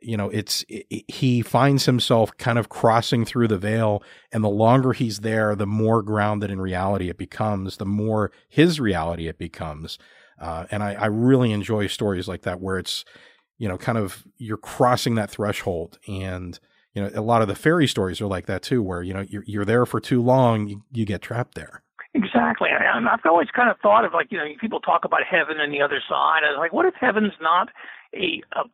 you 0.00 0.16
know 0.16 0.28
it's 0.30 0.64
it, 0.68 1.04
he 1.08 1.42
finds 1.42 1.86
himself 1.86 2.36
kind 2.36 2.58
of 2.58 2.68
crossing 2.68 3.24
through 3.24 3.48
the 3.48 3.58
veil 3.58 4.02
and 4.32 4.44
the 4.44 4.48
longer 4.48 4.92
he's 4.92 5.20
there 5.20 5.54
the 5.54 5.66
more 5.66 6.02
grounded 6.02 6.50
in 6.50 6.60
reality 6.60 7.08
it 7.08 7.18
becomes 7.18 7.76
the 7.76 7.86
more 7.86 8.30
his 8.48 8.80
reality 8.80 9.28
it 9.28 9.38
becomes 9.38 9.98
uh, 10.40 10.66
and 10.70 10.84
I, 10.84 10.94
I 10.94 11.06
really 11.06 11.50
enjoy 11.50 11.88
stories 11.88 12.28
like 12.28 12.42
that 12.42 12.60
where 12.60 12.78
it's 12.78 13.04
you 13.58 13.68
know 13.68 13.78
kind 13.78 13.98
of 13.98 14.24
you're 14.36 14.56
crossing 14.56 15.16
that 15.16 15.30
threshold 15.30 15.98
and 16.06 16.58
you 16.94 17.02
know 17.02 17.10
a 17.14 17.22
lot 17.22 17.42
of 17.42 17.48
the 17.48 17.56
fairy 17.56 17.88
stories 17.88 18.20
are 18.20 18.26
like 18.26 18.46
that 18.46 18.62
too 18.62 18.82
where 18.82 19.02
you 19.02 19.14
know 19.14 19.24
you're, 19.28 19.44
you're 19.46 19.64
there 19.64 19.86
for 19.86 20.00
too 20.00 20.22
long 20.22 20.68
you, 20.68 20.82
you 20.92 21.04
get 21.04 21.22
trapped 21.22 21.54
there 21.54 21.82
Exactly. 22.14 22.70
And 22.72 23.08
I've 23.08 23.20
always 23.26 23.48
kind 23.54 23.70
of 23.70 23.78
thought 23.80 24.04
of 24.04 24.14
like, 24.14 24.28
you 24.30 24.38
know, 24.38 24.44
people 24.60 24.80
talk 24.80 25.04
about 25.04 25.20
heaven 25.28 25.60
and 25.60 25.72
the 25.72 25.82
other 25.82 26.00
side. 26.08 26.40
I 26.42 26.50
was 26.50 26.58
like, 26.58 26.72
what 26.72 26.86
if 26.86 26.94
heaven's 26.98 27.34
not 27.40 27.68
a, 28.14 28.42
a 28.56 28.64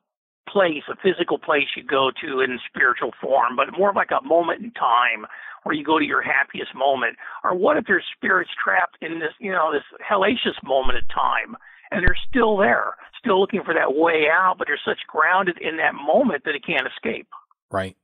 place, 0.48 0.82
a 0.90 0.96
physical 0.96 1.38
place 1.38 1.68
you 1.76 1.82
go 1.82 2.10
to 2.22 2.40
in 2.40 2.58
spiritual 2.68 3.12
form, 3.20 3.56
but 3.56 3.76
more 3.76 3.92
like 3.94 4.10
a 4.10 4.26
moment 4.26 4.62
in 4.62 4.70
time 4.72 5.26
where 5.62 5.74
you 5.74 5.84
go 5.84 5.98
to 5.98 6.04
your 6.04 6.22
happiest 6.22 6.74
moment? 6.74 7.16
Or 7.42 7.54
what 7.54 7.76
if 7.76 7.84
there's 7.86 8.04
spirits 8.14 8.50
trapped 8.62 8.98
in 9.00 9.20
this, 9.20 9.32
you 9.38 9.52
know, 9.52 9.72
this 9.72 9.84
hellacious 10.00 10.56
moment 10.62 10.98
of 10.98 11.04
time 11.08 11.56
and 11.90 12.02
they're 12.02 12.16
still 12.28 12.56
there, 12.56 12.94
still 13.18 13.40
looking 13.40 13.62
for 13.64 13.74
that 13.74 13.94
way 13.94 14.26
out, 14.30 14.56
but 14.58 14.66
they're 14.66 14.80
such 14.84 15.06
grounded 15.06 15.58
in 15.60 15.76
that 15.78 15.94
moment 15.94 16.44
that 16.44 16.52
they 16.52 16.60
can't 16.60 16.86
escape? 16.86 17.28
right 17.70 17.96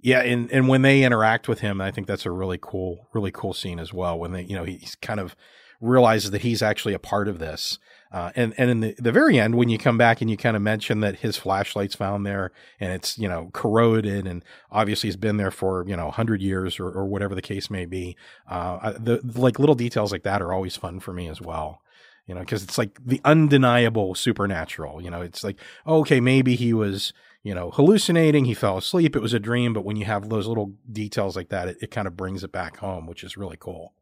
yeah 0.00 0.20
and 0.20 0.50
and 0.52 0.68
when 0.68 0.82
they 0.82 1.02
interact 1.02 1.48
with 1.48 1.60
him 1.60 1.80
i 1.80 1.90
think 1.90 2.06
that's 2.06 2.24
a 2.24 2.30
really 2.30 2.58
cool 2.60 3.08
really 3.12 3.32
cool 3.32 3.52
scene 3.52 3.80
as 3.80 3.92
well 3.92 4.18
when 4.18 4.32
they 4.32 4.42
you 4.42 4.54
know 4.54 4.62
he's 4.64 4.94
kind 5.02 5.18
of 5.18 5.34
realizes 5.80 6.30
that 6.30 6.42
he's 6.42 6.62
actually 6.62 6.94
a 6.94 6.98
part 6.98 7.28
of 7.28 7.38
this. 7.38 7.78
Uh, 8.12 8.30
and 8.36 8.54
and 8.56 8.70
in 8.70 8.80
the, 8.80 8.94
the 8.98 9.12
very 9.12 9.38
end, 9.38 9.56
when 9.56 9.68
you 9.68 9.78
come 9.78 9.98
back 9.98 10.20
and 10.20 10.30
you 10.30 10.36
kind 10.36 10.56
of 10.56 10.62
mention 10.62 11.00
that 11.00 11.16
his 11.16 11.36
flashlight's 11.36 11.94
found 11.94 12.24
there 12.24 12.52
and 12.78 12.92
it's 12.92 13.18
you 13.18 13.28
know 13.28 13.50
corroded 13.52 14.26
and 14.26 14.44
obviously 14.70 15.08
has 15.08 15.16
been 15.16 15.36
there 15.36 15.50
for 15.50 15.84
you 15.88 15.96
know 15.96 16.10
hundred 16.10 16.40
years 16.40 16.78
or, 16.78 16.88
or 16.88 17.04
whatever 17.04 17.34
the 17.34 17.42
case 17.42 17.68
may 17.68 17.84
be, 17.84 18.16
uh, 18.48 18.92
the 18.92 19.20
like 19.34 19.58
little 19.58 19.74
details 19.74 20.12
like 20.12 20.22
that 20.22 20.40
are 20.40 20.52
always 20.52 20.76
fun 20.76 21.00
for 21.00 21.12
me 21.12 21.28
as 21.28 21.40
well. 21.40 21.82
You 22.26 22.34
know, 22.34 22.40
because 22.40 22.64
it's 22.64 22.78
like 22.78 22.98
the 23.04 23.20
undeniable 23.24 24.14
supernatural. 24.14 25.00
You 25.00 25.10
know, 25.10 25.20
it's 25.20 25.42
like 25.42 25.58
okay, 25.86 26.20
maybe 26.20 26.54
he 26.54 26.72
was 26.72 27.12
you 27.42 27.54
know 27.54 27.70
hallucinating, 27.72 28.44
he 28.44 28.54
fell 28.54 28.78
asleep, 28.78 29.16
it 29.16 29.22
was 29.22 29.34
a 29.34 29.40
dream, 29.40 29.72
but 29.72 29.84
when 29.84 29.96
you 29.96 30.04
have 30.04 30.28
those 30.28 30.46
little 30.46 30.74
details 30.90 31.36
like 31.36 31.48
that, 31.48 31.68
it, 31.68 31.76
it 31.82 31.90
kind 31.90 32.06
of 32.06 32.16
brings 32.16 32.44
it 32.44 32.52
back 32.52 32.76
home, 32.76 33.06
which 33.06 33.24
is 33.24 33.36
really 33.36 33.56
cool. 33.58 33.92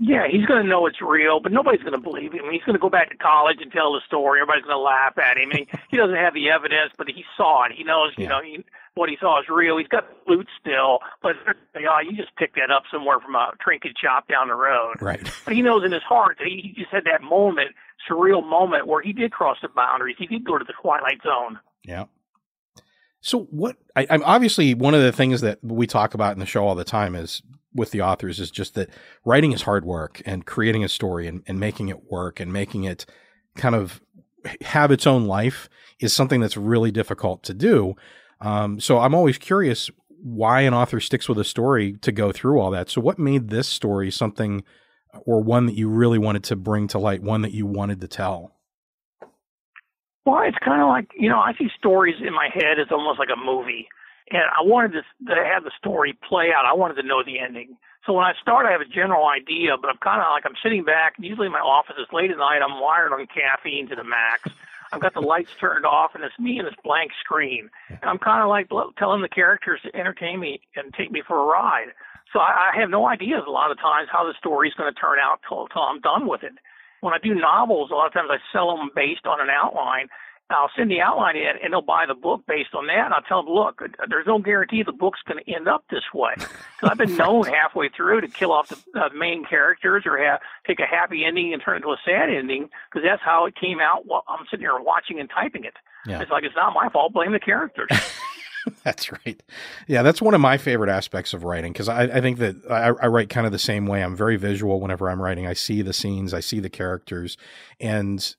Yeah, 0.00 0.28
he's 0.30 0.46
going 0.46 0.62
to 0.62 0.68
know 0.68 0.86
it's 0.86 1.02
real, 1.02 1.40
but 1.40 1.50
nobody's 1.50 1.80
going 1.80 1.92
to 1.92 2.00
believe 2.00 2.32
him. 2.32 2.44
He's 2.52 2.62
going 2.62 2.74
to 2.74 2.80
go 2.80 2.88
back 2.88 3.10
to 3.10 3.16
college 3.16 3.56
and 3.60 3.72
tell 3.72 3.92
the 3.92 4.00
story. 4.06 4.40
Everybody's 4.40 4.64
going 4.64 4.76
to 4.76 4.82
laugh 4.82 5.18
at 5.18 5.36
him. 5.36 5.50
And 5.50 5.58
he, 5.60 5.68
he 5.90 5.96
doesn't 5.96 6.14
have 6.14 6.34
the 6.34 6.50
evidence, 6.50 6.92
but 6.96 7.08
he 7.08 7.24
saw 7.36 7.64
it. 7.64 7.72
He 7.76 7.82
knows, 7.82 8.12
yeah. 8.16 8.22
you 8.22 8.28
know, 8.28 8.40
he, 8.40 8.64
what 8.94 9.08
he 9.08 9.16
saw 9.20 9.40
is 9.40 9.48
real. 9.48 9.76
He's 9.76 9.88
got 9.88 10.08
the 10.08 10.14
flute 10.24 10.46
still, 10.60 11.00
but 11.20 11.34
oh, 11.76 11.98
you 12.00 12.16
just 12.16 12.34
picked 12.36 12.54
that 12.56 12.70
up 12.70 12.84
somewhere 12.92 13.18
from 13.18 13.34
a 13.34 13.50
trinket 13.60 13.98
shop 13.98 14.28
down 14.28 14.48
the 14.48 14.54
road. 14.54 14.96
Right. 15.00 15.20
But 15.44 15.54
he 15.54 15.62
knows 15.62 15.84
in 15.84 15.90
his 15.90 16.02
heart 16.02 16.36
that 16.38 16.46
he, 16.46 16.60
he 16.62 16.80
just 16.80 16.92
had 16.92 17.04
that 17.06 17.22
moment, 17.22 17.70
surreal 18.08 18.48
moment 18.48 18.86
where 18.86 19.02
he 19.02 19.12
did 19.12 19.32
cross 19.32 19.58
the 19.62 19.68
boundaries. 19.68 20.16
He 20.16 20.28
did 20.28 20.44
go 20.44 20.58
to 20.58 20.64
the 20.64 20.74
twilight 20.80 21.22
zone. 21.24 21.58
Yeah. 21.84 22.04
So 23.20 23.48
what? 23.50 23.76
I, 23.96 24.06
I'm 24.10 24.22
obviously 24.22 24.74
one 24.74 24.94
of 24.94 25.02
the 25.02 25.10
things 25.10 25.40
that 25.40 25.58
we 25.60 25.88
talk 25.88 26.14
about 26.14 26.34
in 26.34 26.38
the 26.38 26.46
show 26.46 26.64
all 26.66 26.76
the 26.76 26.84
time 26.84 27.16
is 27.16 27.42
with 27.78 27.92
the 27.92 28.02
authors 28.02 28.40
is 28.40 28.50
just 28.50 28.74
that 28.74 28.90
writing 29.24 29.52
is 29.52 29.62
hard 29.62 29.84
work 29.84 30.20
and 30.26 30.44
creating 30.44 30.84
a 30.84 30.88
story 30.88 31.26
and, 31.26 31.42
and 31.46 31.58
making 31.58 31.88
it 31.88 32.10
work 32.10 32.40
and 32.40 32.52
making 32.52 32.84
it 32.84 33.06
kind 33.56 33.74
of 33.74 34.00
have 34.62 34.90
its 34.90 35.06
own 35.06 35.26
life 35.26 35.68
is 36.00 36.12
something 36.12 36.40
that's 36.40 36.56
really 36.56 36.90
difficult 36.90 37.42
to 37.44 37.54
do. 37.54 37.94
Um, 38.40 38.80
so 38.80 38.98
I'm 38.98 39.14
always 39.14 39.38
curious 39.38 39.90
why 40.22 40.62
an 40.62 40.74
author 40.74 41.00
sticks 41.00 41.28
with 41.28 41.38
a 41.38 41.44
story 41.44 41.94
to 42.02 42.12
go 42.12 42.32
through 42.32 42.60
all 42.60 42.70
that. 42.72 42.90
So 42.90 43.00
what 43.00 43.18
made 43.18 43.50
this 43.50 43.68
story 43.68 44.10
something 44.10 44.64
or 45.24 45.40
one 45.40 45.66
that 45.66 45.74
you 45.74 45.88
really 45.88 46.18
wanted 46.18 46.44
to 46.44 46.56
bring 46.56 46.88
to 46.88 46.98
light, 46.98 47.22
one 47.22 47.42
that 47.42 47.52
you 47.52 47.66
wanted 47.66 48.00
to 48.00 48.08
tell? 48.08 48.52
Well, 50.24 50.42
it's 50.42 50.58
kind 50.62 50.82
of 50.82 50.88
like, 50.88 51.08
you 51.16 51.28
know, 51.28 51.38
I 51.38 51.52
see 51.58 51.68
stories 51.78 52.16
in 52.20 52.34
my 52.34 52.48
head 52.52 52.78
as 52.78 52.88
almost 52.90 53.18
like 53.18 53.30
a 53.32 53.44
movie 53.44 53.88
and 54.30 54.42
I 54.42 54.62
wanted 54.62 54.92
to, 54.92 55.02
to 55.34 55.44
have 55.44 55.64
the 55.64 55.72
story 55.78 56.16
play 56.28 56.52
out. 56.54 56.64
I 56.64 56.74
wanted 56.74 57.00
to 57.00 57.06
know 57.06 57.22
the 57.24 57.38
ending. 57.38 57.76
So 58.06 58.12
when 58.12 58.24
I 58.24 58.32
start, 58.40 58.66
I 58.66 58.72
have 58.72 58.80
a 58.80 58.88
general 58.88 59.26
idea, 59.26 59.76
but 59.80 59.90
I'm 59.90 59.98
kind 59.98 60.22
of 60.22 60.28
like 60.32 60.46
I'm 60.46 60.56
sitting 60.62 60.84
back. 60.84 61.14
Usually 61.18 61.46
in 61.46 61.52
my 61.52 61.60
office, 61.60 61.96
it's 61.98 62.12
late 62.12 62.30
at 62.30 62.38
night. 62.38 62.60
I'm 62.64 62.80
wired 62.80 63.12
on 63.12 63.26
caffeine 63.26 63.88
to 63.88 63.96
the 63.96 64.04
max. 64.04 64.48
I've 64.92 65.00
got 65.00 65.12
the 65.12 65.20
lights 65.20 65.50
turned 65.60 65.84
off, 65.84 66.14
and 66.14 66.24
it's 66.24 66.38
me 66.38 66.58
and 66.58 66.66
this 66.66 66.74
blank 66.82 67.12
screen. 67.20 67.68
And 67.90 68.04
I'm 68.04 68.18
kind 68.18 68.42
of 68.42 68.48
like 68.48 68.70
telling 68.96 69.20
the 69.20 69.28
characters 69.28 69.80
to 69.84 69.94
entertain 69.94 70.40
me 70.40 70.60
and 70.76 70.94
take 70.94 71.10
me 71.10 71.22
for 71.26 71.36
a 71.38 71.44
ride. 71.44 71.88
So 72.32 72.40
I, 72.40 72.72
I 72.72 72.80
have 72.80 72.88
no 72.90 73.06
ideas 73.06 73.42
a 73.46 73.50
lot 73.50 73.70
of 73.70 73.78
times 73.78 74.08
how 74.10 74.24
the 74.24 74.34
story's 74.38 74.74
going 74.74 74.92
to 74.92 74.98
turn 74.98 75.18
out 75.20 75.40
till, 75.46 75.68
till 75.68 75.82
I'm 75.82 76.00
done 76.00 76.26
with 76.26 76.42
it. 76.42 76.52
When 77.00 77.14
I 77.14 77.18
do 77.18 77.34
novels, 77.34 77.90
a 77.90 77.94
lot 77.94 78.06
of 78.06 78.12
times 78.12 78.30
I 78.32 78.38
sell 78.52 78.76
them 78.76 78.90
based 78.94 79.26
on 79.26 79.40
an 79.40 79.48
outline, 79.50 80.08
I'll 80.50 80.70
send 80.76 80.90
the 80.90 81.00
outline 81.00 81.36
in, 81.36 81.52
and 81.62 81.72
they'll 81.72 81.82
buy 81.82 82.06
the 82.06 82.14
book 82.14 82.42
based 82.46 82.74
on 82.74 82.86
that. 82.86 83.04
And 83.04 83.14
I'll 83.14 83.22
tell 83.22 83.42
them, 83.42 83.52
look, 83.52 83.82
there's 84.08 84.26
no 84.26 84.38
guarantee 84.38 84.82
the 84.82 84.92
book's 84.92 85.20
going 85.26 85.42
to 85.44 85.52
end 85.52 85.68
up 85.68 85.84
this 85.90 86.04
way. 86.14 86.32
Because 86.36 86.90
I've 86.90 86.96
been 86.96 87.16
known 87.16 87.44
halfway 87.46 87.90
through 87.90 88.22
to 88.22 88.28
kill 88.28 88.52
off 88.52 88.68
the 88.68 88.76
uh, 88.98 89.08
main 89.14 89.44
characters 89.44 90.04
or 90.06 90.16
have, 90.18 90.40
take 90.66 90.80
a 90.80 90.86
happy 90.86 91.24
ending 91.24 91.52
and 91.52 91.62
turn 91.62 91.74
it 91.74 91.76
into 91.78 91.88
a 91.88 91.98
sad 92.04 92.30
ending 92.30 92.70
because 92.90 93.06
that's 93.06 93.22
how 93.22 93.44
it 93.44 93.54
came 93.56 93.78
out 93.80 94.06
while 94.06 94.24
I'm 94.26 94.46
sitting 94.50 94.64
here 94.64 94.78
watching 94.80 95.20
and 95.20 95.28
typing 95.28 95.64
it. 95.64 95.74
Yeah. 96.06 96.20
It's 96.22 96.30
like 96.30 96.44
it's 96.44 96.56
not 96.56 96.72
my 96.72 96.88
fault. 96.88 97.12
Blame 97.12 97.32
the 97.32 97.40
characters. 97.40 97.90
that's 98.84 99.12
right. 99.12 99.42
Yeah, 99.86 100.02
that's 100.02 100.22
one 100.22 100.34
of 100.34 100.40
my 100.40 100.56
favorite 100.56 100.90
aspects 100.90 101.34
of 101.34 101.44
writing 101.44 101.72
because 101.72 101.88
I, 101.88 102.04
I, 102.04 102.20
think 102.20 102.38
that 102.38 102.56
I, 102.70 102.88
I, 103.04 103.06
write 103.08 103.28
kind 103.28 103.46
of 103.46 103.52
the 103.52 103.58
same 103.58 103.86
way. 103.86 104.02
I'm 104.02 104.16
very 104.16 104.36
visual 104.36 104.80
whenever 104.80 105.10
I'm 105.10 105.20
writing. 105.20 105.46
I 105.46 105.52
see 105.52 105.82
the 105.82 105.92
scenes, 105.92 106.32
I 106.32 106.40
see 106.40 106.60
the 106.60 106.70
characters, 106.70 107.36
and 107.80 108.34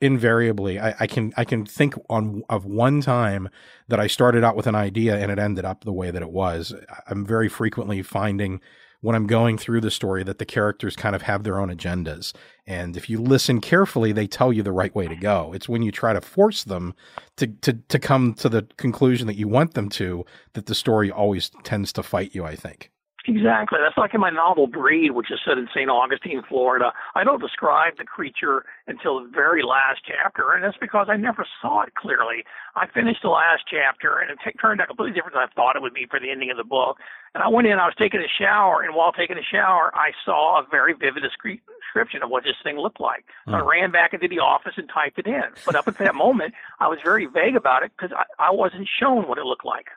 invariably 0.00 0.78
I, 0.78 0.94
I, 1.00 1.06
can 1.06 1.32
I 1.36 1.44
can 1.44 1.66
think 1.66 1.94
on 2.08 2.42
of 2.48 2.64
one 2.64 3.00
time 3.00 3.48
that 3.88 4.00
I 4.00 4.06
started 4.06 4.42
out 4.42 4.56
with 4.56 4.66
an 4.66 4.74
idea 4.74 5.16
and 5.16 5.30
it 5.30 5.38
ended 5.38 5.64
up 5.64 5.84
the 5.84 5.92
way 5.92 6.10
that 6.10 6.22
it 6.22 6.30
was. 6.30 6.74
I'm 7.06 7.26
very 7.26 7.48
frequently 7.48 8.02
finding 8.02 8.60
when 9.02 9.16
I'm 9.16 9.26
going 9.26 9.56
through 9.56 9.80
the 9.80 9.90
story 9.90 10.22
that 10.24 10.38
the 10.38 10.44
characters 10.44 10.94
kind 10.94 11.16
of 11.16 11.22
have 11.22 11.42
their 11.42 11.58
own 11.58 11.74
agendas. 11.74 12.34
And 12.66 12.96
if 12.96 13.08
you 13.08 13.20
listen 13.20 13.60
carefully, 13.60 14.12
they 14.12 14.26
tell 14.26 14.52
you 14.52 14.62
the 14.62 14.72
right 14.72 14.94
way 14.94 15.08
to 15.08 15.16
go. 15.16 15.52
It's 15.54 15.68
when 15.68 15.82
you 15.82 15.90
try 15.90 16.12
to 16.12 16.20
force 16.20 16.64
them 16.64 16.94
to, 17.36 17.46
to, 17.46 17.74
to 17.88 17.98
come 17.98 18.34
to 18.34 18.48
the 18.48 18.68
conclusion 18.76 19.26
that 19.26 19.36
you 19.36 19.48
want 19.48 19.74
them 19.74 19.88
to 19.90 20.24
that 20.52 20.66
the 20.66 20.74
story 20.74 21.10
always 21.10 21.50
tends 21.64 21.92
to 21.94 22.02
fight 22.02 22.34
you, 22.34 22.44
I 22.44 22.56
think. 22.56 22.90
Exactly. 23.26 23.78
That's 23.82 23.96
like 23.98 24.14
in 24.14 24.20
my 24.20 24.30
novel 24.30 24.66
Breed, 24.66 25.10
which 25.12 25.30
is 25.30 25.40
set 25.44 25.58
in 25.58 25.68
St. 25.74 25.90
Augustine, 25.90 26.42
Florida. 26.48 26.92
I 27.14 27.22
don't 27.22 27.40
describe 27.40 27.98
the 27.98 28.04
creature 28.04 28.64
until 28.86 29.22
the 29.22 29.28
very 29.28 29.62
last 29.62 30.00
chapter, 30.06 30.52
and 30.52 30.64
that's 30.64 30.76
because 30.80 31.08
I 31.10 31.16
never 31.16 31.46
saw 31.60 31.82
it 31.82 31.94
clearly. 31.94 32.44
I 32.76 32.86
finished 32.86 33.20
the 33.22 33.28
last 33.28 33.64
chapter, 33.70 34.18
and 34.18 34.30
it 34.30 34.38
t- 34.42 34.56
turned 34.58 34.80
out 34.80 34.88
completely 34.88 35.14
different 35.14 35.34
than 35.34 35.42
I 35.42 35.52
thought 35.54 35.76
it 35.76 35.82
would 35.82 35.92
be 35.92 36.06
for 36.08 36.18
the 36.18 36.30
ending 36.30 36.50
of 36.50 36.56
the 36.56 36.64
book. 36.64 36.96
And 37.34 37.42
I 37.42 37.48
went 37.48 37.66
in, 37.66 37.78
I 37.78 37.84
was 37.84 37.94
taking 37.98 38.20
a 38.20 38.30
shower, 38.40 38.82
and 38.82 38.94
while 38.94 39.12
taking 39.12 39.36
a 39.36 39.44
shower, 39.44 39.92
I 39.94 40.12
saw 40.24 40.58
a 40.58 40.66
very 40.70 40.94
vivid 40.94 41.22
description 41.22 42.22
of 42.22 42.30
what 42.30 42.44
this 42.44 42.56
thing 42.64 42.78
looked 42.78 43.00
like. 43.00 43.24
So 43.46 43.54
I 43.54 43.60
hmm. 43.60 43.68
ran 43.68 43.90
back 43.90 44.14
into 44.14 44.28
the 44.28 44.38
office 44.38 44.74
and 44.76 44.88
typed 44.88 45.18
it 45.18 45.26
in. 45.26 45.44
But 45.66 45.76
up 45.76 45.86
until 45.86 46.06
that 46.06 46.14
moment, 46.14 46.54
I 46.80 46.88
was 46.88 46.98
very 47.04 47.26
vague 47.26 47.54
about 47.54 47.82
it 47.82 47.92
because 47.96 48.16
I, 48.16 48.48
I 48.48 48.50
wasn't 48.50 48.88
shown 48.88 49.28
what 49.28 49.38
it 49.38 49.44
looked 49.44 49.66
like. 49.66 49.88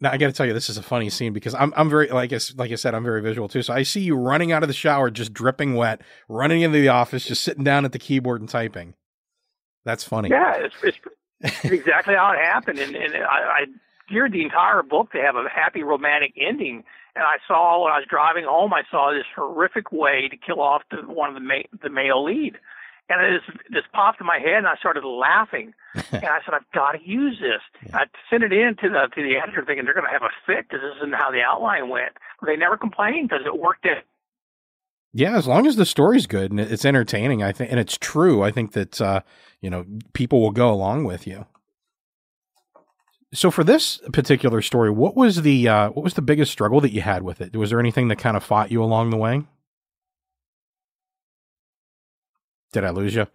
Now 0.00 0.12
I 0.12 0.16
got 0.16 0.28
to 0.28 0.32
tell 0.32 0.46
you, 0.46 0.52
this 0.52 0.70
is 0.70 0.76
a 0.76 0.82
funny 0.82 1.10
scene 1.10 1.32
because 1.32 1.54
I'm 1.54 1.72
I'm 1.76 1.90
very 1.90 2.08
like 2.08 2.32
I, 2.32 2.38
like 2.56 2.70
I 2.70 2.76
said, 2.76 2.94
I'm 2.94 3.04
very 3.04 3.20
visual 3.20 3.48
too. 3.48 3.62
So 3.62 3.74
I 3.74 3.82
see 3.82 4.00
you 4.00 4.16
running 4.16 4.52
out 4.52 4.62
of 4.62 4.68
the 4.68 4.74
shower, 4.74 5.10
just 5.10 5.32
dripping 5.32 5.74
wet, 5.74 6.00
running 6.28 6.62
into 6.62 6.80
the 6.80 6.88
office, 6.88 7.24
just 7.24 7.42
sitting 7.42 7.64
down 7.64 7.84
at 7.84 7.92
the 7.92 7.98
keyboard 7.98 8.40
and 8.40 8.48
typing. 8.48 8.94
That's 9.84 10.04
funny. 10.04 10.28
Yeah, 10.28 10.54
it's, 10.56 10.74
it's 10.82 11.64
exactly 11.64 12.14
how 12.14 12.32
it 12.32 12.44
happened, 12.44 12.78
and, 12.78 12.94
and 12.94 13.14
I, 13.16 13.62
I 13.62 13.64
geared 14.08 14.32
the 14.32 14.42
entire 14.42 14.82
book 14.82 15.12
to 15.12 15.18
have 15.18 15.36
a 15.36 15.48
happy 15.48 15.82
romantic 15.82 16.34
ending. 16.36 16.84
And 17.14 17.24
I 17.24 17.38
saw 17.46 17.82
when 17.82 17.92
I 17.92 17.98
was 17.98 18.06
driving 18.08 18.44
home, 18.44 18.72
I 18.72 18.82
saw 18.90 19.12
this 19.12 19.26
horrific 19.34 19.90
way 19.90 20.28
to 20.30 20.36
kill 20.36 20.60
off 20.60 20.82
the, 20.90 20.98
one 20.98 21.28
of 21.28 21.34
the 21.34 21.40
ma- 21.40 21.78
the 21.82 21.90
male 21.90 22.24
lead. 22.24 22.58
And 23.10 23.24
it 23.24 23.40
just, 23.40 23.58
just 23.72 23.92
popped 23.92 24.20
in 24.20 24.26
my 24.26 24.38
head, 24.38 24.58
and 24.58 24.66
I 24.66 24.76
started 24.76 25.04
laughing. 25.04 25.72
and 25.94 26.26
I 26.26 26.40
said, 26.44 26.54
"I've 26.54 26.70
got 26.74 26.92
to 26.92 26.98
use 27.02 27.38
this." 27.40 27.62
Yeah. 27.86 27.98
I 27.98 28.04
sent 28.28 28.42
it 28.42 28.52
in 28.52 28.76
to 28.82 28.88
the 28.88 29.08
to 29.14 29.22
the 29.22 29.36
editor, 29.36 29.64
thinking 29.64 29.84
they're 29.84 29.94
going 29.94 30.06
to 30.06 30.12
have 30.12 30.22
a 30.22 30.30
fit 30.46 30.68
because 30.68 30.82
this 30.82 30.96
isn't 30.98 31.14
how 31.14 31.30
the 31.30 31.40
outline 31.40 31.88
went. 31.88 32.12
But 32.40 32.46
they 32.46 32.56
never 32.56 32.76
complained 32.76 33.30
because 33.30 33.46
it 33.46 33.58
worked 33.58 33.86
out. 33.86 34.04
Yeah, 35.14 35.36
as 35.36 35.46
long 35.46 35.66
as 35.66 35.76
the 35.76 35.86
story's 35.86 36.26
good 36.26 36.50
and 36.50 36.60
it's 36.60 36.84
entertaining, 36.84 37.42
I 37.42 37.52
think, 37.52 37.70
and 37.70 37.80
it's 37.80 37.96
true, 37.96 38.42
I 38.42 38.50
think 38.50 38.72
that 38.72 39.00
uh, 39.00 39.20
you 39.60 39.70
know 39.70 39.84
people 40.12 40.40
will 40.40 40.50
go 40.50 40.70
along 40.70 41.04
with 41.04 41.26
you. 41.26 41.46
So 43.32 43.50
for 43.50 43.62
this 43.62 44.00
particular 44.12 44.62
story, 44.62 44.90
what 44.90 45.16
was 45.16 45.42
the 45.42 45.68
uh, 45.68 45.90
what 45.90 46.02
was 46.02 46.14
the 46.14 46.22
biggest 46.22 46.52
struggle 46.52 46.80
that 46.82 46.92
you 46.92 47.00
had 47.00 47.22
with 47.22 47.40
it? 47.40 47.56
Was 47.56 47.70
there 47.70 47.80
anything 47.80 48.08
that 48.08 48.16
kind 48.16 48.36
of 48.36 48.44
fought 48.44 48.70
you 48.70 48.82
along 48.82 49.10
the 49.10 49.16
way? 49.16 49.42
Did 52.72 52.84
I 52.84 52.90
lose 52.90 53.14
you? 53.14 53.22
I 53.22 53.26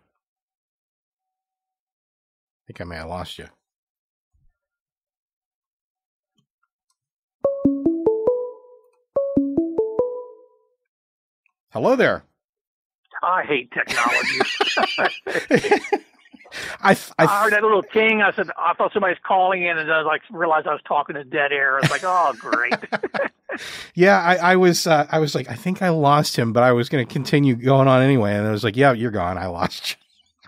think 2.67 2.81
I 2.81 2.83
may 2.83 2.97
have 2.97 3.09
lost 3.09 3.39
you. 3.39 3.47
Hello 11.71 11.95
there. 11.95 12.23
I 13.23 13.43
hate 13.43 13.71
technology. 13.71 14.41
I, 16.81 16.91
I, 17.17 17.25
I, 17.25 17.43
heard 17.43 17.53
that 17.53 17.63
little 17.63 17.83
ting. 17.83 18.21
I 18.21 18.31
said, 18.31 18.49
I 18.57 18.73
thought 18.73 18.93
somebody's 18.93 19.17
calling 19.23 19.63
in, 19.63 19.77
and 19.77 19.91
I 19.91 19.97
was 19.97 20.05
like, 20.05 20.21
realized 20.31 20.67
I 20.67 20.73
was 20.73 20.81
talking 20.87 21.15
to 21.15 21.23
dead 21.23 21.51
air. 21.51 21.77
I 21.77 21.81
was 21.81 21.91
like, 21.91 22.03
oh, 22.03 22.33
great. 22.37 22.75
yeah, 23.95 24.19
I, 24.19 24.35
I 24.35 24.55
was, 24.55 24.87
uh, 24.87 25.07
I 25.11 25.19
was 25.19 25.35
like, 25.35 25.49
I 25.49 25.55
think 25.55 25.81
I 25.81 25.89
lost 25.89 26.35
him, 26.35 26.53
but 26.53 26.63
I 26.63 26.71
was 26.71 26.89
going 26.89 27.05
to 27.05 27.11
continue 27.11 27.55
going 27.55 27.87
on 27.87 28.01
anyway. 28.01 28.35
And 28.35 28.47
I 28.47 28.51
was 28.51 28.63
like, 28.63 28.75
yeah, 28.75 28.93
you're 28.93 29.11
gone. 29.11 29.37
I 29.37 29.47
lost 29.47 29.97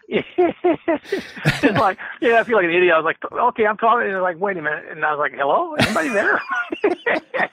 you. 0.09 0.23
it's 0.37 1.79
like, 1.79 1.97
yeah, 2.21 2.39
I 2.39 2.43
feel 2.43 2.57
like 2.57 2.65
an 2.65 2.71
idiot. 2.71 2.93
I 2.93 2.99
was 2.99 3.05
like, 3.05 3.17
okay, 3.31 3.65
I'm 3.65 3.77
talking. 3.77 4.11
And 4.11 4.21
like, 4.21 4.39
wait 4.39 4.57
a 4.57 4.61
minute. 4.61 4.85
And 4.89 5.03
I 5.03 5.11
was 5.11 5.19
like, 5.19 5.33
hello, 5.33 5.73
anybody 5.73 6.09
there? 6.09 6.41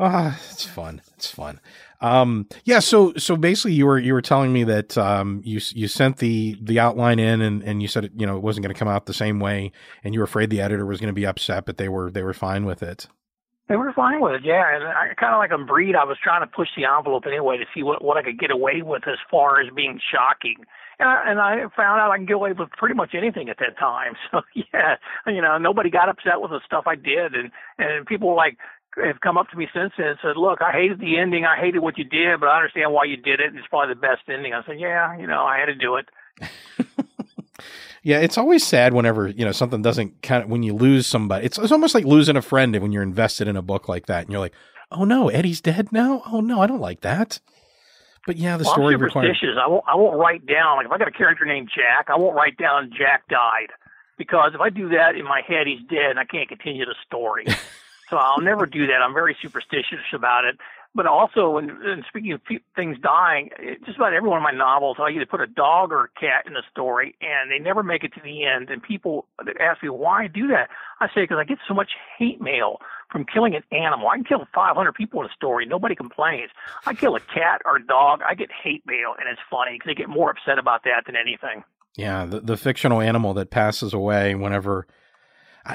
Ah, 0.00 0.38
oh, 0.38 0.48
it's 0.52 0.64
fun. 0.64 1.02
It's 1.16 1.28
fun. 1.28 1.58
Um, 2.00 2.46
yeah. 2.64 2.78
So, 2.78 3.12
so 3.14 3.36
basically, 3.36 3.72
you 3.72 3.86
were 3.86 3.98
you 3.98 4.12
were 4.12 4.22
telling 4.22 4.52
me 4.52 4.64
that 4.64 4.96
um, 4.96 5.40
you 5.44 5.60
you 5.74 5.88
sent 5.88 6.18
the 6.18 6.56
the 6.62 6.78
outline 6.78 7.18
in, 7.18 7.40
and, 7.40 7.62
and 7.62 7.82
you 7.82 7.88
said 7.88 8.04
it, 8.04 8.12
you 8.16 8.26
know 8.26 8.36
it 8.36 8.42
wasn't 8.42 8.64
going 8.64 8.74
to 8.74 8.78
come 8.78 8.88
out 8.88 9.06
the 9.06 9.14
same 9.14 9.40
way, 9.40 9.72
and 10.04 10.14
you 10.14 10.20
were 10.20 10.24
afraid 10.24 10.50
the 10.50 10.60
editor 10.60 10.86
was 10.86 11.00
going 11.00 11.08
to 11.08 11.14
be 11.14 11.26
upset, 11.26 11.66
but 11.66 11.76
they 11.76 11.88
were 11.88 12.10
they 12.10 12.22
were 12.22 12.34
fine 12.34 12.64
with 12.64 12.82
it. 12.82 13.08
They 13.68 13.76
were 13.76 13.92
fine 13.92 14.20
with 14.20 14.32
it, 14.32 14.44
yeah. 14.44 14.74
And 14.74 14.84
I 14.84 15.12
kind 15.20 15.34
of 15.34 15.38
like 15.38 15.50
a 15.50 15.62
breed. 15.62 15.94
I 15.94 16.04
was 16.04 16.16
trying 16.22 16.40
to 16.40 16.46
push 16.46 16.68
the 16.74 16.86
envelope 16.86 17.24
anyway 17.26 17.58
to 17.58 17.66
see 17.74 17.82
what 17.82 18.02
what 18.02 18.16
I 18.16 18.22
could 18.22 18.38
get 18.38 18.50
away 18.50 18.80
with 18.82 19.06
as 19.06 19.18
far 19.30 19.60
as 19.60 19.66
being 19.74 20.00
shocking. 20.10 20.56
And 20.98 21.08
I, 21.08 21.30
and 21.30 21.38
I 21.38 21.56
found 21.76 22.00
out 22.00 22.10
I 22.10 22.16
can 22.16 22.26
get 22.26 22.36
away 22.36 22.52
with 22.52 22.70
pretty 22.70 22.94
much 22.94 23.14
anything 23.14 23.48
at 23.50 23.58
that 23.58 23.78
time. 23.78 24.14
So 24.30 24.40
yeah, 24.54 24.96
you 25.26 25.42
know, 25.42 25.58
nobody 25.58 25.90
got 25.90 26.08
upset 26.08 26.40
with 26.40 26.50
the 26.50 26.60
stuff 26.64 26.84
I 26.86 26.94
did, 26.94 27.34
and 27.34 27.50
and 27.76 28.06
people 28.06 28.28
were 28.28 28.34
like 28.34 28.56
have 28.96 29.20
come 29.20 29.38
up 29.38 29.48
to 29.50 29.56
me 29.56 29.68
since 29.72 29.92
then 29.96 30.08
and 30.08 30.18
said, 30.22 30.36
"Look, 30.36 30.60
I 30.62 30.72
hated 30.72 31.00
the 31.00 31.18
ending. 31.18 31.44
I 31.44 31.56
hated 31.56 31.80
what 31.80 31.98
you 31.98 32.04
did, 32.04 32.40
but 32.40 32.48
I 32.48 32.56
understand 32.56 32.92
why 32.92 33.04
you 33.04 33.16
did 33.16 33.40
it. 33.40 33.48
And 33.48 33.58
it's 33.58 33.68
probably 33.68 33.94
the 33.94 34.00
best 34.00 34.22
ending." 34.28 34.54
I 34.54 34.64
said, 34.64 34.80
"Yeah, 34.80 35.16
you 35.16 35.26
know, 35.26 35.44
I 35.44 35.58
had 35.58 35.66
to 35.66 35.74
do 35.74 35.96
it." 35.96 36.08
yeah, 38.02 38.18
it's 38.18 38.38
always 38.38 38.66
sad 38.66 38.94
whenever 38.94 39.28
you 39.28 39.44
know 39.44 39.52
something 39.52 39.82
doesn't 39.82 40.22
kind 40.22 40.42
of 40.42 40.48
when 40.50 40.62
you 40.62 40.74
lose 40.74 41.06
somebody. 41.06 41.46
It's 41.46 41.58
it's 41.58 41.72
almost 41.72 41.94
like 41.94 42.04
losing 42.04 42.36
a 42.36 42.42
friend 42.42 42.78
when 42.80 42.92
you're 42.92 43.02
invested 43.02 43.48
in 43.48 43.56
a 43.56 43.62
book 43.62 43.88
like 43.88 44.06
that, 44.06 44.22
and 44.22 44.30
you're 44.30 44.40
like, 44.40 44.54
"Oh 44.90 45.04
no, 45.04 45.28
Eddie's 45.28 45.60
dead 45.60 45.92
now. 45.92 46.22
Oh 46.26 46.40
no, 46.40 46.60
I 46.60 46.66
don't 46.66 46.80
like 46.80 47.00
that." 47.00 47.40
But 48.26 48.36
yeah, 48.36 48.56
the 48.56 48.64
well, 48.64 48.74
story 48.74 48.94
I'm 48.94 49.00
superstitious. 49.00 49.42
requires. 49.42 49.58
I 49.64 49.68
won't. 49.68 49.84
I 49.86 49.94
won't 49.94 50.18
write 50.18 50.46
down 50.46 50.76
like 50.76 50.86
if 50.86 50.92
I 50.92 50.98
got 50.98 51.08
a 51.08 51.12
character 51.12 51.44
named 51.44 51.70
Jack, 51.74 52.08
I 52.08 52.16
won't 52.16 52.36
write 52.36 52.56
down 52.58 52.90
Jack 52.96 53.26
died 53.28 53.70
because 54.18 54.52
if 54.54 54.60
I 54.60 54.70
do 54.70 54.90
that 54.90 55.14
in 55.14 55.24
my 55.24 55.40
head, 55.46 55.66
he's 55.66 55.80
dead, 55.88 56.10
and 56.10 56.18
I 56.18 56.24
can't 56.24 56.48
continue 56.48 56.84
the 56.84 56.96
story. 57.06 57.46
so 58.10 58.16
I'll 58.16 58.40
never 58.40 58.66
do 58.66 58.86
that. 58.86 59.02
I'm 59.02 59.14
very 59.14 59.36
superstitious 59.40 60.00
about 60.12 60.44
it. 60.44 60.58
But 60.94 61.06
also, 61.06 61.50
when, 61.50 61.68
when 61.80 62.02
speaking 62.08 62.32
of 62.32 62.40
things 62.74 62.96
dying, 63.00 63.50
just 63.84 63.98
about 63.98 64.14
every 64.14 64.28
one 64.28 64.38
of 64.38 64.42
my 64.42 64.52
novels, 64.52 64.96
I 64.98 65.10
either 65.10 65.26
put 65.26 65.40
a 65.40 65.46
dog 65.46 65.92
or 65.92 66.04
a 66.04 66.20
cat 66.20 66.46
in 66.46 66.54
the 66.54 66.62
story, 66.70 67.14
and 67.20 67.50
they 67.50 67.58
never 67.58 67.82
make 67.82 68.04
it 68.04 68.14
to 68.14 68.20
the 68.20 68.44
end. 68.44 68.70
And 68.70 68.82
people 68.82 69.26
ask 69.60 69.82
me 69.82 69.90
why 69.90 70.24
I 70.24 70.26
do 70.28 70.48
that. 70.48 70.70
I 71.00 71.06
say 71.08 71.22
because 71.22 71.36
I 71.38 71.44
get 71.44 71.58
so 71.68 71.74
much 71.74 71.90
hate 72.18 72.40
mail 72.40 72.80
from 73.12 73.26
killing 73.26 73.54
an 73.54 73.62
animal. 73.70 74.08
I 74.08 74.16
can 74.16 74.24
kill 74.24 74.46
500 74.54 74.92
people 74.92 75.20
in 75.20 75.26
a 75.26 75.32
story. 75.34 75.66
Nobody 75.66 75.94
complains. 75.94 76.50
I 76.86 76.94
kill 76.94 77.14
a 77.14 77.20
cat 77.20 77.62
or 77.64 77.76
a 77.76 77.86
dog. 77.86 78.20
I 78.26 78.34
get 78.34 78.50
hate 78.50 78.82
mail, 78.86 79.14
and 79.18 79.28
it's 79.30 79.40
funny 79.50 79.74
because 79.74 79.90
they 79.90 79.94
get 79.94 80.08
more 80.08 80.30
upset 80.30 80.58
about 80.58 80.84
that 80.84 81.04
than 81.06 81.16
anything. 81.16 81.64
Yeah, 81.96 82.24
the, 82.24 82.40
the 82.40 82.56
fictional 82.56 83.00
animal 83.00 83.34
that 83.34 83.50
passes 83.50 83.92
away 83.92 84.34
whenever 84.34 84.86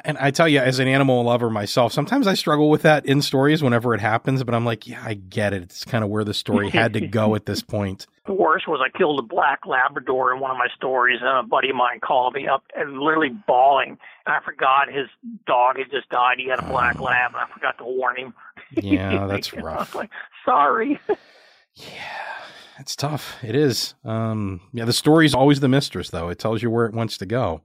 and 0.03 0.17
I 0.17 0.31
tell 0.31 0.47
you, 0.47 0.59
as 0.59 0.79
an 0.79 0.87
animal 0.87 1.23
lover 1.23 1.49
myself, 1.49 1.93
sometimes 1.93 2.27
I 2.27 2.33
struggle 2.33 2.69
with 2.69 2.81
that 2.83 3.05
in 3.05 3.21
stories 3.21 3.61
whenever 3.61 3.93
it 3.93 4.01
happens. 4.01 4.43
But 4.43 4.55
I'm 4.55 4.65
like, 4.65 4.87
yeah, 4.87 5.03
I 5.03 5.13
get 5.13 5.53
it. 5.53 5.63
It's 5.63 5.85
kind 5.85 6.03
of 6.03 6.09
where 6.09 6.23
the 6.23 6.33
story 6.33 6.69
had 6.69 6.93
to 6.93 7.07
go 7.07 7.35
at 7.35 7.45
this 7.45 7.61
point. 7.61 8.07
The 8.25 8.33
worst 8.33 8.69
was 8.69 8.79
I 8.81 8.97
killed 8.97 9.19
a 9.19 9.21
black 9.21 9.65
Labrador 9.65 10.33
in 10.33 10.39
one 10.39 10.49
of 10.49 10.55
my 10.55 10.69
stories, 10.77 11.19
and 11.21 11.27
a 11.29 11.43
buddy 11.43 11.69
of 11.71 11.75
mine 11.75 11.99
called 11.99 12.35
me 12.35 12.47
up 12.47 12.63
and 12.73 12.97
literally 12.97 13.31
bawling. 13.45 13.97
And 14.25 14.33
I 14.33 14.39
forgot 14.45 14.87
his 14.87 15.07
dog 15.45 15.77
had 15.77 15.91
just 15.91 16.07
died. 16.07 16.37
He 16.37 16.47
had 16.47 16.59
a 16.59 16.65
black 16.65 17.01
oh. 17.01 17.03
lab, 17.03 17.31
and 17.33 17.41
I 17.41 17.53
forgot 17.53 17.77
to 17.79 17.83
warn 17.83 18.15
him. 18.15 18.33
Yeah, 18.71 19.27
that's 19.29 19.53
rough. 19.53 19.93
Like, 19.93 20.09
sorry. 20.45 21.01
yeah, 21.75 22.37
it's 22.79 22.95
tough. 22.95 23.35
It 23.43 23.55
is. 23.55 23.93
Um, 24.05 24.61
yeah, 24.71 24.85
the 24.85 24.93
story's 24.93 25.33
always 25.33 25.59
the 25.59 25.67
mistress, 25.67 26.09
though. 26.09 26.29
It 26.29 26.39
tells 26.39 26.63
you 26.63 26.69
where 26.69 26.85
it 26.85 26.93
wants 26.93 27.17
to 27.17 27.25
go. 27.25 27.61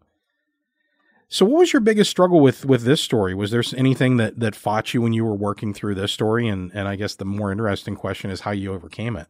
So, 1.31 1.45
what 1.45 1.59
was 1.59 1.73
your 1.75 1.81
biggest 1.81 2.11
struggle 2.11 2.41
with 2.41 2.65
with 2.65 2.85
this 2.85 3.03
story? 3.03 3.35
Was 3.35 3.51
there 3.51 3.63
anything 3.77 4.17
that 4.17 4.41
that 4.41 4.55
fought 4.55 4.95
you 4.95 5.03
when 5.03 5.13
you 5.13 5.25
were 5.25 5.35
working 5.35 5.75
through 5.75 5.95
this 5.95 6.11
story? 6.11 6.49
And 6.49 6.71
and 6.75 6.89
I 6.89 6.97
guess 6.97 7.15
the 7.17 7.27
more 7.27 7.53
interesting 7.53 7.97
question 7.97 8.31
is 8.31 8.41
how 8.41 8.53
you 8.53 8.73
overcame 8.73 9.15
it. 9.17 9.27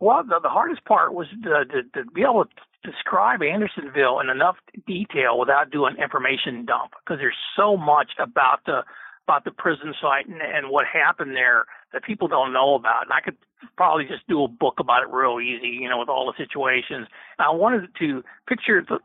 Well, 0.00 0.24
the, 0.24 0.40
the 0.42 0.48
hardest 0.48 0.84
part 0.84 1.14
was 1.14 1.26
to, 1.44 1.64
to, 1.64 1.82
to 1.94 2.10
be 2.10 2.22
able 2.22 2.44
to 2.44 2.90
describe 2.90 3.42
Andersonville 3.42 4.20
in 4.20 4.28
enough 4.28 4.56
detail 4.86 5.38
without 5.38 5.70
doing 5.70 5.96
information 6.02 6.64
dump 6.64 6.92
because 7.04 7.20
there's 7.20 7.36
so 7.56 7.76
much 7.76 8.12
about 8.18 8.60
the 8.66 8.80
about 9.26 9.44
the 9.44 9.50
prison 9.50 9.94
site 10.00 10.26
and, 10.26 10.40
and 10.40 10.70
what 10.70 10.86
happened 10.86 11.36
there 11.36 11.66
that 11.92 12.02
people 12.04 12.28
don't 12.28 12.52
know 12.52 12.74
about. 12.74 13.04
And 13.04 13.12
I 13.12 13.20
could 13.20 13.36
probably 13.76 14.04
just 14.04 14.26
do 14.28 14.42
a 14.44 14.48
book 14.48 14.80
about 14.80 15.02
it 15.02 15.08
real 15.10 15.38
easy, 15.40 15.68
you 15.68 15.88
know, 15.88 15.98
with 15.98 16.08
all 16.08 16.26
the 16.26 16.42
situations. 16.42 17.08
And 17.38 17.46
I 17.46 17.50
wanted 17.50 17.88
to 17.98 18.22
picture 18.46 18.84
the, 18.86 18.98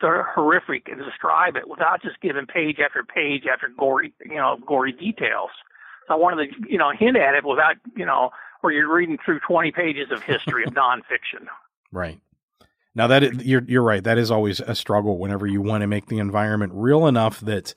horrific 0.00 0.88
and 0.88 1.02
describe 1.02 1.56
it 1.56 1.68
without 1.68 2.02
just 2.02 2.20
giving 2.20 2.46
page 2.46 2.78
after 2.84 3.02
page 3.02 3.44
after 3.50 3.68
gory, 3.68 4.12
you 4.24 4.36
know, 4.36 4.58
gory 4.66 4.92
details. 4.92 5.50
So 6.06 6.14
I 6.14 6.16
wanted 6.16 6.50
to, 6.50 6.70
you 6.70 6.78
know, 6.78 6.92
hint 6.96 7.16
at 7.16 7.34
it 7.34 7.44
without, 7.44 7.76
you 7.96 8.06
know, 8.06 8.30
where 8.60 8.72
you're 8.72 8.92
reading 8.92 9.18
through 9.24 9.40
20 9.40 9.72
pages 9.72 10.10
of 10.10 10.22
history 10.22 10.64
of 10.64 10.74
nonfiction. 10.74 11.46
Right. 11.92 12.20
Now 12.94 13.06
that 13.08 13.22
is, 13.22 13.44
you're 13.44 13.62
you're 13.66 13.82
right. 13.82 14.02
That 14.02 14.16
is 14.16 14.30
always 14.30 14.60
a 14.60 14.74
struggle 14.74 15.18
whenever 15.18 15.46
you 15.46 15.60
want 15.60 15.82
to 15.82 15.86
make 15.86 16.06
the 16.06 16.18
environment 16.18 16.72
real 16.74 17.06
enough 17.06 17.40
that 17.40 17.74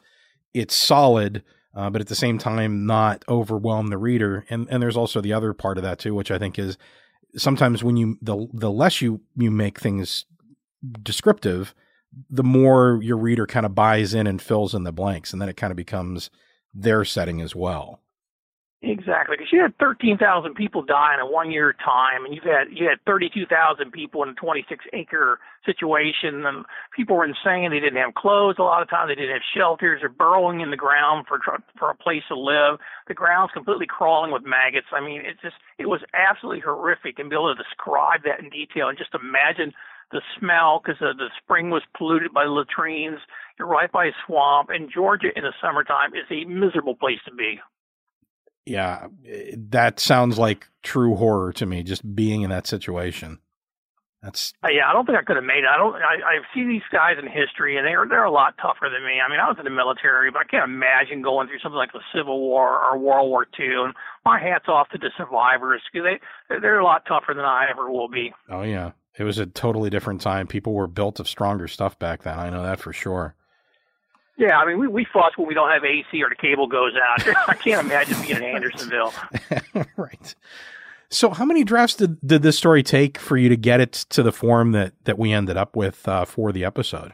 it's 0.53 0.73
solid, 0.73 1.43
uh, 1.75 1.89
but 1.89 1.99
at 1.99 2.07
the 2.07 2.15
same 2.15 2.37
time 2.37 2.85
not 2.85 3.25
overwhelm 3.27 3.87
the 3.87 3.97
reader. 3.97 4.45
And 4.49 4.67
and 4.69 4.81
there's 4.81 4.95
also 4.95 5.19
the 5.19 5.33
other 5.33 5.53
part 5.53 5.77
of 5.77 5.83
that 5.83 5.99
too, 5.99 6.15
which 6.15 6.31
I 6.31 6.37
think 6.37 6.57
is 6.57 6.77
sometimes 7.35 7.83
when 7.83 7.97
you 7.97 8.17
the 8.21 8.47
the 8.53 8.71
less 8.71 9.01
you 9.01 9.19
you 9.35 9.51
make 9.51 9.79
things 9.79 10.25
descriptive, 11.03 11.75
the 12.29 12.43
more 12.43 12.99
your 13.01 13.17
reader 13.17 13.45
kind 13.45 13.65
of 13.65 13.75
buys 13.75 14.13
in 14.13 14.27
and 14.27 14.41
fills 14.41 14.73
in 14.73 14.83
the 14.83 14.91
blanks, 14.91 15.33
and 15.33 15.41
then 15.41 15.49
it 15.49 15.57
kind 15.57 15.71
of 15.71 15.77
becomes 15.77 16.29
their 16.73 17.05
setting 17.05 17.41
as 17.41 17.55
well. 17.55 18.01
Exactly, 18.81 19.35
because 19.35 19.51
you 19.51 19.61
had 19.61 19.77
13,000 19.77 20.55
people 20.55 20.81
die 20.81 21.13
in 21.13 21.19
a 21.19 21.29
one-year 21.29 21.75
time, 21.83 22.23
and 22.23 22.33
you've 22.33 22.45
had 22.45 22.71
you 22.71 22.87
had 22.87 22.97
32,000 23.05 23.91
people 23.91 24.23
in 24.23 24.29
a 24.29 24.33
26-acre 24.35 25.37
situation, 25.65 26.45
and 26.45 26.63
people 26.95 27.17
were 27.17 27.25
insane. 27.25 27.71
They 27.71 27.81
didn't 27.81 27.99
have 27.99 28.13
clothes 28.15 28.55
a 28.57 28.63
lot 28.63 28.81
of 28.81 28.89
times. 28.89 29.09
They 29.09 29.15
didn't 29.15 29.33
have 29.33 29.41
shelters. 29.53 29.99
They're 29.99 30.07
burrowing 30.07 30.61
in 30.61 30.71
the 30.71 30.77
ground 30.77 31.25
for 31.27 31.39
for 31.77 31.91
a 31.91 31.95
place 31.95 32.23
to 32.29 32.39
live. 32.39 32.79
The 33.09 33.13
ground's 33.13 33.51
completely 33.51 33.85
crawling 33.85 34.31
with 34.31 34.45
maggots. 34.45 34.87
I 34.93 35.01
mean, 35.01 35.23
it's 35.25 35.41
just 35.41 35.57
it 35.77 35.87
was 35.87 35.99
absolutely 36.13 36.61
horrific, 36.61 37.19
and 37.19 37.29
be 37.29 37.35
able 37.35 37.53
to 37.53 37.61
describe 37.61 38.23
that 38.23 38.39
in 38.39 38.49
detail, 38.49 38.87
and 38.87 38.97
just 38.97 39.13
imagine 39.13 39.73
the 40.11 40.21
smell 40.39 40.81
because 40.83 40.99
the 40.99 41.29
spring 41.41 41.69
was 41.69 41.83
polluted 41.97 42.33
by 42.33 42.45
latrines. 42.45 43.19
You're 43.57 43.67
right 43.67 43.91
by 43.91 44.05
a 44.05 44.11
swamp, 44.25 44.69
and 44.69 44.89
Georgia 44.91 45.27
in 45.35 45.43
the 45.43 45.53
summertime 45.61 46.13
is 46.13 46.25
a 46.31 46.45
miserable 46.45 46.95
place 46.95 47.19
to 47.25 47.33
be. 47.33 47.59
Yeah, 48.65 49.07
that 49.69 49.99
sounds 49.99 50.37
like 50.37 50.67
true 50.83 51.15
horror 51.15 51.51
to 51.53 51.65
me. 51.65 51.83
Just 51.83 52.15
being 52.15 52.41
in 52.41 52.49
that 52.49 52.67
situation. 52.67 53.39
That's 54.21 54.53
uh, 54.63 54.67
yeah. 54.67 54.89
I 54.89 54.93
don't 54.93 55.05
think 55.05 55.17
I 55.17 55.23
could 55.23 55.37
have 55.37 55.45
made 55.45 55.63
it. 55.63 55.71
I 55.71 55.77
don't. 55.77 55.95
I, 55.95 56.35
I've 56.35 56.47
seen 56.53 56.67
these 56.67 56.85
guys 56.91 57.15
in 57.17 57.25
history, 57.25 57.77
and 57.77 57.87
they're 57.87 58.05
they're 58.07 58.25
a 58.25 58.31
lot 58.31 58.55
tougher 58.61 58.89
than 58.91 59.05
me. 59.05 59.21
I 59.23 59.29
mean, 59.29 59.39
I 59.39 59.47
was 59.47 59.55
in 59.57 59.63
the 59.63 59.71
military, 59.71 60.29
but 60.29 60.41
I 60.41 60.43
can't 60.43 60.69
imagine 60.69 61.21
going 61.21 61.47
through 61.47 61.59
something 61.59 61.77
like 61.77 61.93
the 61.93 62.03
Civil 62.13 62.41
War 62.41 62.83
or 62.83 62.97
World 62.97 63.29
War 63.29 63.47
II. 63.57 63.85
And 63.85 63.93
my 64.25 64.37
hats 64.37 64.65
off 64.67 64.89
to 64.89 64.97
the 64.97 65.09
survivors 65.15 65.81
because 65.91 66.05
they 66.05 66.59
they're 66.59 66.79
a 66.79 66.83
lot 66.83 67.05
tougher 67.07 67.33
than 67.33 67.45
I 67.45 67.67
ever 67.71 67.89
will 67.89 68.09
be. 68.09 68.33
Oh 68.49 68.63
yeah, 68.63 68.91
it 69.17 69.23
was 69.23 69.37
a 69.37 69.45
totally 69.45 69.89
different 69.89 70.21
time. 70.21 70.47
People 70.47 70.73
were 70.73 70.87
built 70.87 71.19
of 71.19 71.27
stronger 71.27 71.67
stuff 71.67 71.97
back 71.99 72.23
then. 72.23 72.39
I 72.39 72.49
know 72.49 72.63
that 72.63 72.79
for 72.79 72.93
sure. 72.93 73.35
Yeah, 74.37 74.57
I 74.57 74.65
mean, 74.65 74.79
we, 74.79 74.87
we 74.87 75.05
fuss 75.11 75.33
when 75.35 75.47
we 75.47 75.53
don't 75.53 75.69
have 75.69 75.83
AC 75.83 76.23
or 76.23 76.29
the 76.29 76.35
cable 76.35 76.67
goes 76.67 76.93
out. 76.95 77.27
I 77.49 77.55
can't 77.55 77.85
imagine 77.85 78.21
being 78.21 78.37
in 78.37 78.43
Andersonville. 78.43 79.13
right. 79.97 80.35
So, 81.09 81.31
how 81.31 81.43
many 81.43 81.65
drafts 81.65 81.95
did, 81.95 82.21
did 82.25 82.41
this 82.41 82.57
story 82.57 82.81
take 82.81 83.17
for 83.17 83.35
you 83.35 83.49
to 83.49 83.57
get 83.57 83.81
it 83.81 83.91
to 84.11 84.23
the 84.23 84.31
form 84.31 84.71
that, 84.71 84.93
that 85.03 85.19
we 85.19 85.33
ended 85.33 85.57
up 85.57 85.75
with 85.75 86.07
uh, 86.07 86.23
for 86.23 86.53
the 86.53 86.63
episode? 86.63 87.13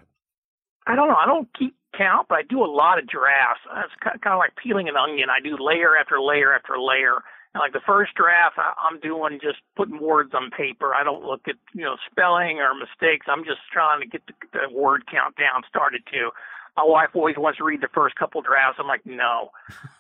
I 0.86 0.96
don't 0.96 1.08
know. 1.08 1.16
I 1.16 1.26
don't 1.26 1.48
keep 1.58 1.76
count, 1.98 2.28
but 2.30 2.36
I 2.36 2.42
do 2.44 2.64
a 2.64 2.68
lot 2.68 3.00
of 3.00 3.08
drafts. 3.08 3.62
It's 3.78 3.94
kind 4.04 4.34
of 4.34 4.38
like 4.38 4.52
peeling 4.62 4.88
an 4.90 4.96
onion. 4.96 5.30
I 5.30 5.42
do 5.42 5.58
layer 5.60 5.98
after 5.98 6.22
layer 6.22 6.54
after 6.54 6.78
layer 6.78 7.24
like 7.60 7.74
the 7.74 7.84
first 7.86 8.14
draft, 8.16 8.58
I'm 8.58 9.00
doing 9.00 9.40
just 9.42 9.60
putting 9.76 10.00
words 10.02 10.34
on 10.34 10.52
paper. 10.52 10.94
I 10.94 11.04
don't 11.04 11.24
look 11.24 11.48
at 11.48 11.56
you 11.74 11.84
know 11.84 11.98
spelling 12.10 12.60
or 12.60 12.74
mistakes. 12.76 13.28
I'm 13.30 13.46
just 13.46 13.62
trying 13.72 14.02
to 14.02 14.08
get 14.08 14.22
the, 14.28 14.34
the 14.52 14.74
word 14.74 15.06
count 15.08 15.36
down 15.38 15.64
started 15.68 16.04
to. 16.14 16.32
My 16.76 16.84
wife 16.84 17.10
always 17.14 17.38
wants 17.38 17.58
to 17.60 17.64
read 17.64 17.80
the 17.80 17.88
first 17.94 18.16
couple 18.18 18.42
drafts. 18.42 18.80
I'm 18.80 18.88
like, 18.88 19.06
no. 19.06 19.52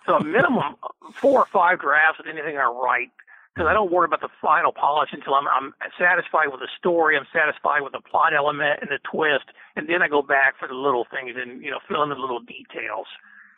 So 0.05 0.15
a 0.15 0.23
minimum 0.23 0.75
four 1.13 1.39
or 1.39 1.47
five 1.47 1.79
drafts 1.79 2.19
of 2.19 2.27
anything 2.27 2.57
I 2.57 2.65
write 2.65 3.11
because 3.55 3.71
I 3.71 3.73
don't 3.73 3.91
worry 3.91 4.03
about 4.03 4.19
the 4.19 4.33
final 4.41 4.73
polish 4.73 5.11
until 5.13 5.33
I'm, 5.33 5.47
I'm 5.47 5.71
satisfied 5.97 6.51
with 6.51 6.59
the 6.59 6.67
story. 6.77 7.15
I'm 7.15 7.27
satisfied 7.31 7.87
with 7.87 7.93
the 7.93 8.03
plot 8.03 8.35
element 8.35 8.83
and 8.83 8.91
the 8.91 8.99
twist, 8.99 9.47
and 9.77 9.87
then 9.87 10.01
I 10.01 10.09
go 10.09 10.21
back 10.21 10.59
for 10.59 10.67
the 10.67 10.75
little 10.75 11.07
things 11.07 11.39
and 11.39 11.63
you 11.63 11.71
know 11.71 11.79
fill 11.87 12.03
in 12.03 12.09
the 12.09 12.19
little 12.19 12.41
details. 12.43 13.07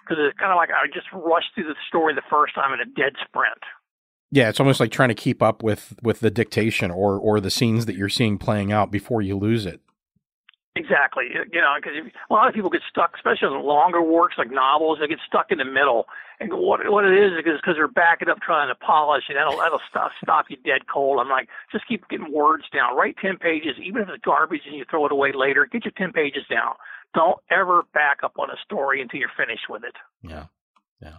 Because 0.05 0.23
it's 0.23 0.37
kind 0.37 0.53
of 0.53 0.55
like 0.55 0.69
I 0.69 0.85
just 0.93 1.09
rushed 1.11 1.51
through 1.55 1.67
the 1.67 1.75
story 1.89 2.13
the 2.13 2.29
first 2.29 2.53
time 2.53 2.71
in 2.71 2.79
a 2.79 2.85
dead 2.85 3.17
sprint. 3.25 3.59
Yeah, 4.31 4.49
it's 4.49 4.59
almost 4.59 4.79
like 4.79 4.91
trying 4.91 5.09
to 5.09 5.15
keep 5.15 5.41
up 5.41 5.63
with 5.63 5.95
with 6.03 6.19
the 6.19 6.29
dictation 6.29 6.91
or 6.91 7.17
or 7.17 7.39
the 7.39 7.49
scenes 7.49 7.85
that 7.85 7.95
you're 7.95 8.09
seeing 8.09 8.37
playing 8.37 8.71
out 8.71 8.91
before 8.91 9.21
you 9.21 9.37
lose 9.37 9.65
it. 9.65 9.81
Exactly. 10.77 11.25
You 11.33 11.61
know, 11.61 11.73
because 11.75 11.93
a 12.29 12.33
lot 12.33 12.47
of 12.47 12.53
people 12.53 12.69
get 12.69 12.81
stuck, 12.89 13.15
especially 13.15 13.47
in 13.47 13.63
longer 13.63 14.01
works 14.01 14.35
like 14.37 14.51
novels. 14.51 14.99
They 14.99 15.07
get 15.07 15.19
stuck 15.25 15.51
in 15.51 15.57
the 15.57 15.65
middle, 15.65 16.05
and 16.39 16.53
what 16.53 16.79
what 16.91 17.05
it 17.05 17.17
is 17.17 17.31
is 17.33 17.57
because 17.57 17.75
they're 17.75 17.87
backing 17.87 18.29
up 18.29 18.39
trying 18.41 18.67
to 18.67 18.75
polish, 18.75 19.23
and 19.27 19.37
that'll 19.37 19.57
that'll 19.57 19.81
stop 19.89 20.11
stop 20.23 20.45
you 20.49 20.57
dead 20.57 20.87
cold. 20.91 21.19
I'm 21.19 21.29
like, 21.29 21.49
just 21.71 21.87
keep 21.87 22.07
getting 22.09 22.31
words 22.31 22.65
down. 22.71 22.95
Write 22.95 23.17
ten 23.17 23.37
pages, 23.37 23.75
even 23.83 24.03
if 24.03 24.09
it's 24.09 24.23
garbage 24.23 24.61
and 24.67 24.75
you 24.75 24.85
throw 24.89 25.05
it 25.05 25.11
away 25.11 25.31
later. 25.33 25.65
Get 25.65 25.85
your 25.85 25.93
ten 25.97 26.11
pages 26.13 26.43
down. 26.49 26.75
Don't 27.15 27.39
ever 27.49 27.83
back 27.93 28.19
up 28.23 28.33
on 28.37 28.49
a 28.49 28.57
story 28.63 29.01
until 29.01 29.19
you're 29.19 29.31
finished 29.35 29.69
with 29.69 29.83
it. 29.83 29.95
Yeah, 30.21 30.45
yeah. 31.01 31.17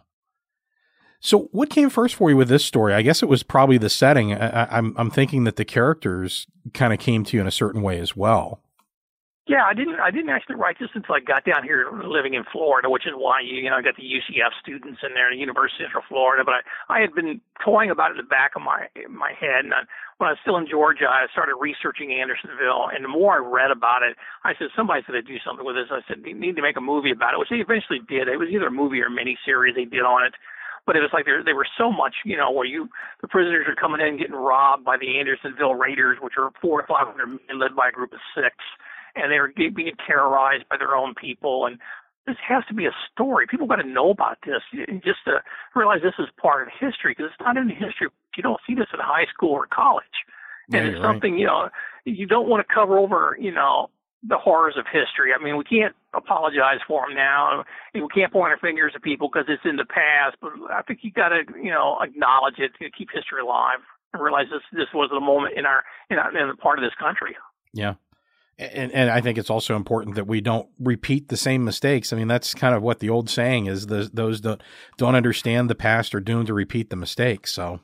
So, 1.20 1.48
what 1.50 1.68
came 1.68 1.90
first 1.90 2.14
for 2.14 2.30
you 2.30 2.36
with 2.36 2.48
this 2.48 2.64
story? 2.64 2.94
I 2.94 3.02
guess 3.02 3.22
it 3.22 3.28
was 3.28 3.42
probably 3.42 3.78
the 3.78 3.90
setting. 3.90 4.32
I, 4.32 4.76
I'm 4.76 4.94
I'm 4.96 5.10
thinking 5.10 5.44
that 5.44 5.56
the 5.56 5.64
characters 5.64 6.46
kind 6.74 6.92
of 6.92 7.00
came 7.00 7.24
to 7.24 7.36
you 7.36 7.40
in 7.40 7.46
a 7.46 7.52
certain 7.52 7.82
way 7.82 7.98
as 7.98 8.16
well. 8.16 8.60
Yeah, 9.48 9.64
I 9.64 9.72
didn't. 9.72 9.98
I 9.98 10.12
didn't 10.12 10.28
actually 10.28 10.56
write 10.56 10.76
this 10.78 10.90
until 10.92 11.16
I 11.16 11.20
got 11.20 11.42
down 11.44 11.64
here 11.64 11.88
living 12.04 12.34
in 12.34 12.44
Florida, 12.52 12.90
which 12.90 13.06
is 13.06 13.16
why 13.16 13.40
you, 13.40 13.56
you 13.56 13.70
know 13.70 13.76
I 13.76 13.82
got 13.82 13.96
the 13.96 14.04
UCF 14.04 14.52
students 14.60 15.00
in 15.02 15.14
there, 15.14 15.32
the 15.32 15.40
University 15.40 15.82
of 15.82 15.88
Central 15.88 16.04
Florida. 16.06 16.44
But 16.44 16.62
I, 16.86 16.98
I 16.98 17.00
had 17.00 17.14
been 17.14 17.40
toying 17.64 17.88
about 17.90 18.12
it 18.12 18.20
in 18.20 18.22
the 18.22 18.28
back 18.28 18.52
of 18.54 18.62
my 18.62 18.86
my 19.08 19.32
head, 19.32 19.64
and 19.64 19.72
I, 19.72 19.88
when 20.18 20.28
I 20.28 20.36
was 20.36 20.38
still 20.44 20.58
in 20.58 20.68
Georgia, 20.68 21.08
I 21.08 21.26
started 21.32 21.56
researching 21.56 22.12
Andersonville, 22.12 22.92
and 22.92 23.02
the 23.02 23.08
more 23.08 23.34
I 23.34 23.42
read 23.42 23.72
about 23.72 24.04
it, 24.04 24.20
I 24.44 24.52
said 24.54 24.68
somebody's 24.76 25.08
going 25.08 25.18
to 25.18 25.26
do 25.26 25.40
something 25.40 25.64
with 25.64 25.80
this. 25.80 25.88
I 25.90 26.04
said 26.06 26.22
you 26.28 26.36
need 26.36 26.54
to 26.60 26.62
make 26.62 26.76
a 26.76 26.84
movie 26.84 27.10
about 27.10 27.32
it, 27.32 27.40
which 27.40 27.48
they 27.48 27.64
eventually 27.64 28.04
did. 28.04 28.28
It 28.28 28.36
was 28.36 28.52
either 28.52 28.68
a 28.68 28.70
movie 28.70 29.00
or 29.00 29.08
a 29.08 29.10
miniseries 29.10 29.74
they 29.74 29.88
did 29.88 30.04
on 30.04 30.28
it 30.28 30.36
but 30.86 30.96
it 30.96 31.00
was 31.00 31.10
like 31.12 31.24
there 31.24 31.42
they 31.44 31.52
were 31.52 31.66
so 31.76 31.90
much, 31.92 32.16
you 32.24 32.36
know, 32.36 32.50
where 32.50 32.66
you 32.66 32.88
the 33.20 33.28
prisoners 33.28 33.66
are 33.68 33.74
coming 33.74 34.00
in 34.06 34.18
getting 34.18 34.34
robbed 34.34 34.84
by 34.84 34.96
the 34.96 35.18
Andersonville 35.18 35.74
Raiders, 35.74 36.18
which 36.20 36.34
are 36.38 36.50
four 36.60 36.80
or 36.80 36.86
five 36.86 37.06
hundred 37.06 37.26
men 37.48 37.58
led 37.58 37.76
by 37.76 37.88
a 37.88 37.92
group 37.92 38.12
of 38.12 38.20
six, 38.34 38.56
and 39.16 39.30
they 39.32 39.38
were 39.38 39.52
being 39.56 39.92
terrorized 40.06 40.68
by 40.68 40.76
their 40.76 40.96
own 40.96 41.14
people. 41.14 41.66
And 41.66 41.78
this 42.26 42.36
has 42.46 42.64
to 42.68 42.74
be 42.74 42.86
a 42.86 42.92
story. 43.12 43.46
People 43.46 43.66
got 43.66 43.76
to 43.76 43.88
know 43.88 44.10
about 44.10 44.38
this, 44.44 44.62
and 44.86 45.02
just 45.02 45.18
to 45.24 45.42
realize 45.74 46.00
this 46.02 46.14
is 46.18 46.28
part 46.40 46.62
of 46.62 46.68
history 46.78 47.12
because 47.16 47.30
it's 47.32 47.40
not 47.40 47.56
in 47.56 47.68
history. 47.68 48.08
You 48.36 48.42
don't 48.42 48.60
see 48.66 48.74
this 48.74 48.88
in 48.92 49.00
high 49.00 49.26
school 49.32 49.52
or 49.52 49.66
college, 49.66 50.04
and 50.72 50.84
Yeah, 50.84 50.86
it's 50.86 50.96
you're 50.96 51.02
right. 51.02 51.22
something 51.22 51.38
you 51.38 51.46
know 51.46 51.70
you 52.04 52.26
don't 52.26 52.48
want 52.48 52.66
to 52.66 52.74
cover 52.74 52.98
over. 52.98 53.36
You 53.40 53.52
know 53.52 53.90
the 54.26 54.36
horrors 54.36 54.74
of 54.76 54.84
history. 54.86 55.32
I 55.32 55.42
mean, 55.42 55.56
we 55.56 55.64
can't 55.64 55.94
apologize 56.14 56.80
for 56.86 57.06
them 57.06 57.16
now. 57.16 57.64
We 57.94 58.08
can't 58.14 58.32
point 58.32 58.50
our 58.50 58.58
fingers 58.58 58.92
at 58.94 59.02
people 59.02 59.28
because 59.32 59.46
it's 59.48 59.64
in 59.64 59.76
the 59.76 59.84
past. 59.84 60.36
But 60.40 60.52
I 60.70 60.82
think 60.82 61.00
you 61.02 61.12
got 61.12 61.28
to, 61.28 61.42
you 61.62 61.70
know, 61.70 61.98
acknowledge 62.00 62.58
it 62.58 62.72
to 62.80 62.90
keep 62.90 63.08
history 63.12 63.40
alive 63.40 63.78
and 64.12 64.22
realize 64.22 64.46
this 64.50 64.62
this 64.72 64.88
was 64.92 65.10
a 65.16 65.20
moment 65.20 65.54
in 65.56 65.66
our 65.66 65.84
in 66.10 66.18
our 66.18 66.36
in 66.36 66.50
a 66.50 66.56
part 66.56 66.78
of 66.78 66.84
this 66.84 66.94
country. 66.98 67.36
Yeah. 67.72 67.94
And, 68.60 68.90
and 68.90 69.08
I 69.08 69.20
think 69.20 69.38
it's 69.38 69.50
also 69.50 69.76
important 69.76 70.16
that 70.16 70.26
we 70.26 70.40
don't 70.40 70.68
repeat 70.80 71.28
the 71.28 71.36
same 71.36 71.64
mistakes. 71.64 72.12
I 72.12 72.16
mean, 72.16 72.26
that's 72.26 72.54
kind 72.54 72.74
of 72.74 72.82
what 72.82 72.98
the 72.98 73.08
old 73.08 73.30
saying 73.30 73.66
is: 73.66 73.86
the, 73.86 74.10
those 74.12 74.40
that 74.40 74.62
don't 74.96 75.14
understand 75.14 75.70
the 75.70 75.76
past 75.76 76.12
are 76.12 76.20
doomed 76.20 76.48
to 76.48 76.54
repeat 76.54 76.90
the 76.90 76.96
mistakes. 76.96 77.52
So, 77.52 77.78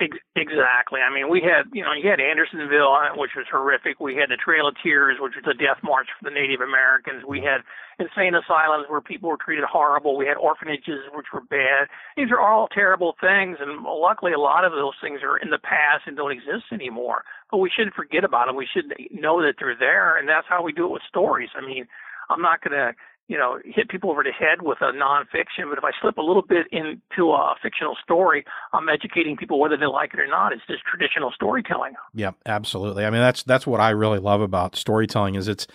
Exactly. 0.00 0.98
I 1.00 1.14
mean, 1.14 1.30
we 1.30 1.40
had, 1.40 1.70
you 1.72 1.82
know, 1.84 1.92
you 1.94 2.10
had 2.10 2.18
Andersonville, 2.18 2.90
uh, 2.92 3.14
which 3.14 3.30
was 3.36 3.46
horrific. 3.50 4.00
We 4.00 4.16
had 4.16 4.28
the 4.28 4.36
Trail 4.36 4.66
of 4.66 4.74
Tears, 4.82 5.18
which 5.20 5.34
was 5.38 5.46
a 5.46 5.54
death 5.56 5.78
march 5.84 6.08
for 6.18 6.28
the 6.28 6.34
Native 6.34 6.60
Americans. 6.60 7.22
We 7.26 7.38
had 7.38 7.62
insane 8.02 8.34
asylums 8.34 8.86
where 8.90 9.00
people 9.00 9.30
were 9.30 9.38
treated 9.38 9.64
horrible. 9.64 10.16
We 10.16 10.26
had 10.26 10.36
orphanages, 10.36 11.06
which 11.14 11.30
were 11.32 11.42
bad. 11.46 11.86
These 12.16 12.32
are 12.32 12.40
all 12.40 12.66
terrible 12.66 13.14
things, 13.20 13.58
and 13.60 13.84
luckily, 13.86 14.32
a 14.32 14.42
lot 14.42 14.64
of 14.64 14.72
those 14.72 14.98
things 15.00 15.20
are 15.22 15.38
in 15.38 15.50
the 15.50 15.62
past 15.62 16.04
and 16.06 16.16
don't 16.16 16.32
exist 16.34 16.74
anymore. 16.74 17.22
But 17.52 17.58
we 17.58 17.70
shouldn't 17.70 17.94
forget 17.94 18.24
about 18.24 18.46
them. 18.48 18.56
We 18.56 18.66
should 18.66 18.90
know 19.14 19.40
that 19.42 19.54
they're 19.62 19.78
there, 19.78 20.18
and 20.18 20.28
that's 20.28 20.48
how 20.50 20.62
we 20.62 20.72
do 20.72 20.86
it 20.86 20.92
with 20.92 21.06
stories. 21.08 21.50
I 21.54 21.64
mean, 21.64 21.86
I'm 22.30 22.42
not 22.42 22.62
going 22.62 22.74
to 22.74 22.94
you 23.26 23.38
know, 23.38 23.58
hit 23.64 23.88
people 23.88 24.10
over 24.10 24.22
the 24.22 24.32
head 24.32 24.62
with 24.62 24.78
a 24.80 24.92
nonfiction. 24.92 25.70
But 25.70 25.78
if 25.78 25.84
I 25.84 25.92
slip 26.00 26.18
a 26.18 26.22
little 26.22 26.42
bit 26.42 26.66
into 26.70 27.30
a 27.30 27.54
fictional 27.62 27.96
story, 28.02 28.44
I'm 28.72 28.88
educating 28.88 29.36
people 29.36 29.58
whether 29.58 29.76
they 29.76 29.86
like 29.86 30.12
it 30.14 30.20
or 30.20 30.26
not. 30.26 30.52
It's 30.52 30.62
just 30.66 30.82
traditional 30.84 31.30
storytelling. 31.32 31.94
yeah, 32.14 32.32
absolutely. 32.44 33.04
I 33.04 33.10
mean, 33.10 33.20
that's 33.20 33.42
that's 33.42 33.66
what 33.66 33.80
I 33.80 33.90
really 33.90 34.18
love 34.18 34.40
about 34.40 34.76
storytelling 34.76 35.36
is 35.36 35.48
it's 35.48 35.66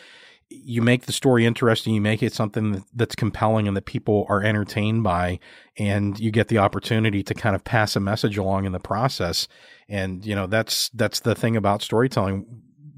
you 0.50 0.82
make 0.82 1.06
the 1.06 1.12
story 1.12 1.46
interesting, 1.46 1.94
you 1.94 2.02
make 2.02 2.24
it 2.24 2.34
something 2.34 2.84
that's 2.96 3.14
compelling 3.16 3.68
and 3.68 3.78
that 3.78 3.86
people 3.86 4.26
are 4.30 4.44
entertained 4.44 5.04
by, 5.04 5.40
and 5.78 6.20
you 6.20 6.32
get 6.32 6.48
the 6.48 6.58
opportunity 6.58 7.22
to 7.24 7.34
kind 7.36 7.56
of 7.56 7.64
pass 7.64 7.96
a 7.96 8.00
message 8.00 8.38
along 8.38 8.66
in 8.66 8.72
the 8.72 8.80
process. 8.80 9.48
And 9.88 10.26
you 10.26 10.36
know, 10.36 10.48
that's 10.48 10.90
that's 10.90 11.20
the 11.22 11.36
thing 11.36 11.56
about 11.56 11.82
storytelling 11.82 12.46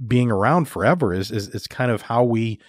being 0.06 0.32
around 0.32 0.66
forever 0.68 1.14
is 1.14 1.32
is 1.32 1.50
it's 1.50 1.68
kind 1.68 1.92
of 1.92 2.04
how 2.04 2.24
we 2.24 2.60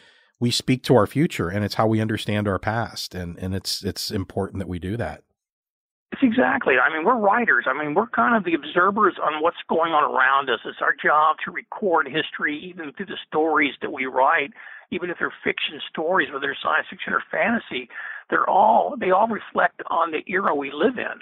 we 0.43 0.51
speak 0.51 0.83
to 0.83 0.97
our 0.97 1.07
future 1.07 1.49
and 1.49 1.65
it's 1.65 1.77
how 1.77 1.87
we 1.87 2.01
understand 2.01 2.49
our 2.49 2.59
past 2.59 3.15
and 3.15 3.39
and 3.39 3.55
it's 3.55 3.85
it's 3.85 4.11
important 4.11 4.59
that 4.59 4.69
we 4.69 4.81
do 4.81 4.97
that 4.97 5.23
It's 6.11 6.23
exactly. 6.23 6.75
I 6.77 6.93
mean, 6.93 7.07
we're 7.07 7.17
writers. 7.17 7.65
I 7.67 7.73
mean, 7.73 7.95
we're 7.95 8.09
kind 8.09 8.37
of 8.37 8.45
the 8.45 8.53
observers 8.53 9.17
on 9.23 9.41
what's 9.43 9.63
going 9.67 9.93
on 9.93 10.05
around 10.05 10.51
us. 10.51 10.61
It's 10.67 10.83
our 10.83 10.93
job 10.93 11.37
to 11.45 11.51
record 11.51 12.07
history, 12.07 12.55
even 12.69 12.93
through 12.93 13.07
the 13.07 13.23
stories 13.27 13.75
that 13.81 13.93
we 13.93 14.05
write, 14.05 14.51
even 14.91 15.09
if 15.09 15.17
they're 15.19 15.33
fiction 15.43 15.81
stories, 15.89 16.29
whether 16.29 16.45
they're 16.47 16.63
science 16.63 16.89
fiction 16.91 17.15
or 17.15 17.23
fantasy. 17.31 17.89
They're 18.29 18.51
all 18.59 18.95
they 19.03 19.11
all 19.11 19.29
reflect 19.29 19.81
on 19.89 20.11
the 20.13 20.23
era 20.27 20.53
we 20.55 20.71
live 20.85 20.99
in. 20.99 21.17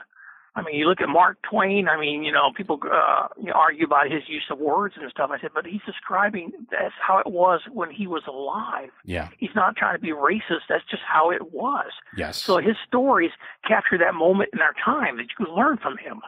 I 0.61 0.63
mean, 0.67 0.77
you 0.77 0.87
look 0.89 1.01
at 1.01 1.09
Mark 1.09 1.39
Twain. 1.49 1.89
I 1.89 1.99
mean, 1.99 2.23
you 2.23 2.33
know, 2.33 2.53
people 2.57 2.79
uh, 2.85 3.29
you 3.39 3.47
know, 3.47 3.53
argue 3.55 3.87
about 3.87 4.11
his 4.11 4.23
use 4.29 4.45
of 4.51 4.59
words 4.59 4.95
and 5.01 5.11
stuff. 5.11 5.31
I 5.33 5.41
said, 5.41 5.51
but 5.55 5.67
he's 5.67 5.81
describing 5.87 6.53
that's 6.71 6.95
how 7.07 7.19
it 7.19 7.27
was 7.27 7.61
when 7.73 7.91
he 7.91 8.07
was 8.07 8.23
alive. 8.29 8.91
yeah 9.05 9.29
He's 9.39 9.55
not 9.55 9.77
trying 9.77 9.97
to 9.97 10.01
be 10.01 10.11
racist. 10.11 10.65
That's 10.69 10.85
just 10.91 11.03
how 11.07 11.31
it 11.31 11.53
was. 11.53 11.91
yes 12.17 12.37
So 12.43 12.59
his 12.59 12.77
stories 12.87 13.31
capture 13.67 13.99
that 13.99 14.15
moment 14.15 14.51
in 14.53 14.61
our 14.61 14.75
time 14.85 15.17
that 15.17 15.27
you 15.31 15.47
can 15.47 15.55
learn 15.55 15.77
from 15.79 15.97
him. 15.99 16.21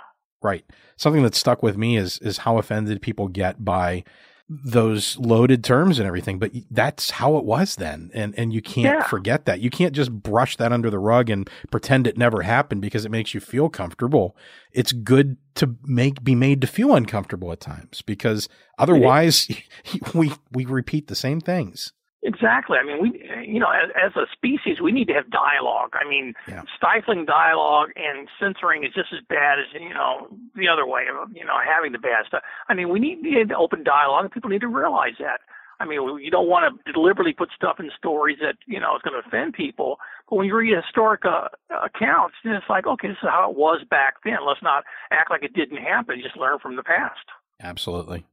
right 0.42 0.64
something 0.96 1.22
that 1.22 1.34
stuck 1.34 1.62
with 1.62 1.76
me 1.76 1.96
is 1.96 2.18
is 2.18 2.38
how 2.38 2.58
offended 2.58 3.00
people 3.02 3.28
get 3.28 3.64
by 3.64 4.02
those 4.48 5.16
loaded 5.18 5.64
terms 5.64 5.98
and 5.98 6.06
everything 6.06 6.38
but 6.38 6.52
that's 6.70 7.10
how 7.12 7.36
it 7.36 7.44
was 7.44 7.76
then. 7.76 8.10
And 8.12 8.34
and 8.38 8.52
you 8.52 8.60
can't 8.60 8.98
Yeah. 8.98 9.02
forget 9.04 9.44
that. 9.46 9.60
You 9.60 9.70
can't 9.70 9.94
just 9.94 10.12
brush 10.12 10.56
that 10.56 10.72
under 10.72 10.90
the 10.90 10.98
rug 10.98 11.30
and 11.30 11.48
pretend 11.70 12.06
it 12.06 12.18
never 12.18 12.42
happened 12.42 12.82
because 12.82 13.04
it 13.04 13.10
makes 13.10 13.32
you 13.34 13.40
feel 13.40 13.68
comfortable. 13.68 14.36
It's 14.72 14.92
good 14.92 15.36
to 15.54 15.76
make 15.84 16.22
be 16.22 16.34
made 16.34 16.60
to 16.60 16.66
feel 16.66 16.94
uncomfortable 16.94 17.52
at 17.52 17.60
times 17.60 18.02
because 18.02 18.48
otherwise 18.78 19.48
we 20.14 20.32
we 20.52 20.64
repeat 20.64 21.06
the 21.06 21.14
same 21.14 21.40
things 21.40 21.92
Exactly. 22.24 22.78
I 22.78 22.84
mean, 22.84 23.02
we, 23.02 23.08
you 23.44 23.58
know, 23.58 23.70
as, 23.70 23.90
as 24.00 24.12
a 24.14 24.26
species, 24.32 24.80
we 24.80 24.92
need 24.92 25.08
to 25.08 25.14
have 25.14 25.28
dialogue. 25.30 25.94
I 25.94 26.08
mean, 26.08 26.34
Yeah. 26.46 26.62
stifling 26.76 27.24
dialogue 27.24 27.90
and 27.96 28.28
censoring 28.38 28.84
is 28.84 28.92
just 28.94 29.12
as 29.12 29.20
bad 29.28 29.58
as, 29.58 29.66
you 29.74 29.92
know, 29.92 30.28
the 30.54 30.68
other 30.68 30.86
way 30.86 31.06
of, 31.10 31.30
you 31.34 31.44
know, 31.44 31.58
having 31.58 31.90
the 31.90 31.98
bad 31.98 32.26
stuff. 32.26 32.42
I 32.68 32.74
mean, 32.74 32.90
we 32.90 33.00
need, 33.00 33.22
need 33.22 33.52
open 33.52 33.82
dialogue, 33.82 34.24
and 34.24 34.32
people 34.32 34.50
need 34.50 34.60
to 34.60 34.68
realize 34.68 35.14
that. 35.18 35.40
I 35.80 35.84
mean, 35.84 35.98
you 36.20 36.30
don't 36.30 36.48
want 36.48 36.78
to 36.86 36.92
deliberately 36.92 37.32
put 37.32 37.48
stuff 37.56 37.80
in 37.80 37.90
stories 37.98 38.38
that, 38.40 38.54
you 38.66 38.78
know, 38.78 38.94
is 38.94 39.02
going 39.02 39.20
to 39.20 39.26
offend 39.26 39.54
people. 39.54 39.98
But 40.30 40.36
when 40.36 40.46
you 40.46 40.54
read 40.54 40.76
historic 40.76 41.24
uh, 41.24 41.48
accounts, 41.70 42.36
then 42.44 42.52
it's 42.54 42.70
like, 42.70 42.86
okay, 42.86 43.08
this 43.08 43.16
is 43.20 43.28
how 43.28 43.50
it 43.50 43.56
was 43.56 43.82
back 43.90 44.14
then. 44.24 44.38
Let's 44.46 44.62
not 44.62 44.84
act 45.10 45.28
like 45.28 45.42
it 45.42 45.54
didn't 45.54 45.78
happen. 45.78 46.20
Just 46.22 46.36
learn 46.36 46.60
from 46.60 46.76
the 46.76 46.84
past. 46.84 47.26
Absolutely. 47.60 48.24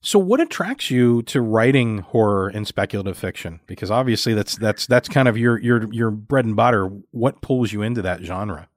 So 0.00 0.18
what 0.18 0.40
attracts 0.40 0.90
you 0.90 1.22
to 1.22 1.40
writing 1.40 1.98
horror 1.98 2.48
and 2.48 2.66
speculative 2.66 3.18
fiction? 3.18 3.60
Because 3.66 3.90
obviously 3.90 4.32
that's 4.32 4.56
that's 4.56 4.86
that's 4.86 5.08
kind 5.08 5.26
of 5.26 5.36
your 5.36 5.58
your 5.58 5.92
your 5.92 6.10
bread 6.10 6.44
and 6.44 6.54
butter. 6.54 6.86
What 7.10 7.40
pulls 7.40 7.72
you 7.72 7.82
into 7.82 8.02
that 8.02 8.22
genre? 8.22 8.68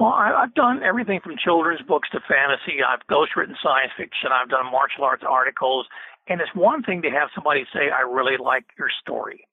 Well, 0.00 0.10
I, 0.10 0.32
I've 0.32 0.54
done 0.54 0.82
everything 0.82 1.20
from 1.22 1.36
children's 1.36 1.82
books 1.82 2.08
to 2.10 2.20
fantasy. 2.26 2.82
I've 2.82 3.06
ghostwritten 3.06 3.54
science 3.62 3.92
fiction. 3.96 4.30
I've 4.32 4.48
done 4.48 4.66
martial 4.72 5.04
arts 5.04 5.22
articles. 5.28 5.86
And 6.28 6.40
it's 6.40 6.50
one 6.54 6.82
thing 6.82 7.02
to 7.02 7.10
have 7.10 7.28
somebody 7.34 7.64
say, 7.72 7.90
I 7.90 8.00
really 8.00 8.36
like 8.42 8.64
your 8.78 8.88
story. 9.00 9.46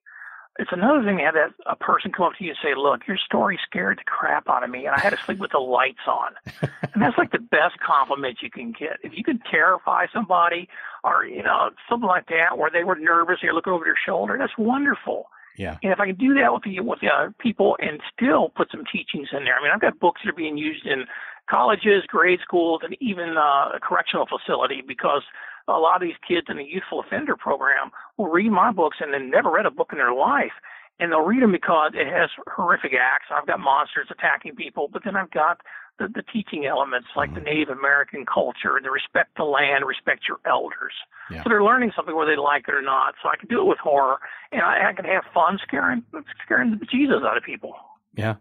It's 0.58 0.72
another 0.72 1.02
thing 1.04 1.18
to 1.18 1.24
have 1.24 1.34
that 1.34 1.54
a 1.66 1.76
person 1.76 2.12
come 2.12 2.26
up 2.26 2.32
to 2.38 2.44
you 2.44 2.50
and 2.50 2.58
say, 2.62 2.74
Look, 2.76 3.06
your 3.06 3.16
story 3.16 3.58
scared 3.64 3.98
the 3.98 4.04
crap 4.04 4.48
out 4.48 4.64
of 4.64 4.70
me, 4.70 4.86
and 4.86 4.94
I 4.94 5.00
had 5.00 5.10
to 5.10 5.18
sleep 5.24 5.38
with 5.38 5.52
the 5.52 5.58
lights 5.58 6.06
on. 6.06 6.32
and 6.92 7.00
that's 7.00 7.16
like 7.16 7.32
the 7.32 7.38
best 7.38 7.78
compliment 7.78 8.38
you 8.42 8.50
can 8.50 8.72
get. 8.72 8.98
If 9.02 9.12
you 9.14 9.24
can 9.24 9.40
terrify 9.50 10.06
somebody, 10.12 10.68
or 11.04 11.24
you 11.24 11.42
know 11.42 11.70
something 11.88 12.08
like 12.08 12.26
that, 12.28 12.58
where 12.58 12.70
they 12.70 12.84
were 12.84 12.96
nervous, 12.96 13.38
and 13.40 13.44
you're 13.44 13.54
looking 13.54 13.72
over 13.72 13.84
their 13.84 13.98
shoulder, 14.04 14.36
that's 14.38 14.58
wonderful. 14.58 15.26
Yeah. 15.56 15.76
And 15.82 15.92
if 15.92 16.00
I 16.00 16.06
can 16.06 16.16
do 16.16 16.34
that 16.34 16.52
with 16.52 16.62
the 16.64 16.80
with 16.80 17.00
the 17.00 17.08
uh, 17.08 17.30
people 17.38 17.76
and 17.80 18.00
still 18.12 18.50
put 18.50 18.70
some 18.70 18.84
teachings 18.90 19.28
in 19.32 19.44
there, 19.44 19.56
I 19.58 19.62
mean, 19.62 19.70
I've 19.72 19.80
got 19.80 20.00
books 20.00 20.20
that 20.24 20.30
are 20.30 20.36
being 20.36 20.56
used 20.56 20.86
in 20.86 21.04
colleges, 21.48 22.04
grade 22.06 22.40
schools, 22.42 22.80
and 22.82 22.96
even 23.00 23.36
uh, 23.36 23.76
a 23.76 23.78
correctional 23.82 24.26
facility 24.26 24.82
because 24.86 25.22
a 25.76 25.80
lot 25.80 25.96
of 25.96 26.02
these 26.02 26.18
kids 26.26 26.46
in 26.48 26.56
the 26.56 26.64
youthful 26.64 27.00
offender 27.00 27.36
program 27.36 27.90
will 28.16 28.28
read 28.28 28.50
my 28.50 28.72
books 28.72 28.98
and 29.00 29.12
then 29.14 29.30
never 29.30 29.50
read 29.50 29.66
a 29.66 29.70
book 29.70 29.90
in 29.92 29.98
their 29.98 30.14
life. 30.14 30.52
And 30.98 31.12
they'll 31.12 31.24
read 31.24 31.42
them 31.42 31.52
because 31.52 31.92
it 31.94 32.06
has 32.06 32.28
horrific 32.46 32.92
acts. 32.92 33.32
I've 33.34 33.46
got 33.46 33.58
monsters 33.58 34.08
attacking 34.10 34.54
people, 34.54 34.88
but 34.92 35.02
then 35.02 35.16
I've 35.16 35.30
got 35.30 35.62
the, 35.98 36.08
the 36.08 36.22
teaching 36.22 36.66
elements 36.66 37.08
like 37.16 37.32
the 37.32 37.40
mm-hmm. 37.40 37.46
Native 37.46 37.78
American 37.78 38.26
culture, 38.26 38.76
and 38.76 38.84
the 38.84 38.90
respect 38.90 39.36
the 39.36 39.44
land, 39.44 39.84
respect 39.86 40.22
your 40.26 40.38
elders. 40.44 40.92
Yeah. 41.30 41.42
So 41.42 41.48
they're 41.48 41.62
learning 41.62 41.92
something 41.94 42.16
whether 42.16 42.32
they 42.32 42.36
like 42.36 42.68
it 42.68 42.74
or 42.74 42.82
not. 42.82 43.14
So 43.22 43.28
I 43.28 43.36
can 43.36 43.48
do 43.48 43.60
it 43.60 43.64
with 43.64 43.78
horror, 43.78 44.18
and 44.52 44.62
I, 44.62 44.90
I 44.90 44.92
can 44.92 45.04
have 45.04 45.24
fun 45.32 45.58
scaring 45.62 46.02
scaring 46.44 46.78
the 46.78 46.86
Jesus 46.86 47.22
out 47.24 47.36
of 47.36 47.44
people. 47.44 47.74
Yeah. 48.14 48.36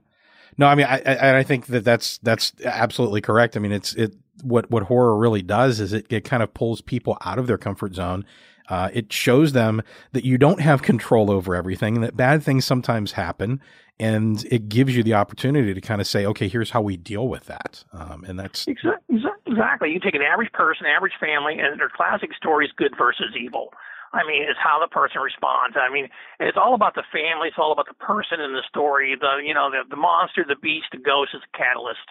No, 0.57 0.67
I 0.67 0.75
mean, 0.75 0.86
I, 0.86 1.01
I 1.05 1.38
I 1.39 1.43
think 1.43 1.67
that 1.67 1.84
that's 1.84 2.17
that's 2.19 2.53
absolutely 2.65 3.21
correct. 3.21 3.55
I 3.55 3.59
mean, 3.59 3.71
it's 3.71 3.93
it 3.93 4.15
what 4.43 4.69
what 4.71 4.83
horror 4.83 5.17
really 5.17 5.41
does 5.41 5.79
is 5.79 5.93
it 5.93 6.05
it 6.09 6.23
kind 6.23 6.43
of 6.43 6.53
pulls 6.53 6.81
people 6.81 7.17
out 7.25 7.39
of 7.39 7.47
their 7.47 7.57
comfort 7.57 7.93
zone, 7.95 8.25
Uh, 8.69 8.89
it 8.93 9.11
shows 9.11 9.53
them 9.53 9.81
that 10.13 10.23
you 10.23 10.37
don't 10.37 10.61
have 10.61 10.81
control 10.83 11.31
over 11.31 11.55
everything 11.55 12.01
that 12.01 12.15
bad 12.15 12.43
things 12.43 12.65
sometimes 12.65 13.13
happen. 13.13 13.59
And 13.99 14.45
it 14.49 14.69
gives 14.69 14.95
you 14.95 15.03
the 15.03 15.15
opportunity 15.15 15.73
to 15.73 15.81
kind 15.81 15.99
of 15.99 16.07
say, 16.07 16.25
okay, 16.25 16.47
here's 16.47 16.69
how 16.69 16.81
we 16.81 16.95
deal 16.95 17.27
with 17.27 17.45
that. 17.47 17.83
Um, 17.91 18.23
and 18.23 18.39
that's 18.39 18.65
exactly. 18.67 19.91
You 19.91 19.99
take 19.99 20.15
an 20.15 20.21
average 20.21 20.53
person, 20.53 20.85
average 20.85 21.17
family, 21.19 21.59
and 21.59 21.79
their 21.81 21.89
classic 21.89 22.33
story 22.33 22.65
is 22.65 22.71
good 22.77 22.93
versus 22.97 23.35
evil. 23.35 23.73
I 24.13 24.25
mean, 24.25 24.43
it's 24.43 24.57
how 24.57 24.79
the 24.79 24.87
person 24.87 25.19
responds. 25.21 25.75
I 25.75 25.91
mean, 25.91 26.07
it's 26.39 26.57
all 26.57 26.73
about 26.75 26.95
the 26.95 27.03
family. 27.11 27.49
It's 27.49 27.57
all 27.59 27.73
about 27.73 27.87
the 27.87 27.99
person 27.99 28.39
in 28.39 28.53
the 28.53 28.63
story. 28.69 29.17
The 29.19 29.41
you 29.43 29.53
know 29.53 29.69
the 29.69 29.83
the 29.89 29.97
monster, 29.97 30.45
the 30.47 30.55
beast, 30.55 30.87
the 30.91 30.97
ghost 30.97 31.31
is 31.35 31.41
a 31.43 31.57
catalyst 31.57 32.07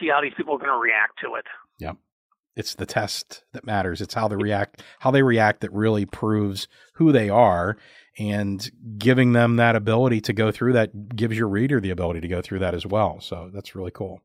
see 0.00 0.08
how 0.08 0.20
these 0.20 0.32
people 0.36 0.54
are 0.54 0.58
going 0.58 0.70
to 0.70 0.78
react 0.78 1.18
to 1.24 1.34
it. 1.34 1.44
Yep. 1.78 1.96
It's 2.54 2.74
the 2.74 2.86
test 2.86 3.44
that 3.52 3.64
matters. 3.64 4.00
It's 4.00 4.14
how 4.14 4.28
they 4.28 4.36
react, 4.36 4.82
how 5.00 5.10
they 5.10 5.22
react 5.22 5.60
that 5.62 5.72
really 5.72 6.04
proves 6.04 6.68
who 6.94 7.12
they 7.12 7.28
are. 7.28 7.76
And 8.18 8.70
giving 8.98 9.32
them 9.32 9.56
that 9.56 9.74
ability 9.74 10.20
to 10.22 10.34
go 10.34 10.52
through 10.52 10.74
that 10.74 11.16
gives 11.16 11.34
your 11.34 11.48
reader 11.48 11.80
the 11.80 11.88
ability 11.88 12.20
to 12.20 12.28
go 12.28 12.42
through 12.42 12.58
that 12.58 12.74
as 12.74 12.84
well. 12.86 13.20
So 13.22 13.50
that's 13.54 13.74
really 13.74 13.90
cool. 13.90 14.20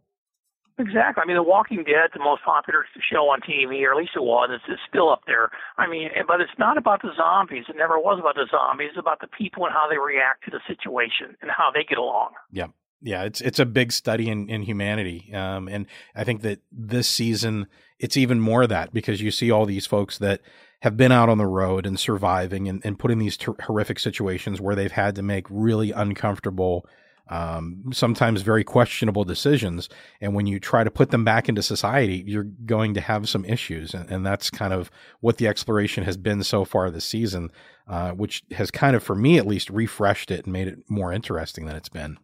Exactly. 0.80 1.24
I 1.24 1.26
mean, 1.26 1.38
The 1.38 1.44
Walking 1.44 1.84
Dead, 1.84 2.14
the 2.14 2.20
most 2.20 2.44
popular 2.44 2.86
show 3.02 3.30
on 3.34 3.42
TV, 3.42 3.82
or 3.82 3.92
at 3.92 3.98
least 3.98 4.12
it 4.16 4.22
was. 4.22 4.50
It's, 4.54 4.64
it's 4.68 4.82
still 4.88 5.10
up 5.10 5.22
there. 5.26 5.50
I 5.78 5.88
mean, 5.88 6.10
eh, 6.16 6.22
but 6.28 6.40
it's 6.40 6.54
not 6.60 6.78
about 6.78 7.02
the 7.02 7.10
zombies. 7.18 7.66
It 7.68 7.76
never 7.78 7.98
was 7.98 8.20
about 8.20 8.36
the 8.36 8.46
zombies. 8.52 8.90
It's 8.92 9.00
about 9.00 9.20
the 9.20 9.28
people 9.28 9.66
and 9.66 9.74
how 9.74 9.90
they 9.90 9.98
react 9.98 10.46
to 10.46 10.52
the 10.52 10.62
situation 10.68 11.36
and 11.42 11.50
how 11.50 11.72
they 11.74 11.84
get 11.84 11.98
along. 11.98 12.34
Yeah, 12.52 12.68
yeah. 13.02 13.24
It's 13.24 13.42
it's 13.42 13.60
a 13.60 13.66
big 13.66 13.92
study 13.92 14.30
in 14.30 14.50
in 14.50 14.64
humanity, 14.64 15.32
um, 15.34 15.68
and 15.68 15.88
I 16.16 16.24
think 16.24 16.42
that 16.42 16.60
this 16.72 17.08
season 17.08 17.68
it's 18.00 18.18
even 18.18 18.40
more 18.40 18.68
that 18.68 18.94
because 18.94 19.22
you 19.22 19.32
see 19.32 19.52
all 19.52 19.66
these 19.66 19.86
folks 19.86 20.18
that 20.20 20.42
have 20.82 20.96
been 20.96 21.12
out 21.12 21.30
on 21.30 21.38
the 21.38 21.48
road 21.48 21.86
and 21.86 22.00
surviving 22.00 22.68
and, 22.68 22.82
and 22.86 23.00
put 23.00 23.12
in 23.12 23.20
these 23.20 23.38
ter- 23.38 23.56
horrific 23.64 24.00
situations 24.00 24.62
where 24.62 24.76
they've 24.76 24.92
had 24.92 25.16
to 25.16 25.24
make 25.24 25.48
really 25.50 25.92
uncomfortable 25.92 26.86
um, 27.30 27.84
sometimes 27.92 28.42
very 28.42 28.64
questionable 28.64 29.26
decisions. 29.26 29.90
And 30.22 30.34
when 30.34 30.46
you 30.46 30.60
try 30.60 30.84
to 30.84 30.92
put 30.92 31.12
them 31.12 31.26
back 31.26 31.50
into 31.50 31.62
society, 31.62 32.24
you're 32.26 32.44
going 32.44 32.94
to 32.94 33.02
have 33.02 33.28
some 33.28 33.44
issues. 33.44 33.94
And, 33.94 34.10
and 34.10 34.26
that's 34.26 34.50
kind 34.50 34.72
of 34.72 34.90
what 35.20 35.38
the 35.38 35.48
exploration 35.48 36.04
has 36.06 36.16
been 36.16 36.44
so 36.44 36.64
far 36.64 36.90
this 36.90 37.04
season, 37.04 37.52
uh, 37.88 38.12
which 38.12 38.44
has 38.52 38.72
kind 38.72 38.96
of, 38.96 39.04
for 39.04 39.16
me 39.16 39.38
at 39.38 39.48
least, 39.48 39.70
refreshed 39.70 40.32
it 40.32 40.46
and 40.46 40.54
made 40.54 40.68
it 40.68 40.80
more 40.88 41.12
interesting 41.12 41.66
than 41.66 41.76
it's 41.76 41.90
been. 41.90 42.18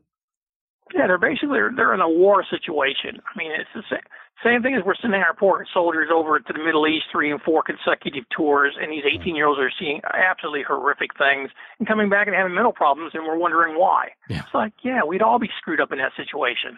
Yeah, 0.93 1.07
they're 1.07 1.17
basically 1.17 1.59
they're 1.75 1.93
in 1.93 2.01
a 2.01 2.09
war 2.09 2.45
situation. 2.49 3.19
I 3.23 3.37
mean, 3.37 3.51
it's 3.51 3.69
the 3.73 3.83
same, 3.89 4.05
same 4.43 4.61
thing 4.61 4.75
as 4.75 4.83
we're 4.85 4.95
sending 4.95 5.21
our 5.21 5.33
poor 5.33 5.65
soldiers 5.73 6.09
over 6.13 6.39
to 6.39 6.53
the 6.53 6.63
Middle 6.63 6.87
East 6.87 7.05
three 7.11 7.31
and 7.31 7.41
four 7.41 7.63
consecutive 7.63 8.25
tours, 8.35 8.75
and 8.79 8.91
these 8.91 9.03
18 9.05 9.35
year 9.35 9.47
olds 9.47 9.59
are 9.59 9.71
seeing 9.79 10.01
absolutely 10.13 10.63
horrific 10.63 11.17
things 11.17 11.49
and 11.79 11.87
coming 11.87 12.09
back 12.09 12.27
and 12.27 12.35
having 12.35 12.53
mental 12.53 12.73
problems, 12.73 13.11
and 13.13 13.25
we're 13.25 13.37
wondering 13.37 13.79
why. 13.79 14.09
Yeah. 14.29 14.39
It's 14.39 14.53
like, 14.53 14.73
yeah, 14.83 15.03
we'd 15.03 15.21
all 15.21 15.39
be 15.39 15.49
screwed 15.57 15.81
up 15.81 15.91
in 15.91 15.97
that 15.97 16.11
situation. 16.15 16.77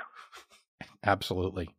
Absolutely. 1.03 1.69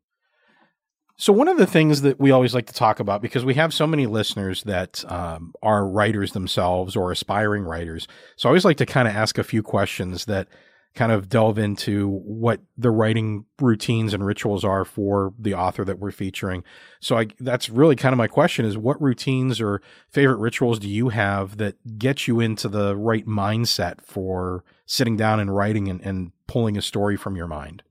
So, 1.19 1.33
one 1.33 1.49
of 1.49 1.57
the 1.57 1.67
things 1.67 2.03
that 2.03 2.21
we 2.21 2.31
always 2.31 2.55
like 2.55 2.67
to 2.67 2.75
talk 2.75 3.01
about, 3.01 3.23
because 3.23 3.45
we 3.45 3.55
have 3.55 3.73
so 3.73 3.87
many 3.87 4.07
listeners 4.07 4.63
that 4.65 5.03
um, 5.11 5.55
are 5.63 5.87
writers 5.87 6.33
themselves 6.33 6.95
or 6.95 7.11
aspiring 7.11 7.63
writers, 7.63 8.07
so 8.37 8.49
I 8.49 8.51
always 8.51 8.67
like 8.67 8.77
to 8.79 8.87
kind 8.87 9.09
of 9.09 9.17
ask 9.17 9.39
a 9.39 9.45
few 9.45 9.63
questions 9.63 10.27
that 10.27 10.49
kind 10.97 11.13
of 11.13 11.29
delve 11.29 11.59
into 11.59 12.09
what 12.09 12.61
the 12.77 12.91
writing 12.91 13.45
routines 13.61 14.15
and 14.15 14.25
rituals 14.25 14.65
are 14.65 14.85
for 14.85 15.33
the 15.39 15.55
author 15.55 15.85
that 15.85 15.99
we're 15.99 16.11
featuring. 16.11 16.65
So 17.01 17.19
I, 17.19 17.27
that's 17.39 17.69
really 17.69 17.95
kind 17.95 18.13
of 18.15 18.17
my 18.17 18.27
question 18.27 18.65
is 18.65 18.79
what 18.79 19.01
routines 19.01 19.61
or 19.61 19.83
favorite 20.09 20.39
rituals 20.39 20.79
do 20.79 20.89
you 20.89 21.11
have 21.11 21.59
that 21.59 21.99
get 21.99 22.27
you 22.27 22.41
into 22.41 22.69
the 22.69 22.97
right 22.97 23.27
mindset 23.27 24.01
for 24.03 24.65
sitting 24.87 25.17
down 25.17 25.39
and 25.39 25.55
writing 25.55 25.89
and, 25.89 26.01
and 26.01 26.33
pulling 26.47 26.79
a 26.79 26.83
story 26.83 27.17
from 27.17 27.37
your 27.37 27.47
mind? 27.47 27.83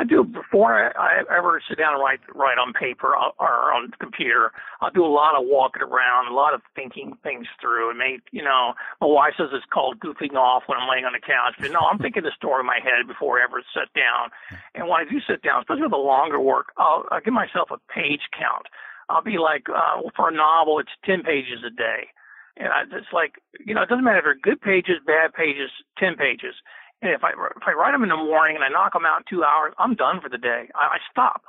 I 0.00 0.04
do 0.04 0.24
before 0.24 0.96
I, 0.96 1.20
ever 1.28 1.60
sit 1.68 1.76
down 1.76 1.92
and 1.92 2.00
write 2.00 2.20
write 2.34 2.56
on 2.56 2.72
paper 2.72 3.12
or 3.12 3.74
on 3.74 3.92
computer. 4.00 4.50
I'll 4.80 4.90
do 4.90 5.04
a 5.04 5.12
lot 5.12 5.36
of 5.36 5.44
walking 5.44 5.82
around, 5.82 6.32
a 6.32 6.34
lot 6.34 6.54
of 6.54 6.62
thinking 6.74 7.18
things 7.22 7.46
through. 7.60 7.90
And 7.90 7.98
may 7.98 8.16
you 8.32 8.42
know, 8.42 8.72
my 9.02 9.06
wife 9.06 9.34
says 9.36 9.48
it's 9.52 9.68
called 9.68 10.00
goofing 10.00 10.32
off 10.40 10.62
when 10.66 10.78
I'm 10.78 10.88
laying 10.88 11.04
on 11.04 11.12
the 11.12 11.20
couch. 11.20 11.52
But 11.60 11.72
no, 11.72 11.80
I'm 11.80 11.98
thinking 11.98 12.22
the 12.22 12.32
story 12.34 12.60
in 12.60 12.66
my 12.66 12.80
head 12.82 13.06
before 13.06 13.40
I 13.40 13.44
ever 13.44 13.60
sit 13.76 13.92
down. 13.92 14.32
And 14.74 14.88
when 14.88 15.04
I 15.04 15.04
do 15.04 15.20
sit 15.20 15.42
down, 15.42 15.60
especially 15.60 15.82
with 15.82 15.92
the 15.92 16.00
longer 16.00 16.40
work, 16.40 16.72
I'll, 16.78 17.04
I'll 17.12 17.20
give 17.20 17.36
myself 17.36 17.68
a 17.68 17.76
page 17.92 18.24
count. 18.32 18.72
I'll 19.10 19.22
be 19.22 19.36
like, 19.36 19.68
uh, 19.68 20.00
for 20.16 20.30
a 20.30 20.34
novel, 20.34 20.78
it's 20.78 20.96
ten 21.04 21.20
pages 21.20 21.60
a 21.60 21.68
day. 21.68 22.08
And 22.56 22.72
I, 22.72 22.88
it's 22.88 23.12
like, 23.12 23.36
you 23.60 23.74
know, 23.74 23.82
it 23.84 23.90
doesn't 23.92 24.04
matter 24.04 24.24
if 24.24 24.24
they're 24.24 24.54
good 24.54 24.64
pages, 24.64 24.96
bad 25.04 25.36
pages, 25.36 25.68
ten 26.00 26.16
pages 26.16 26.56
and 27.02 27.12
if 27.12 27.24
I 27.24 27.32
if 27.32 27.64
I 27.66 27.72
write 27.72 27.92
them 27.92 28.02
in 28.02 28.10
the 28.10 28.16
morning 28.16 28.56
and 28.56 28.64
I 28.64 28.68
knock 28.68 28.92
them 28.92 29.06
out 29.06 29.24
in 29.24 29.24
two 29.28 29.44
hours, 29.44 29.72
I'm 29.78 29.94
done 29.94 30.20
for 30.20 30.28
the 30.28 30.38
day. 30.38 30.68
I, 30.74 30.96
I 30.96 30.98
stop. 31.10 31.42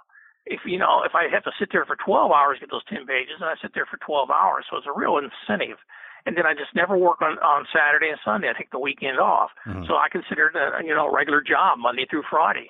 If 0.45 0.61
you 0.65 0.79
know, 0.79 1.03
if 1.05 1.13
I 1.13 1.27
have 1.31 1.43
to 1.43 1.51
sit 1.59 1.69
there 1.71 1.85
for 1.85 1.95
12 2.03 2.31
hours 2.31 2.57
to 2.57 2.65
get 2.65 2.71
those 2.71 2.87
10 2.89 3.05
pages, 3.05 3.37
and 3.39 3.49
I 3.49 3.55
sit 3.61 3.71
there 3.75 3.85
for 3.85 3.97
12 3.97 4.31
hours. 4.31 4.65
So 4.69 4.77
it's 4.77 4.87
a 4.87 4.97
real 4.97 5.19
incentive. 5.19 5.77
And 6.25 6.37
then 6.37 6.45
I 6.45 6.53
just 6.53 6.73
never 6.75 6.97
work 6.97 7.21
on 7.21 7.37
on 7.39 7.65
Saturday 7.73 8.09
and 8.09 8.19
Sunday. 8.23 8.49
I 8.49 8.57
take 8.57 8.71
the 8.71 8.79
weekend 8.79 9.19
off. 9.19 9.51
Mm-hmm. 9.67 9.85
So 9.87 9.95
I 9.95 10.07
consider 10.09 10.47
it 10.47 10.55
a 10.55 10.85
you 10.85 10.95
know 10.95 11.07
a 11.07 11.13
regular 11.13 11.41
job 11.41 11.79
Monday 11.79 12.05
through 12.09 12.23
Friday. 12.29 12.69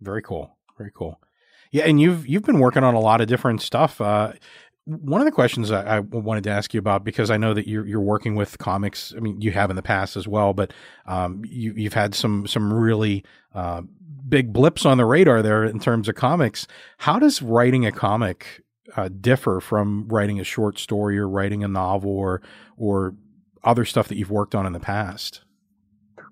Very 0.00 0.22
cool. 0.22 0.56
Very 0.76 0.92
cool. 0.94 1.20
Yeah, 1.70 1.84
and 1.84 2.00
you've 2.00 2.26
you've 2.26 2.42
been 2.42 2.58
working 2.58 2.82
on 2.82 2.94
a 2.94 3.00
lot 3.00 3.20
of 3.20 3.28
different 3.28 3.62
stuff. 3.62 4.00
Uh, 4.00 4.32
one 4.90 5.20
of 5.20 5.24
the 5.24 5.32
questions 5.32 5.70
I, 5.70 5.96
I, 5.96 6.00
wanted 6.00 6.44
to 6.44 6.50
ask 6.50 6.74
you 6.74 6.78
about 6.78 7.04
because 7.04 7.30
I 7.30 7.36
know 7.36 7.54
that 7.54 7.68
you're 7.68 7.86
you're 7.86 8.00
working 8.00 8.34
with 8.34 8.58
comics. 8.58 9.14
I 9.16 9.20
mean, 9.20 9.40
you 9.40 9.52
have 9.52 9.70
in 9.70 9.76
the 9.76 9.82
past 9.82 10.16
as 10.16 10.26
well, 10.26 10.52
but 10.52 10.72
um, 11.06 11.42
you, 11.46 11.72
you've 11.74 11.94
had 11.94 12.14
some 12.14 12.46
some 12.46 12.72
really 12.72 13.24
uh, 13.54 13.82
big 14.28 14.52
blips 14.52 14.84
on 14.84 14.98
the 14.98 15.04
radar 15.04 15.42
there 15.42 15.64
in 15.64 15.78
terms 15.78 16.08
of 16.08 16.14
comics. 16.14 16.66
How 16.98 17.18
does 17.18 17.40
writing 17.40 17.86
a 17.86 17.92
comic 17.92 18.62
uh, 18.96 19.08
differ 19.08 19.60
from 19.60 20.08
writing 20.08 20.40
a 20.40 20.44
short 20.44 20.78
story 20.78 21.18
or 21.18 21.28
writing 21.28 21.62
a 21.62 21.68
novel 21.68 22.10
or 22.10 22.42
or 22.76 23.14
other 23.62 23.84
stuff 23.84 24.08
that 24.08 24.16
you've 24.16 24.30
worked 24.30 24.54
on 24.54 24.66
in 24.66 24.72
the 24.72 24.80
past? 24.80 25.42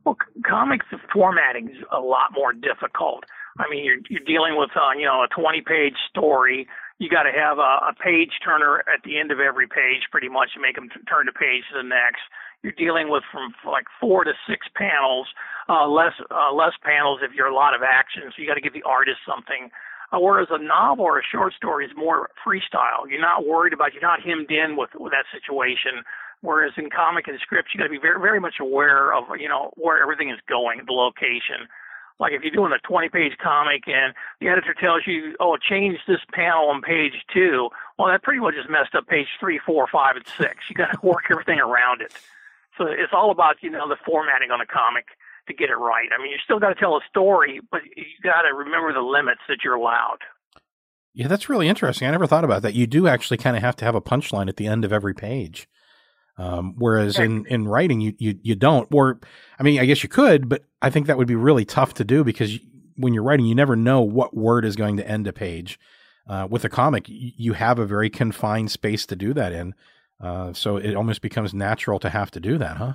Well, 0.05 0.17
comics 0.47 0.87
formatting 1.13 1.71
is 1.71 1.85
a 1.93 2.01
lot 2.01 2.31
more 2.35 2.53
difficult. 2.53 3.25
I 3.59 3.65
mean, 3.71 3.85
you're 3.85 3.99
you're 4.09 4.25
dealing 4.25 4.57
with 4.57 4.71
uh, 4.77 4.93
you 4.97 5.05
know 5.05 5.23
a 5.23 5.29
20 5.29 5.63
page 5.63 5.95
story 6.09 6.67
you 6.99 7.09
got 7.09 7.25
to 7.25 7.33
have 7.33 7.59
a, 7.59 7.91
a 7.91 7.95
page 7.95 8.43
turner 8.45 8.83
at 8.91 9.03
the 9.05 9.19
end 9.19 9.31
of 9.31 9.39
every 9.39 9.67
page, 9.67 10.11
pretty 10.11 10.29
much, 10.29 10.55
to 10.55 10.61
make 10.61 10.75
them 10.75 10.91
t- 10.91 11.01
turn 11.07 11.27
the 11.27 11.33
page 11.33 11.63
to 11.71 11.79
the 11.79 11.87
next. 11.87 12.27
You're 12.63 12.75
dealing 12.75 13.09
with 13.09 13.23
from 13.31 13.55
like 13.63 13.87
four 14.01 14.25
to 14.25 14.35
six 14.51 14.67
panels, 14.75 15.31
uh, 15.71 15.87
less 15.87 16.19
uh, 16.31 16.53
less 16.53 16.75
panels 16.83 17.21
if 17.23 17.31
you're 17.33 17.47
a 17.47 17.55
lot 17.55 17.75
of 17.75 17.87
action. 17.87 18.27
So 18.35 18.43
you 18.43 18.51
got 18.51 18.59
to 18.59 18.61
give 18.61 18.75
the 18.75 18.83
artist 18.83 19.23
something. 19.23 19.71
Uh, 20.11 20.19
whereas 20.19 20.49
a 20.51 20.59
novel 20.59 21.05
or 21.05 21.21
a 21.21 21.23
short 21.23 21.53
story 21.55 21.85
is 21.85 21.93
more 21.95 22.31
freestyle. 22.43 23.07
You're 23.07 23.23
not 23.23 23.47
worried 23.47 23.75
about 23.75 23.93
you're 23.93 24.03
not 24.03 24.25
hemmed 24.25 24.51
in 24.51 24.75
with, 24.75 24.91
with 24.99 25.13
that 25.13 25.29
situation. 25.31 26.03
Whereas 26.41 26.73
in 26.79 26.89
comic 26.91 27.29
and 27.29 27.39
script, 27.39 27.71
you 27.75 27.79
got 27.79 27.87
to 27.87 27.95
be 27.95 28.03
very 28.03 28.19
very 28.19 28.41
much 28.41 28.59
aware 28.59 29.15
of 29.15 29.25
you 29.39 29.49
know 29.49 29.71
where 29.77 30.03
everything 30.03 30.31
is 30.31 30.43
going, 30.49 30.83
the 30.83 30.93
location 30.93 31.71
like 32.19 32.33
if 32.33 32.43
you're 32.43 32.53
doing 32.53 32.73
a 32.73 32.79
20 32.87 33.09
page 33.09 33.33
comic 33.43 33.87
and 33.87 34.15
the 34.41 34.49
editor 34.49 34.75
tells 34.75 35.03
you, 35.07 35.37
oh, 35.41 35.57
change 35.57 35.99
this 36.07 36.21
panel 36.33 36.69
on 36.71 36.83
page 36.83 37.15
two, 37.33 37.69
well, 37.99 38.09
that 38.09 38.23
pretty 38.23 38.41
much 38.41 38.55
just 38.55 38.71
messed 38.71 38.95
up 38.95 39.07
page 39.07 39.29
three, 39.39 39.61
four, 39.65 39.87
five, 39.91 40.17
and 40.17 40.27
six. 40.37 40.69
You 40.69 40.75
got 40.75 40.93
to 40.93 40.99
work 41.07 41.25
everything 41.31 41.61
around 41.61 42.01
it. 42.01 42.13
So 42.77 42.87
it's 42.87 43.13
all 43.13 43.31
about, 43.31 43.57
you 43.61 43.71
know, 43.71 43.89
the 43.89 43.97
formatting 44.07 44.51
on 44.51 44.61
a 44.61 44.67
comic 44.67 45.07
to 45.49 45.55
get 45.55 45.71
it 45.71 45.77
right. 45.77 46.09
I 46.17 46.23
mean, 46.23 46.31
you 46.31 46.39
still 46.45 46.61
got 46.61 46.69
to 46.69 46.75
tell 46.75 46.97
a 46.97 47.01
story, 47.09 47.61
but 47.71 47.81
you 47.97 48.05
got 48.23 48.43
to 48.43 48.55
remember 48.55 48.93
the 48.93 49.01
limits 49.01 49.41
that 49.49 49.59
you're 49.65 49.75
allowed. 49.75 50.19
Yeah, 51.15 51.27
that's 51.27 51.49
really 51.49 51.69
interesting. 51.69 52.07
I 52.07 52.13
never 52.13 52.27
thought 52.27 52.45
about 52.45 52.63
that. 52.63 52.75
You 52.75 52.87
do 52.87 53.09
actually 53.09 53.39
kind 53.39 53.57
of 53.57 53.63
have 53.63 53.75
to 53.77 53.85
have 53.85 53.97
a 53.97 54.01
punchline 54.01 54.49
at 54.49 54.57
the 54.57 54.67
end 54.67 54.85
of 54.85 54.93
every 54.93 55.15
page. 55.15 55.67
Um, 56.39 56.75
whereas 56.79 57.19
in, 57.19 57.47
in 57.47 57.67
writing, 57.67 58.01
you, 58.01 58.15
you, 58.19 58.39
you 58.43 58.55
don't, 58.55 58.89
or, 58.95 59.19
I 59.59 59.65
mean, 59.65 59.81
I 59.81 59.87
guess 59.87 60.05
you 60.05 60.09
could, 60.09 60.49
but 60.49 60.65
I 60.81 60.89
think 60.89 61.09
that 61.09 61.19
would 61.19 61.27
be 61.27 61.35
really 61.35 61.65
tough 61.65 61.95
to 61.95 62.05
do 62.05 62.23
because 62.23 62.59
when 62.97 63.13
you're 63.13 63.25
writing, 63.25 63.47
you 63.47 63.57
never 63.57 63.75
know 63.75 64.03
what 64.03 64.37
word 64.37 64.65
is 64.65 64.77
going 64.77 64.97
to 64.99 65.09
end 65.09 65.27
a 65.27 65.33
page. 65.33 65.81
Uh, 66.29 66.47
with 66.49 66.65
a 66.65 66.69
comic, 66.69 67.07
you 67.09 67.55
have 67.55 67.79
a 67.79 67.87
very 67.87 68.11
confined 68.11 68.71
space 68.71 69.07
to 69.07 69.17
do 69.17 69.35
that 69.35 69.53
in. 69.53 69.75
Uh, 70.21 70.53
so 70.53 70.77
it 70.77 70.95
almost 70.95 71.23
becomes 71.23 71.55
natural 71.55 71.99
to 71.99 72.11
have 72.11 72.31
to 72.31 72.39
do 72.39 72.59
that, 72.59 72.77
huh? 72.77 72.93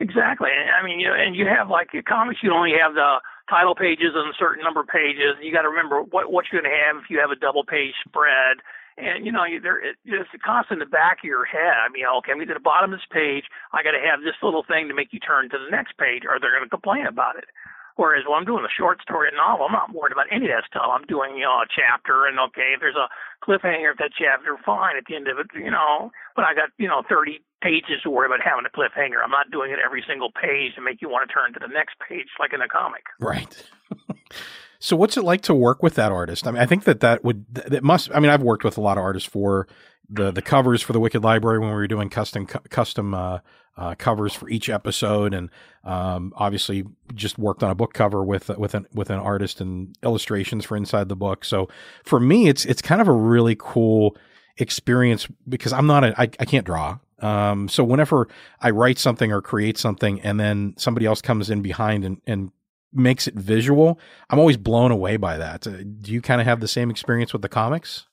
Exactly. 0.00 0.48
I 0.50 0.84
mean, 0.84 0.98
you 0.98 1.08
know, 1.08 1.14
and 1.14 1.36
you 1.36 1.46
have 1.46 1.68
like 1.68 1.90
comics, 2.08 2.40
you 2.42 2.52
only 2.52 2.72
have 2.80 2.94
the 2.94 3.20
title 3.48 3.74
pages 3.74 4.14
and 4.14 4.28
a 4.28 4.36
certain 4.36 4.64
number 4.64 4.80
of 4.80 4.88
pages. 4.88 5.36
You 5.40 5.52
got 5.52 5.62
to 5.62 5.68
remember 5.68 6.02
what 6.02 6.32
what 6.32 6.46
you're 6.50 6.62
going 6.62 6.72
to 6.72 6.76
have 6.76 7.04
if 7.04 7.10
you 7.10 7.20
have 7.20 7.30
a 7.30 7.36
double 7.36 7.64
page 7.64 7.94
spread 8.08 8.58
and 8.96 9.24
you 9.24 9.32
know, 9.32 9.44
there 9.62 9.80
it's 9.80 10.30
constant 10.44 10.82
in 10.82 10.84
the 10.84 10.90
back 10.90 11.20
of 11.20 11.28
your 11.28 11.44
head. 11.44 11.76
I 11.80 11.88
mean, 11.88 12.04
okay, 12.20 12.32
I'm 12.32 12.40
at 12.40 12.48
the 12.48 12.60
bottom 12.60 12.92
of 12.92 12.98
this 12.98 13.08
page. 13.10 13.44
I 13.72 13.82
got 13.82 13.92
to 13.92 14.02
have 14.02 14.20
this 14.20 14.36
little 14.42 14.64
thing 14.64 14.88
to 14.88 14.94
make 14.94 15.12
you 15.12 15.20
turn 15.20 15.48
to 15.50 15.58
the 15.58 15.70
next 15.70 15.96
page, 15.96 16.22
or 16.28 16.38
they're 16.38 16.52
going 16.52 16.64
to 16.64 16.70
complain 16.70 17.06
about 17.06 17.36
it. 17.36 17.48
Whereas 17.96 18.24
when 18.24 18.40
I'm 18.40 18.48
doing 18.48 18.64
a 18.64 18.72
short 18.72 19.02
story 19.02 19.28
and 19.28 19.36
novel, 19.36 19.66
I'm 19.68 19.76
not 19.76 19.92
worried 19.92 20.16
about 20.16 20.32
any 20.32 20.48
of 20.48 20.52
that 20.56 20.64
stuff. 20.64 20.88
I'm 20.88 21.04
doing, 21.04 21.36
you 21.36 21.44
know, 21.44 21.60
a 21.60 21.68
chapter 21.68 22.24
and 22.24 22.40
okay, 22.48 22.72
if 22.72 22.80
there's 22.80 22.96
a 22.96 23.12
cliffhanger 23.44 23.92
of 23.92 23.98
that 23.98 24.16
chapter, 24.16 24.56
fine 24.64 24.96
at 24.96 25.04
the 25.04 25.16
end 25.16 25.28
of 25.28 25.38
it, 25.38 25.52
you 25.52 25.70
know, 25.70 26.10
but 26.34 26.44
I 26.44 26.54
got, 26.54 26.72
you 26.78 26.88
know, 26.88 27.02
30 27.04 27.44
pages 27.60 28.00
to 28.02 28.10
worry 28.10 28.26
about 28.26 28.40
having 28.40 28.64
a 28.64 28.72
cliffhanger. 28.72 29.20
I'm 29.22 29.30
not 29.30 29.50
doing 29.52 29.70
it 29.72 29.78
every 29.84 30.02
single 30.08 30.32
page 30.32 30.74
to 30.76 30.80
make 30.80 31.02
you 31.02 31.08
want 31.10 31.28
to 31.28 31.32
turn 31.32 31.52
to 31.52 31.60
the 31.60 31.68
next 31.68 31.96
page 32.00 32.32
like 32.40 32.52
in 32.56 32.62
a 32.62 32.68
comic. 32.68 33.04
Right. 33.20 33.52
so 34.82 34.96
what's 34.96 35.16
it 35.16 35.22
like 35.22 35.42
to 35.42 35.54
work 35.54 35.80
with 35.80 35.94
that 35.94 36.10
artist? 36.10 36.44
I 36.44 36.50
mean, 36.50 36.60
I 36.60 36.66
think 36.66 36.82
that 36.84 36.98
that 37.00 37.22
would, 37.22 37.46
that 37.54 37.84
must, 37.84 38.10
I 38.12 38.18
mean, 38.18 38.30
I've 38.30 38.42
worked 38.42 38.64
with 38.64 38.76
a 38.76 38.80
lot 38.80 38.98
of 38.98 39.04
artists 39.04 39.28
for 39.28 39.68
the, 40.10 40.32
the 40.32 40.42
covers 40.42 40.82
for 40.82 40.92
the 40.92 40.98
Wicked 40.98 41.22
Library 41.22 41.60
when 41.60 41.68
we 41.68 41.74
were 41.74 41.86
doing 41.86 42.10
custom, 42.10 42.46
custom, 42.46 43.14
uh, 43.14 43.38
uh, 43.76 43.94
covers 43.94 44.34
for 44.34 44.48
each 44.50 44.68
episode, 44.68 45.32
and 45.32 45.50
um, 45.84 46.32
obviously 46.36 46.84
just 47.14 47.38
worked 47.38 47.62
on 47.62 47.70
a 47.70 47.74
book 47.74 47.94
cover 47.94 48.22
with 48.22 48.50
with 48.50 48.74
an 48.74 48.86
with 48.92 49.08
an 49.08 49.18
artist 49.18 49.62
and 49.62 49.96
illustrations 50.02 50.64
for 50.66 50.76
inside 50.76 51.08
the 51.08 51.16
book. 51.16 51.42
So 51.44 51.68
for 52.04 52.20
me, 52.20 52.48
it's 52.48 52.66
it's 52.66 52.82
kind 52.82 53.00
of 53.00 53.08
a 53.08 53.12
really 53.12 53.56
cool 53.58 54.14
experience 54.58 55.26
because 55.48 55.72
I'm 55.72 55.86
not 55.86 56.04
a 56.04 56.20
I, 56.20 56.24
I 56.24 56.44
can't 56.44 56.66
draw. 56.66 56.98
Um, 57.20 57.68
so 57.68 57.82
whenever 57.82 58.28
I 58.60 58.70
write 58.70 58.98
something 58.98 59.32
or 59.32 59.40
create 59.40 59.78
something, 59.78 60.20
and 60.20 60.38
then 60.38 60.74
somebody 60.76 61.06
else 61.06 61.22
comes 61.22 61.48
in 61.48 61.62
behind 61.62 62.04
and, 62.04 62.20
and 62.26 62.50
makes 62.92 63.26
it 63.26 63.34
visual, 63.34 63.98
I'm 64.30 64.38
always 64.38 64.56
blown 64.56 64.90
away 64.90 65.16
by 65.16 65.38
that. 65.38 65.66
Uh, 65.66 65.82
do 66.00 66.12
you 66.12 66.20
kind 66.20 66.40
of 66.40 66.46
have 66.46 66.60
the 66.60 66.68
same 66.68 66.90
experience 66.90 67.32
with 67.32 67.42
the 67.42 67.48
comics? 67.48 68.06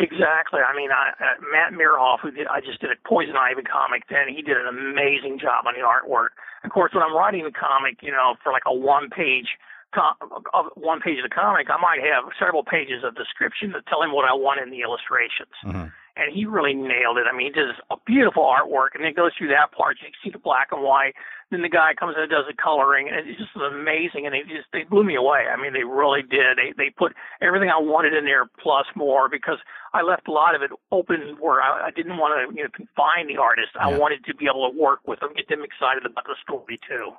Exactly. 0.00 0.60
I 0.64 0.74
mean, 0.74 0.90
I, 0.90 1.12
uh, 1.20 1.36
Matt 1.52 1.76
Merhoff, 1.76 2.20
who 2.20 2.30
did, 2.30 2.46
I 2.46 2.60
just 2.60 2.80
did 2.80 2.90
a 2.90 2.96
Poison 3.06 3.36
Ivy 3.36 3.62
comic, 3.62 4.08
then 4.08 4.32
he 4.34 4.40
did 4.40 4.56
an 4.56 4.66
amazing 4.66 5.38
job 5.38 5.66
on 5.68 5.74
the 5.76 5.84
artwork. 5.84 6.32
Of 6.64 6.70
course, 6.70 6.92
when 6.94 7.02
I'm 7.02 7.14
writing 7.14 7.44
the 7.44 7.52
comic, 7.52 8.00
you 8.00 8.10
know, 8.10 8.36
for 8.42 8.50
like 8.50 8.64
a 8.66 8.74
one 8.74 9.10
page, 9.10 9.60
com- 9.94 10.16
of 10.54 10.72
one 10.74 11.00
page 11.00 11.18
of 11.20 11.28
the 11.28 11.34
comic, 11.34 11.68
I 11.68 11.76
might 11.76 12.00
have 12.00 12.32
several 12.40 12.64
pages 12.64 13.04
of 13.04 13.14
description 13.14 13.76
to 13.76 13.82
tell 13.92 14.02
him 14.02 14.12
what 14.12 14.24
I 14.24 14.32
want 14.32 14.60
in 14.60 14.70
the 14.70 14.80
illustrations. 14.80 15.52
Mm-hmm 15.64 15.92
and 16.16 16.34
he 16.34 16.44
really 16.44 16.74
nailed 16.74 17.18
it. 17.18 17.26
I 17.30 17.36
mean, 17.36 17.52
he 17.52 17.60
does 17.60 17.74
a 17.90 17.96
beautiful 18.06 18.44
artwork, 18.44 18.94
and 18.94 19.04
it 19.04 19.16
goes 19.16 19.32
through 19.36 19.48
that 19.48 19.72
part. 19.72 19.96
You 20.02 20.08
see 20.22 20.30
the 20.30 20.38
black 20.38 20.68
and 20.72 20.82
white. 20.82 21.14
Then 21.50 21.62
the 21.62 21.68
guy 21.68 21.94
comes 21.98 22.14
in 22.16 22.22
and 22.22 22.30
does 22.30 22.46
the 22.46 22.54
coloring, 22.54 23.08
and 23.08 23.28
it's 23.28 23.38
just 23.38 23.50
amazing. 23.56 24.26
And 24.26 24.34
they 24.34 24.42
just 24.42 24.70
they 24.72 24.84
blew 24.84 25.02
me 25.02 25.16
away. 25.16 25.46
I 25.50 25.60
mean, 25.60 25.72
they 25.72 25.84
really 25.84 26.22
did. 26.22 26.56
They 26.56 26.72
they 26.76 26.90
put 26.90 27.12
everything 27.40 27.70
I 27.70 27.80
wanted 27.80 28.14
in 28.14 28.24
there 28.24 28.46
plus 28.62 28.86
more 28.94 29.28
because 29.28 29.58
I 29.92 30.02
left 30.02 30.28
a 30.28 30.32
lot 30.32 30.54
of 30.54 30.62
it 30.62 30.70
open 30.92 31.36
where 31.40 31.60
I, 31.60 31.88
I 31.88 31.90
didn't 31.90 32.18
want 32.18 32.38
to 32.38 32.54
you 32.54 32.64
know 32.64 32.70
confine 32.74 33.26
the 33.26 33.38
artist. 33.38 33.70
Yeah. 33.74 33.88
I 33.88 33.98
wanted 33.98 34.24
to 34.26 34.34
be 34.34 34.46
able 34.46 34.70
to 34.70 34.78
work 34.78 35.00
with 35.06 35.20
them, 35.20 35.30
get 35.34 35.48
them 35.48 35.64
excited 35.64 36.06
about 36.06 36.24
the 36.24 36.36
story 36.42 36.78
too 36.86 37.12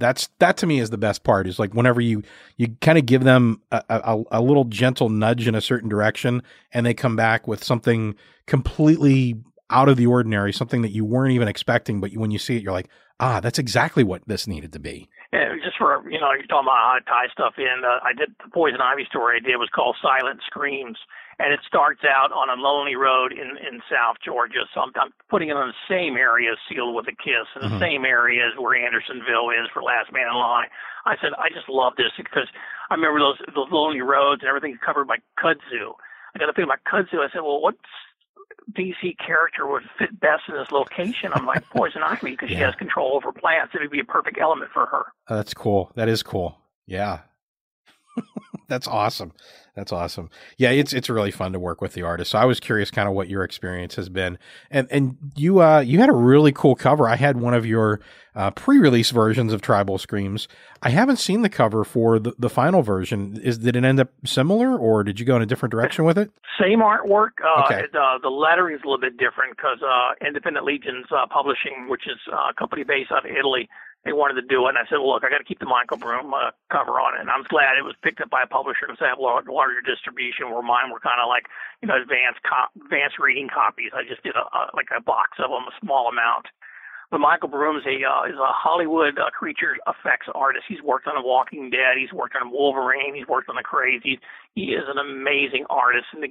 that's 0.00 0.30
that 0.38 0.56
to 0.56 0.66
me 0.66 0.80
is 0.80 0.90
the 0.90 0.98
best 0.98 1.22
part 1.22 1.46
is 1.46 1.58
like 1.58 1.72
whenever 1.74 2.00
you 2.00 2.22
you 2.56 2.74
kind 2.80 2.98
of 2.98 3.06
give 3.06 3.22
them 3.22 3.60
a, 3.70 3.82
a, 3.88 4.22
a, 4.32 4.40
little 4.40 4.64
gentle 4.64 5.08
nudge 5.08 5.46
in 5.46 5.54
a 5.54 5.60
certain 5.60 5.88
direction 5.88 6.42
and 6.72 6.84
they 6.84 6.94
come 6.94 7.14
back 7.14 7.46
with 7.46 7.62
something 7.62 8.16
completely 8.46 9.36
out 9.70 9.88
of 9.88 9.96
the 9.96 10.06
ordinary 10.06 10.52
something 10.52 10.82
that 10.82 10.90
you 10.90 11.04
weren't 11.04 11.32
even 11.32 11.48
expecting 11.48 12.00
but 12.00 12.12
when 12.12 12.30
you 12.30 12.38
see 12.38 12.56
it 12.56 12.62
you're 12.62 12.72
like 12.72 12.88
ah 13.20 13.40
that's 13.40 13.58
exactly 13.58 14.04
what 14.04 14.22
this 14.26 14.46
needed 14.46 14.72
to 14.72 14.78
be 14.78 15.08
yeah, 15.32 15.54
just 15.62 15.76
for 15.78 16.02
you 16.10 16.18
know 16.20 16.32
you're 16.32 16.46
talking 16.46 16.66
about 16.66 16.82
how 16.82 16.98
to 16.98 17.04
tie 17.04 17.32
stuff 17.32 17.54
in 17.58 17.82
uh, 17.84 17.98
i 18.02 18.12
did 18.12 18.34
the 18.44 18.50
poison 18.52 18.80
ivy 18.80 19.04
story 19.08 19.40
i 19.42 19.46
did 19.46 19.56
was 19.56 19.68
called 19.74 19.96
silent 20.02 20.40
screams 20.46 20.98
and 21.40 21.56
it 21.56 21.60
starts 21.66 22.04
out 22.04 22.36
on 22.36 22.52
a 22.52 22.60
lonely 22.60 22.94
road 22.94 23.32
in 23.32 23.56
in 23.64 23.80
South 23.88 24.20
Georgia. 24.20 24.68
So 24.76 24.84
I'm, 24.84 24.92
I'm 25.00 25.08
putting 25.32 25.48
it 25.48 25.56
in 25.56 25.72
the 25.72 25.82
same 25.88 26.20
area 26.20 26.52
as 26.52 26.60
Sealed 26.68 26.94
with 26.94 27.08
a 27.08 27.16
Kiss, 27.16 27.48
in 27.56 27.64
the 27.64 27.72
mm-hmm. 27.72 27.80
same 27.80 28.04
area 28.04 28.44
as 28.44 28.52
where 28.60 28.76
Andersonville 28.76 29.48
is 29.56 29.64
for 29.72 29.80
Last 29.80 30.12
Man 30.12 30.28
in 30.28 30.36
Line. 30.36 30.68
I 31.08 31.16
said 31.16 31.32
I 31.40 31.48
just 31.48 31.72
love 31.72 31.96
this 31.96 32.12
because 32.20 32.46
I 32.92 32.94
remember 32.94 33.24
those 33.24 33.40
those 33.56 33.72
lonely 33.72 34.04
roads 34.04 34.44
and 34.44 34.52
everything's 34.52 34.84
covered 34.84 35.08
by 35.08 35.16
kudzu. 35.40 35.96
I 36.36 36.38
got 36.38 36.46
to 36.46 36.52
think 36.52 36.68
about 36.68 36.84
kudzu. 36.84 37.24
I 37.24 37.32
said, 37.32 37.40
well, 37.40 37.64
what 37.64 37.80
DC 38.72 39.16
character 39.18 39.66
would 39.66 39.82
fit 39.98 40.18
best 40.20 40.42
in 40.48 40.54
this 40.54 40.70
location? 40.70 41.32
I'm 41.34 41.46
like 41.46 41.68
Poison 41.70 42.02
Ivy 42.02 42.32
because 42.32 42.50
yeah. 42.50 42.56
she 42.56 42.62
has 42.62 42.74
control 42.74 43.14
over 43.14 43.32
plants. 43.32 43.74
It 43.74 43.80
would 43.80 43.90
be 43.90 44.00
a 44.00 44.04
perfect 44.04 44.38
element 44.40 44.70
for 44.72 44.86
her. 44.86 45.06
Oh, 45.28 45.36
that's 45.36 45.54
cool. 45.54 45.92
That 45.96 46.08
is 46.08 46.22
cool. 46.22 46.58
Yeah. 46.86 47.20
that's 48.70 48.88
awesome. 48.88 49.32
That's 49.74 49.92
awesome. 49.92 50.30
Yeah, 50.56 50.70
it's 50.70 50.92
it's 50.92 51.10
really 51.10 51.30
fun 51.30 51.52
to 51.52 51.58
work 51.58 51.80
with 51.80 51.92
the 51.92 52.02
artist. 52.02 52.30
So 52.30 52.38
I 52.38 52.44
was 52.44 52.60
curious 52.60 52.90
kind 52.90 53.08
of 53.08 53.14
what 53.14 53.28
your 53.28 53.44
experience 53.44 53.96
has 53.96 54.08
been. 54.08 54.38
And 54.70 54.88
and 54.90 55.16
you 55.36 55.60
uh 55.60 55.80
you 55.80 56.00
had 56.00 56.08
a 56.08 56.14
really 56.14 56.52
cool 56.52 56.74
cover. 56.74 57.08
I 57.08 57.16
had 57.16 57.40
one 57.40 57.54
of 57.54 57.66
your 57.66 58.00
uh, 58.34 58.50
pre-release 58.52 59.10
versions 59.10 59.52
of 59.52 59.60
Tribal 59.60 59.98
Screams. 59.98 60.46
I 60.82 60.90
haven't 60.90 61.16
seen 61.16 61.42
the 61.42 61.48
cover 61.48 61.82
for 61.82 62.20
the, 62.20 62.32
the 62.38 62.48
final 62.48 62.82
version. 62.82 63.40
Is 63.42 63.58
did 63.58 63.74
it 63.74 63.84
end 63.84 64.00
up 64.00 64.10
similar 64.24 64.76
or 64.76 65.02
did 65.02 65.18
you 65.18 65.26
go 65.26 65.36
in 65.36 65.42
a 65.42 65.46
different 65.46 65.72
direction 65.72 66.04
with 66.04 66.16
it? 66.16 66.30
Same 66.60 66.80
artwork. 66.80 67.30
Uh, 67.44 67.64
okay. 67.64 67.80
It, 67.80 67.94
uh, 67.94 68.18
the 68.22 68.28
lettering 68.28 68.76
is 68.76 68.82
a 68.84 68.86
little 68.86 69.00
bit 69.00 69.16
different 69.18 69.56
because 69.56 69.78
uh, 69.82 70.14
Independent 70.24 70.64
Legions 70.64 71.06
uh, 71.10 71.26
Publishing, 71.26 71.88
which 71.88 72.06
is 72.06 72.18
a 72.32 72.54
company 72.54 72.84
based 72.84 73.10
out 73.10 73.24
of 73.24 73.30
Italy, 73.30 73.68
they 74.04 74.12
wanted 74.16 74.40
to 74.40 74.46
do 74.46 74.64
it. 74.64 74.72
And 74.72 74.80
I 74.80 74.88
said, 74.88 74.96
well, 74.96 75.12
look, 75.12 75.24
I 75.24 75.30
got 75.30 75.44
to 75.44 75.48
keep 75.48 75.60
the 75.60 75.68
Michael 75.68 76.00
Broom 76.00 76.32
uh, 76.32 76.56
cover 76.72 76.96
on 76.96 77.16
it. 77.16 77.20
And 77.20 77.28
I'm 77.28 77.44
glad 77.44 77.76
it 77.76 77.84
was 77.84 77.98
picked 78.00 78.20
up 78.20 78.32
by 78.32 78.42
a 78.42 78.48
publisher 78.48 78.88
and 78.88 78.96
have 78.96 79.18
a 79.18 79.22
larger 79.22 79.84
distribution 79.84 80.48
where 80.48 80.64
mine 80.64 80.88
were 80.88 81.04
kind 81.04 81.20
of 81.20 81.28
like, 81.28 81.52
you 81.84 81.88
know, 81.88 82.00
advanced 82.00 82.40
co- 82.40 82.72
advanced 82.80 83.20
reading 83.20 83.52
copies. 83.52 83.92
I 83.92 84.08
just 84.08 84.24
did 84.24 84.36
a, 84.36 84.44
a 84.44 84.72
like 84.72 84.88
a 84.88 85.04
box 85.04 85.36
of 85.36 85.52
them, 85.52 85.68
a 85.68 85.74
small 85.84 86.08
amount. 86.08 86.48
But 87.10 87.18
Michael 87.18 87.50
Broom 87.50 87.76
is 87.76 87.84
a 87.84 88.00
uh, 88.06 88.24
is 88.24 88.38
a 88.38 88.54
Hollywood 88.54 89.18
uh, 89.18 89.28
creature 89.34 89.76
effects 89.84 90.30
artist. 90.32 90.64
He's 90.68 90.80
worked 90.80 91.08
on 91.08 91.20
The 91.20 91.26
Walking 91.26 91.68
Dead. 91.68 91.98
He's 91.98 92.12
worked 92.12 92.36
on 92.40 92.52
Wolverine. 92.52 93.14
He's 93.14 93.26
worked 93.26 93.50
on 93.50 93.56
The 93.56 93.66
Crazy. 93.66 94.20
He 94.54 94.72
is 94.72 94.84
an 94.88 94.96
amazing 94.96 95.66
artist. 95.68 96.06
And 96.14 96.22
to 96.22 96.28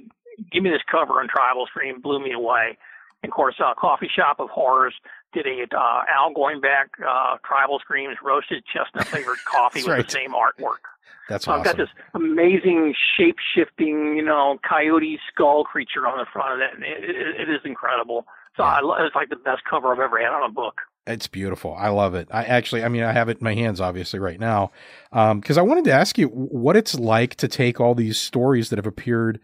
give 0.50 0.62
me 0.62 0.70
this 0.70 0.82
cover 0.90 1.20
on 1.20 1.28
Tribal 1.28 1.66
Screams 1.66 2.02
blew 2.02 2.18
me 2.18 2.32
away. 2.32 2.78
And 3.22 3.30
of 3.30 3.34
course, 3.34 3.56
uh, 3.62 3.74
Coffee 3.74 4.08
Shop 4.14 4.40
of 4.40 4.48
Horrors 4.48 4.94
did 5.32 5.46
a 5.46 5.64
uh, 5.76 6.02
Owl 6.08 6.32
Goingback 6.34 6.88
uh, 7.06 7.36
Tribal 7.44 7.78
Screams 7.80 8.16
roasted 8.24 8.64
chestnut 8.72 9.06
flavored 9.06 9.38
coffee 9.44 9.82
with 9.82 9.88
right. 9.88 10.06
the 10.06 10.10
same 10.10 10.32
artwork. 10.32 10.88
That's 11.28 11.44
so 11.44 11.52
awesome. 11.52 11.60
I've 11.60 11.64
got 11.64 11.76
this 11.76 11.90
amazing 12.14 12.94
shape 13.16 13.36
shifting, 13.54 14.16
you 14.16 14.24
know, 14.24 14.58
coyote 14.68 15.18
skull 15.32 15.64
creature 15.64 16.06
on 16.06 16.18
the 16.18 16.26
front 16.32 16.54
of 16.54 16.60
it. 16.60 16.74
And 16.74 16.82
it, 16.82 17.08
it, 17.08 17.40
it 17.42 17.50
is 17.50 17.60
incredible. 17.64 18.26
So 18.56 18.64
yeah. 18.64 18.80
I, 18.82 19.06
it's 19.06 19.14
like 19.14 19.28
the 19.28 19.36
best 19.36 19.62
cover 19.68 19.92
I've 19.92 20.00
ever 20.00 20.18
had 20.18 20.32
on 20.32 20.48
a 20.48 20.52
book. 20.52 20.80
It's 21.06 21.28
beautiful. 21.28 21.74
I 21.74 21.88
love 21.88 22.14
it. 22.14 22.28
I 22.30 22.44
actually, 22.44 22.84
I 22.84 22.88
mean, 22.88 23.02
I 23.02 23.12
have 23.12 23.28
it 23.28 23.38
in 23.38 23.44
my 23.44 23.54
hands, 23.54 23.80
obviously, 23.80 24.18
right 24.18 24.38
now, 24.38 24.70
because 25.10 25.56
um, 25.56 25.58
I 25.58 25.62
wanted 25.62 25.84
to 25.84 25.92
ask 25.92 26.18
you 26.18 26.26
what 26.28 26.76
it's 26.76 26.94
like 26.94 27.36
to 27.36 27.48
take 27.48 27.80
all 27.80 27.94
these 27.94 28.18
stories 28.18 28.70
that 28.70 28.76
have 28.76 28.86
appeared 28.86 29.40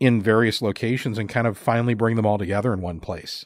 in 0.00 0.20
various 0.20 0.62
locations 0.62 1.18
and 1.18 1.28
kind 1.28 1.46
of 1.46 1.56
finally 1.56 1.94
bring 1.94 2.16
them 2.16 2.26
all 2.26 2.38
together 2.38 2.72
in 2.72 2.80
one 2.80 3.00
place. 3.00 3.44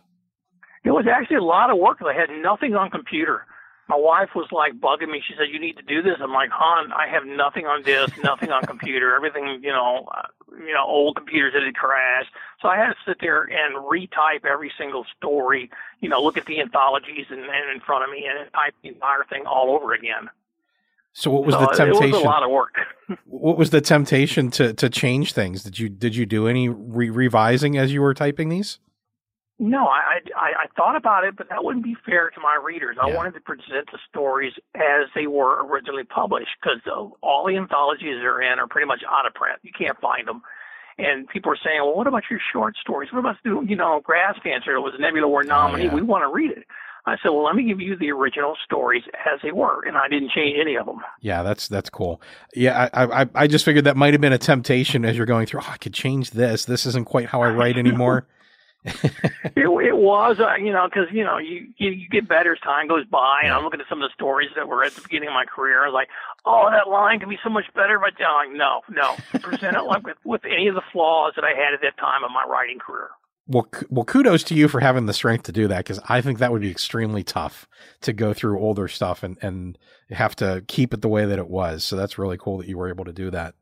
It 0.85 0.91
was 0.91 1.07
actually 1.11 1.37
a 1.37 1.43
lot 1.43 1.71
of 1.71 1.79
work. 1.79 1.99
I 2.01 2.15
had 2.15 2.31
nothing 2.31 2.75
on 2.75 2.91
computer. 2.91 3.45
My 3.89 3.97
wife 3.97 4.31
was 4.35 4.49
like 4.51 4.75
bugging 4.81 5.11
me. 5.11 5.23
She 5.27 5.35
said, 5.39 5.49
"You 5.51 5.61
need 5.61 5.77
to 5.77 5.83
do 5.83 6.03
this." 6.03 6.19
I'm 6.21 6.33
like, 6.33 6.51
"Hon, 6.51 6.93
I 6.93 7.07
have 7.09 7.25
nothing 7.25 7.67
on 7.67 7.83
disk, 7.83 8.19
nothing 8.23 8.51
on 8.51 8.63
computer. 8.63 9.15
Everything, 9.15 9.61
you 9.63 9.71
know, 9.71 10.09
uh, 10.13 10.27
you 10.59 10.73
know, 10.75 10.85
old 10.85 11.17
computers 11.17 11.53
that 11.55 11.63
had 11.63 11.75
crashed." 11.75 12.31
So 12.61 12.69
I 12.69 12.77
had 12.77 12.89
to 12.89 12.97
sit 13.07 13.19
there 13.21 13.43
and 13.43 13.77
retype 13.77 14.45
every 14.45 14.73
single 14.79 15.05
story. 15.17 15.71
You 16.01 16.09
know, 16.09 16.21
look 16.21 16.37
at 16.37 16.47
the 16.47 16.61
anthologies 16.61 17.27
and, 17.31 17.41
and 17.41 17.71
in 17.73 17.81
front 17.81 18.05
of 18.05 18.11
me 18.11 18.27
and 18.27 18.51
type 18.53 18.75
the 18.83 18.89
entire 18.89 19.25
thing 19.31 19.47
all 19.47 19.71
over 19.71 19.93
again. 19.93 20.31
So 21.17 21.31
what 21.31 21.47
was 21.47 21.55
so 21.55 21.61
the 21.61 21.67
temptation? 21.69 22.11
It 22.11 22.13
was 22.13 22.23
a 22.23 22.27
lot 22.27 22.43
of 22.43 22.51
work. 22.51 22.75
what 23.25 23.57
was 23.57 23.71
the 23.71 23.81
temptation 23.81 24.51
to 24.51 24.75
to 24.75 24.91
change 24.91 25.33
things? 25.33 25.63
Did 25.63 25.79
you 25.79 25.89
did 25.89 26.15
you 26.15 26.27
do 26.27 26.47
any 26.47 26.69
re- 26.69 27.09
revising 27.09 27.79
as 27.79 27.91
you 27.91 28.03
were 28.03 28.13
typing 28.13 28.51
these? 28.51 28.79
No, 29.59 29.87
I, 29.87 30.21
I 30.37 30.49
I 30.65 30.67
thought 30.77 30.95
about 30.95 31.25
it, 31.25 31.35
but 31.35 31.49
that 31.49 31.65
wouldn't 31.65 31.85
be 31.85 31.97
fair 32.05 32.29
to 32.29 32.41
my 32.41 32.61
readers. 32.63 32.99
Yeah. 32.99 33.15
I 33.15 33.17
wanted 33.17 33.33
to 33.33 33.41
present 33.41 33.89
the 33.91 33.99
stories 34.11 34.53
as 34.75 35.09
they 35.15 35.27
were 35.27 35.65
originally 35.65 36.05
published 36.05 36.51
because 36.61 36.83
all 37.23 37.47
the 37.47 37.57
anthologies 37.57 38.21
they're 38.21 38.43
in 38.43 38.59
are 38.59 38.67
pretty 38.67 38.87
much 38.87 39.01
out 39.11 39.27
of 39.27 39.33
print. 39.33 39.59
You 39.63 39.73
can't 39.73 39.99
find 40.03 40.29
them. 40.29 40.43
And 40.99 41.27
people 41.29 41.51
are 41.51 41.59
saying, 41.65 41.81
well, 41.81 41.95
what 41.95 42.07
about 42.07 42.25
your 42.31 42.41
short 42.53 42.75
stories? 42.77 43.11
What 43.13 43.21
about, 43.21 43.37
you 43.45 43.77
know, 43.77 44.01
Grass 44.03 44.37
Dancer? 44.43 44.77
It 44.77 44.81
was 44.81 44.95
a 44.97 45.01
Nebula 45.01 45.27
Award 45.27 45.47
nominee. 45.47 45.85
Oh, 45.85 45.87
yeah. 45.89 45.95
We 45.95 46.01
want 46.01 46.25
to 46.25 46.33
read 46.33 46.53
it. 46.53 46.65
I 47.09 47.17
said, 47.23 47.29
well, 47.29 47.45
let 47.45 47.55
me 47.55 47.63
give 47.63 47.81
you 47.81 47.97
the 47.97 48.11
original 48.11 48.57
stories 48.65 49.05
as 49.33 49.41
they 49.41 49.53
were, 49.53 49.85
and 49.87 49.97
I 49.97 50.09
didn't 50.09 50.33
change 50.33 50.59
any 50.61 50.77
of 50.77 50.87
them. 50.87 50.99
Yeah, 51.21 51.45
that's 51.45 51.69
that's 51.69 51.89
cool. 51.89 52.21
Yeah, 52.55 52.89
I 52.93 53.23
I, 53.23 53.27
I 53.35 53.47
just 53.47 53.65
figured 53.65 53.85
that 53.85 53.97
might 53.97 54.13
have 54.13 54.21
been 54.21 54.33
a 54.33 54.39
temptation 54.39 55.05
as 55.05 55.17
you're 55.17 55.27
going 55.27 55.47
through. 55.47 55.61
Oh, 55.61 55.69
I 55.71 55.77
could 55.77 55.95
change 55.95 56.33
this. 56.33 56.65
This 56.65 56.85
isn't 56.85 57.07
quite 57.07 57.27
how 57.27 57.43
I 57.43 57.51
write 57.51 57.77
anymore. 57.77 58.27
it, 59.57 59.67
it 59.67 59.97
was, 59.97 60.39
uh, 60.39 60.55
you 60.55 60.73
know, 60.73 60.87
because 60.87 61.09
you 61.11 61.25
know 61.25 61.39
you, 61.39 61.67
you 61.77 61.91
you 61.91 62.09
get 62.09 62.29
better 62.29 62.53
as 62.53 62.61
time 62.61 62.87
goes 62.87 63.05
by, 63.07 63.41
and 63.43 63.53
I'm 63.53 63.65
looking 63.65 63.81
at 63.81 63.87
some 63.89 64.01
of 64.01 64.09
the 64.09 64.15
stories 64.15 64.51
that 64.55 64.69
were 64.69 64.85
at 64.85 64.95
the 64.95 65.01
beginning 65.01 65.29
of 65.29 65.35
my 65.35 65.45
career. 65.45 65.83
I 65.83 65.89
was 65.89 65.95
like, 65.95 66.09
oh, 66.45 66.71
that 66.71 66.89
line 66.89 67.19
could 67.19 67.29
be 67.29 67.39
so 67.43 67.51
much 67.51 67.65
better, 67.75 67.99
but 67.99 68.15
uh, 68.23 68.45
no, 68.53 68.83
no, 68.89 69.17
present 69.41 69.77
it 69.77 69.83
like 69.83 70.07
with, 70.07 70.19
with 70.25 70.45
any 70.45 70.69
of 70.69 70.77
the 70.77 70.87
flaws 70.93 71.33
that 71.35 71.45
I 71.45 71.51
had 71.51 71.75
at 71.75 71.81
that 71.83 71.99
time 71.99 72.23
of 72.23 72.31
my 72.31 72.45
writing 72.49 72.79
career. 72.79 73.11
Well, 73.49 73.69
well, 73.91 74.05
kudos 74.05 74.43
to 74.45 74.55
you 74.55 74.67
for 74.67 74.81
having 74.81 75.07
the 75.07 75.13
strength 75.13 75.45
to 75.45 75.53
do 75.53 75.69
that 75.69 75.79
because 75.79 76.01
I 76.09 76.21
think 76.21 76.39
that 76.39 76.51
would 76.51 76.63
be 76.63 76.71
extremely 76.71 77.23
tough 77.23 77.69
to 78.01 78.13
go 78.13 78.35
through 78.35 78.59
older 78.59 78.89
stuff 78.89 79.23
and 79.23 79.39
and 79.41 79.79
have 80.11 80.35
to 80.37 80.65
keep 80.67 80.93
it 80.93 81.01
the 81.01 81.09
way 81.09 81.25
that 81.27 81.39
it 81.39 81.49
was. 81.49 81.85
So 81.85 81.95
that's 81.95 82.19
really 82.19 82.37
cool 82.37 82.59
that 82.59 82.69
you 82.69 82.77
were 82.77 82.89
able 82.89 83.05
to 83.05 83.13
do 83.13 83.31
that. 83.31 83.55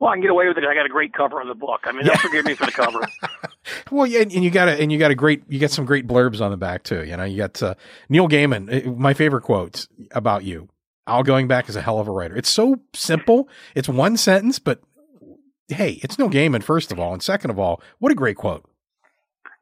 Well, 0.00 0.10
I 0.10 0.14
can 0.14 0.22
get 0.22 0.30
away 0.30 0.46
with 0.46 0.58
it. 0.58 0.64
I 0.64 0.74
got 0.74 0.86
a 0.86 0.88
great 0.88 1.12
cover 1.12 1.40
on 1.40 1.48
the 1.48 1.54
book. 1.54 1.80
I 1.84 1.92
mean, 1.92 2.06
they'll 2.06 2.16
forgive 2.16 2.44
me 2.44 2.54
for 2.54 2.66
the 2.66 2.72
cover. 2.72 3.00
well, 3.90 4.06
yeah, 4.06 4.20
and 4.20 4.32
you 4.32 4.50
got 4.50 4.68
a 4.68 4.80
and 4.80 4.92
you 4.92 4.98
got 4.98 5.10
a 5.10 5.16
great 5.16 5.42
you 5.48 5.58
got 5.58 5.70
some 5.70 5.84
great 5.84 6.06
blurbs 6.06 6.40
on 6.40 6.50
the 6.50 6.56
back 6.56 6.84
too. 6.84 7.04
You 7.04 7.16
know, 7.16 7.24
you 7.24 7.36
got 7.36 7.60
uh, 7.62 7.74
Neil 8.08 8.28
Gaiman. 8.28 8.86
Uh, 8.86 8.90
my 8.92 9.14
favorite 9.14 9.42
quote 9.42 9.86
about 10.12 10.44
you. 10.44 10.68
Owl 11.08 11.24
Goingback 11.24 11.68
is 11.68 11.76
a 11.76 11.82
hell 11.82 11.98
of 11.98 12.06
a 12.06 12.12
writer. 12.12 12.36
It's 12.36 12.50
so 12.50 12.80
simple. 12.94 13.48
It's 13.74 13.88
one 13.88 14.16
sentence, 14.16 14.58
but 14.58 14.82
hey, 15.68 15.98
it's 16.02 16.18
Neil 16.18 16.30
Gaiman 16.30 16.62
first 16.62 16.92
of 16.92 17.00
all, 17.00 17.12
and 17.12 17.22
second 17.22 17.50
of 17.50 17.58
all, 17.58 17.80
what 17.98 18.12
a 18.12 18.14
great 18.14 18.36
quote. 18.36 18.68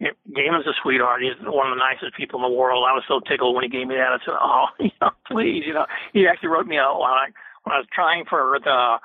Gaiman's 0.02 0.66
a 0.66 0.74
sweetheart. 0.82 1.23
He's 1.23 1.40
one 1.40 1.73
of 1.73 1.74
the 1.74 1.81
nicest 1.81 2.16
people 2.16 2.44
in 2.44 2.51
the 2.51 2.56
world. 2.56 2.85
I 2.86 2.93
was 2.93 3.05
so 3.09 3.20
tickled 3.20 3.55
when 3.55 3.64
he 3.64 3.70
gave 3.70 3.89
me 3.89 3.97
that. 3.97 4.12
I 4.12 4.18
said, 4.24 4.36
"Oh, 4.36 4.66
you 4.81 4.90
know, 5.01 5.10
please, 5.27 5.64
you 5.66 5.73
know." 5.73 5.86
He 6.12 6.27
actually 6.28 6.51
wrote 6.51 6.66
me 6.66 6.77
a 6.77 6.93
when 6.93 7.10
I 7.10 7.32
when 7.64 7.74
I 7.74 7.78
was 7.78 7.89
trying 7.93 8.24
for 8.28 8.59
the 8.62 8.98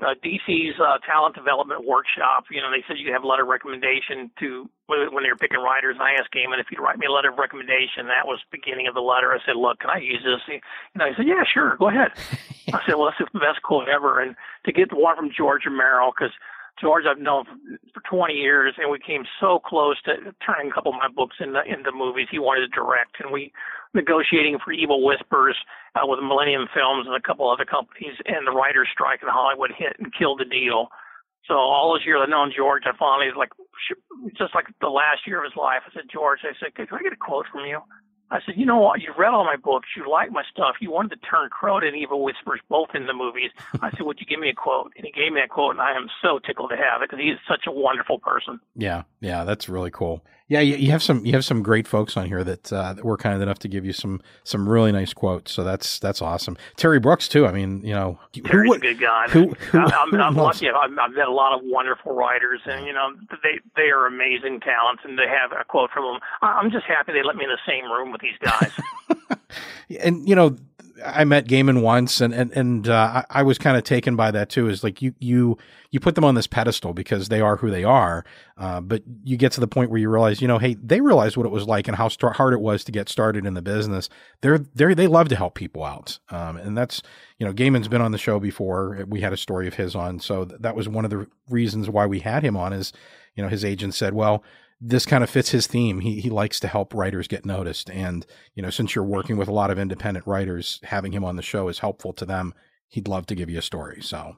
uh, 0.00 0.14
DC's 0.22 0.78
uh, 0.78 0.98
talent 1.02 1.34
development 1.34 1.86
workshop. 1.86 2.44
You 2.50 2.60
know, 2.60 2.70
they 2.70 2.84
said 2.86 2.98
you 2.98 3.12
have 3.12 3.24
a 3.24 3.26
letter 3.26 3.42
of 3.42 3.48
recommendation 3.48 4.30
to 4.38 4.68
when 4.86 5.24
they 5.24 5.30
were 5.30 5.40
picking 5.40 5.58
writers. 5.58 5.96
And 5.98 6.02
I 6.06 6.14
asked 6.14 6.30
Gaiman 6.30 6.60
if 6.60 6.68
he'd 6.68 6.78
write 6.78 6.98
me 6.98 7.06
a 7.06 7.12
letter 7.12 7.30
of 7.30 7.38
recommendation. 7.38 8.06
That 8.06 8.26
was 8.26 8.38
the 8.46 8.58
beginning 8.58 8.86
of 8.86 8.94
the 8.94 9.02
letter. 9.02 9.32
I 9.32 9.38
said, 9.44 9.56
"Look, 9.56 9.80
can 9.80 9.90
I 9.90 9.98
use 9.98 10.22
this?" 10.22 10.42
He, 10.46 10.62
you 10.62 10.98
know, 11.00 11.06
he 11.08 11.14
said, 11.16 11.26
"Yeah, 11.26 11.42
sure, 11.42 11.76
go 11.76 11.88
ahead." 11.88 12.12
I 12.72 12.86
said, 12.86 12.94
"Well, 12.94 13.10
that's 13.10 13.18
the 13.18 13.40
best 13.40 13.62
quote 13.62 13.88
ever." 13.88 14.20
And 14.20 14.36
to 14.66 14.72
get 14.72 14.90
the 14.90 15.00
one 15.00 15.16
from 15.16 15.30
George 15.34 15.66
Romero 15.66 16.12
because 16.12 16.34
George 16.80 17.04
I've 17.08 17.18
known 17.18 17.44
for 17.94 18.02
20 18.08 18.34
years, 18.34 18.74
and 18.76 18.90
we 18.90 18.98
came 18.98 19.24
so 19.40 19.58
close 19.58 19.96
to 20.02 20.34
turning 20.44 20.70
a 20.70 20.74
couple 20.74 20.92
of 20.92 20.98
my 20.98 21.08
books 21.08 21.36
into 21.40 21.62
into 21.64 21.90
movies. 21.92 22.28
He 22.30 22.38
wanted 22.38 22.68
to 22.68 22.72
direct, 22.74 23.16
and 23.20 23.32
we 23.32 23.52
negotiating 23.94 24.58
for 24.62 24.72
Evil 24.72 25.04
Whispers 25.04 25.56
uh, 25.94 26.04
with 26.04 26.20
Millennium 26.20 26.68
Films 26.74 27.06
and 27.06 27.16
a 27.16 27.20
couple 27.20 27.48
other 27.50 27.64
companies, 27.64 28.12
and 28.26 28.46
the 28.46 28.52
writers' 28.52 28.88
strike 28.92 29.22
in 29.22 29.28
Hollywood 29.28 29.72
hit 29.72 29.96
and 29.98 30.12
killed 30.12 30.40
the 30.40 30.44
deal. 30.44 30.88
So 31.48 31.54
all 31.54 31.94
those 31.94 32.04
years 32.04 32.20
I've 32.22 32.28
known 32.28 32.52
George, 32.54 32.82
I 32.84 32.96
finally 32.98 33.30
like 33.36 33.50
just 34.36 34.54
like 34.54 34.66
the 34.80 34.92
last 34.92 35.26
year 35.26 35.38
of 35.38 35.48
his 35.48 35.56
life. 35.56 35.82
I 35.86 35.94
said, 35.94 36.10
George, 36.12 36.40
I 36.44 36.52
said, 36.60 36.74
can 36.74 36.86
I 36.92 37.02
get 37.02 37.12
a 37.12 37.16
quote 37.16 37.46
from 37.50 37.64
you? 37.64 37.80
I 38.30 38.40
said, 38.44 38.56
you 38.56 38.66
know 38.66 38.78
what? 38.78 39.00
You've 39.00 39.16
read 39.16 39.32
all 39.32 39.44
my 39.44 39.56
books. 39.56 39.88
You 39.96 40.10
like 40.10 40.32
my 40.32 40.42
stuff. 40.50 40.76
You 40.80 40.90
wanted 40.90 41.20
to 41.20 41.26
turn 41.28 41.48
Crota 41.50 41.86
and 41.86 41.96
Evil 41.96 42.24
Whispers 42.24 42.60
both 42.68 42.88
in 42.94 43.06
the 43.06 43.12
movies. 43.12 43.50
I 43.80 43.90
said, 43.90 44.02
would 44.02 44.18
you 44.20 44.26
give 44.26 44.40
me 44.40 44.48
a 44.48 44.54
quote? 44.54 44.92
And 44.96 45.06
he 45.06 45.12
gave 45.12 45.32
me 45.32 45.40
a 45.40 45.48
quote, 45.48 45.72
and 45.72 45.80
I 45.80 45.96
am 45.96 46.08
so 46.22 46.38
tickled 46.38 46.70
to 46.70 46.76
have 46.76 47.02
it 47.02 47.10
because 47.10 47.22
he's 47.22 47.38
such 47.48 47.66
a 47.66 47.70
wonderful 47.70 48.18
person. 48.18 48.60
Yeah, 48.74 49.02
yeah, 49.20 49.44
that's 49.44 49.68
really 49.68 49.90
cool. 49.90 50.24
Yeah, 50.48 50.60
you, 50.60 50.76
you 50.76 50.92
have 50.92 51.02
some 51.02 51.26
you 51.26 51.32
have 51.32 51.44
some 51.44 51.60
great 51.60 51.88
folks 51.88 52.16
on 52.16 52.26
here 52.26 52.44
that 52.44 52.72
uh, 52.72 52.92
that 52.92 53.04
were 53.04 53.16
kind 53.16 53.42
enough 53.42 53.58
to 53.60 53.68
give 53.68 53.84
you 53.84 53.92
some 53.92 54.20
some 54.44 54.68
really 54.68 54.92
nice 54.92 55.12
quotes. 55.12 55.50
So 55.50 55.64
that's 55.64 55.98
that's 55.98 56.22
awesome. 56.22 56.56
Terry 56.76 57.00
Brooks 57.00 57.26
too. 57.26 57.46
I 57.46 57.52
mean, 57.52 57.82
you 57.82 57.92
know, 57.92 58.20
Terry's 58.44 58.70
who, 58.70 58.74
a 58.74 58.78
good 58.78 59.00
guy. 59.00 59.26
Who, 59.28 59.48
who, 59.48 59.78
I'm, 59.78 60.14
I'm, 60.14 60.20
I'm 60.20 60.34
lucky. 60.36 60.68
I've, 60.68 60.76
I've 60.76 61.12
met 61.12 61.26
a 61.26 61.32
lot 61.32 61.52
of 61.52 61.62
wonderful 61.64 62.14
writers, 62.14 62.60
and 62.64 62.86
you 62.86 62.92
know, 62.92 63.12
they 63.42 63.58
they 63.74 63.90
are 63.90 64.06
amazing 64.06 64.60
talents, 64.60 65.02
and 65.04 65.18
to 65.18 65.26
have 65.26 65.50
a 65.50 65.64
quote 65.64 65.90
from 65.90 66.04
them, 66.04 66.20
I'm 66.42 66.70
just 66.70 66.86
happy 66.86 67.12
they 67.12 67.24
let 67.24 67.34
me 67.34 67.44
in 67.44 67.50
the 67.50 67.58
same 67.66 67.90
room 67.90 68.12
with 68.12 68.20
these 68.20 68.38
guys. 68.40 68.70
and 70.00 70.28
you 70.28 70.36
know, 70.36 70.56
I 71.04 71.24
met 71.24 71.46
Gaiman 71.46 71.82
once, 71.82 72.20
and 72.20 72.32
and 72.32 72.52
and 72.52 72.88
uh, 72.88 73.24
I, 73.30 73.40
I, 73.40 73.42
was 73.42 73.58
kind 73.58 73.76
of 73.76 73.84
taken 73.84 74.16
by 74.16 74.30
that 74.30 74.48
too. 74.48 74.68
Is 74.68 74.82
like 74.82 75.02
you 75.02 75.14
you 75.18 75.58
you 75.90 76.00
put 76.00 76.14
them 76.14 76.24
on 76.24 76.34
this 76.34 76.46
pedestal 76.46 76.94
because 76.94 77.28
they 77.28 77.40
are 77.40 77.56
who 77.56 77.70
they 77.70 77.84
are, 77.84 78.24
uh, 78.56 78.80
but 78.80 79.02
you 79.24 79.36
get 79.36 79.52
to 79.52 79.60
the 79.60 79.68
point 79.68 79.90
where 79.90 80.00
you 80.00 80.08
realize, 80.08 80.40
you 80.40 80.48
know, 80.48 80.58
hey, 80.58 80.74
they 80.74 81.00
realize 81.00 81.36
what 81.36 81.46
it 81.46 81.52
was 81.52 81.66
like 81.66 81.88
and 81.88 81.96
how 81.96 82.08
hard 82.32 82.54
it 82.54 82.60
was 82.60 82.84
to 82.84 82.92
get 82.92 83.08
started 83.08 83.46
in 83.46 83.54
the 83.54 83.62
business. 83.62 84.08
They're 84.40 84.58
they 84.58 84.94
they 84.94 85.06
love 85.06 85.28
to 85.28 85.36
help 85.36 85.54
people 85.54 85.84
out, 85.84 86.18
um, 86.30 86.56
and 86.56 86.76
that's 86.76 87.02
you 87.38 87.46
know, 87.46 87.52
Gaiman's 87.52 87.88
been 87.88 88.02
on 88.02 88.12
the 88.12 88.18
show 88.18 88.40
before. 88.40 89.04
We 89.06 89.20
had 89.20 89.32
a 89.32 89.38
story 89.38 89.68
of 89.68 89.74
his 89.74 89.94
on, 89.94 90.20
so 90.20 90.44
th- 90.44 90.60
that 90.60 90.76
was 90.76 90.88
one 90.88 91.04
of 91.04 91.10
the 91.10 91.26
reasons 91.48 91.90
why 91.90 92.06
we 92.06 92.20
had 92.20 92.42
him 92.42 92.56
on. 92.56 92.72
Is 92.72 92.92
you 93.34 93.42
know, 93.42 93.48
his 93.48 93.64
agent 93.64 93.94
said, 93.94 94.14
well 94.14 94.42
this 94.80 95.06
kind 95.06 95.24
of 95.24 95.30
fits 95.30 95.50
his 95.50 95.66
theme. 95.66 96.00
He 96.00 96.20
he 96.20 96.30
likes 96.30 96.60
to 96.60 96.68
help 96.68 96.94
writers 96.94 97.28
get 97.28 97.46
noticed, 97.46 97.90
and 97.90 98.26
you 98.54 98.62
know, 98.62 98.70
since 98.70 98.94
you're 98.94 99.04
working 99.04 99.36
with 99.36 99.48
a 99.48 99.52
lot 99.52 99.70
of 99.70 99.78
independent 99.78 100.26
writers, 100.26 100.80
having 100.84 101.12
him 101.12 101.24
on 101.24 101.36
the 101.36 101.42
show 101.42 101.68
is 101.68 101.78
helpful 101.78 102.12
to 102.14 102.26
them. 102.26 102.54
He'd 102.88 103.08
love 103.08 103.26
to 103.26 103.34
give 103.34 103.50
you 103.50 103.58
a 103.58 103.62
story. 103.62 104.00
So, 104.02 104.36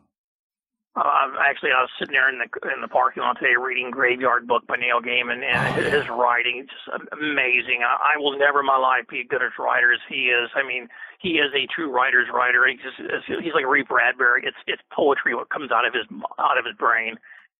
uh, 0.96 1.28
actually, 1.44 1.70
I 1.72 1.82
was 1.82 1.90
sitting 1.98 2.14
there 2.14 2.28
in 2.30 2.38
the 2.38 2.72
in 2.72 2.80
the 2.80 2.88
parking 2.88 3.22
lot 3.22 3.36
today 3.40 3.56
reading 3.60 3.90
Graveyard 3.90 4.46
Book 4.46 4.66
by 4.68 4.76
Neil 4.76 5.00
Gaiman, 5.00 5.42
and 5.42 5.86
oh, 5.86 5.90
his 5.90 6.08
writing 6.08 6.60
is 6.60 6.66
just 6.66 7.02
amazing. 7.12 7.82
I, 7.82 8.14
I 8.14 8.18
will 8.18 8.38
never 8.38 8.60
in 8.60 8.66
my 8.66 8.78
life 8.78 9.06
be 9.10 9.20
as 9.20 9.26
good 9.28 9.42
as 9.42 9.50
writer 9.58 9.92
as 9.92 10.00
he 10.08 10.30
is. 10.30 10.50
I 10.54 10.62
mean, 10.62 10.88
he 11.18 11.42
is 11.42 11.50
a 11.52 11.66
true 11.66 11.90
writer's 11.90 12.28
writer. 12.32 12.64
He 12.66 12.76
just 12.76 13.26
he's 13.26 13.54
like 13.54 13.66
Ray 13.66 13.82
Bradbury. 13.82 14.44
It's 14.46 14.56
it's 14.68 14.82
poetry 14.92 15.34
what 15.34 15.50
comes 15.50 15.72
out 15.72 15.84
of 15.84 15.92
his 15.92 16.06
out 16.38 16.58
of 16.58 16.64
his 16.64 16.76
brain. 16.76 17.16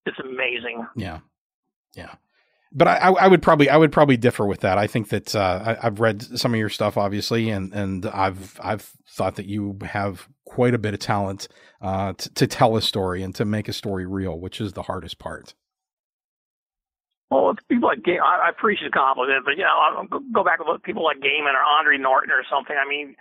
It's 0.06 0.18
amazing. 0.20 0.86
Yeah, 0.94 1.18
yeah 1.96 2.14
but 2.72 2.88
I, 2.88 2.96
I, 2.96 3.28
would 3.28 3.42
probably 3.42 3.68
I 3.68 3.76
would 3.76 3.92
probably 3.92 4.16
differ 4.16 4.46
with 4.46 4.60
that. 4.60 4.78
I 4.78 4.86
think 4.86 5.08
that 5.08 5.34
uh, 5.34 5.76
I, 5.80 5.86
have 5.86 6.00
read 6.00 6.22
some 6.22 6.52
of 6.54 6.60
your 6.60 6.68
stuff, 6.68 6.96
obviously, 6.96 7.50
and 7.50 7.72
and 7.72 8.06
I've 8.06 8.58
I've 8.62 8.92
thought 9.08 9.36
that 9.36 9.46
you 9.46 9.78
have 9.82 10.28
quite 10.44 10.74
a 10.74 10.78
bit 10.78 10.94
of 10.94 11.00
talent 11.00 11.48
uh, 11.80 12.12
t- 12.16 12.30
to 12.34 12.46
tell 12.46 12.76
a 12.76 12.82
story 12.82 13.22
and 13.22 13.34
to 13.36 13.44
make 13.44 13.68
a 13.68 13.72
story 13.72 14.06
real, 14.06 14.38
which 14.38 14.60
is 14.60 14.72
the 14.72 14.82
hardest 14.82 15.18
part. 15.18 15.54
Well, 17.30 17.54
people 17.68 17.88
like 17.88 18.02
Game, 18.02 18.20
I, 18.24 18.48
I 18.48 18.48
appreciate 18.48 18.88
the 18.88 18.96
compliment, 18.96 19.44
but 19.44 19.56
you 19.56 19.64
know, 19.64 19.76
I'll 19.76 20.20
go 20.32 20.44
back 20.44 20.64
with 20.64 20.82
people 20.82 21.04
like 21.04 21.20
Gaiman 21.20 21.52
or 21.52 21.60
Andre 21.60 21.98
Norton 21.98 22.30
or 22.30 22.42
something. 22.50 22.76
I 22.76 22.88
mean, 22.88 23.16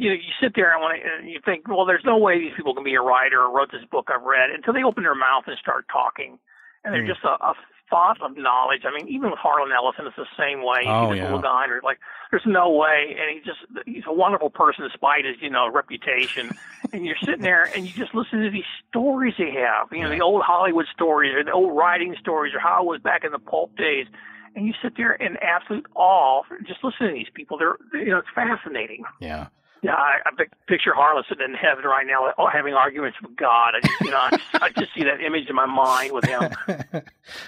you 0.00 0.12
you 0.12 0.32
sit 0.40 0.52
there 0.54 0.72
and 0.72 0.82
when 0.82 1.28
you 1.28 1.40
think, 1.44 1.68
well, 1.68 1.84
there's 1.84 2.04
no 2.04 2.16
way 2.16 2.38
these 2.38 2.56
people 2.56 2.74
can 2.74 2.84
be 2.84 2.94
a 2.94 3.02
writer 3.02 3.40
or 3.40 3.52
wrote 3.52 3.70
this 3.70 3.84
book 3.90 4.08
I've 4.08 4.24
read 4.24 4.50
until 4.50 4.72
they 4.72 4.82
open 4.82 5.04
their 5.04 5.14
mouth 5.14 5.44
and 5.46 5.56
start 5.60 5.84
talking, 5.92 6.38
and 6.84 6.94
they're 6.94 7.04
mm. 7.04 7.12
just 7.12 7.20
a, 7.24 7.36
a 7.36 7.52
font 7.90 8.22
of 8.22 8.36
knowledge. 8.36 8.82
I 8.86 8.96
mean, 8.96 9.08
even 9.08 9.30
with 9.30 9.38
Harlan 9.38 9.72
Ellison, 9.72 10.06
it's 10.06 10.16
the 10.16 10.26
same 10.38 10.64
way. 10.64 10.84
Oh, 10.86 11.10
he's 11.10 11.18
yeah. 11.18 11.36
a 11.36 11.42
guy, 11.42 11.66
or 11.66 11.80
like, 11.82 11.98
there's 12.30 12.46
no 12.46 12.70
way. 12.70 13.16
And 13.18 13.36
he 13.36 13.44
just, 13.44 13.86
he's 13.86 14.04
a 14.06 14.12
wonderful 14.12 14.48
person 14.48 14.84
despite 14.84 15.24
his, 15.24 15.36
you 15.40 15.50
know, 15.50 15.70
reputation. 15.70 16.56
and 16.92 17.04
you're 17.04 17.16
sitting 17.22 17.42
there 17.42 17.68
and 17.74 17.86
you 17.86 17.92
just 17.92 18.14
listen 18.14 18.42
to 18.42 18.50
these 18.50 18.64
stories 18.88 19.34
they 19.38 19.50
have, 19.50 19.88
you 19.92 20.02
know, 20.02 20.10
the 20.10 20.20
old 20.20 20.42
Hollywood 20.42 20.86
stories 20.92 21.34
or 21.34 21.44
the 21.44 21.52
old 21.52 21.76
writing 21.76 22.14
stories 22.20 22.54
or 22.54 22.60
how 22.60 22.82
it 22.82 22.86
was 22.86 23.00
back 23.00 23.24
in 23.24 23.32
the 23.32 23.38
pulp 23.38 23.76
days. 23.76 24.06
And 24.54 24.66
you 24.66 24.74
sit 24.82 24.96
there 24.96 25.12
in 25.12 25.36
absolute 25.42 25.86
awe, 25.94 26.42
just 26.66 26.82
listening 26.82 27.10
to 27.10 27.14
these 27.14 27.32
people. 27.34 27.58
They're, 27.58 27.76
you 27.92 28.10
know, 28.10 28.18
it's 28.18 28.28
fascinating. 28.34 29.04
Yeah. 29.20 29.48
Yeah, 29.82 29.94
I, 29.94 30.18
I 30.26 30.30
picture 30.66 30.92
sitting 31.28 31.44
in 31.44 31.54
heaven 31.54 31.84
right 31.84 32.06
now, 32.06 32.32
having 32.52 32.74
arguments 32.74 33.16
with 33.22 33.34
God. 33.36 33.74
I 33.74 33.80
just, 33.80 34.00
you 34.02 34.10
know, 34.10 34.18
I 34.18 34.30
just, 34.30 34.62
I 34.62 34.68
just 34.70 34.94
see 34.94 35.04
that 35.04 35.22
image 35.22 35.48
in 35.48 35.56
my 35.56 35.66
mind 35.66 36.12
with 36.12 36.24
him. 36.24 36.52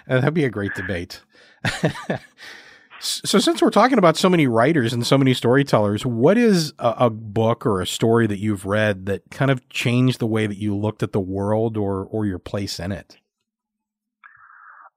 Uh, 0.08 0.20
that'd 0.20 0.34
be 0.34 0.44
a 0.44 0.50
great 0.50 0.72
debate. 0.74 1.22
so, 3.00 3.38
since 3.38 3.60
we're 3.60 3.70
talking 3.70 3.98
about 3.98 4.16
so 4.16 4.28
many 4.28 4.46
writers 4.46 4.92
and 4.92 5.06
so 5.06 5.18
many 5.18 5.34
storytellers, 5.34 6.06
what 6.06 6.38
is 6.38 6.72
a, 6.78 6.94
a, 6.98 7.10
book 7.10 7.66
or 7.66 7.80
a 7.80 7.86
story 7.86 8.26
that 8.26 8.38
you've 8.38 8.64
read 8.64 9.06
that 9.06 9.30
kind 9.30 9.50
of 9.50 9.68
changed 9.68 10.20
the 10.20 10.26
way 10.26 10.46
that 10.46 10.56
you 10.56 10.76
looked 10.76 11.02
at 11.02 11.12
the 11.12 11.20
world 11.20 11.76
or 11.76 12.04
or 12.04 12.26
your 12.26 12.38
place 12.38 12.78
in 12.78 12.92
it? 12.92 13.16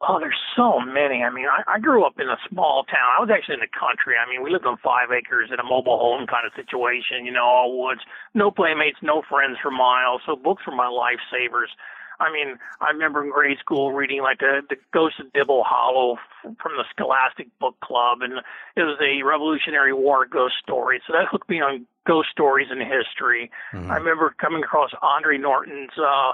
Oh, 0.02 0.20
there's 0.20 0.40
so 0.56 0.80
many. 0.80 1.24
I 1.24 1.32
mean, 1.32 1.48
I, 1.48 1.76
I 1.76 1.80
grew 1.80 2.06
up 2.06 2.20
in 2.20 2.28
a 2.28 2.38
small 2.50 2.84
town. 2.84 3.16
I 3.18 3.22
was 3.22 3.30
actually 3.32 3.56
in 3.56 3.66
the 3.66 3.72
country. 3.72 4.16
I 4.20 4.30
mean, 4.30 4.44
we 4.44 4.52
lived 4.52 4.66
on 4.66 4.78
five 4.84 5.10
acres 5.12 5.50
in 5.54 5.60
a 5.60 5.64
mobile 5.64 5.98
home 5.98 6.28
kind 6.28 6.46
of 6.46 6.52
situation, 6.54 7.26
you 7.26 7.32
know, 7.32 7.46
all 7.46 7.80
woods, 7.80 8.02
no 8.34 8.52
playmates, 8.52 9.00
no 9.02 9.24
friends 9.28 9.58
for 9.62 9.72
miles. 9.72 10.22
So 10.26 10.36
books 10.36 10.64
were 10.68 10.76
my 10.76 10.92
lifesavers. 10.92 11.72
I 12.20 12.32
mean, 12.32 12.60
I 12.82 12.92
remember 12.92 13.24
in 13.24 13.32
grade 13.32 13.58
school 13.60 13.92
reading 13.94 14.22
like 14.22 14.40
the, 14.40 14.62
the 14.70 14.78
Ghost 14.94 15.16
of 15.20 15.32
Dibble 15.34 15.64
Hollow 15.66 16.18
from 16.44 16.74
the 16.78 16.86
Scholastic 16.92 17.48
Book 17.60 17.80
Club, 17.82 18.20
and 18.22 18.34
it 18.76 18.84
was 18.84 19.00
a 19.02 19.24
Revolutionary 19.24 19.94
War 19.94 20.26
ghost 20.26 20.56
story. 20.62 21.02
So 21.08 21.14
that 21.14 21.28
hooked 21.30 21.50
me 21.50 21.62
on 21.62 21.86
ghost 22.08 22.30
stories 22.32 22.68
and 22.70 22.82
history. 22.82 23.52
Mm-hmm. 23.74 23.92
I 23.92 23.96
remember 23.98 24.34
coming 24.40 24.64
across 24.64 24.92
Andre 25.02 25.38
Norton's 25.38 25.92
uh, 25.98 26.34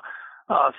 uh, 0.49 0.71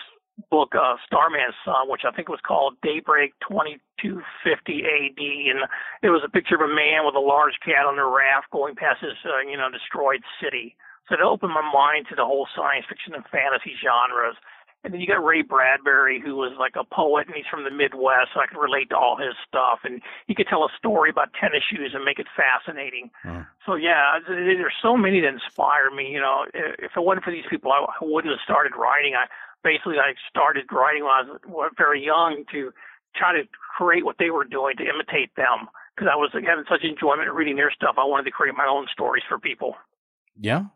book, 0.51 0.75
uh, 0.75 0.97
Starman's 1.07 1.55
Son, 1.65 1.89
which 1.89 2.03
I 2.09 2.13
think 2.13 2.29
was 2.29 2.41
called 2.41 2.77
Daybreak 2.83 3.35
2250 3.49 4.85
AD, 4.85 5.21
and 5.21 5.61
it 6.03 6.11
was 6.11 6.23
a 6.25 6.31
picture 6.31 6.57
of 6.57 6.65
a 6.65 6.73
man 6.73 7.05
with 7.05 7.15
a 7.15 7.23
large 7.23 7.61
cat 7.65 7.85
on 7.87 7.99
a 7.99 8.07
raft 8.07 8.51
going 8.51 8.75
past 8.75 9.01
his, 9.03 9.17
uh, 9.25 9.45
you 9.49 9.57
know, 9.57 9.71
destroyed 9.71 10.23
city. 10.41 10.77
So 11.09 11.15
it 11.15 11.21
opened 11.21 11.53
my 11.53 11.65
mind 11.65 12.07
to 12.09 12.15
the 12.15 12.25
whole 12.25 12.47
science 12.55 12.87
fiction 12.89 13.15
and 13.15 13.25
fantasy 13.29 13.75
genres. 13.77 14.37
And 14.85 14.93
then 14.93 15.01
you 15.01 15.07
got 15.07 15.23
Ray 15.23 15.43
Bradbury, 15.43 16.21
who 16.21 16.35
was 16.35 16.59
like 16.59 16.75
a 16.75 16.83
poet, 16.83 17.29
and 17.29 17.37
he's 17.37 17.47
from 17.47 17.63
the 17.63 17.71
Midwest, 17.71 18.35
so 18.35 18.41
I 18.41 18.47
could 18.51 18.59
relate 18.59 18.91
to 18.91 18.97
all 18.97 19.17
his 19.17 19.35
stuff. 19.47 19.81
And 19.85 20.03
he 20.27 20.35
could 20.35 20.49
tell 20.49 20.65
a 20.65 20.73
story 20.77 21.09
about 21.09 21.31
tennis 21.39 21.63
shoes 21.63 21.93
and 21.95 22.03
make 22.03 22.19
it 22.19 22.27
fascinating. 22.35 23.11
Mm. 23.25 23.47
So 23.65 23.77
yeah, 23.77 24.19
there's 24.27 24.75
so 24.83 24.97
many 24.97 25.21
that 25.21 25.29
inspire 25.29 25.95
me. 25.95 26.11
You 26.11 26.19
know, 26.19 26.47
if 26.53 26.91
it 26.97 27.03
wasn't 27.03 27.23
for 27.23 27.31
these 27.31 27.47
people, 27.49 27.71
I 27.71 27.87
wouldn't 28.03 28.33
have 28.33 28.43
started 28.43 28.75
writing. 28.75 29.15
I 29.15 29.31
basically 29.63 29.99
I 29.99 30.15
started 30.29 30.67
writing 30.71 31.05
when 31.05 31.13
I 31.13 31.23
was 31.47 31.73
very 31.77 32.05
young 32.05 32.45
to 32.53 32.73
try 33.15 33.33
to 33.33 33.49
create 33.77 34.05
what 34.05 34.17
they 34.19 34.31
were 34.31 34.45
doing 34.45 34.77
to 34.77 34.85
imitate 34.85 35.35
them 35.37 35.69
because 35.95 36.09
I 36.13 36.17
was 36.17 36.31
having 36.33 36.65
such 36.69 36.85
enjoyment 36.85 37.33
reading 37.33 37.57
their 37.57 37.71
stuff. 37.71 37.97
I 37.99 38.05
wanted 38.05 38.25
to 38.25 38.31
create 38.31 38.55
my 38.57 38.67
own 38.67 38.87
stories 38.93 39.25
for 39.29 39.39
people. 39.39 39.77
Yeah. 40.39 40.67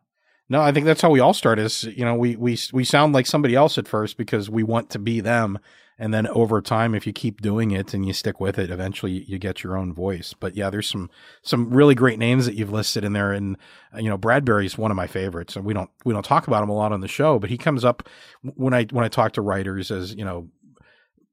No, 0.49 0.61
I 0.61 0.71
think 0.73 0.87
that's 0.87 1.01
how 1.01 1.11
we 1.11 1.21
all 1.21 1.35
start. 1.35 1.59
Is 1.59 1.85
you 1.85 2.05
know 2.05 2.15
we 2.15 2.37
we 2.37 2.57
we 2.73 2.85
sound 2.85 3.13
like 3.13 3.27
somebody 3.27 3.55
else 3.55 3.79
at 3.79 3.89
first 3.89 4.17
because 4.17 4.49
we 4.49 4.63
want 4.63 4.91
to 4.91 4.99
be 4.99 5.21
them, 5.21 5.59
and 5.99 6.13
then 6.13 6.27
over 6.29 6.61
time, 6.61 6.95
if 6.95 7.07
you 7.07 7.13
keep 7.13 7.41
doing 7.41 7.71
it 7.71 7.95
and 7.95 8.05
you 8.07 8.13
stick 8.13 8.39
with 8.39 8.59
it, 8.59 8.71
eventually 8.71 9.25
you 9.25 9.39
get 9.39 9.63
your 9.63 9.79
own 9.79 9.95
voice. 9.95 10.35
But 10.39 10.55
yeah, 10.55 10.69
there's 10.69 10.89
some 10.89 11.09
some 11.43 11.71
really 11.71 11.95
great 11.95 12.19
names 12.19 12.45
that 12.47 12.55
you've 12.55 12.73
listed 12.73 13.03
in 13.03 13.15
there, 13.15 13.33
and 13.33 13.57
uh, 13.95 13.99
you 13.99 14.11
know 14.11 14.19
Bradbury's 14.19 14.77
one 14.77 14.91
of 14.91 14.97
my 14.97 15.07
favorites, 15.07 15.57
and 15.57 15.65
we 15.65 15.73
don't 15.73 15.91
we 16.05 16.13
don't 16.13 16.25
talk 16.25 16.47
about 16.47 16.63
him 16.63 16.69
a 16.69 16.75
lot 16.75 16.93
on 16.93 17.01
the 17.01 17.09
show, 17.09 17.39
but 17.39 17.51
he 17.51 17.57
comes 17.57 17.85
up 17.85 18.09
when 18.43 18.75
I 18.75 18.85
when 18.91 19.05
I 19.05 19.09
talk 19.09 19.33
to 19.33 19.43
writers 19.43 19.91
as 19.91 20.15
you 20.15 20.25
know 20.25 20.49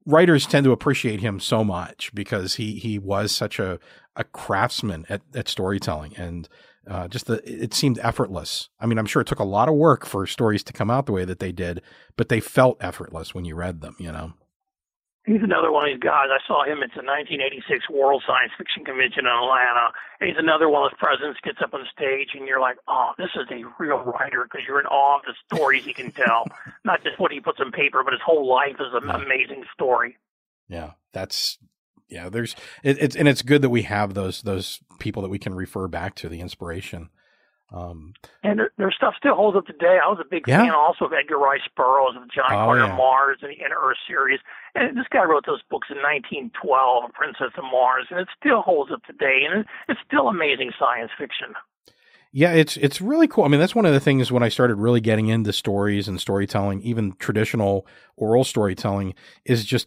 writers 0.06 0.46
tend 0.46 0.64
to 0.64 0.72
appreciate 0.72 1.20
him 1.20 1.40
so 1.40 1.62
much 1.62 2.10
because 2.14 2.54
he 2.54 2.78
he 2.78 2.98
was 2.98 3.32
such 3.32 3.58
a 3.58 3.78
a 4.16 4.24
craftsman 4.24 5.04
at, 5.08 5.22
at 5.34 5.48
storytelling 5.48 6.14
and 6.16 6.48
uh, 6.86 7.08
just 7.08 7.26
the 7.26 7.42
it 7.44 7.74
seemed 7.74 7.98
effortless. 7.98 8.68
I 8.80 8.86
mean, 8.86 8.98
I'm 8.98 9.06
sure 9.06 9.22
it 9.22 9.28
took 9.28 9.38
a 9.40 9.44
lot 9.44 9.68
of 9.68 9.74
work 9.74 10.06
for 10.06 10.26
stories 10.26 10.62
to 10.64 10.72
come 10.72 10.90
out 10.90 11.06
the 11.06 11.12
way 11.12 11.24
that 11.24 11.38
they 11.38 11.52
did, 11.52 11.82
but 12.16 12.28
they 12.28 12.40
felt 12.40 12.82
effortless 12.82 13.34
when 13.34 13.44
you 13.44 13.54
read 13.54 13.80
them. 13.80 13.96
You 13.98 14.12
know. 14.12 14.32
He's 15.24 15.42
another 15.42 15.72
one 15.72 15.88
of 15.88 15.94
these 15.94 16.04
guys. 16.04 16.28
I 16.28 16.36
saw 16.46 16.64
him 16.64 16.84
at 16.84 16.92
the 16.92 17.00
1986 17.00 17.88
World 17.88 18.22
Science 18.26 18.52
Fiction 18.58 18.84
Convention 18.84 19.24
in 19.24 19.32
Atlanta. 19.32 19.88
he's 20.20 20.36
another 20.36 20.68
one 20.68 20.84
of 20.84 20.90
those 20.92 20.98
presidents 21.00 21.40
gets 21.42 21.62
up 21.64 21.72
on 21.72 21.80
the 21.80 21.88
stage, 21.88 22.36
and 22.36 22.46
you're 22.46 22.60
like, 22.60 22.76
"Oh, 22.86 23.12
this 23.16 23.30
is 23.34 23.48
a 23.50 23.64
real 23.80 24.04
writer," 24.04 24.44
because 24.44 24.66
you're 24.68 24.80
in 24.80 24.86
awe 24.86 25.16
of 25.16 25.24
the 25.24 25.34
stories 25.48 25.84
he 25.84 25.94
can 25.94 26.12
tell, 26.12 26.44
not 26.84 27.02
just 27.02 27.18
what 27.18 27.32
he 27.32 27.40
puts 27.40 27.58
on 27.58 27.72
paper, 27.72 28.04
but 28.04 28.12
his 28.12 28.20
whole 28.20 28.46
life 28.46 28.76
is 28.78 28.92
an 28.92 29.08
amazing 29.08 29.64
story. 29.72 30.18
Yeah, 30.68 30.92
that's 31.12 31.58
yeah, 32.08 32.28
there's 32.28 32.54
it, 32.82 32.98
it's 33.00 33.16
and 33.16 33.26
it's 33.26 33.40
good 33.40 33.62
that 33.62 33.70
we 33.70 33.82
have 33.82 34.12
those 34.12 34.42
those 34.42 34.80
people 34.98 35.22
that 35.22 35.30
we 35.30 35.38
can 35.38 35.54
refer 35.54 35.88
back 35.88 36.14
to 36.16 36.28
the 36.28 36.40
inspiration. 36.40 37.08
Um, 37.72 38.14
and 38.44 38.58
their, 38.58 38.70
their 38.78 38.92
stuff 38.92 39.14
still 39.18 39.34
holds 39.34 39.56
up 39.56 39.66
today. 39.66 39.98
I 40.02 40.06
was 40.08 40.18
a 40.20 40.28
big 40.28 40.46
yeah. 40.46 40.62
fan 40.62 40.70
also 40.70 41.06
of 41.06 41.12
Edgar 41.12 41.38
Rice 41.38 41.66
Burroughs 41.76 42.14
of 42.14 42.30
John 42.30 42.52
oh, 42.52 42.70
Carter 42.70 42.86
yeah. 42.86 42.96
Mars 42.96 43.38
and 43.42 43.50
the 43.50 43.64
Inner 43.64 43.76
Earth 43.82 43.96
series. 44.06 44.38
And 44.74 44.96
this 44.96 45.06
guy 45.10 45.24
wrote 45.24 45.46
those 45.46 45.62
books 45.70 45.88
in 45.90 45.98
1912, 45.98 47.12
Princess 47.12 47.52
of 47.56 47.64
Mars, 47.64 48.06
and 48.10 48.20
it 48.20 48.28
still 48.38 48.62
holds 48.62 48.90
up 48.90 49.04
today. 49.04 49.42
And 49.48 49.64
it's 49.88 50.00
still 50.06 50.28
amazing 50.28 50.72
science 50.78 51.10
fiction. 51.16 51.54
Yeah, 52.32 52.52
it's 52.52 52.76
it's 52.78 53.00
really 53.00 53.28
cool. 53.28 53.44
I 53.44 53.48
mean, 53.48 53.60
that's 53.60 53.76
one 53.76 53.86
of 53.86 53.92
the 53.92 54.00
things 54.00 54.32
when 54.32 54.42
I 54.42 54.48
started 54.48 54.74
really 54.74 55.00
getting 55.00 55.28
into 55.28 55.52
stories 55.52 56.08
and 56.08 56.20
storytelling, 56.20 56.82
even 56.82 57.14
traditional 57.20 57.86
oral 58.16 58.42
storytelling, 58.42 59.14
is 59.44 59.64
just 59.64 59.86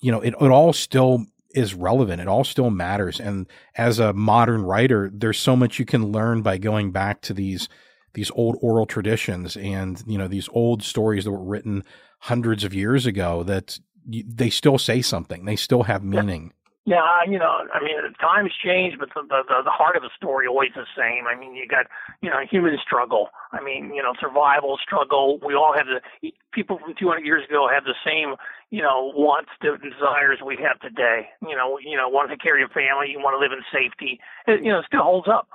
you 0.00 0.12
know 0.12 0.20
it, 0.20 0.34
it 0.40 0.50
all 0.50 0.72
still 0.72 1.26
is 1.50 1.74
relevant. 1.74 2.20
It 2.20 2.28
all 2.28 2.44
still 2.44 2.70
matters. 2.70 3.18
And 3.18 3.48
as 3.76 3.98
a 3.98 4.12
modern 4.12 4.62
writer, 4.62 5.10
there's 5.12 5.38
so 5.38 5.56
much 5.56 5.78
you 5.80 5.84
can 5.84 6.12
learn 6.12 6.42
by 6.42 6.58
going 6.58 6.92
back 6.92 7.22
to 7.22 7.34
these 7.34 7.68
these 8.12 8.30
old 8.36 8.56
oral 8.62 8.86
traditions 8.86 9.56
and 9.56 10.02
you 10.06 10.16
know 10.16 10.28
these 10.28 10.48
old 10.52 10.82
stories 10.82 11.24
that 11.24 11.32
were 11.32 11.42
written 11.42 11.82
hundreds 12.20 12.62
of 12.64 12.72
years 12.72 13.06
ago 13.06 13.42
that 13.42 13.78
they 14.06 14.50
still 14.50 14.78
say 14.78 15.02
something. 15.02 15.44
They 15.44 15.56
still 15.56 15.84
have 15.84 16.02
meaning. 16.02 16.52
Yeah, 16.86 17.24
you 17.26 17.38
know, 17.38 17.64
I 17.72 17.80
mean, 17.80 17.96
times 18.20 18.52
change, 18.62 18.98
but 19.00 19.08
the, 19.14 19.22
the 19.24 19.64
the 19.64 19.70
heart 19.70 19.96
of 19.96 20.02
the 20.02 20.10
story 20.14 20.46
always 20.46 20.68
the 20.76 20.84
same. 20.92 21.24
I 21.26 21.34
mean, 21.34 21.54
you 21.54 21.66
got 21.66 21.86
you 22.20 22.28
know 22.28 22.44
human 22.44 22.76
struggle. 22.76 23.30
I 23.52 23.64
mean, 23.64 23.94
you 23.94 24.02
know, 24.02 24.12
survival 24.20 24.76
struggle. 24.76 25.40
We 25.40 25.54
all 25.54 25.72
have 25.74 25.86
the 25.86 26.32
people 26.52 26.78
from 26.78 26.92
200 26.98 27.24
years 27.24 27.48
ago 27.48 27.68
have 27.72 27.84
the 27.84 27.96
same 28.04 28.36
you 28.68 28.82
know 28.82 29.12
wants 29.16 29.48
and 29.62 29.80
desires 29.80 30.40
we 30.44 30.58
have 30.60 30.78
today. 30.80 31.28
You 31.40 31.56
know, 31.56 31.78
you 31.80 31.96
know, 31.96 32.10
want 32.10 32.30
to 32.30 32.36
carry 32.36 32.62
a 32.62 32.68
family, 32.68 33.08
you 33.08 33.18
want 33.18 33.32
to 33.32 33.40
live 33.40 33.56
in 33.56 33.64
safety. 33.72 34.20
It, 34.46 34.62
you 34.62 34.70
know, 34.70 34.80
it 34.80 34.84
still 34.86 35.02
holds 35.02 35.26
up. 35.26 35.48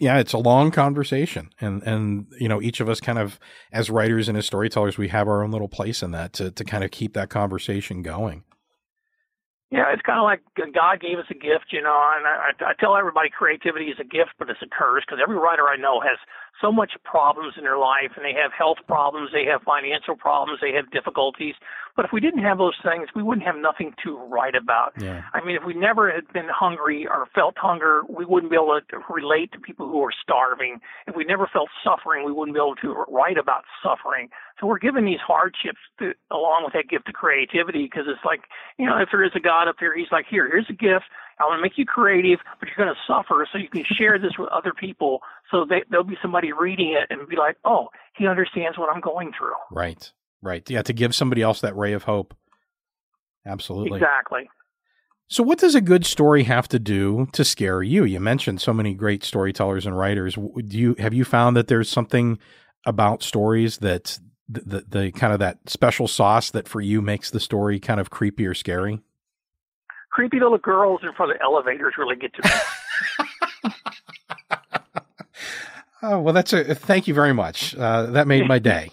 Yeah, 0.00 0.18
it's 0.18 0.32
a 0.32 0.38
long 0.38 0.70
conversation, 0.70 1.50
and 1.60 1.82
and 1.84 2.26
you 2.40 2.48
know, 2.48 2.60
each 2.60 2.80
of 2.80 2.88
us 2.88 3.00
kind 3.00 3.18
of 3.18 3.38
as 3.72 3.88
writers 3.88 4.28
and 4.28 4.36
as 4.36 4.46
storytellers, 4.46 4.98
we 4.98 5.08
have 5.08 5.28
our 5.28 5.44
own 5.44 5.52
little 5.52 5.68
place 5.68 6.02
in 6.02 6.10
that 6.10 6.32
to 6.34 6.50
to 6.50 6.64
kind 6.64 6.82
of 6.82 6.90
keep 6.90 7.14
that 7.14 7.30
conversation 7.30 8.02
going. 8.02 8.44
Yeah, 9.70 9.90
it's 9.92 10.02
kind 10.02 10.18
of 10.18 10.24
like 10.24 10.42
God 10.74 11.00
gave 11.00 11.18
us 11.18 11.26
a 11.30 11.34
gift, 11.34 11.74
you 11.74 11.82
know. 11.82 11.98
And 12.16 12.26
I, 12.26 12.70
I 12.70 12.72
tell 12.78 12.96
everybody 12.96 13.30
creativity 13.30 13.86
is 13.86 13.98
a 13.98 14.04
gift, 14.04 14.38
but 14.38 14.48
it's 14.48 14.62
a 14.62 14.70
curse 14.70 15.02
because 15.04 15.18
every 15.20 15.36
writer 15.36 15.66
I 15.66 15.76
know 15.76 16.00
has 16.00 16.18
so 16.60 16.72
much 16.72 16.92
problems 17.04 17.54
in 17.56 17.64
their 17.64 17.78
life, 17.78 18.12
and 18.16 18.24
they 18.24 18.38
have 18.40 18.52
health 18.52 18.78
problems, 18.86 19.30
they 19.32 19.44
have 19.44 19.62
financial 19.62 20.16
problems, 20.16 20.60
they 20.60 20.72
have 20.72 20.90
difficulties. 20.90 21.54
But 21.96 22.04
if 22.04 22.12
we 22.12 22.20
didn't 22.20 22.42
have 22.42 22.58
those 22.58 22.76
things, 22.82 23.08
we 23.14 23.22
wouldn't 23.22 23.46
have 23.46 23.56
nothing 23.56 23.94
to 24.04 24.18
write 24.18 24.54
about. 24.54 24.92
Yeah. 25.00 25.22
I 25.32 25.42
mean, 25.44 25.56
if 25.56 25.64
we 25.64 25.72
never 25.72 26.12
had 26.12 26.30
been 26.32 26.48
hungry 26.48 27.06
or 27.06 27.26
felt 27.34 27.56
hunger, 27.56 28.02
we 28.08 28.26
wouldn't 28.26 28.50
be 28.50 28.56
able 28.56 28.78
to 28.78 28.98
relate 29.08 29.52
to 29.52 29.58
people 29.58 29.88
who 29.88 30.02
are 30.02 30.12
starving. 30.22 30.80
If 31.06 31.16
we 31.16 31.24
never 31.24 31.48
felt 31.50 31.70
suffering, 31.82 32.26
we 32.26 32.32
wouldn't 32.32 32.54
be 32.54 32.60
able 32.60 32.76
to 32.76 33.04
write 33.08 33.38
about 33.38 33.64
suffering. 33.82 34.28
So 34.60 34.66
we're 34.66 34.78
given 34.78 35.06
these 35.06 35.20
hardships 35.26 35.80
to, 35.98 36.12
along 36.30 36.64
with 36.64 36.74
that 36.74 36.88
gift 36.88 37.08
of 37.08 37.14
creativity 37.14 37.84
because 37.84 38.04
it's 38.08 38.24
like, 38.24 38.42
you 38.78 38.86
know, 38.86 38.98
if 38.98 39.08
there 39.10 39.24
is 39.24 39.32
a 39.34 39.40
God 39.40 39.68
up 39.68 39.76
there, 39.80 39.96
he's 39.96 40.12
like, 40.12 40.26
here, 40.28 40.48
here's 40.48 40.68
a 40.68 40.76
gift. 40.76 41.04
I 41.38 41.44
want 41.44 41.58
to 41.58 41.62
make 41.62 41.76
you 41.76 41.84
creative, 41.84 42.40
but 42.58 42.68
you're 42.68 42.86
going 42.86 42.94
to 42.94 43.00
suffer 43.06 43.46
so 43.52 43.58
you 43.58 43.68
can 43.68 43.84
share 43.84 44.18
this 44.18 44.38
with 44.38 44.48
other 44.48 44.72
people. 44.72 45.20
So 45.50 45.64
they, 45.68 45.82
there'll 45.90 46.04
be 46.04 46.18
somebody 46.20 46.52
reading 46.52 46.96
it 47.00 47.06
and 47.10 47.28
be 47.28 47.36
like, 47.36 47.56
oh, 47.64 47.88
he 48.16 48.26
understands 48.26 48.78
what 48.78 48.90
I'm 48.90 49.00
going 49.00 49.32
through. 49.38 49.54
Right. 49.70 50.12
Right. 50.42 50.68
Yeah. 50.68 50.82
To 50.82 50.92
give 50.92 51.14
somebody 51.14 51.42
else 51.42 51.60
that 51.60 51.76
ray 51.76 51.92
of 51.92 52.04
hope. 52.04 52.34
Absolutely. 53.46 53.98
Exactly. 53.98 54.48
So, 55.28 55.42
what 55.42 55.58
does 55.58 55.74
a 55.74 55.80
good 55.80 56.06
story 56.06 56.44
have 56.44 56.68
to 56.68 56.78
do 56.78 57.26
to 57.32 57.44
scare 57.44 57.82
you? 57.82 58.04
You 58.04 58.20
mentioned 58.20 58.60
so 58.60 58.72
many 58.72 58.94
great 58.94 59.24
storytellers 59.24 59.84
and 59.84 59.96
writers. 59.96 60.34
Do 60.34 60.78
you 60.78 60.94
have 60.98 61.14
you 61.14 61.24
found 61.24 61.56
that 61.56 61.66
there's 61.66 61.88
something 61.88 62.38
about 62.84 63.24
stories 63.24 63.78
that 63.78 64.20
the, 64.48 64.60
the, 64.60 64.84
the 65.00 65.12
kind 65.12 65.32
of 65.32 65.40
that 65.40 65.58
special 65.66 66.06
sauce 66.06 66.50
that 66.52 66.68
for 66.68 66.80
you 66.80 67.02
makes 67.02 67.30
the 67.30 67.40
story 67.40 67.80
kind 67.80 67.98
of 67.98 68.10
creepy 68.10 68.46
or 68.46 68.54
scary? 68.54 69.00
Creepy 70.12 70.38
little 70.38 70.58
girls 70.58 71.00
in 71.02 71.12
front 71.12 71.32
of 71.32 71.38
elevators 71.42 71.94
really 71.98 72.16
get 72.16 72.32
to 72.34 72.48
me. 73.64 73.72
oh 76.06 76.20
well, 76.20 76.34
that's 76.34 76.52
a 76.52 76.74
thank 76.74 77.08
you 77.08 77.14
very 77.14 77.34
much. 77.34 77.74
Uh, 77.76 78.06
that 78.06 78.26
made 78.26 78.46
my 78.46 78.58
day. 78.58 78.90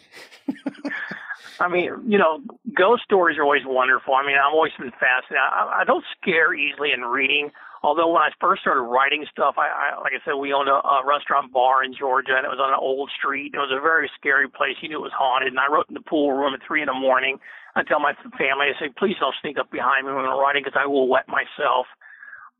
I 1.60 1.68
mean, 1.70 1.92
you 2.06 2.18
know, 2.18 2.42
ghost 2.76 3.04
stories 3.04 3.38
are 3.38 3.44
always 3.44 3.62
wonderful. 3.66 4.16
I 4.16 4.26
mean, 4.26 4.36
I've 4.36 4.54
always 4.54 4.74
been 4.78 4.92
fascinated. 4.92 5.40
I, 5.40 5.82
I 5.82 5.84
don't 5.86 6.04
scare 6.20 6.54
easily 6.54 6.92
in 6.92 7.02
reading. 7.02 7.52
Although 7.84 8.16
when 8.16 8.24
I 8.24 8.32
first 8.40 8.62
started 8.62 8.82
writing 8.82 9.26
stuff, 9.30 9.56
I, 9.58 9.68
I 9.68 10.00
like 10.02 10.14
I 10.16 10.24
said, 10.24 10.40
we 10.40 10.52
owned 10.52 10.70
a, 10.70 10.80
a 10.80 11.04
restaurant 11.06 11.52
bar 11.52 11.84
in 11.84 11.94
Georgia, 11.94 12.36
and 12.36 12.46
it 12.46 12.50
was 12.50 12.60
on 12.60 12.72
an 12.72 12.80
old 12.80 13.12
street. 13.12 13.54
It 13.54 13.60
was 13.60 13.72
a 13.72 13.80
very 13.80 14.10
scary 14.18 14.48
place. 14.48 14.80
You 14.82 14.90
knew 14.90 15.00
it 15.00 15.08
was 15.08 15.16
haunted, 15.16 15.52
and 15.52 15.60
I 15.60 15.68
wrote 15.68 15.88
in 15.90 15.94
the 15.94 16.04
pool 16.04 16.32
room 16.32 16.54
at 16.54 16.62
three 16.66 16.82
in 16.82 16.88
the 16.88 16.96
morning. 16.96 17.40
I 17.76 17.84
tell 17.84 18.00
my 18.00 18.14
family, 18.38 18.72
I 18.72 18.80
say, 18.80 18.94
please 18.96 19.16
don't 19.20 19.36
sneak 19.42 19.58
up 19.60 19.70
behind 19.72 20.08
me 20.08 20.14
when 20.14 20.26
I'm 20.26 20.40
writing 20.40 20.64
because 20.64 20.80
I 20.80 20.88
will 20.88 21.08
wet 21.08 21.28
myself. 21.28 21.88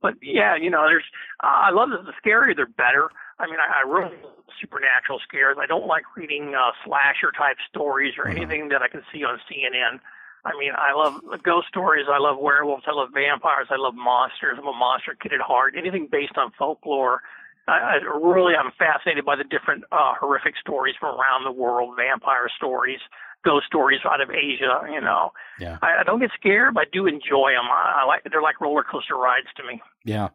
But 0.02 0.16
yeah, 0.22 0.56
you 0.60 0.70
know, 0.70 0.84
there's. 0.86 1.08
Uh, 1.42 1.68
I 1.68 1.72
love 1.72 1.90
that 1.92 2.04
the 2.04 2.14
scarier 2.20 2.56
they're 2.56 2.68
better. 2.68 3.08
I 3.40 3.48
mean, 3.48 3.58
I, 3.60 3.82
I 3.82 3.90
really 3.90 4.16
supernatural 4.62 5.20
scares. 5.28 5.58
I 5.60 5.66
don't 5.66 5.88
like 5.88 6.04
reading 6.16 6.54
uh, 6.56 6.72
slasher 6.86 7.32
type 7.32 7.58
stories 7.70 8.14
or 8.18 8.26
mm-hmm. 8.26 8.38
anything 8.38 8.70
that 8.70 8.82
I 8.82 8.88
can 8.88 9.02
see 9.12 9.24
on 9.24 9.40
CNN. 9.50 10.00
I 10.46 10.52
mean, 10.60 10.72
I 10.76 10.94
love 10.94 11.22
ghost 11.44 11.68
stories. 11.70 12.06
I 12.12 12.20
love 12.20 12.38
werewolves. 12.38 12.84
I 12.86 12.92
love 12.92 13.10
vampires. 13.14 13.68
I 13.70 13.78
love 13.78 13.96
monsters. 13.96 14.58
I'm 14.60 14.68
a 14.68 14.74
monster 14.74 15.16
kid 15.20 15.34
at 15.34 15.40
heart. 15.40 15.74
Anything 15.78 16.08
based 16.12 16.38
on 16.38 16.52
folklore. 16.58 17.22
I, 17.68 17.72
I 17.72 18.18
really, 18.20 18.54
I'm 18.56 18.72
fascinated 18.78 19.24
by 19.24 19.38
the 19.38 19.46
different 19.46 19.86
uh, 19.92 20.14
horrific 20.20 20.56
stories 20.60 20.96
from 21.00 21.16
around 21.16 21.46
the 21.46 21.52
world, 21.52 21.96
vampire 21.96 22.50
stories, 22.58 23.00
ghost 23.46 23.68
stories 23.68 24.02
out 24.04 24.20
of 24.20 24.30
Asia. 24.32 24.82
You 24.92 25.00
know, 25.00 25.32
yeah. 25.60 25.78
I, 25.82 26.02
I 26.02 26.04
don't 26.04 26.20
get 26.20 26.32
scared, 26.36 26.74
but 26.74 26.82
I 26.82 26.90
do 26.92 27.08
enjoy 27.08 27.52
them. 27.52 27.72
I, 27.72 28.02
I 28.02 28.06
like 28.06 28.28
they're 28.30 28.42
like 28.42 28.60
roller 28.60 28.84
coaster 28.84 29.16
rides 29.16 29.48
to 29.56 29.64
me. 29.64 29.82
Yeah, 30.04 30.30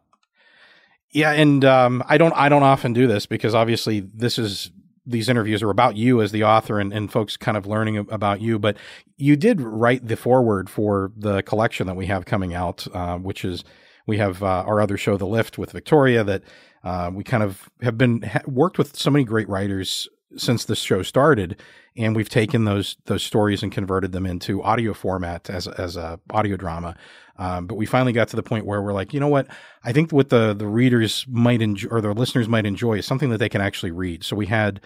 yeah, 1.11 1.31
and 1.31 1.65
um, 1.65 2.03
I 2.07 2.17
don't 2.17 2.33
I 2.35 2.49
don't 2.49 2.63
often 2.63 2.93
do 2.93 3.07
this 3.07 3.25
because 3.25 3.55
obviously 3.55 3.99
this 3.99 4.37
is 4.37 4.71
these 5.05 5.27
interviews 5.27 5.63
are 5.63 5.71
about 5.71 5.95
you 5.95 6.21
as 6.21 6.31
the 6.31 6.43
author 6.43 6.79
and, 6.79 6.93
and 6.93 7.11
folks 7.11 7.35
kind 7.35 7.57
of 7.57 7.65
learning 7.65 7.97
about 7.97 8.41
you. 8.41 8.59
But 8.59 8.77
you 9.17 9.35
did 9.35 9.59
write 9.59 10.07
the 10.07 10.15
foreword 10.15 10.69
for 10.69 11.11
the 11.17 11.41
collection 11.41 11.87
that 11.87 11.95
we 11.95 12.05
have 12.05 12.25
coming 12.25 12.53
out, 12.53 12.85
uh, 12.93 13.17
which 13.17 13.43
is 13.43 13.63
we 14.05 14.17
have 14.17 14.43
uh, 14.43 14.63
our 14.67 14.79
other 14.79 14.97
show, 14.97 15.17
The 15.17 15.25
Lift, 15.25 15.57
with 15.57 15.71
Victoria. 15.71 16.23
That 16.23 16.43
uh, 16.83 17.09
we 17.13 17.23
kind 17.23 17.41
of 17.41 17.69
have 17.81 17.97
been 17.97 18.21
ha- 18.21 18.41
worked 18.45 18.77
with 18.77 18.95
so 18.95 19.09
many 19.09 19.25
great 19.25 19.49
writers 19.49 20.07
since 20.37 20.65
the 20.65 20.75
show 20.75 21.01
started, 21.01 21.61
and 21.97 22.15
we've 22.15 22.29
taken 22.29 22.65
those 22.65 22.97
those 23.05 23.23
stories 23.23 23.63
and 23.63 23.71
converted 23.71 24.11
them 24.11 24.25
into 24.25 24.63
audio 24.63 24.93
format 24.93 25.49
as 25.49 25.67
as 25.67 25.97
a 25.97 26.19
audio 26.31 26.55
drama. 26.55 26.95
Um, 27.37 27.67
but 27.67 27.75
we 27.75 27.85
finally 27.85 28.11
got 28.11 28.27
to 28.29 28.35
the 28.35 28.43
point 28.43 28.65
where 28.65 28.81
we're 28.81 28.93
like, 28.93 29.13
you 29.13 29.19
know 29.19 29.29
what? 29.29 29.47
I 29.83 29.93
think 29.93 30.11
what 30.11 30.29
the 30.29 30.53
the 30.53 30.67
readers 30.67 31.25
might 31.29 31.61
enjoy 31.61 31.89
or 31.89 32.01
the 32.01 32.13
listeners 32.13 32.47
might 32.47 32.65
enjoy 32.65 32.99
is 32.99 33.05
something 33.05 33.29
that 33.29 33.37
they 33.37 33.49
can 33.49 33.61
actually 33.61 33.91
read. 33.91 34.23
So 34.23 34.35
we 34.35 34.47
had 34.47 34.81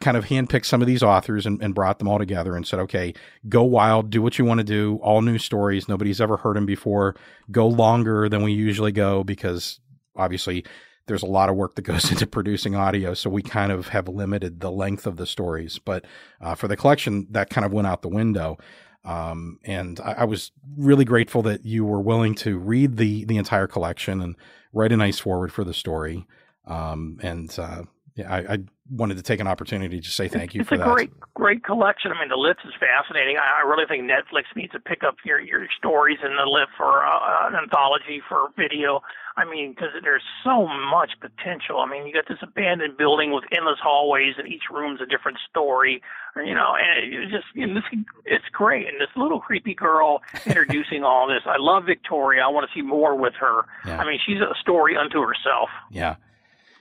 kind 0.00 0.16
of 0.16 0.26
handpicked 0.26 0.66
some 0.66 0.82
of 0.82 0.86
these 0.86 1.02
authors 1.02 1.46
and, 1.46 1.62
and, 1.62 1.74
brought 1.74 1.98
them 1.98 2.06
all 2.06 2.18
together 2.18 2.54
and 2.54 2.66
said, 2.66 2.80
okay, 2.80 3.14
go 3.48 3.62
wild, 3.62 4.10
do 4.10 4.20
what 4.20 4.38
you 4.38 4.44
want 4.44 4.58
to 4.58 4.64
do, 4.64 4.98
all 5.02 5.22
new 5.22 5.38
stories. 5.38 5.88
Nobody's 5.88 6.20
ever 6.20 6.36
heard 6.36 6.56
them 6.56 6.66
before. 6.66 7.16
Go 7.50 7.66
longer 7.66 8.28
than 8.28 8.42
we 8.42 8.52
usually 8.52 8.92
go 8.92 9.24
because 9.24 9.80
obviously 10.16 10.66
there's 11.08 11.22
a 11.22 11.26
lot 11.26 11.48
of 11.48 11.56
work 11.56 11.74
that 11.74 11.82
goes 11.82 12.10
into 12.12 12.26
producing 12.26 12.76
audio. 12.76 13.14
So 13.14 13.28
we 13.28 13.42
kind 13.42 13.72
of 13.72 13.88
have 13.88 14.08
limited 14.08 14.60
the 14.60 14.70
length 14.70 15.06
of 15.06 15.16
the 15.16 15.26
stories. 15.26 15.78
But 15.78 16.04
uh, 16.40 16.54
for 16.54 16.68
the 16.68 16.76
collection, 16.76 17.26
that 17.30 17.50
kind 17.50 17.64
of 17.64 17.72
went 17.72 17.88
out 17.88 18.02
the 18.02 18.08
window. 18.08 18.58
Um, 19.04 19.58
and 19.64 19.98
I, 20.00 20.12
I, 20.12 20.24
was 20.24 20.50
really 20.76 21.04
grateful 21.04 21.40
that 21.42 21.64
you 21.64 21.84
were 21.84 22.00
willing 22.00 22.34
to 22.36 22.58
read 22.58 22.96
the 22.96 23.24
the 23.24 23.38
entire 23.38 23.66
collection 23.66 24.20
and 24.20 24.36
write 24.72 24.92
a 24.92 24.96
nice 24.96 25.18
forward 25.18 25.52
for 25.52 25.64
the 25.64 25.72
story. 25.72 26.26
Um, 26.66 27.18
and 27.22 27.56
uh, 27.58 27.84
yeah, 28.16 28.30
I, 28.30 28.38
I, 28.38 28.58
wanted 28.90 29.16
to 29.16 29.22
take 29.22 29.40
an 29.40 29.46
opportunity 29.46 30.00
to 30.00 30.10
say 30.10 30.28
thank 30.28 30.54
you 30.54 30.60
it's 30.60 30.68
for 30.68 30.76
that. 30.76 30.84
It's 30.84 30.90
a 30.90 30.94
great, 30.94 31.20
great 31.34 31.64
collection. 31.64 32.12
I 32.12 32.20
mean, 32.20 32.28
the 32.28 32.36
Lift 32.36 32.60
is 32.64 32.72
fascinating. 32.78 33.36
I, 33.36 33.62
I 33.62 33.68
really 33.68 33.84
think 33.86 34.08
Netflix 34.08 34.44
needs 34.56 34.72
to 34.72 34.80
pick 34.80 35.04
up 35.04 35.16
your 35.24 35.40
your 35.40 35.66
stories 35.76 36.18
in 36.24 36.36
the 36.36 36.44
Lift 36.44 36.72
for 36.76 37.04
uh, 37.04 37.48
an 37.48 37.54
anthology 37.54 38.22
for 38.28 38.48
video. 38.56 39.02
I 39.36 39.44
mean, 39.44 39.70
because 39.70 39.90
there's 40.02 40.24
so 40.42 40.66
much 40.66 41.12
potential. 41.20 41.78
I 41.78 41.88
mean, 41.88 42.06
you 42.06 42.12
got 42.12 42.26
this 42.28 42.38
abandoned 42.42 42.96
building 42.96 43.32
with 43.32 43.44
endless 43.56 43.78
hallways, 43.80 44.34
and 44.36 44.48
each 44.48 44.64
room's 44.70 45.00
a 45.00 45.06
different 45.06 45.38
story. 45.48 46.02
You 46.36 46.54
know, 46.54 46.74
and 46.74 47.12
it 47.12 47.30
just 47.30 47.46
you 47.54 47.66
know, 47.66 47.74
this, 47.74 47.84
it's 48.24 48.48
great. 48.52 48.88
And 48.88 49.00
this 49.00 49.10
little 49.16 49.40
creepy 49.40 49.74
girl 49.74 50.22
introducing 50.46 51.04
all 51.04 51.28
this. 51.28 51.42
I 51.46 51.56
love 51.58 51.84
Victoria. 51.84 52.42
I 52.42 52.48
want 52.48 52.68
to 52.68 52.74
see 52.74 52.82
more 52.82 53.16
with 53.16 53.34
her. 53.34 53.62
Yeah. 53.86 53.98
I 53.98 54.06
mean, 54.06 54.18
she's 54.24 54.40
a 54.40 54.54
story 54.60 54.96
unto 54.96 55.20
herself. 55.20 55.68
Yeah. 55.90 56.16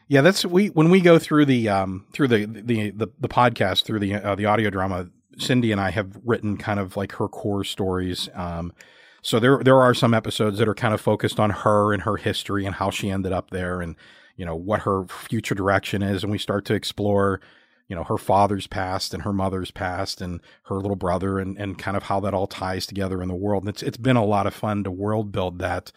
Yeah, 0.07 0.21
that's 0.21 0.45
we 0.45 0.67
when 0.67 0.89
we 0.89 1.01
go 1.01 1.19
through 1.19 1.45
the 1.45 1.69
um 1.69 2.05
through 2.13 2.29
the 2.29 2.45
the 2.45 2.91
the, 2.91 3.09
the 3.19 3.27
podcast 3.27 3.83
through 3.83 3.99
the 3.99 4.15
uh, 4.15 4.35
the 4.35 4.45
audio 4.45 4.69
drama. 4.69 5.09
Cindy 5.39 5.71
and 5.71 5.79
I 5.79 5.91
have 5.91 6.19
written 6.25 6.57
kind 6.57 6.79
of 6.79 6.97
like 6.97 7.11
her 7.13 7.27
core 7.27 7.63
stories. 7.63 8.27
Um, 8.33 8.73
so 9.21 9.39
there 9.39 9.61
there 9.63 9.81
are 9.81 9.93
some 9.93 10.13
episodes 10.13 10.57
that 10.57 10.67
are 10.67 10.73
kind 10.73 10.93
of 10.93 11.01
focused 11.01 11.39
on 11.39 11.49
her 11.49 11.93
and 11.93 12.03
her 12.03 12.17
history 12.17 12.65
and 12.65 12.75
how 12.75 12.89
she 12.89 13.09
ended 13.09 13.33
up 13.33 13.49
there 13.49 13.81
and 13.81 13.95
you 14.35 14.45
know 14.45 14.55
what 14.55 14.81
her 14.81 15.05
future 15.05 15.53
direction 15.53 16.01
is 16.01 16.23
and 16.23 16.31
we 16.31 16.37
start 16.37 16.63
to 16.65 16.73
explore 16.73 17.41
you 17.89 17.95
know 17.95 18.03
her 18.03 18.17
father's 18.17 18.67
past 18.67 19.13
and 19.13 19.23
her 19.23 19.33
mother's 19.33 19.71
past 19.71 20.21
and 20.21 20.39
her 20.63 20.75
little 20.75 20.95
brother 20.95 21.39
and 21.39 21.57
and 21.57 21.77
kind 21.77 21.97
of 21.97 22.03
how 22.03 22.19
that 22.19 22.33
all 22.33 22.47
ties 22.47 22.85
together 22.85 23.21
in 23.21 23.27
the 23.27 23.35
world 23.35 23.63
and 23.63 23.69
it's 23.69 23.83
it's 23.83 23.97
been 23.97 24.15
a 24.15 24.25
lot 24.25 24.47
of 24.47 24.53
fun 24.53 24.83
to 24.83 24.91
world 24.91 25.31
build 25.31 25.59
that 25.59 25.91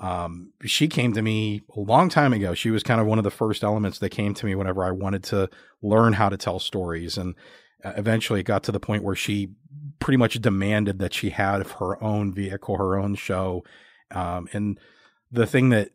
um, 0.00 0.52
she 0.64 0.88
came 0.88 1.12
to 1.12 1.22
me 1.22 1.62
a 1.76 1.80
long 1.80 2.08
time 2.08 2.32
ago. 2.32 2.54
She 2.54 2.70
was 2.70 2.82
kind 2.82 3.00
of 3.00 3.06
one 3.06 3.18
of 3.18 3.24
the 3.24 3.30
first 3.30 3.62
elements 3.62 3.98
that 4.00 4.10
came 4.10 4.34
to 4.34 4.46
me 4.46 4.54
whenever 4.54 4.84
I 4.84 4.90
wanted 4.90 5.22
to 5.24 5.48
learn 5.82 6.14
how 6.14 6.28
to 6.28 6.36
tell 6.36 6.58
stories. 6.58 7.16
And 7.16 7.34
uh, 7.84 7.92
eventually 7.96 8.40
it 8.40 8.44
got 8.44 8.64
to 8.64 8.72
the 8.72 8.80
point 8.80 9.04
where 9.04 9.14
she 9.14 9.50
pretty 10.00 10.16
much 10.16 10.40
demanded 10.40 10.98
that 10.98 11.14
she 11.14 11.30
have 11.30 11.72
her 11.72 12.02
own 12.02 12.34
vehicle, 12.34 12.76
her 12.76 12.98
own 12.98 13.14
show. 13.14 13.64
Um, 14.10 14.48
and 14.52 14.80
the 15.30 15.46
thing 15.46 15.70
that 15.70 15.90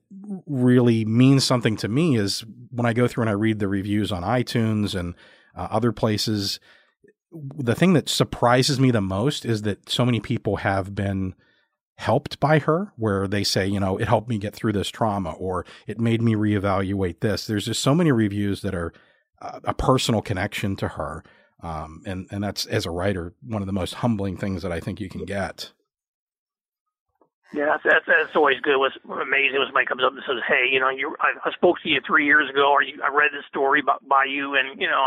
really 0.45 1.05
means 1.05 1.43
something 1.43 1.75
to 1.77 1.87
me 1.87 2.17
is 2.17 2.43
when 2.71 2.85
I 2.85 2.93
go 2.93 3.07
through 3.07 3.23
and 3.23 3.29
I 3.29 3.33
read 3.33 3.59
the 3.59 3.67
reviews 3.67 4.11
on 4.11 4.23
iTunes 4.23 4.97
and 4.97 5.13
uh, 5.55 5.67
other 5.71 5.91
places, 5.91 6.59
the 7.31 7.75
thing 7.75 7.93
that 7.93 8.09
surprises 8.09 8.79
me 8.79 8.91
the 8.91 9.01
most 9.01 9.45
is 9.45 9.61
that 9.63 9.89
so 9.89 10.05
many 10.05 10.19
people 10.19 10.57
have 10.57 10.95
been 10.95 11.35
helped 11.99 12.39
by 12.39 12.59
her, 12.59 12.91
where 12.95 13.27
they 13.27 13.43
say, 13.43 13.67
you 13.67 13.79
know, 13.79 13.97
it 13.97 14.07
helped 14.07 14.29
me 14.29 14.37
get 14.37 14.55
through 14.55 14.73
this 14.73 14.89
trauma 14.89 15.31
or 15.33 15.65
it 15.85 15.99
made 15.99 16.21
me 16.21 16.33
reevaluate 16.33 17.19
this. 17.19 17.45
There's 17.45 17.65
just 17.65 17.81
so 17.81 17.93
many 17.93 18.11
reviews 18.11 18.61
that 18.61 18.73
are 18.73 18.93
uh, 19.41 19.59
a 19.63 19.73
personal 19.73 20.21
connection 20.21 20.75
to 20.77 20.89
her 20.89 21.23
um, 21.61 22.01
and 22.05 22.27
and 22.31 22.43
that's 22.43 22.65
as 22.67 22.85
a 22.85 22.91
writer 22.91 23.33
one 23.45 23.61
of 23.61 23.65
the 23.65 23.73
most 23.73 23.95
humbling 23.95 24.37
things 24.37 24.63
that 24.63 24.71
I 24.71 24.79
think 24.79 24.99
you 24.99 25.09
can 25.09 25.25
get. 25.25 25.71
Yeah, 27.51 27.65
that's, 27.65 27.83
that's, 27.83 28.05
that's 28.05 28.35
always 28.35 28.61
good. 28.61 28.77
What's 28.77 28.93
amazing 29.09 29.57
when 29.57 29.65
somebody 29.65 29.87
comes 29.87 30.03
up 30.05 30.13
and 30.13 30.21
says, 30.21 30.37
"Hey, 30.47 30.69
you 30.71 30.79
know, 30.79 30.89
you 30.89 31.15
I, 31.19 31.49
I 31.49 31.51
spoke 31.51 31.77
to 31.81 31.89
you 31.89 31.99
three 32.05 32.25
years 32.25 32.49
ago, 32.49 32.71
or 32.71 32.83
you, 32.83 33.01
I 33.03 33.09
read 33.09 33.31
this 33.33 33.45
story 33.49 33.81
by, 33.81 33.97
by 34.07 34.25
you, 34.25 34.55
and 34.55 34.79
you 34.79 34.87
know, 34.87 35.01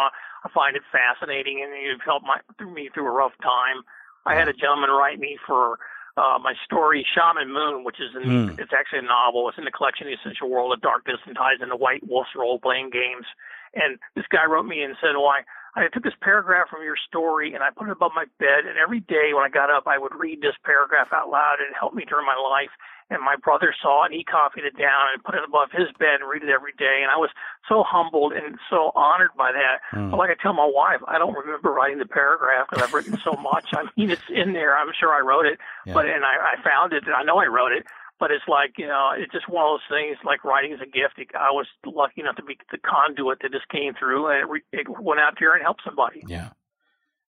I 0.44 0.48
find 0.52 0.76
it 0.76 0.82
fascinating, 0.90 1.62
and 1.62 1.72
you've 1.80 2.04
helped 2.04 2.26
my 2.26 2.40
through 2.58 2.74
me 2.74 2.90
through 2.92 3.06
a 3.06 3.12
rough 3.12 3.36
time." 3.42 3.82
I 4.24 4.36
had 4.36 4.48
a 4.48 4.52
gentleman 4.52 4.90
write 4.90 5.18
me 5.18 5.36
for 5.46 5.80
uh, 6.16 6.38
my 6.42 6.54
story 6.64 7.06
Shaman 7.14 7.52
Moon, 7.52 7.84
which 7.84 7.96
is 8.00 8.10
in 8.14 8.28
mm. 8.28 8.58
it's 8.58 8.72
actually 8.72 9.00
a 9.00 9.08
novel. 9.08 9.48
It's 9.48 9.58
in 9.58 9.64
the 9.64 9.70
collection 9.70 10.06
The 10.06 10.14
Essential 10.14 10.50
World 10.50 10.72
of 10.72 10.80
Darkness 10.80 11.18
and 11.26 11.36
ties 11.36 11.62
into 11.62 11.76
White 11.76 12.06
Wolf's 12.06 12.36
role 12.36 12.58
playing 12.58 12.90
games. 12.90 13.26
And 13.74 13.98
this 14.14 14.28
guy 14.28 14.44
wrote 14.44 14.66
me 14.66 14.82
and 14.82 14.94
said, 15.00 15.16
"Why?" 15.16 15.42
Well, 15.74 15.84
I 15.84 15.88
took 15.88 16.04
this 16.04 16.18
paragraph 16.20 16.68
from 16.68 16.84
your 16.84 16.96
story 17.08 17.54
and 17.54 17.64
I 17.64 17.70
put 17.70 17.88
it 17.88 17.92
above 17.92 18.12
my 18.14 18.26
bed. 18.38 18.68
And 18.68 18.76
every 18.76 19.00
day 19.00 19.32
when 19.32 19.44
I 19.44 19.48
got 19.48 19.70
up, 19.70 19.86
I 19.86 19.96
would 19.96 20.14
read 20.14 20.42
this 20.42 20.56
paragraph 20.64 21.08
out 21.12 21.30
loud. 21.30 21.60
and 21.60 21.72
It 21.72 21.78
helped 21.78 21.96
me 21.96 22.04
during 22.04 22.26
my 22.26 22.36
life. 22.36 22.70
And 23.12 23.22
my 23.22 23.36
brother 23.36 23.74
saw 23.80 24.04
it 24.04 24.12
and 24.12 24.14
he 24.14 24.24
copied 24.24 24.64
it 24.64 24.76
down 24.76 25.12
and 25.12 25.22
put 25.22 25.34
it 25.34 25.44
above 25.46 25.68
his 25.70 25.92
bed 25.98 26.20
and 26.20 26.28
read 26.28 26.42
it 26.42 26.48
every 26.48 26.72
day. 26.78 27.04
And 27.04 27.10
I 27.10 27.16
was 27.16 27.30
so 27.68 27.84
humbled 27.86 28.32
and 28.32 28.58
so 28.70 28.92
honored 28.96 29.36
by 29.36 29.52
that. 29.52 29.84
Mm. 29.92 30.10
But 30.10 30.16
like 30.16 30.30
I 30.30 30.36
tell 30.40 30.52
my 30.52 30.68
wife, 30.68 31.00
I 31.06 31.18
don't 31.18 31.36
remember 31.36 31.70
writing 31.70 31.98
the 31.98 32.08
paragraph 32.08 32.66
because 32.68 32.82
I've 32.82 32.94
written 32.94 33.18
so 33.22 33.32
much. 33.52 33.68
I 33.72 33.84
mean, 33.96 34.10
it's 34.10 34.28
in 34.32 34.52
there. 34.52 34.76
I'm 34.76 34.90
sure 34.98 35.12
I 35.12 35.20
wrote 35.20 35.46
it, 35.46 35.58
yeah. 35.86 35.94
but 35.94 36.06
and 36.06 36.24
I, 36.24 36.56
I 36.56 36.62
found 36.64 36.92
it 36.92 37.04
and 37.06 37.14
I 37.14 37.22
know 37.22 37.38
I 37.38 37.46
wrote 37.46 37.72
it 37.72 37.86
but 38.22 38.30
it's 38.30 38.46
like 38.46 38.78
you 38.78 38.86
know 38.86 39.10
it's 39.16 39.32
just 39.32 39.48
one 39.48 39.66
of 39.66 39.72
those 39.74 39.98
things 39.98 40.16
like 40.24 40.44
writing 40.44 40.72
is 40.72 40.80
a 40.80 40.86
gift 40.86 41.18
i 41.34 41.50
was 41.50 41.66
lucky 41.84 42.20
enough 42.20 42.36
to 42.36 42.44
be 42.44 42.56
the 42.70 42.78
conduit 42.78 43.38
that 43.42 43.50
just 43.50 43.68
came 43.68 43.94
through 43.98 44.28
and 44.28 44.38
it, 44.38 44.48
re- 44.48 44.70
it 44.70 44.86
went 45.02 45.18
out 45.18 45.34
there 45.40 45.54
and 45.54 45.62
helped 45.62 45.82
somebody 45.84 46.22
yeah 46.28 46.50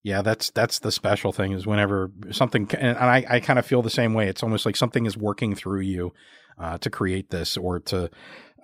yeah 0.05 0.23
that's 0.23 0.51
that's 0.51 0.79
the 0.79 0.93
special 0.93 1.33
thing 1.33 1.51
is 1.51 1.67
whenever 1.67 2.13
something 2.31 2.71
and 2.79 2.97
i, 2.99 3.25
I 3.29 3.41
kind 3.41 3.59
of 3.59 3.67
feel 3.67 3.83
the 3.83 3.91
same 3.91 4.15
way 4.15 4.29
it's 4.29 4.45
almost 4.45 4.65
like 4.65 4.77
something 4.77 5.07
is 5.07 5.17
working 5.17 5.57
through 5.57 5.81
you 5.81 6.13
uh, 6.57 6.79
to 6.79 6.91
create 6.91 7.31
this 7.31 7.57
or 7.57 7.81
to 7.81 8.09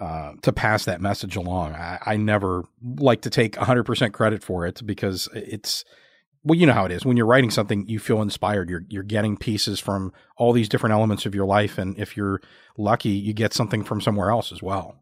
uh, 0.00 0.32
to 0.42 0.52
pass 0.52 0.84
that 0.84 1.00
message 1.00 1.34
along 1.34 1.74
I, 1.74 1.98
I 2.06 2.16
never 2.16 2.64
like 2.82 3.22
to 3.22 3.30
take 3.30 3.56
100% 3.56 4.12
credit 4.12 4.44
for 4.44 4.64
it 4.64 4.86
because 4.86 5.28
it's 5.34 5.84
well, 6.42 6.58
you 6.58 6.66
know 6.66 6.72
how 6.72 6.86
it 6.86 6.92
is. 6.92 7.04
When 7.04 7.16
you're 7.16 7.26
writing 7.26 7.50
something, 7.50 7.86
you 7.86 7.98
feel 7.98 8.22
inspired. 8.22 8.70
You're 8.70 8.84
you're 8.88 9.02
getting 9.02 9.36
pieces 9.36 9.78
from 9.78 10.12
all 10.36 10.52
these 10.52 10.68
different 10.68 10.94
elements 10.94 11.26
of 11.26 11.34
your 11.34 11.44
life, 11.44 11.76
and 11.76 11.98
if 11.98 12.16
you're 12.16 12.40
lucky, 12.78 13.10
you 13.10 13.34
get 13.34 13.52
something 13.52 13.84
from 13.84 14.00
somewhere 14.00 14.30
else 14.30 14.50
as 14.50 14.62
well. 14.62 14.99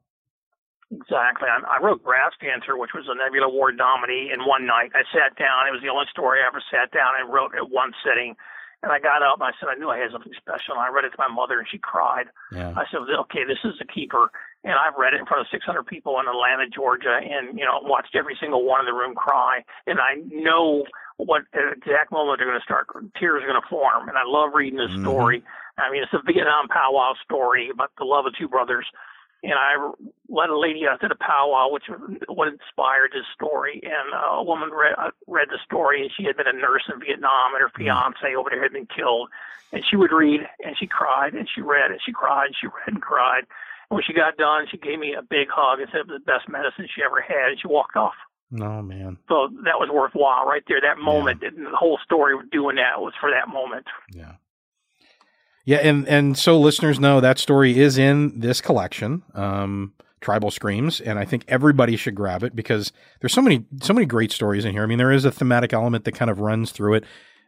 Exactly. 0.91 1.49
I, 1.49 1.61
I 1.65 1.83
wrote 1.85 2.03
Grass 2.03 2.33
Dancer, 2.41 2.77
which 2.77 2.97
was 2.97 3.05
a 3.09 3.15
Nebula 3.15 3.47
Award 3.47 3.77
nominee, 3.77 4.33
in 4.33 4.47
one 4.49 4.65
night. 4.65 4.93
I 4.97 5.05
sat 5.13 5.37
down. 5.37 5.69
It 5.69 5.77
was 5.77 5.85
the 5.85 5.93
only 5.93 6.07
story 6.11 6.41
I 6.41 6.49
ever 6.49 6.63
sat 6.65 6.93
down 6.93 7.13
and 7.21 7.33
wrote 7.33 7.53
at 7.55 7.69
one 7.69 7.93
sitting. 8.01 8.37
And 8.83 8.93
I 8.93 9.03
got 9.03 9.27
up 9.27 9.43
and 9.43 9.51
I 9.51 9.53
said, 9.59 9.69
I 9.69 9.75
knew 9.75 9.91
I 9.91 9.99
had 9.99 10.15
something 10.15 10.33
special. 10.39 10.79
And 10.79 10.81
I 10.81 10.89
read 10.89 11.05
it 11.05 11.11
to 11.11 11.21
my 11.21 11.29
mother 11.29 11.59
and 11.59 11.67
she 11.69 11.83
cried. 11.83 12.31
Yeah. 12.55 12.73
I 12.79 12.87
said, 12.89 13.03
okay, 13.05 13.43
this 13.43 13.59
is 13.67 13.75
a 13.83 13.89
keeper 13.89 14.31
and 14.65 14.75
I've 14.75 14.99
read 14.99 15.15
it 15.15 15.21
in 15.21 15.27
front 15.27 15.41
of 15.41 15.47
600 15.51 15.87
people 15.87 16.19
in 16.19 16.27
Atlanta, 16.27 16.67
Georgia, 16.69 17.21
and 17.23 17.59
you 17.59 17.65
know 17.65 17.79
watched 17.83 18.17
every 18.17 18.37
single 18.41 18.65
one 18.65 18.81
in 18.81 18.87
the 18.87 18.93
room 18.93 19.15
cry, 19.15 19.63
and 19.87 19.99
I 20.01 20.19
know 20.29 20.85
what 21.17 21.43
exact 21.55 22.11
moment 22.11 22.39
they're 22.39 22.47
going 22.47 22.59
to 22.59 22.65
start 22.65 22.87
tears 23.19 23.43
are 23.43 23.47
going 23.47 23.61
to 23.61 23.69
form, 23.69 24.09
and 24.09 24.19
I 24.19 24.27
love 24.27 24.51
reading 24.55 24.79
this 24.79 24.91
mm-hmm. 24.91 25.03
story. 25.03 25.45
I 25.79 25.91
mean, 25.91 26.03
it's 26.03 26.13
a 26.13 26.23
Vietnam 26.27 26.67
powwow 26.69 27.15
story 27.23 27.71
about 27.71 27.93
the 27.99 28.05
love 28.05 28.27
of 28.27 28.35
two 28.37 28.49
brothers, 28.49 28.87
and 29.43 29.55
I 29.55 29.79
led 30.29 30.51
a 30.51 30.59
lady 30.59 30.83
out 30.87 31.01
to 31.01 31.09
the 31.09 31.15
powwow, 31.15 31.71
which 31.71 31.85
was 31.89 32.01
what 32.29 32.49
inspired 32.49 33.13
this 33.13 33.27
story. 33.35 33.81
And 33.85 34.11
a 34.15 34.43
woman 34.43 34.71
read 34.71 34.95
uh, 34.99 35.11
read 35.27 35.49
the 35.51 35.59
story, 35.65 36.03
and 36.03 36.11
she 36.17 36.25
had 36.25 36.37
been 36.37 36.49
a 36.49 36.53
nurse 36.53 36.85
in 36.93 37.01
Vietnam, 37.01 37.55
and 37.55 37.63
her 37.63 37.71
mm. 37.71 37.79
fiance 37.79 38.35
over 38.35 38.51
there 38.51 38.63
had 38.63 38.73
been 38.73 38.89
killed. 38.91 39.31
And 39.73 39.85
she 39.89 39.97
would 39.97 40.13
read, 40.13 40.41
and 40.65 40.77
she 40.79 40.87
cried, 40.87 41.35
and 41.35 41.49
she 41.55 41.61
read, 41.61 41.91
and 41.91 42.01
she 42.05 42.13
cried, 42.13 42.47
and 42.47 42.57
she 42.59 42.67
read 42.67 42.89
and 42.89 43.03
cried 43.03 43.45
And 43.91 43.97
when 43.97 44.03
she 44.03 44.15
got 44.15 44.37
done, 44.37 44.67
she 44.71 44.79
gave 44.79 44.99
me 44.99 45.15
a 45.15 45.23
big 45.23 45.49
hug 45.51 45.81
and 45.81 45.89
said 45.93 46.01
it 46.01 46.09
was 46.09 46.21
the 46.25 46.33
best 46.33 46.49
medicine 46.49 46.89
she 46.89 47.03
ever 47.03 47.21
had, 47.21 47.53
and 47.53 47.61
she 47.61 47.69
walked 47.69 47.95
off. 47.95 48.17
No 48.51 48.81
man. 48.81 49.19
So 49.29 49.49
that 49.65 49.77
was 49.79 49.91
worthwhile 49.93 50.47
right 50.47 50.65
there. 50.67 50.81
That 50.81 50.99
moment, 50.99 51.41
yeah. 51.43 51.51
the 51.51 51.77
whole 51.77 51.99
story 52.03 52.33
of 52.33 52.51
doing 52.51 52.77
that 52.77 53.01
was 53.01 53.13
for 53.21 53.31
that 53.31 53.53
moment. 53.53 53.87
Yeah. 54.11 54.41
Yeah, 55.69 55.81
and 55.83 56.09
and 56.09 56.39
so 56.39 56.59
listeners 56.59 56.99
know 56.99 57.21
that 57.21 57.39
story 57.39 57.79
is 57.79 57.99
in 57.99 58.41
this 58.41 58.63
collection, 58.63 59.23
um, 59.35 59.93
Tribal 60.23 60.51
Screams, 60.51 60.99
and 60.99 61.19
I 61.19 61.27
think 61.27 61.45
everybody 61.47 61.95
should 61.97 62.15
grab 62.15 62.43
it 62.43 62.57
because 62.57 62.91
there's 63.21 63.35
so 63.35 63.43
many 63.43 63.67
so 63.83 63.93
many 63.93 64.07
great 64.07 64.33
stories 64.33 64.65
in 64.65 64.73
here. 64.73 64.83
I 64.83 64.87
mean, 64.87 64.97
there 64.97 65.13
is 65.13 65.27
a 65.27 65.31
thematic 65.31 65.75
element 65.75 66.07
that 66.07 66.13
kind 66.13 66.31
of 66.31 66.41
runs 66.41 66.73
through 66.73 66.95
it 66.95 67.05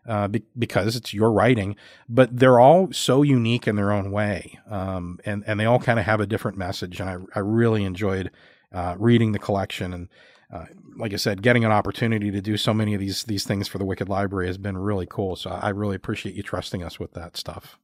uh, 0.07 0.29
be- 0.29 0.43
because 0.59 0.97
it's 0.97 1.15
your 1.15 1.33
writing, 1.33 1.77
but 2.11 2.29
they're 2.37 2.61
all 2.61 2.93
so 2.93 3.23
unique 3.23 3.67
in 3.67 3.77
their 3.77 3.91
own 3.91 4.11
way, 4.11 4.59
um, 4.69 5.19
and 5.25 5.43
and 5.47 5.59
they 5.59 5.65
all 5.65 5.79
kind 5.79 5.99
of 5.99 6.05
have 6.05 6.21
a 6.21 6.27
different 6.27 6.59
message. 6.59 7.01
And 7.01 7.09
I 7.09 7.17
I 7.35 7.39
really 7.39 7.85
enjoyed 7.85 8.31
uh, 8.71 8.97
reading 8.99 9.33
the 9.33 9.39
collection, 9.39 9.95
and 9.95 10.09
uh, 10.53 10.67
like 10.95 11.15
I 11.15 11.17
said, 11.17 11.41
getting 11.41 11.65
an 11.65 11.73
opportunity 11.73 12.31
to 12.31 12.43
do 12.43 12.59
so 12.59 12.75
many 12.75 12.93
of 12.93 13.01
these 13.01 13.25
these 13.25 13.45
things 13.45 13.67
for 13.67 13.79
the 13.79 13.87
Wicked 13.87 14.11
Library 14.11 14.49
has 14.49 14.59
been 14.59 14.77
really 14.77 15.07
cool. 15.09 15.37
So 15.37 15.49
I 15.49 15.71
really 15.71 15.97
appreciate 15.97 16.35
you 16.35 16.43
trusting 16.43 16.83
us 16.83 17.01
with 17.01 17.15
that 17.15 17.39
stuff. 17.39 17.79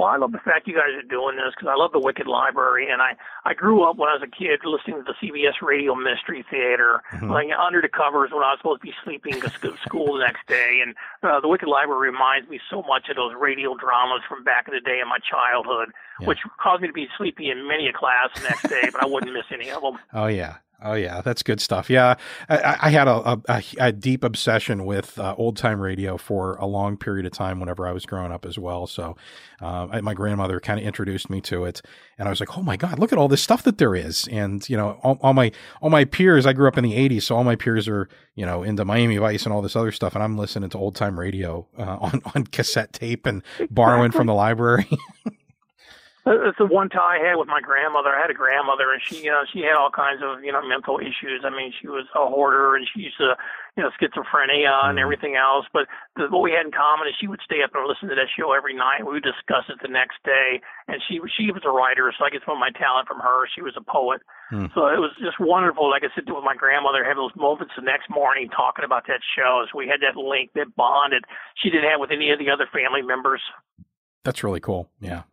Well, 0.00 0.08
I 0.08 0.16
love 0.16 0.32
the 0.32 0.38
fact 0.38 0.66
you 0.66 0.72
guys 0.72 0.96
are 0.96 1.04
doing 1.04 1.36
this 1.36 1.52
because 1.54 1.68
I 1.68 1.76
love 1.76 1.92
the 1.92 2.00
Wicked 2.00 2.26
Library, 2.26 2.88
and 2.90 3.02
I 3.02 3.20
I 3.44 3.52
grew 3.52 3.84
up 3.84 3.98
when 3.98 4.08
I 4.08 4.14
was 4.14 4.24
a 4.24 4.32
kid 4.32 4.64
listening 4.64 5.04
to 5.04 5.12
the 5.12 5.12
CBS 5.20 5.60
Radio 5.60 5.94
Mystery 5.94 6.42
Theater, 6.48 7.02
mm-hmm. 7.12 7.28
like 7.28 7.48
under 7.52 7.82
the 7.82 7.90
covers 7.92 8.30
when 8.32 8.40
I 8.40 8.56
was 8.56 8.60
supposed 8.60 8.80
to 8.80 8.86
be 8.86 8.94
sleeping 9.04 9.38
to 9.42 9.76
school 9.84 10.16
the 10.16 10.24
next 10.24 10.46
day. 10.46 10.80
And 10.80 10.96
uh, 11.22 11.40
the 11.40 11.48
Wicked 11.48 11.68
Library 11.68 12.08
reminds 12.12 12.48
me 12.48 12.58
so 12.70 12.80
much 12.88 13.10
of 13.10 13.16
those 13.16 13.34
radio 13.38 13.76
dramas 13.76 14.22
from 14.26 14.42
back 14.42 14.68
in 14.68 14.72
the 14.72 14.80
day 14.80 15.00
in 15.04 15.08
my 15.08 15.18
childhood, 15.20 15.92
yeah. 16.18 16.28
which 16.28 16.38
caused 16.56 16.80
me 16.80 16.88
to 16.88 16.94
be 16.94 17.06
sleepy 17.18 17.50
in 17.50 17.68
many 17.68 17.86
a 17.86 17.92
class 17.92 18.32
the 18.36 18.48
next 18.48 18.70
day, 18.70 18.88
but 18.90 19.02
I 19.02 19.06
wouldn't 19.06 19.34
miss 19.34 19.52
any 19.52 19.70
of 19.70 19.82
them. 19.82 19.98
Oh 20.14 20.28
yeah, 20.28 20.64
Oh 20.82 20.94
yeah, 20.94 21.20
that's 21.20 21.42
good 21.42 21.60
stuff. 21.60 21.90
Yeah, 21.90 22.14
I, 22.48 22.76
I 22.82 22.90
had 22.90 23.06
a, 23.06 23.40
a, 23.48 23.62
a, 23.78 23.92
deep 23.92 24.24
obsession 24.24 24.86
with 24.86 25.18
uh, 25.18 25.34
old 25.36 25.56
time 25.56 25.80
radio 25.80 26.16
for 26.16 26.56
a 26.56 26.66
long 26.66 26.96
period 26.96 27.26
of 27.26 27.32
time 27.32 27.60
whenever 27.60 27.86
I 27.86 27.92
was 27.92 28.06
growing 28.06 28.32
up 28.32 28.46
as 28.46 28.58
well. 28.58 28.86
So, 28.86 29.16
uh, 29.60 29.88
I, 29.90 30.00
my 30.00 30.14
grandmother 30.14 30.58
kind 30.58 30.80
of 30.80 30.86
introduced 30.86 31.28
me 31.28 31.40
to 31.42 31.64
it, 31.64 31.82
and 32.18 32.28
I 32.28 32.30
was 32.30 32.40
like, 32.40 32.56
"Oh 32.56 32.62
my 32.62 32.76
god, 32.76 32.98
look 32.98 33.12
at 33.12 33.18
all 33.18 33.28
this 33.28 33.42
stuff 33.42 33.62
that 33.64 33.78
there 33.78 33.94
is!" 33.94 34.26
And 34.28 34.66
you 34.68 34.76
know, 34.76 34.98
all, 35.02 35.18
all 35.22 35.34
my 35.34 35.52
all 35.82 35.90
my 35.90 36.04
peers. 36.04 36.46
I 36.46 36.52
grew 36.52 36.68
up 36.68 36.78
in 36.78 36.84
the 36.84 36.94
'80s, 36.94 37.24
so 37.24 37.36
all 37.36 37.44
my 37.44 37.56
peers 37.56 37.86
are 37.86 38.08
you 38.34 38.46
know 38.46 38.62
into 38.62 38.84
Miami 38.84 39.18
Vice 39.18 39.44
and 39.44 39.52
all 39.52 39.62
this 39.62 39.76
other 39.76 39.92
stuff, 39.92 40.14
and 40.14 40.24
I'm 40.24 40.38
listening 40.38 40.70
to 40.70 40.78
old 40.78 40.94
time 40.94 41.18
radio 41.18 41.66
uh, 41.78 41.82
on 42.00 42.22
on 42.34 42.44
cassette 42.44 42.92
tape 42.92 43.26
and 43.26 43.42
borrowing 43.70 44.12
from 44.12 44.26
the 44.26 44.34
library. 44.40 44.88
It's 46.26 46.58
the 46.58 46.68
one 46.68 46.92
tie 46.92 47.16
I 47.16 47.28
had 47.32 47.40
with 47.40 47.48
my 47.48 47.64
grandmother. 47.64 48.12
I 48.12 48.20
had 48.20 48.28
a 48.28 48.36
grandmother, 48.36 48.92
and 48.92 49.00
she, 49.00 49.24
you 49.24 49.32
know, 49.32 49.48
she 49.48 49.64
had 49.64 49.80
all 49.80 49.88
kinds 49.88 50.20
of, 50.20 50.44
you 50.44 50.52
know, 50.52 50.60
mental 50.60 51.00
issues. 51.00 51.48
I 51.48 51.50
mean, 51.50 51.72
she 51.72 51.88
was 51.88 52.04
a 52.14 52.28
hoarder, 52.28 52.76
and 52.76 52.84
she 52.84 53.08
used 53.08 53.16
to, 53.24 53.40
you 53.76 53.82
know, 53.82 53.90
schizophrenia 53.96 54.84
and 54.84 54.98
mm. 54.98 55.00
everything 55.00 55.40
else. 55.40 55.64
But 55.72 55.88
the, 56.20 56.28
what 56.28 56.44
we 56.44 56.52
had 56.52 56.68
in 56.68 56.76
common 56.76 57.08
is 57.08 57.16
she 57.16 57.24
would 57.26 57.40
stay 57.40 57.64
up 57.64 57.72
and 57.72 57.88
listen 57.88 58.12
to 58.12 58.14
that 58.20 58.28
show 58.36 58.52
every 58.52 58.76
night. 58.76 59.08
We 59.08 59.16
would 59.16 59.24
discuss 59.24 59.64
it 59.72 59.80
the 59.80 59.88
next 59.88 60.20
day, 60.20 60.60
and 60.92 61.00
she, 61.08 61.24
she 61.40 61.48
was 61.56 61.64
a 61.64 61.72
writer, 61.72 62.12
so 62.12 62.28
I 62.28 62.28
get 62.28 62.44
some 62.44 62.60
of 62.60 62.60
my 62.60 62.70
talent 62.76 63.08
from 63.08 63.24
her. 63.24 63.48
She 63.56 63.64
was 63.64 63.72
a 63.80 63.84
poet, 63.84 64.20
mm. 64.52 64.68
so 64.76 64.92
it 64.92 65.00
was 65.00 65.16
just 65.24 65.40
wonderful. 65.40 65.88
Like 65.88 66.04
I 66.04 66.12
said, 66.12 66.28
with 66.28 66.44
my 66.44 66.54
grandmother, 66.54 67.00
have 67.00 67.16
those 67.16 67.32
moments 67.32 67.72
the 67.80 67.86
next 67.88 68.12
morning 68.12 68.52
talking 68.52 68.84
about 68.84 69.08
that 69.08 69.24
show. 69.24 69.64
So 69.72 69.78
we 69.80 69.88
had 69.88 70.04
that 70.04 70.20
link, 70.20 70.52
that 70.52 70.76
bond 70.76 71.16
that 71.16 71.24
she 71.56 71.72
didn't 71.72 71.88
have 71.88 71.96
with 71.96 72.12
any 72.12 72.28
of 72.28 72.36
the 72.36 72.52
other 72.52 72.68
family 72.68 73.00
members. 73.00 73.40
That's 74.20 74.44
really 74.44 74.60
cool. 74.60 74.84
Yeah 75.00 75.24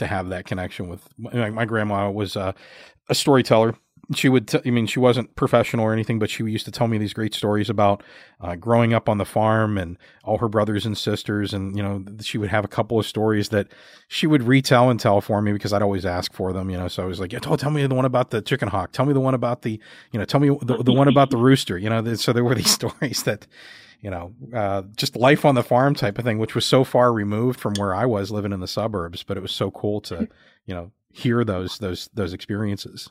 to 0.00 0.06
have 0.06 0.28
that 0.30 0.46
connection 0.46 0.88
with 0.88 1.08
my, 1.18 1.64
grandma 1.64 2.10
was 2.10 2.36
uh, 2.36 2.52
a 3.08 3.14
storyteller. 3.14 3.76
She 4.12 4.28
would 4.28 4.48
t- 4.48 4.58
i 4.66 4.70
mean 4.70 4.88
she 4.88 4.98
wasn't 4.98 5.36
professional 5.36 5.84
or 5.84 5.92
anything 5.92 6.18
but 6.18 6.30
she 6.30 6.42
used 6.42 6.64
to 6.64 6.72
tell 6.72 6.88
me 6.88 6.98
these 6.98 7.12
great 7.12 7.32
stories 7.32 7.70
about 7.70 8.02
uh, 8.40 8.56
growing 8.56 8.92
up 8.92 9.08
on 9.08 9.18
the 9.18 9.24
farm 9.24 9.78
and 9.78 9.98
all 10.24 10.38
her 10.38 10.48
brothers 10.48 10.84
and 10.84 10.98
sisters 10.98 11.54
and 11.54 11.76
you 11.76 11.82
know 11.82 12.04
she 12.20 12.36
would 12.36 12.50
have 12.50 12.64
a 12.64 12.68
couple 12.68 12.98
of 12.98 13.06
stories 13.06 13.50
that 13.50 13.68
she 14.08 14.26
would 14.26 14.42
retell 14.42 14.90
and 14.90 14.98
tell 14.98 15.20
for 15.20 15.40
me 15.40 15.52
because 15.52 15.72
i'd 15.72 15.82
always 15.82 16.04
ask 16.04 16.32
for 16.32 16.52
them 16.52 16.70
you 16.70 16.76
know. 16.76 16.88
So 16.88 17.04
i 17.04 17.06
was 17.06 17.20
like 17.20 17.30
tell, 17.30 17.56
tell 17.56 17.70
me 17.70 17.86
the 17.86 17.94
one 17.94 18.04
about 18.04 18.30
the 18.30 18.42
chicken 18.42 18.66
hawk 18.66 18.90
tell 18.90 19.06
me 19.06 19.12
the 19.12 19.20
one 19.20 19.34
about 19.34 19.62
the 19.62 19.78
you 20.10 20.18
know 20.18 20.24
tell 20.24 20.40
me 20.40 20.48
the, 20.60 20.82
the 20.82 20.92
one 20.92 21.06
about 21.06 21.30
the 21.30 21.36
rooster 21.36 21.78
you 21.78 21.88
know. 21.88 22.14
So 22.14 22.32
there 22.32 22.42
were 22.42 22.56
these 22.56 22.70
stories 22.80 23.22
that 23.22 23.46
you 24.00 24.10
know, 24.10 24.32
uh, 24.54 24.82
just 24.96 25.16
life 25.16 25.44
on 25.44 25.54
the 25.54 25.62
farm 25.62 25.94
type 25.94 26.18
of 26.18 26.24
thing, 26.24 26.38
which 26.38 26.54
was 26.54 26.64
so 26.64 26.84
far 26.84 27.12
removed 27.12 27.60
from 27.60 27.74
where 27.74 27.94
I 27.94 28.06
was 28.06 28.30
living 28.30 28.52
in 28.52 28.60
the 28.60 28.68
suburbs. 28.68 29.22
But 29.22 29.36
it 29.36 29.40
was 29.40 29.52
so 29.52 29.70
cool 29.70 30.00
to, 30.02 30.28
you 30.66 30.74
know, 30.74 30.92
hear 31.12 31.44
those 31.44 31.78
those 31.78 32.08
those 32.14 32.32
experiences. 32.32 33.10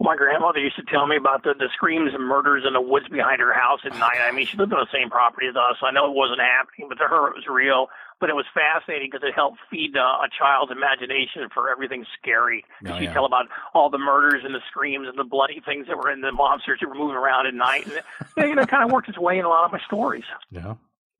My 0.00 0.16
grandmother 0.16 0.58
used 0.58 0.76
to 0.76 0.82
tell 0.82 1.06
me 1.06 1.16
about 1.16 1.44
the, 1.44 1.54
the 1.56 1.68
screams 1.72 2.12
and 2.12 2.24
murders 2.24 2.64
in 2.66 2.72
the 2.72 2.80
woods 2.80 3.06
behind 3.08 3.40
her 3.40 3.52
house 3.52 3.80
at 3.84 3.92
night. 3.92 4.18
I 4.20 4.32
mean, 4.32 4.44
she 4.44 4.56
lived 4.56 4.72
on 4.72 4.80
the 4.80 4.92
same 4.92 5.08
property 5.08 5.46
as 5.46 5.54
us. 5.54 5.76
So 5.78 5.86
I 5.86 5.92
know 5.92 6.10
it 6.10 6.16
wasn't 6.16 6.40
happening, 6.40 6.88
but 6.88 6.96
to 6.96 7.04
her 7.04 7.28
it 7.28 7.36
was 7.36 7.46
real 7.48 7.86
but 8.24 8.30
it 8.30 8.36
was 8.36 8.46
fascinating 8.54 9.10
because 9.12 9.22
it 9.22 9.34
helped 9.34 9.58
feed 9.70 9.94
uh, 9.98 10.00
a 10.00 10.28
child's 10.38 10.72
imagination 10.72 11.46
for 11.52 11.68
everything 11.68 12.06
scary. 12.18 12.64
Oh, 12.86 12.96
she'd 12.98 13.04
yeah. 13.04 13.12
tell 13.12 13.26
about 13.26 13.48
all 13.74 13.90
the 13.90 13.98
murders 13.98 14.40
and 14.46 14.54
the 14.54 14.62
screams 14.70 15.06
and 15.06 15.18
the 15.18 15.24
bloody 15.24 15.60
things 15.62 15.88
that 15.88 15.98
were 15.98 16.10
in 16.10 16.22
the 16.22 16.32
monsters 16.32 16.78
that 16.80 16.88
were 16.88 16.94
moving 16.94 17.16
around 17.16 17.46
at 17.46 17.52
night. 17.52 17.84
And 17.84 17.96
it, 17.96 18.48
you 18.48 18.54
know, 18.54 18.62
it 18.62 18.68
kind 18.70 18.82
of 18.82 18.90
worked 18.90 19.10
its 19.10 19.18
way 19.18 19.38
in 19.38 19.44
a 19.44 19.48
lot 19.50 19.66
of 19.66 19.72
my 19.72 19.80
stories. 19.80 20.24
Yeah, 20.50 20.76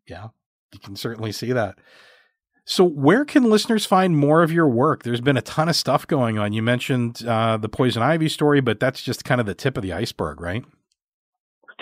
yeah, 0.09 0.28
you 0.72 0.78
can 0.78 0.97
certainly 0.97 1.31
see 1.31 1.52
that. 1.52 1.76
So, 2.64 2.85
where 2.85 3.26
can 3.26 3.51
listeners 3.51 3.85
find 3.85 4.16
more 4.16 4.43
of 4.43 4.51
your 4.51 4.66
work? 4.66 5.02
There's 5.02 5.20
been 5.20 5.36
a 5.36 5.43
ton 5.43 5.68
of 5.68 5.76
stuff 5.76 6.06
going 6.06 6.39
on. 6.39 6.55
You 6.55 6.62
mentioned 6.62 7.22
uh, 7.26 7.59
the 7.59 7.68
poison 7.68 8.02
ivy 8.02 8.31
story, 8.31 8.62
but 8.62 8.81
that's 8.81 9.02
just 9.02 9.26
kind 9.26 9.43
of 9.43 9.47
the 9.47 9.55
tip 9.55 9.76
of 9.76 9.82
the 9.82 9.93
iceberg, 9.93 10.40
right? 10.40 10.64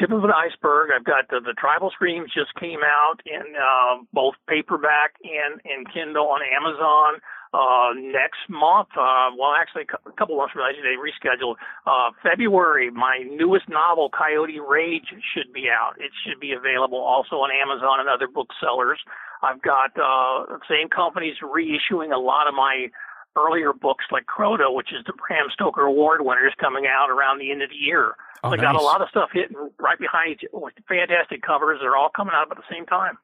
Tip 0.02 0.10
of 0.10 0.24
an 0.24 0.34
iceberg. 0.34 0.90
I've 0.90 1.06
got 1.06 1.30
the, 1.30 1.38
the 1.38 1.54
Tribal 1.54 1.94
Screams 1.94 2.34
just 2.34 2.50
came 2.58 2.82
out 2.82 3.22
in 3.22 3.54
uh, 3.54 4.02
both 4.12 4.34
paperback 4.50 5.14
and 5.22 5.62
in 5.62 5.86
Kindle 5.86 6.26
on 6.26 6.42
Amazon. 6.42 7.22
Uh, 7.54 7.92
next 7.94 8.42
month, 8.48 8.88
uh, 8.98 9.28
well, 9.38 9.52
actually, 9.54 9.84
a 9.84 10.12
couple 10.16 10.34
months 10.34 10.56
from 10.56 10.64
now, 10.64 10.72
they 10.72 10.96
rescheduled. 10.98 11.54
Uh, 11.86 12.10
February, 12.18 12.90
my 12.90 13.22
newest 13.28 13.68
novel, 13.68 14.10
Coyote 14.10 14.58
Rage, 14.58 15.06
should 15.36 15.52
be 15.52 15.68
out. 15.68 15.92
It 16.00 16.10
should 16.26 16.40
be 16.40 16.52
available 16.56 16.98
also 16.98 17.36
on 17.36 17.52
Amazon 17.52 18.00
and 18.00 18.08
other 18.08 18.26
booksellers. 18.26 18.98
I've 19.42 19.60
got 19.60 19.92
uh, 20.00 20.58
same 20.66 20.88
companies 20.88 21.36
reissuing 21.44 22.10
a 22.10 22.18
lot 22.18 22.48
of 22.48 22.54
my 22.54 22.88
earlier 23.36 23.72
books 23.72 24.04
like 24.10 24.24
Crota, 24.26 24.74
which 24.74 24.92
is 24.92 25.04
the 25.06 25.12
Bram 25.12 25.46
Stoker 25.52 25.82
Award 25.82 26.20
winners 26.22 26.52
coming 26.60 26.86
out 26.86 27.10
around 27.10 27.38
the 27.38 27.50
end 27.50 27.62
of 27.62 27.70
the 27.70 27.76
year. 27.76 28.14
Oh, 28.44 28.50
so 28.50 28.56
nice. 28.56 28.62
got 28.62 28.74
a 28.74 28.84
lot 28.84 29.00
of 29.00 29.08
stuff 29.08 29.30
hitting 29.32 29.56
right 29.78 29.98
behind 29.98 30.32
each 30.32 30.44
with 30.52 30.74
fantastic 30.88 31.42
covers. 31.42 31.78
They're 31.80 31.96
all 31.96 32.10
coming 32.14 32.34
out 32.34 32.50
at 32.50 32.56
the 32.56 32.64
same 32.70 32.86
time. 32.86 33.18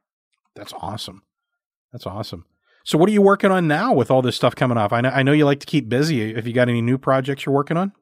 That's 0.55 0.73
awesome. 0.75 1.23
That's 1.93 2.07
awesome. 2.07 2.45
So 2.85 2.97
what 2.97 3.09
are 3.09 3.13
you 3.13 3.23
working 3.23 3.51
on 3.51 3.69
now 3.69 3.93
with 3.93 4.11
all 4.11 4.23
this 4.23 4.37
stuff 4.37 4.55
coming 4.55 4.79
off? 4.79 4.93
I 4.93 5.01
know 5.01 5.11
I 5.11 5.23
know 5.23 5.33
you 5.33 5.45
like 5.45 5.61
to 5.61 5.67
keep 5.67 5.89
busy. 5.89 6.35
If 6.35 6.47
you 6.47 6.53
got 6.53 6.69
any 6.69 6.81
new 6.81 6.99
projects 6.99 7.45
you're 7.45 7.55
working 7.55 7.77
on? 7.77 7.93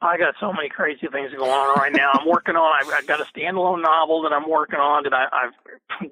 I 0.00 0.18
got 0.18 0.34
so 0.38 0.52
many 0.52 0.68
crazy 0.68 1.06
things 1.10 1.32
going 1.32 1.50
on 1.50 1.78
right 1.78 1.92
now. 1.92 2.12
I'm 2.12 2.28
working 2.28 2.54
on. 2.54 2.68
I've, 2.68 2.92
I've 2.92 3.06
got 3.06 3.20
a 3.20 3.24
standalone 3.24 3.82
novel 3.82 4.22
that 4.22 4.32
I'm 4.32 4.48
working 4.48 4.78
on 4.78 5.04
that 5.04 5.14
I, 5.14 5.24
I've 5.32 5.56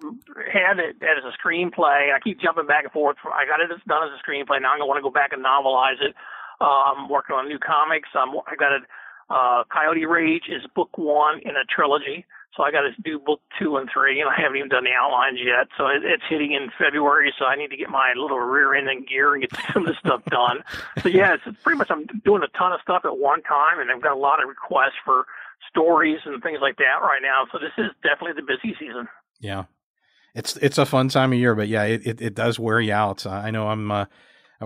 had 0.53 0.79
it 0.79 0.97
as 1.03 1.23
a 1.25 1.33
screenplay. 1.37 2.13
I 2.15 2.19
keep 2.23 2.41
jumping 2.41 2.67
back 2.67 2.85
and 2.85 2.93
forth. 2.93 3.17
I 3.25 3.45
got 3.45 3.61
it 3.61 3.69
done 3.87 4.09
as 4.09 4.11
a 4.17 4.23
screenplay. 4.25 4.63
Now 4.63 4.73
I'm 4.73 4.79
gonna 4.81 4.87
want 4.87 4.99
to 4.99 5.03
go 5.03 5.11
back 5.11 5.33
and 5.33 5.45
novelize 5.45 6.01
it. 6.01 6.15
Uh, 6.61 6.95
I'm 6.97 7.09
working 7.09 7.37
on 7.37 7.49
new 7.49 7.59
comics. 7.59 8.09
I'm, 8.15 8.31
I 8.47 8.57
got 8.57 8.73
it 8.73 8.83
uh, 9.31 9.65
Coyote 9.73 10.05
Rage 10.05 10.45
is 10.49 10.63
book 10.75 10.97
one 10.97 11.41
in 11.41 11.57
a 11.57 11.65
trilogy. 11.65 12.27
So 12.57 12.63
I 12.63 12.71
got 12.71 12.83
to 12.83 12.93
do 13.03 13.19
book 13.19 13.41
two 13.59 13.77
and 13.77 13.89
three, 13.93 14.21
and 14.21 14.31
I 14.31 14.41
haven't 14.41 14.57
even 14.57 14.69
done 14.69 14.85
the 14.85 14.95
outlines 14.95 15.39
yet. 15.43 15.69
So 15.77 15.87
it, 15.87 16.05
it's 16.05 16.23
hitting 16.29 16.53
in 16.53 16.71
February. 16.79 17.33
So 17.39 17.47
I 17.47 17.57
need 17.57 17.71
to 17.71 17.77
get 17.77 17.91
my 17.91 18.13
little 18.17 18.39
rear 18.39 18.75
end 18.75 18.89
in 18.89 19.05
gear 19.05 19.35
and 19.35 19.43
get 19.43 19.51
some 19.73 19.83
of 19.83 19.89
this 19.89 19.99
stuff 19.99 20.25
done. 20.27 20.63
So 21.03 21.09
yeah, 21.09 21.35
it's, 21.35 21.45
pretty 21.63 21.79
much 21.79 21.91
I'm 21.91 22.07
doing 22.25 22.43
a 22.43 22.59
ton 22.59 22.73
of 22.73 22.81
stuff 22.81 23.03
at 23.05 23.19
one 23.19 23.43
time, 23.43 23.81
and 23.81 23.91
I've 23.91 24.03
got 24.03 24.13
a 24.13 24.19
lot 24.19 24.43
of 24.43 24.49
requests 24.49 24.99
for 25.05 25.27
stories 25.69 26.19
and 26.25 26.43
things 26.43 26.59
like 26.61 26.77
that 26.77 27.03
right 27.03 27.23
now. 27.23 27.47
So 27.51 27.59
this 27.59 27.73
is 27.79 27.91
definitely 28.03 28.41
the 28.41 28.47
busy 28.47 28.77
season. 28.79 29.09
Yeah, 29.41 29.65
it's 30.35 30.57
it's 30.59 30.79
a 30.79 30.87
fun 30.87 31.09
time 31.09 31.33
of 31.33 31.39
year, 31.39 31.55
but 31.55 31.67
yeah, 31.67 31.85
it 31.85 32.07
it, 32.07 32.23
it 32.23 32.35
does 32.35 32.59
wear 32.59 32.81
you 32.81 32.93
out. 32.93 33.27
I 33.27 33.51
know 33.51 33.69
I'm. 33.69 33.91
Uh, 33.91 34.05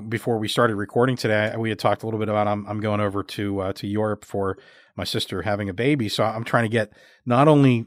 before 0.09 0.39
we 0.39 0.48
started 0.48 0.77
recording 0.77 1.16
today, 1.16 1.55
we 1.59 1.70
had 1.70 1.78
talked 1.78 2.02
a 2.02 2.06
little 2.06 2.20
bit 2.20 2.28
about 2.28 2.47
I'm, 2.47 2.66
I'm 2.66 2.78
going 2.78 3.01
over 3.01 3.23
to 3.23 3.60
uh, 3.60 3.73
to 3.73 3.86
Europe 3.86 4.24
for 4.24 4.59
my 4.98 5.04
sister 5.04 5.42
having 5.42 5.70
a 5.70 5.74
baby, 5.74 6.08
so 6.08 6.24
I'm 6.24 6.44
trying 6.44 6.64
to 6.64 6.68
get 6.68 6.92
not 7.24 7.48
only 7.48 7.86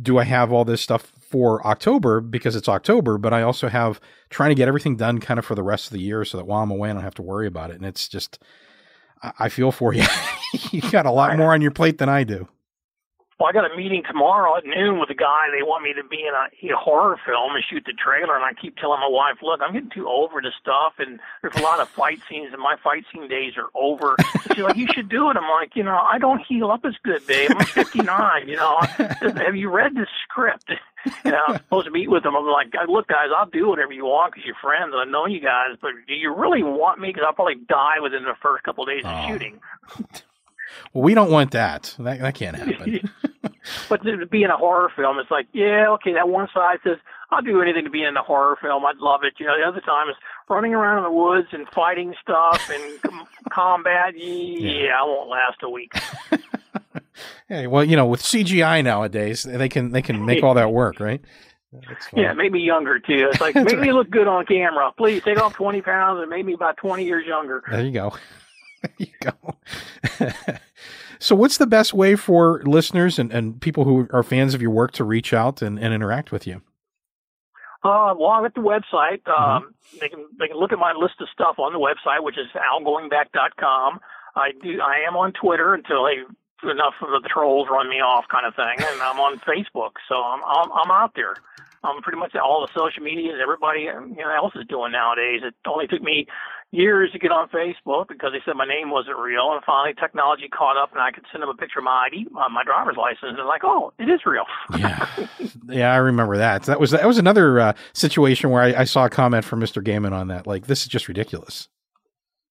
do 0.00 0.18
I 0.18 0.24
have 0.24 0.52
all 0.52 0.64
this 0.64 0.80
stuff 0.80 1.12
for 1.34 1.66
October 1.66 2.20
because 2.20 2.54
it's 2.54 2.68
October, 2.68 3.18
but 3.18 3.32
I 3.32 3.42
also 3.42 3.68
have 3.68 4.00
trying 4.30 4.50
to 4.50 4.54
get 4.54 4.68
everything 4.68 4.96
done 4.96 5.18
kind 5.18 5.38
of 5.38 5.44
for 5.44 5.56
the 5.56 5.62
rest 5.62 5.86
of 5.86 5.92
the 5.92 6.00
year 6.00 6.24
so 6.24 6.36
that 6.36 6.44
while 6.44 6.62
I'm 6.62 6.70
away, 6.70 6.90
I 6.90 6.92
don't 6.92 7.02
have 7.02 7.16
to 7.16 7.22
worry 7.22 7.48
about 7.48 7.70
it. 7.70 7.76
And 7.76 7.84
it's 7.84 8.06
just, 8.06 8.38
I 9.38 9.48
feel 9.48 9.72
for 9.72 9.92
you. 9.92 10.04
you 10.70 10.80
got 10.92 11.06
a 11.06 11.10
lot 11.10 11.36
more 11.36 11.52
on 11.52 11.60
your 11.60 11.72
plate 11.72 11.98
than 11.98 12.08
I 12.08 12.22
do. 12.22 12.48
Well, 13.38 13.48
I 13.48 13.52
got 13.52 13.70
a 13.70 13.76
meeting 13.76 14.02
tomorrow 14.06 14.56
at 14.56 14.64
noon 14.64 15.00
with 15.00 15.10
a 15.10 15.14
guy. 15.14 15.50
They 15.50 15.62
want 15.62 15.82
me 15.82 15.92
to 15.94 16.04
be 16.04 16.22
in 16.22 16.34
a, 16.34 16.72
a 16.72 16.76
horror 16.76 17.18
film 17.26 17.54
and 17.54 17.64
shoot 17.68 17.82
the 17.84 17.92
trailer. 17.92 18.36
And 18.36 18.44
I 18.44 18.52
keep 18.52 18.76
telling 18.76 19.00
my 19.00 19.08
wife, 19.08 19.38
look, 19.42 19.60
I'm 19.60 19.72
getting 19.72 19.90
too 19.90 20.08
over 20.08 20.40
this 20.40 20.54
stuff. 20.60 20.94
And 20.98 21.18
there's 21.42 21.56
a 21.56 21.62
lot 21.62 21.80
of 21.80 21.88
fight 21.88 22.20
scenes, 22.28 22.52
and 22.52 22.62
my 22.62 22.76
fight 22.82 23.04
scene 23.12 23.28
days 23.28 23.54
are 23.56 23.68
over. 23.74 24.16
she's 24.54 24.62
like, 24.62 24.76
you 24.76 24.86
should 24.94 25.08
do 25.08 25.30
it. 25.30 25.36
I'm 25.36 25.50
like, 25.50 25.74
you 25.74 25.82
know, 25.82 25.96
I 25.96 26.18
don't 26.18 26.40
heal 26.46 26.70
up 26.70 26.84
as 26.84 26.94
good, 27.02 27.26
babe. 27.26 27.50
I'm 27.56 27.66
59. 27.66 28.48
You 28.48 28.56
know, 28.56 28.78
have 28.80 29.56
you 29.56 29.68
read 29.68 29.96
this 29.96 30.08
script? 30.22 30.70
you 31.24 31.30
know, 31.32 31.42
I'm 31.48 31.56
supposed 31.56 31.86
to 31.86 31.92
meet 31.92 32.10
with 32.10 32.22
them. 32.22 32.36
I'm 32.36 32.46
like, 32.46 32.72
look, 32.88 33.08
guys, 33.08 33.28
I'll 33.36 33.50
do 33.50 33.68
whatever 33.68 33.92
you 33.92 34.04
want 34.04 34.32
because 34.32 34.46
you're 34.46 34.56
friends. 34.60 34.92
and 34.94 35.08
I 35.08 35.10
know 35.10 35.26
you 35.26 35.40
guys, 35.40 35.76
but 35.80 35.90
do 36.06 36.14
you 36.14 36.32
really 36.34 36.62
want 36.62 37.00
me? 37.00 37.08
Because 37.08 37.24
I'll 37.26 37.34
probably 37.34 37.56
die 37.68 38.00
within 38.02 38.22
the 38.24 38.34
first 38.40 38.64
couple 38.64 38.84
of 38.84 38.90
days 38.90 39.04
of 39.04 39.12
oh. 39.12 39.28
shooting. 39.28 39.60
Well, 40.92 41.04
we 41.04 41.14
don't 41.14 41.30
want 41.30 41.52
that. 41.52 41.94
That 41.98 42.20
that 42.20 42.34
can't 42.34 42.56
happen. 42.56 43.10
But 43.88 44.02
to 44.04 44.26
be 44.26 44.42
in 44.42 44.50
a 44.50 44.56
horror 44.56 44.90
film, 44.94 45.18
it's 45.18 45.30
like, 45.30 45.46
yeah, 45.52 45.88
okay, 45.90 46.12
that 46.14 46.28
one 46.28 46.48
side 46.52 46.78
says 46.84 46.98
I'll 47.30 47.42
do 47.42 47.60
anything 47.60 47.84
to 47.84 47.90
be 47.90 48.04
in 48.04 48.16
a 48.16 48.22
horror 48.22 48.56
film. 48.60 48.84
I'd 48.84 48.98
love 48.98 49.20
it. 49.24 49.34
You 49.38 49.46
know, 49.46 49.58
the 49.58 49.66
other 49.66 49.80
time 49.80 50.08
is 50.08 50.16
running 50.48 50.74
around 50.74 50.98
in 50.98 51.04
the 51.04 51.10
woods 51.10 51.48
and 51.52 51.68
fighting 51.68 52.14
stuff 52.20 52.70
and 52.70 53.02
com- 53.02 53.26
combat. 53.50 54.14
Yeah, 54.16 54.70
yeah, 54.70 55.00
I 55.00 55.04
won't 55.04 55.30
last 55.30 55.62
a 55.62 55.70
week. 55.70 55.92
hey, 57.48 57.66
well, 57.66 57.84
you 57.84 57.96
know, 57.96 58.06
with 58.06 58.22
CGI 58.22 58.84
nowadays, 58.84 59.42
they 59.42 59.68
can 59.68 59.92
they 59.92 60.02
can 60.02 60.24
make 60.24 60.42
all 60.42 60.54
that 60.54 60.72
work, 60.72 61.00
right? 61.00 61.20
Yeah, 62.14 62.30
it 62.30 62.36
made 62.36 62.52
me 62.52 62.60
younger 62.60 63.00
too. 63.00 63.28
It's 63.32 63.40
like 63.40 63.54
make 63.54 63.66
right. 63.66 63.78
me 63.80 63.92
look 63.92 64.10
good 64.10 64.28
on 64.28 64.46
camera. 64.46 64.92
Please 64.96 65.22
take 65.22 65.40
off 65.40 65.54
twenty 65.54 65.82
pounds 65.82 66.20
and 66.20 66.30
make 66.30 66.44
me 66.44 66.54
about 66.54 66.76
twenty 66.76 67.04
years 67.04 67.26
younger. 67.26 67.62
There 67.68 67.84
you 67.84 67.92
go. 67.92 68.14
There 68.82 68.92
you 68.98 69.06
go. 69.20 69.56
So, 71.18 71.34
what's 71.34 71.58
the 71.58 71.66
best 71.66 71.94
way 71.94 72.16
for 72.16 72.62
listeners 72.64 73.18
and, 73.18 73.32
and 73.32 73.60
people 73.60 73.84
who 73.84 74.08
are 74.12 74.22
fans 74.22 74.54
of 74.54 74.62
your 74.62 74.70
work 74.70 74.92
to 74.92 75.04
reach 75.04 75.32
out 75.32 75.62
and, 75.62 75.78
and 75.78 75.94
interact 75.94 76.32
with 76.32 76.46
you? 76.46 76.62
Uh, 77.82 78.14
well, 78.18 78.30
I'm 78.30 78.44
at 78.46 78.54
the 78.54 78.62
website. 78.62 79.22
mm-hmm. 79.22 79.42
Um, 79.42 79.74
they 80.00 80.08
can 80.08 80.26
they 80.38 80.48
can 80.48 80.56
look 80.56 80.72
at 80.72 80.78
my 80.78 80.92
list 80.92 81.14
of 81.20 81.28
stuff 81.32 81.58
on 81.58 81.72
the 81.72 81.78
website, 81.78 82.22
which 82.22 82.38
is 82.38 82.46
owlgoingback.com. 82.54 84.00
I 84.36 84.52
do. 84.62 84.80
I 84.80 85.06
am 85.06 85.16
on 85.16 85.32
Twitter 85.32 85.74
until 85.74 86.04
they 86.04 86.24
enough 86.70 86.94
of 87.02 87.22
the 87.22 87.28
trolls 87.28 87.68
run 87.70 87.90
me 87.90 87.96
off, 88.00 88.24
kind 88.28 88.46
of 88.46 88.54
thing, 88.54 88.76
and 88.78 89.02
I'm 89.02 89.20
on 89.20 89.38
Facebook, 89.40 89.92
so 90.08 90.16
I'm 90.16 90.40
I'm, 90.44 90.72
I'm 90.72 90.90
out 90.90 91.12
there. 91.14 91.36
I'm 91.84 92.00
pretty 92.00 92.18
much 92.18 92.34
all 92.34 92.66
the 92.66 92.72
social 92.74 93.02
media 93.02 93.36
everybody 93.40 93.82
you 93.82 94.16
know, 94.16 94.30
else 94.34 94.54
is 94.56 94.66
doing 94.66 94.92
nowadays. 94.92 95.42
It 95.44 95.54
only 95.66 95.86
took 95.86 96.00
me 96.00 96.26
years 96.74 97.12
to 97.12 97.18
get 97.18 97.30
on 97.30 97.48
Facebook 97.48 98.08
because 98.08 98.32
they 98.32 98.40
said 98.44 98.56
my 98.56 98.66
name 98.66 98.90
wasn't 98.90 99.18
real, 99.18 99.52
and 99.52 99.62
finally 99.64 99.94
technology 99.94 100.48
caught 100.48 100.76
up, 100.76 100.92
and 100.92 101.00
I 101.00 101.10
could 101.10 101.24
send 101.30 101.42
them 101.42 101.50
a 101.50 101.54
picture 101.54 101.78
of 101.78 101.84
my 101.84 102.08
ID, 102.08 102.26
uh, 102.36 102.48
my 102.48 102.64
driver's 102.64 102.96
license, 102.96 103.38
and 103.38 103.46
like, 103.46 103.62
"Oh, 103.64 103.92
it 103.98 104.08
is 104.08 104.20
real." 104.26 104.44
yeah, 104.78 105.08
yeah, 105.68 105.92
I 105.92 105.96
remember 105.96 106.36
that. 106.36 106.64
That 106.64 106.80
was 106.80 106.90
that 106.90 107.06
was 107.06 107.18
another 107.18 107.60
uh, 107.60 107.72
situation 107.92 108.50
where 108.50 108.62
I, 108.62 108.80
I 108.80 108.84
saw 108.84 109.06
a 109.06 109.10
comment 109.10 109.44
from 109.44 109.60
Mr. 109.60 109.82
Gaiman 109.82 110.12
on 110.12 110.28
that. 110.28 110.46
Like, 110.46 110.66
this 110.66 110.82
is 110.82 110.88
just 110.88 111.08
ridiculous. 111.08 111.68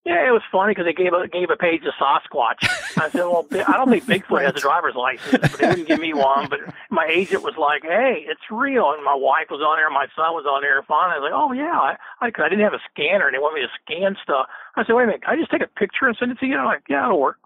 Yeah, 0.06 0.28
it 0.28 0.32
was 0.32 0.42
funny 0.52 0.72
because 0.72 0.84
they 0.84 0.92
gave 0.92 1.14
a 1.14 1.30
gave 1.30 1.50
a 1.50 1.56
page 1.56 1.84
to 1.84 1.92
Sasquatch. 1.92 2.60
I 3.00 3.10
said, 3.10 3.24
"Well, 3.24 3.48
I 3.52 3.78
don't 3.78 3.90
think 3.90 4.04
Bigfoot 4.04 4.44
has 4.46 4.54
a 4.54 4.60
driver's 4.60 4.96
license, 4.96 5.40
but 5.40 5.54
they 5.54 5.68
wouldn't 5.68 5.88
give 5.88 6.02
me 6.02 6.14
one." 6.14 6.50
But 6.50 6.60
my 6.90 7.08
agent 7.10 7.42
was 7.42 7.56
like, 7.56 7.84
"Hey, 7.84 8.26
it's 8.28 8.52
real," 8.52 8.92
and 8.92 9.02
my 9.06 9.16
wife 9.16 9.48
was 9.50 9.62
on 9.62 9.78
there, 9.78 9.90
my 9.90 10.08
son 10.14 10.34
was 10.34 10.46
on 10.46 10.62
there. 10.62 10.78
And 10.80 10.88
finally, 10.88 11.16
I 11.16 11.20
was 11.20 11.32
like, 11.32 11.40
"Oh 11.40 11.52
yeah," 11.54 11.80
I 11.80 11.96
I, 12.20 12.28
I 12.36 12.50
didn't 12.50 12.66
have 12.66 12.74
a 12.74 12.84
scanner, 12.92 13.28
and 13.28 13.34
they 13.34 13.40
want 13.40 13.56
me 13.56 13.62
to 13.62 13.72
scan 13.80 14.18
stuff. 14.22 14.48
I 14.76 14.84
said, 14.84 14.92
"Wait 14.92 15.04
a 15.04 15.08
minute, 15.08 15.24
can 15.24 15.36
I 15.36 15.40
just 15.40 15.52
take 15.52 15.64
a 15.64 15.68
picture 15.68 16.06
and 16.06 16.18
send 16.20 16.32
it 16.34 16.40
to 16.40 16.46
you?" 16.46 16.54
And 16.54 16.62
I'm 16.62 16.68
like, 16.68 16.84
"Yeah, 16.90 17.06
it'll 17.06 17.22
work." 17.22 17.40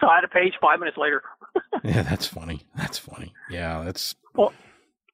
So 0.00 0.08
I 0.08 0.16
had 0.16 0.24
a 0.24 0.28
page 0.28 0.54
five 0.60 0.80
minutes 0.80 0.98
later. 0.98 1.22
yeah, 1.84 2.02
that's 2.02 2.26
funny. 2.26 2.66
That's 2.74 2.98
funny. 2.98 3.32
Yeah, 3.48 3.84
that's 3.84 4.16
well. 4.34 4.52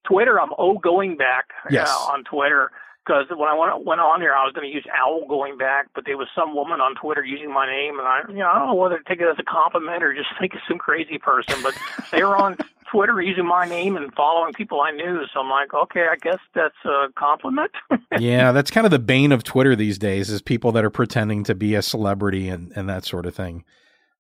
Twitter, 0.04 0.40
I'm 0.40 0.50
oh 0.58 0.78
going 0.78 1.16
back 1.16 1.50
yes. 1.70 1.88
Uh, 1.88 2.12
on 2.12 2.24
Twitter 2.24 2.72
because 3.04 3.26
when 3.30 3.48
I 3.48 3.58
went, 3.58 3.84
went 3.84 4.00
on 4.00 4.20
there, 4.20 4.36
I 4.36 4.44
was 4.44 4.52
going 4.52 4.68
to 4.68 4.72
use 4.72 4.86
Owl 4.94 5.26
Goingback, 5.28 5.84
but 5.94 6.04
there 6.06 6.16
was 6.16 6.28
some 6.34 6.54
woman 6.54 6.80
on 6.80 6.94
Twitter 6.94 7.24
using 7.24 7.52
my 7.52 7.66
name, 7.66 7.98
and 7.98 8.06
I, 8.06 8.20
you 8.28 8.38
know, 8.38 8.48
I 8.48 8.58
don't 8.58 8.68
know 8.68 8.74
whether 8.74 8.98
to 8.98 9.04
take 9.04 9.20
it 9.20 9.28
as 9.28 9.38
a 9.38 9.42
compliment 9.42 10.02
or 10.02 10.14
just 10.14 10.28
think 10.40 10.54
it's 10.54 10.62
some 10.68 10.78
crazy 10.78 11.18
person, 11.18 11.60
but 11.62 11.76
they 12.12 12.22
were 12.22 12.36
on 12.36 12.56
Twitter 12.92 13.20
using 13.20 13.46
my 13.46 13.66
name 13.66 13.96
and 13.96 14.12
following 14.14 14.52
people 14.52 14.80
I 14.82 14.90
knew. 14.90 15.22
So 15.32 15.40
I'm 15.40 15.48
like, 15.48 15.72
okay, 15.74 16.06
I 16.10 16.16
guess 16.16 16.38
that's 16.54 16.76
a 16.84 17.08
compliment. 17.16 17.72
yeah, 18.18 18.52
that's 18.52 18.70
kind 18.70 18.84
of 18.84 18.90
the 18.90 18.98
bane 18.98 19.32
of 19.32 19.42
Twitter 19.42 19.74
these 19.74 19.98
days 19.98 20.30
is 20.30 20.42
people 20.42 20.72
that 20.72 20.84
are 20.84 20.90
pretending 20.90 21.42
to 21.44 21.54
be 21.54 21.74
a 21.74 21.82
celebrity 21.82 22.48
and, 22.48 22.70
and 22.76 22.88
that 22.88 23.04
sort 23.04 23.26
of 23.26 23.34
thing. 23.34 23.64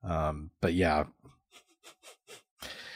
Um, 0.02 0.50
but 0.60 0.72
yeah, 0.72 1.04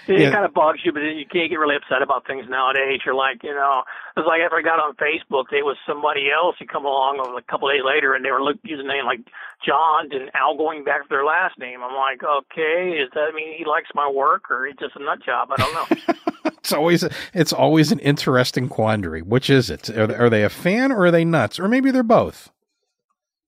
it 0.08 0.20
yeah. 0.20 0.30
kind 0.30 0.44
of 0.44 0.54
bugs 0.54 0.80
you, 0.84 0.92
but 0.92 1.00
you 1.00 1.26
can't 1.26 1.50
get 1.50 1.56
really 1.56 1.76
upset 1.76 2.02
about 2.02 2.26
things 2.26 2.46
nowadays. 2.48 3.00
You're 3.04 3.14
like, 3.14 3.42
you 3.42 3.54
know, 3.54 3.82
it's 4.16 4.26
like 4.26 4.40
after 4.40 4.56
I 4.56 4.62
got 4.62 4.78
on 4.78 4.94
Facebook, 4.94 5.46
there 5.50 5.64
was 5.64 5.76
somebody 5.86 6.30
else 6.30 6.56
who 6.58 6.66
come 6.66 6.84
along 6.84 7.18
a 7.20 7.42
couple 7.50 7.68
days 7.68 7.82
later, 7.84 8.14
and 8.14 8.24
they 8.24 8.30
were 8.30 8.40
using 8.62 8.86
a 8.86 8.92
name 8.92 9.04
like 9.04 9.20
John 9.64 10.08
and 10.12 10.30
Al 10.34 10.56
going 10.56 10.84
back 10.84 11.02
to 11.02 11.08
their 11.08 11.24
last 11.24 11.58
name. 11.58 11.80
I'm 11.82 11.94
like, 11.94 12.22
okay, 12.22 12.98
does 12.98 13.10
that 13.14 13.34
mean 13.34 13.56
he 13.56 13.64
likes 13.64 13.90
my 13.94 14.08
work 14.08 14.50
or 14.50 14.66
he's 14.66 14.76
just 14.76 14.96
a 14.96 15.02
nut 15.02 15.18
job? 15.24 15.50
I 15.50 15.56
don't 15.56 15.74
know. 15.74 16.50
it's 16.56 16.72
always 16.72 17.04
it's 17.34 17.52
always 17.52 17.92
an 17.92 17.98
interesting 18.00 18.68
quandary. 18.68 19.22
Which 19.22 19.50
is 19.50 19.70
it? 19.70 19.90
Are, 19.90 20.14
are 20.14 20.30
they 20.30 20.44
a 20.44 20.50
fan 20.50 20.92
or 20.92 21.06
are 21.06 21.10
they 21.10 21.24
nuts? 21.24 21.58
Or 21.58 21.68
maybe 21.68 21.90
they're 21.90 22.02
both. 22.02 22.50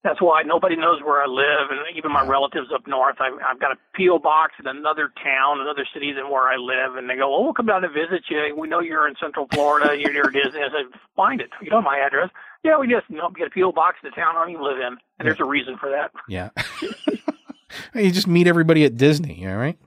That's 0.04 0.22
why 0.22 0.42
nobody 0.42 0.76
knows 0.76 1.02
where 1.02 1.20
I 1.20 1.26
live, 1.26 1.70
and 1.70 1.80
even 1.96 2.12
my 2.12 2.24
relatives 2.24 2.68
up 2.72 2.86
north. 2.86 3.16
I've, 3.18 3.34
I've 3.44 3.58
got 3.58 3.72
a 3.72 3.78
PO 3.96 4.20
box 4.20 4.54
in 4.60 4.68
another 4.68 5.10
town, 5.22 5.60
another 5.60 5.84
city 5.92 6.12
than 6.12 6.30
where 6.30 6.46
I 6.46 6.56
live, 6.56 6.94
and 6.94 7.10
they 7.10 7.16
go, 7.16 7.34
"Oh, 7.34 7.42
we'll 7.42 7.52
come 7.52 7.66
down 7.66 7.82
to 7.82 7.88
visit 7.88 8.22
you. 8.30 8.54
We 8.56 8.68
know 8.68 8.78
you're 8.78 9.08
in 9.08 9.14
Central 9.20 9.48
Florida. 9.52 9.96
You're 9.98 10.12
near 10.12 10.30
Disney." 10.30 10.60
I 10.60 10.70
said, 10.70 11.00
"Find 11.16 11.40
it. 11.40 11.50
You 11.60 11.70
know 11.70 11.82
my 11.82 11.98
address." 11.98 12.30
Yeah, 12.62 12.78
we 12.78 12.86
just 12.86 13.10
know, 13.10 13.30
get 13.30 13.48
a 13.48 13.50
PO 13.50 13.72
box 13.72 13.96
in 14.02 14.10
the 14.10 14.14
town 14.14 14.36
I 14.36 14.40
don't 14.40 14.50
even 14.50 14.64
live 14.64 14.78
in, 14.78 14.98
and 15.18 15.26
there's 15.26 15.40
a 15.40 15.44
reason 15.44 15.76
for 15.78 15.90
that. 15.90 16.12
Yeah, 16.28 16.50
you 17.94 18.10
just 18.12 18.28
meet 18.28 18.46
everybody 18.46 18.84
at 18.84 18.96
Disney, 18.96 19.46
all 19.48 19.56
right? 19.56 19.78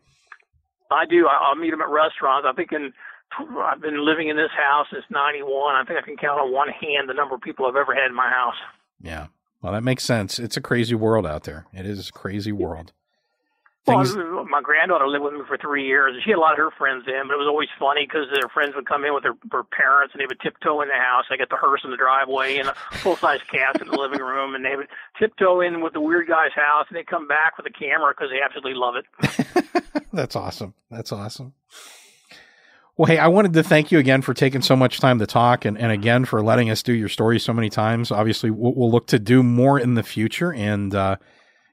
I 0.91 1.05
do. 1.05 1.27
I, 1.27 1.39
I'll 1.41 1.55
meet 1.55 1.71
them 1.71 1.81
at 1.81 1.89
restaurants. 1.89 2.45
I 2.49 2.53
think 2.53 2.73
in 2.73 2.91
I've 3.39 3.81
been 3.81 4.05
living 4.05 4.27
in 4.27 4.35
this 4.35 4.51
house 4.51 4.88
since 4.91 5.05
'91. 5.09 5.75
I 5.75 5.83
think 5.85 5.99
I 5.99 6.01
can 6.01 6.17
count 6.17 6.41
on 6.41 6.51
one 6.51 6.67
hand 6.67 7.07
the 7.07 7.13
number 7.13 7.35
of 7.35 7.41
people 7.41 7.65
I've 7.65 7.75
ever 7.75 7.95
had 7.95 8.07
in 8.09 8.15
my 8.15 8.29
house. 8.29 8.59
Yeah, 9.01 9.27
well, 9.61 9.73
that 9.73 9.83
makes 9.83 10.03
sense. 10.03 10.39
It's 10.39 10.57
a 10.57 10.61
crazy 10.61 10.95
world 10.95 11.25
out 11.25 11.43
there. 11.43 11.65
It 11.73 11.85
is 11.85 12.09
a 12.09 12.11
crazy 12.11 12.51
world. 12.51 12.93
Things... 13.85 14.15
Well, 14.15 14.45
my 14.45 14.61
granddaughter 14.61 15.07
lived 15.07 15.23
with 15.23 15.33
me 15.33 15.41
for 15.47 15.57
three 15.57 15.88
years. 15.88 16.13
And 16.13 16.23
she 16.23 16.29
had 16.29 16.38
a 16.38 16.39
lot 16.39 16.53
of 16.53 16.59
her 16.59 16.69
friends 16.77 17.05
in, 17.07 17.23
but 17.27 17.33
it 17.33 17.41
was 17.41 17.47
always 17.47 17.69
funny 17.79 18.05
because 18.05 18.27
their 18.31 18.47
friends 18.49 18.75
would 18.75 18.85
come 18.85 19.05
in 19.05 19.13
with 19.13 19.23
their, 19.23 19.33
their 19.49 19.63
parents 19.63 20.13
and 20.13 20.21
they 20.21 20.27
would 20.27 20.39
tiptoe 20.39 20.81
in 20.81 20.88
the 20.88 20.93
house. 20.93 21.25
I 21.31 21.38
got 21.38 21.49
the 21.49 21.57
hearse 21.57 21.81
in 21.83 21.89
the 21.89 21.97
driveway 21.97 22.57
and 22.57 22.69
a 22.69 22.75
full 23.01 23.15
size 23.15 23.39
cast 23.49 23.81
in 23.81 23.88
the 23.88 23.97
living 23.97 24.21
room, 24.21 24.53
and 24.53 24.63
they 24.63 24.75
would 24.75 24.88
tiptoe 25.17 25.61
in 25.61 25.81
with 25.81 25.93
the 25.93 26.01
weird 26.01 26.27
guy's 26.27 26.53
house, 26.53 26.85
and 26.89 26.97
they 26.97 27.03
come 27.03 27.27
back 27.27 27.57
with 27.57 27.65
a 27.65 27.73
camera 27.73 28.13
because 28.13 28.29
they 28.29 28.41
absolutely 28.41 28.75
love 28.75 28.95
it. 28.97 30.03
That's 30.13 30.35
awesome. 30.35 30.75
That's 30.91 31.11
awesome. 31.11 31.53
Well, 32.97 33.05
hey, 33.05 33.18
I 33.18 33.27
wanted 33.27 33.53
to 33.53 33.63
thank 33.63 33.91
you 33.91 33.99
again 33.99 34.22
for 34.22 34.34
taking 34.34 34.61
so 34.61 34.76
much 34.76 34.99
time 34.99 35.18
to 35.19 35.26
talk 35.26 35.63
and, 35.63 35.77
and 35.77 35.93
again 35.93 36.26
for 36.26 36.43
letting 36.43 36.69
us 36.69 36.84
do 36.84 36.91
your 36.91 37.07
story 37.07 37.39
so 37.39 37.53
many 37.53 37.69
times. 37.69 38.11
Obviously, 38.11 38.51
we'll, 38.51 38.76
we'll 38.76 38.91
look 38.91 39.07
to 39.07 39.18
do 39.18 39.43
more 39.43 39.80
in 39.80 39.95
the 39.95 40.03
future. 40.03 40.53
And, 40.53 40.93
uh, 40.93 41.15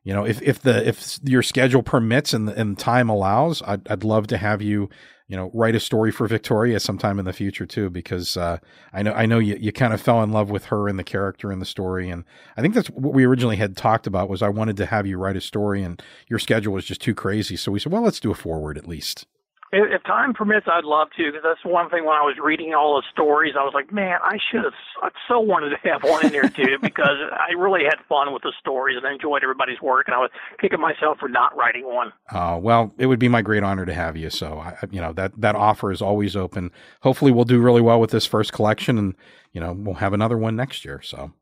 you 0.04 0.14
know, 0.14 0.24
if, 0.24 0.40
if 0.42 0.62
the, 0.62 0.86
if 0.86 1.18
your 1.24 1.42
schedule 1.42 1.82
permits 1.82 2.32
and, 2.32 2.48
and 2.48 2.78
time 2.78 3.08
allows, 3.08 3.62
I'd, 3.62 3.86
I'd 3.88 4.04
love 4.04 4.28
to 4.28 4.38
have 4.38 4.62
you, 4.62 4.88
you 5.26 5.36
know, 5.36 5.50
write 5.52 5.74
a 5.74 5.80
story 5.80 6.12
for 6.12 6.28
Victoria 6.28 6.78
sometime 6.78 7.18
in 7.18 7.24
the 7.24 7.32
future 7.32 7.66
too, 7.66 7.90
because, 7.90 8.36
uh, 8.36 8.58
I 8.92 9.02
know, 9.02 9.12
I 9.12 9.26
know 9.26 9.40
you, 9.40 9.56
you 9.60 9.72
kind 9.72 9.92
of 9.92 10.00
fell 10.00 10.22
in 10.22 10.30
love 10.30 10.50
with 10.50 10.66
her 10.66 10.88
and 10.88 11.00
the 11.00 11.04
character 11.04 11.50
in 11.50 11.58
the 11.58 11.66
story. 11.66 12.10
And 12.10 12.24
I 12.56 12.62
think 12.62 12.74
that's 12.74 12.88
what 12.90 13.12
we 13.12 13.24
originally 13.24 13.56
had 13.56 13.76
talked 13.76 14.06
about 14.06 14.30
was 14.30 14.40
I 14.40 14.50
wanted 14.50 14.76
to 14.76 14.86
have 14.86 15.04
you 15.04 15.18
write 15.18 15.36
a 15.36 15.40
story 15.40 15.82
and 15.82 16.00
your 16.28 16.38
schedule 16.38 16.72
was 16.72 16.84
just 16.84 17.00
too 17.00 17.14
crazy. 17.14 17.56
So 17.56 17.72
we 17.72 17.80
said, 17.80 17.92
well, 17.92 18.02
let's 18.02 18.20
do 18.20 18.30
a 18.30 18.36
forward 18.36 18.78
at 18.78 18.86
least. 18.86 19.26
If 19.70 20.02
time 20.04 20.32
permits, 20.32 20.66
I'd 20.66 20.84
love 20.84 21.08
to 21.18 21.30
because 21.30 21.42
that's 21.44 21.62
one 21.62 21.90
thing. 21.90 22.06
When 22.06 22.16
I 22.16 22.22
was 22.22 22.36
reading 22.42 22.72
all 22.72 22.96
the 22.96 23.02
stories, 23.12 23.52
I 23.58 23.64
was 23.64 23.74
like, 23.74 23.92
"Man, 23.92 24.18
I 24.22 24.38
should 24.50 24.64
have." 24.64 24.72
I 25.02 25.10
so 25.28 25.40
wanted 25.40 25.70
to 25.70 25.88
have 25.88 26.02
one 26.02 26.24
in 26.24 26.32
there 26.32 26.48
too 26.48 26.78
because 26.82 27.18
I 27.32 27.52
really 27.52 27.84
had 27.84 27.96
fun 28.08 28.32
with 28.32 28.42
the 28.42 28.52
stories 28.58 28.96
and 28.96 29.06
I 29.06 29.12
enjoyed 29.12 29.42
everybody's 29.42 29.80
work, 29.82 30.08
and 30.08 30.14
I 30.14 30.18
was 30.18 30.30
kicking 30.58 30.80
myself 30.80 31.18
for 31.18 31.28
not 31.28 31.54
writing 31.54 31.84
one. 31.84 32.12
Uh, 32.30 32.58
well, 32.60 32.94
it 32.96 33.06
would 33.06 33.18
be 33.18 33.28
my 33.28 33.42
great 33.42 33.62
honor 33.62 33.84
to 33.84 33.92
have 33.92 34.16
you. 34.16 34.30
So, 34.30 34.58
I, 34.58 34.78
you 34.90 35.02
know 35.02 35.12
that 35.12 35.38
that 35.38 35.54
offer 35.54 35.92
is 35.92 36.00
always 36.00 36.34
open. 36.34 36.72
Hopefully, 37.02 37.30
we'll 37.30 37.44
do 37.44 37.60
really 37.60 37.82
well 37.82 38.00
with 38.00 38.10
this 38.10 38.24
first 38.24 38.54
collection, 38.54 38.96
and 38.96 39.14
you 39.52 39.60
know 39.60 39.74
we'll 39.74 39.96
have 39.96 40.14
another 40.14 40.38
one 40.38 40.56
next 40.56 40.84
year. 40.84 41.02
So. 41.02 41.32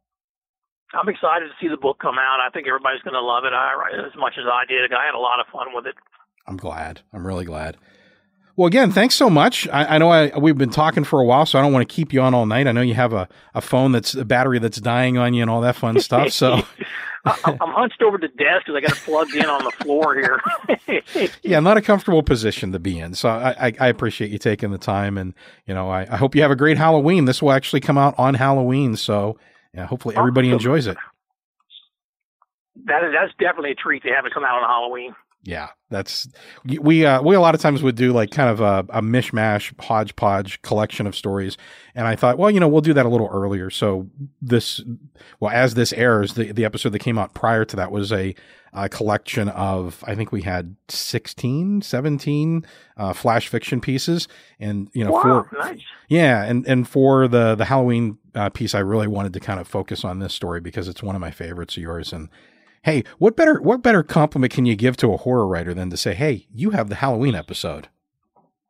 I'm 0.94 1.08
excited 1.08 1.46
to 1.46 1.54
see 1.60 1.68
the 1.68 1.76
book 1.76 1.98
come 2.00 2.14
out. 2.14 2.38
I 2.40 2.48
think 2.50 2.68
everybody's 2.68 3.02
going 3.02 3.14
to 3.14 3.20
love 3.20 3.44
it 3.44 3.52
I, 3.52 3.74
as 4.06 4.16
much 4.16 4.34
as 4.38 4.46
I 4.50 4.64
did. 4.66 4.94
I 4.94 5.04
had 5.04 5.14
a 5.14 5.18
lot 5.18 5.40
of 5.40 5.46
fun 5.52 5.74
with 5.74 5.84
it. 5.84 5.94
I'm 6.46 6.56
glad. 6.56 7.00
I'm 7.12 7.26
really 7.26 7.44
glad. 7.44 7.76
Well, 8.56 8.66
again, 8.66 8.90
thanks 8.90 9.14
so 9.14 9.28
much. 9.28 9.68
I, 9.68 9.96
I 9.96 9.98
know 9.98 10.10
I, 10.10 10.36
we've 10.38 10.56
been 10.56 10.70
talking 10.70 11.04
for 11.04 11.20
a 11.20 11.24
while, 11.24 11.44
so 11.44 11.58
I 11.58 11.62
don't 11.62 11.74
want 11.74 11.86
to 11.86 11.94
keep 11.94 12.14
you 12.14 12.22
on 12.22 12.32
all 12.32 12.46
night. 12.46 12.66
I 12.66 12.72
know 12.72 12.80
you 12.80 12.94
have 12.94 13.12
a, 13.12 13.28
a 13.54 13.60
phone 13.60 13.92
that's 13.92 14.14
a 14.14 14.24
battery 14.24 14.58
that's 14.58 14.80
dying 14.80 15.18
on 15.18 15.34
you 15.34 15.42
and 15.42 15.50
all 15.50 15.60
that 15.60 15.76
fun 15.76 16.00
stuff. 16.00 16.32
So 16.32 16.62
I, 17.26 17.36
am 17.46 17.58
hunched 17.60 18.00
over 18.00 18.16
the 18.16 18.28
desk 18.28 18.66
because 18.66 18.76
I 18.76 18.80
got 18.80 18.92
it 18.92 19.02
plugged 19.04 19.34
in 19.34 19.44
on 19.44 19.62
the 19.62 19.72
floor 19.72 20.14
here. 20.14 21.28
yeah, 21.42 21.60
not 21.60 21.76
a 21.76 21.82
comfortable 21.82 22.22
position 22.22 22.72
to 22.72 22.78
be 22.78 22.98
in. 22.98 23.14
So 23.14 23.28
I, 23.28 23.66
I, 23.66 23.72
I, 23.78 23.88
appreciate 23.88 24.30
you 24.30 24.38
taking 24.38 24.70
the 24.70 24.78
time, 24.78 25.18
and 25.18 25.34
you 25.66 25.74
know, 25.74 25.90
I, 25.90 26.06
I 26.10 26.16
hope 26.16 26.34
you 26.34 26.40
have 26.40 26.50
a 26.50 26.56
great 26.56 26.78
Halloween. 26.78 27.26
This 27.26 27.42
will 27.42 27.52
actually 27.52 27.80
come 27.80 27.98
out 27.98 28.14
on 28.16 28.32
Halloween, 28.32 28.96
so 28.96 29.38
yeah, 29.74 29.86
hopefully 29.86 30.16
everybody 30.16 30.50
enjoys 30.50 30.86
it. 30.86 30.96
That 32.86 33.04
is 33.04 33.12
that's 33.12 33.32
definitely 33.38 33.72
a 33.72 33.74
treat 33.74 34.02
to 34.04 34.08
have 34.10 34.24
it 34.24 34.32
come 34.32 34.44
out 34.44 34.62
on 34.62 34.68
Halloween. 34.68 35.14
Yeah, 35.46 35.68
that's 35.90 36.28
we 36.64 37.06
uh, 37.06 37.22
we 37.22 37.36
a 37.36 37.40
lot 37.40 37.54
of 37.54 37.60
times 37.60 37.80
would 37.80 37.94
do 37.94 38.12
like 38.12 38.32
kind 38.32 38.50
of 38.50 38.60
a, 38.60 38.84
a 38.98 39.00
mishmash 39.00 39.72
hodgepodge 39.80 40.60
collection 40.62 41.06
of 41.06 41.14
stories, 41.14 41.56
and 41.94 42.08
I 42.08 42.16
thought, 42.16 42.36
well, 42.36 42.50
you 42.50 42.58
know, 42.58 42.66
we'll 42.66 42.80
do 42.80 42.92
that 42.94 43.06
a 43.06 43.08
little 43.08 43.28
earlier. 43.32 43.70
So 43.70 44.08
this, 44.42 44.82
well, 45.38 45.52
as 45.52 45.74
this 45.74 45.92
airs, 45.92 46.34
the 46.34 46.50
the 46.50 46.64
episode 46.64 46.90
that 46.90 46.98
came 46.98 47.16
out 47.16 47.32
prior 47.32 47.64
to 47.64 47.76
that 47.76 47.92
was 47.92 48.10
a, 48.12 48.34
a 48.72 48.88
collection 48.88 49.48
of 49.50 50.02
I 50.04 50.16
think 50.16 50.32
we 50.32 50.42
had 50.42 50.74
16, 50.88 51.82
17 51.82 52.66
uh, 52.96 53.12
flash 53.12 53.46
fiction 53.46 53.80
pieces, 53.80 54.26
and 54.58 54.90
you 54.94 55.04
know, 55.04 55.12
wow, 55.12 55.46
for 55.48 55.56
nice. 55.56 55.80
yeah, 56.08 56.42
and 56.42 56.66
and 56.66 56.88
for 56.88 57.28
the 57.28 57.54
the 57.54 57.66
Halloween 57.66 58.18
uh, 58.34 58.50
piece, 58.50 58.74
I 58.74 58.80
really 58.80 59.06
wanted 59.06 59.32
to 59.34 59.40
kind 59.40 59.60
of 59.60 59.68
focus 59.68 60.04
on 60.04 60.18
this 60.18 60.34
story 60.34 60.60
because 60.60 60.88
it's 60.88 61.04
one 61.04 61.14
of 61.14 61.20
my 61.20 61.30
favorites 61.30 61.76
of 61.76 61.84
yours, 61.84 62.12
and 62.12 62.30
Hey, 62.86 63.02
what 63.18 63.34
better 63.34 63.60
what 63.60 63.82
better 63.82 64.04
compliment 64.04 64.52
can 64.52 64.64
you 64.64 64.76
give 64.76 64.96
to 64.98 65.12
a 65.12 65.16
horror 65.16 65.44
writer 65.48 65.74
than 65.74 65.90
to 65.90 65.96
say, 65.96 66.14
"Hey, 66.14 66.46
you 66.54 66.70
have 66.70 66.88
the 66.88 66.94
Halloween 66.94 67.34
episode"? 67.34 67.88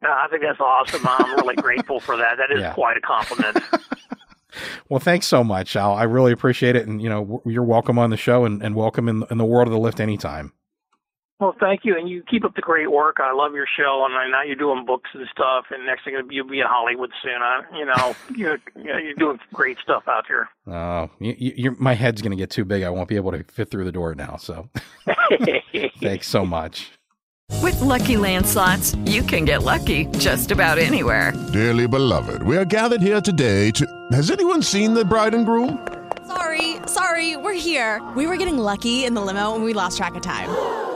No, 0.02 0.08
I 0.08 0.26
think 0.30 0.40
that's 0.40 0.58
awesome. 0.58 1.02
I'm 1.06 1.36
really 1.36 1.54
grateful 1.56 2.00
for 2.00 2.16
that. 2.16 2.38
That 2.38 2.50
is 2.50 2.60
Yeah. 2.62 2.72
quite 2.72 2.96
a 2.96 3.00
compliment. 3.02 3.58
Well, 4.88 5.00
thanks 5.00 5.26
so 5.26 5.44
much, 5.44 5.76
Owl. 5.76 5.96
I 5.96 6.04
really 6.04 6.32
appreciate 6.32 6.76
it. 6.76 6.86
And, 6.88 7.02
you 7.02 7.10
know, 7.10 7.42
you're 7.44 7.62
welcome 7.62 7.98
on 7.98 8.08
the 8.08 8.16
show 8.16 8.46
and, 8.46 8.62
and 8.62 8.74
welcome 8.74 9.06
in, 9.06 9.22
in 9.30 9.36
the 9.36 9.44
world 9.44 9.68
of 9.68 9.72
the 9.72 9.78
lift 9.78 10.00
anytime. 10.00 10.54
Well, 11.38 11.54
thank 11.60 11.80
you, 11.84 11.98
and 11.98 12.08
you 12.08 12.22
keep 12.22 12.46
up 12.46 12.54
the 12.54 12.62
great 12.62 12.90
work. 12.90 13.16
I 13.20 13.32
love 13.34 13.52
your 13.52 13.66
show, 13.76 14.06
and 14.06 14.14
I 14.14 14.26
know 14.26 14.40
you're 14.40 14.56
doing 14.56 14.86
books 14.86 15.10
and 15.12 15.26
stuff. 15.30 15.66
And 15.70 15.84
next 15.84 16.04
thing 16.04 16.14
you'll 16.30 16.48
be 16.48 16.60
in 16.60 16.66
Hollywood 16.66 17.10
soon. 17.22 17.42
I, 17.42 17.60
you 17.76 17.84
know, 17.84 18.16
you're 18.34 18.58
you're 18.74 19.14
doing 19.14 19.38
great 19.52 19.76
stuff 19.82 20.04
out 20.08 20.26
here. 20.26 20.48
Oh, 20.66 21.10
you, 21.20 21.34
you, 21.36 21.52
you're, 21.56 21.76
my 21.78 21.92
head's 21.92 22.22
going 22.22 22.30
to 22.30 22.36
get 22.36 22.48
too 22.48 22.64
big. 22.64 22.84
I 22.84 22.90
won't 22.90 23.08
be 23.08 23.16
able 23.16 23.32
to 23.32 23.44
fit 23.44 23.70
through 23.70 23.84
the 23.84 23.92
door 23.92 24.14
now. 24.14 24.36
So 24.36 24.70
thanks 26.00 26.26
so 26.26 26.46
much. 26.46 26.90
With 27.62 27.80
Lucky 27.82 28.16
Land 28.16 28.46
slots, 28.46 28.94
you 29.04 29.22
can 29.22 29.44
get 29.44 29.62
lucky 29.62 30.06
just 30.18 30.50
about 30.50 30.78
anywhere. 30.78 31.32
Dearly 31.52 31.86
beloved, 31.86 32.42
we 32.44 32.56
are 32.56 32.64
gathered 32.64 33.02
here 33.02 33.20
today 33.20 33.70
to. 33.72 33.86
Has 34.12 34.30
anyone 34.30 34.62
seen 34.62 34.94
the 34.94 35.04
bride 35.04 35.34
and 35.34 35.44
groom? 35.44 35.86
Sorry, 36.26 36.76
sorry, 36.86 37.36
we're 37.36 37.52
here. 37.52 38.02
We 38.16 38.26
were 38.26 38.38
getting 38.38 38.56
lucky 38.56 39.04
in 39.04 39.12
the 39.12 39.20
limo 39.20 39.54
and 39.54 39.62
we 39.62 39.74
lost 39.74 39.98
track 39.98 40.14
of 40.14 40.22
time. 40.22 40.95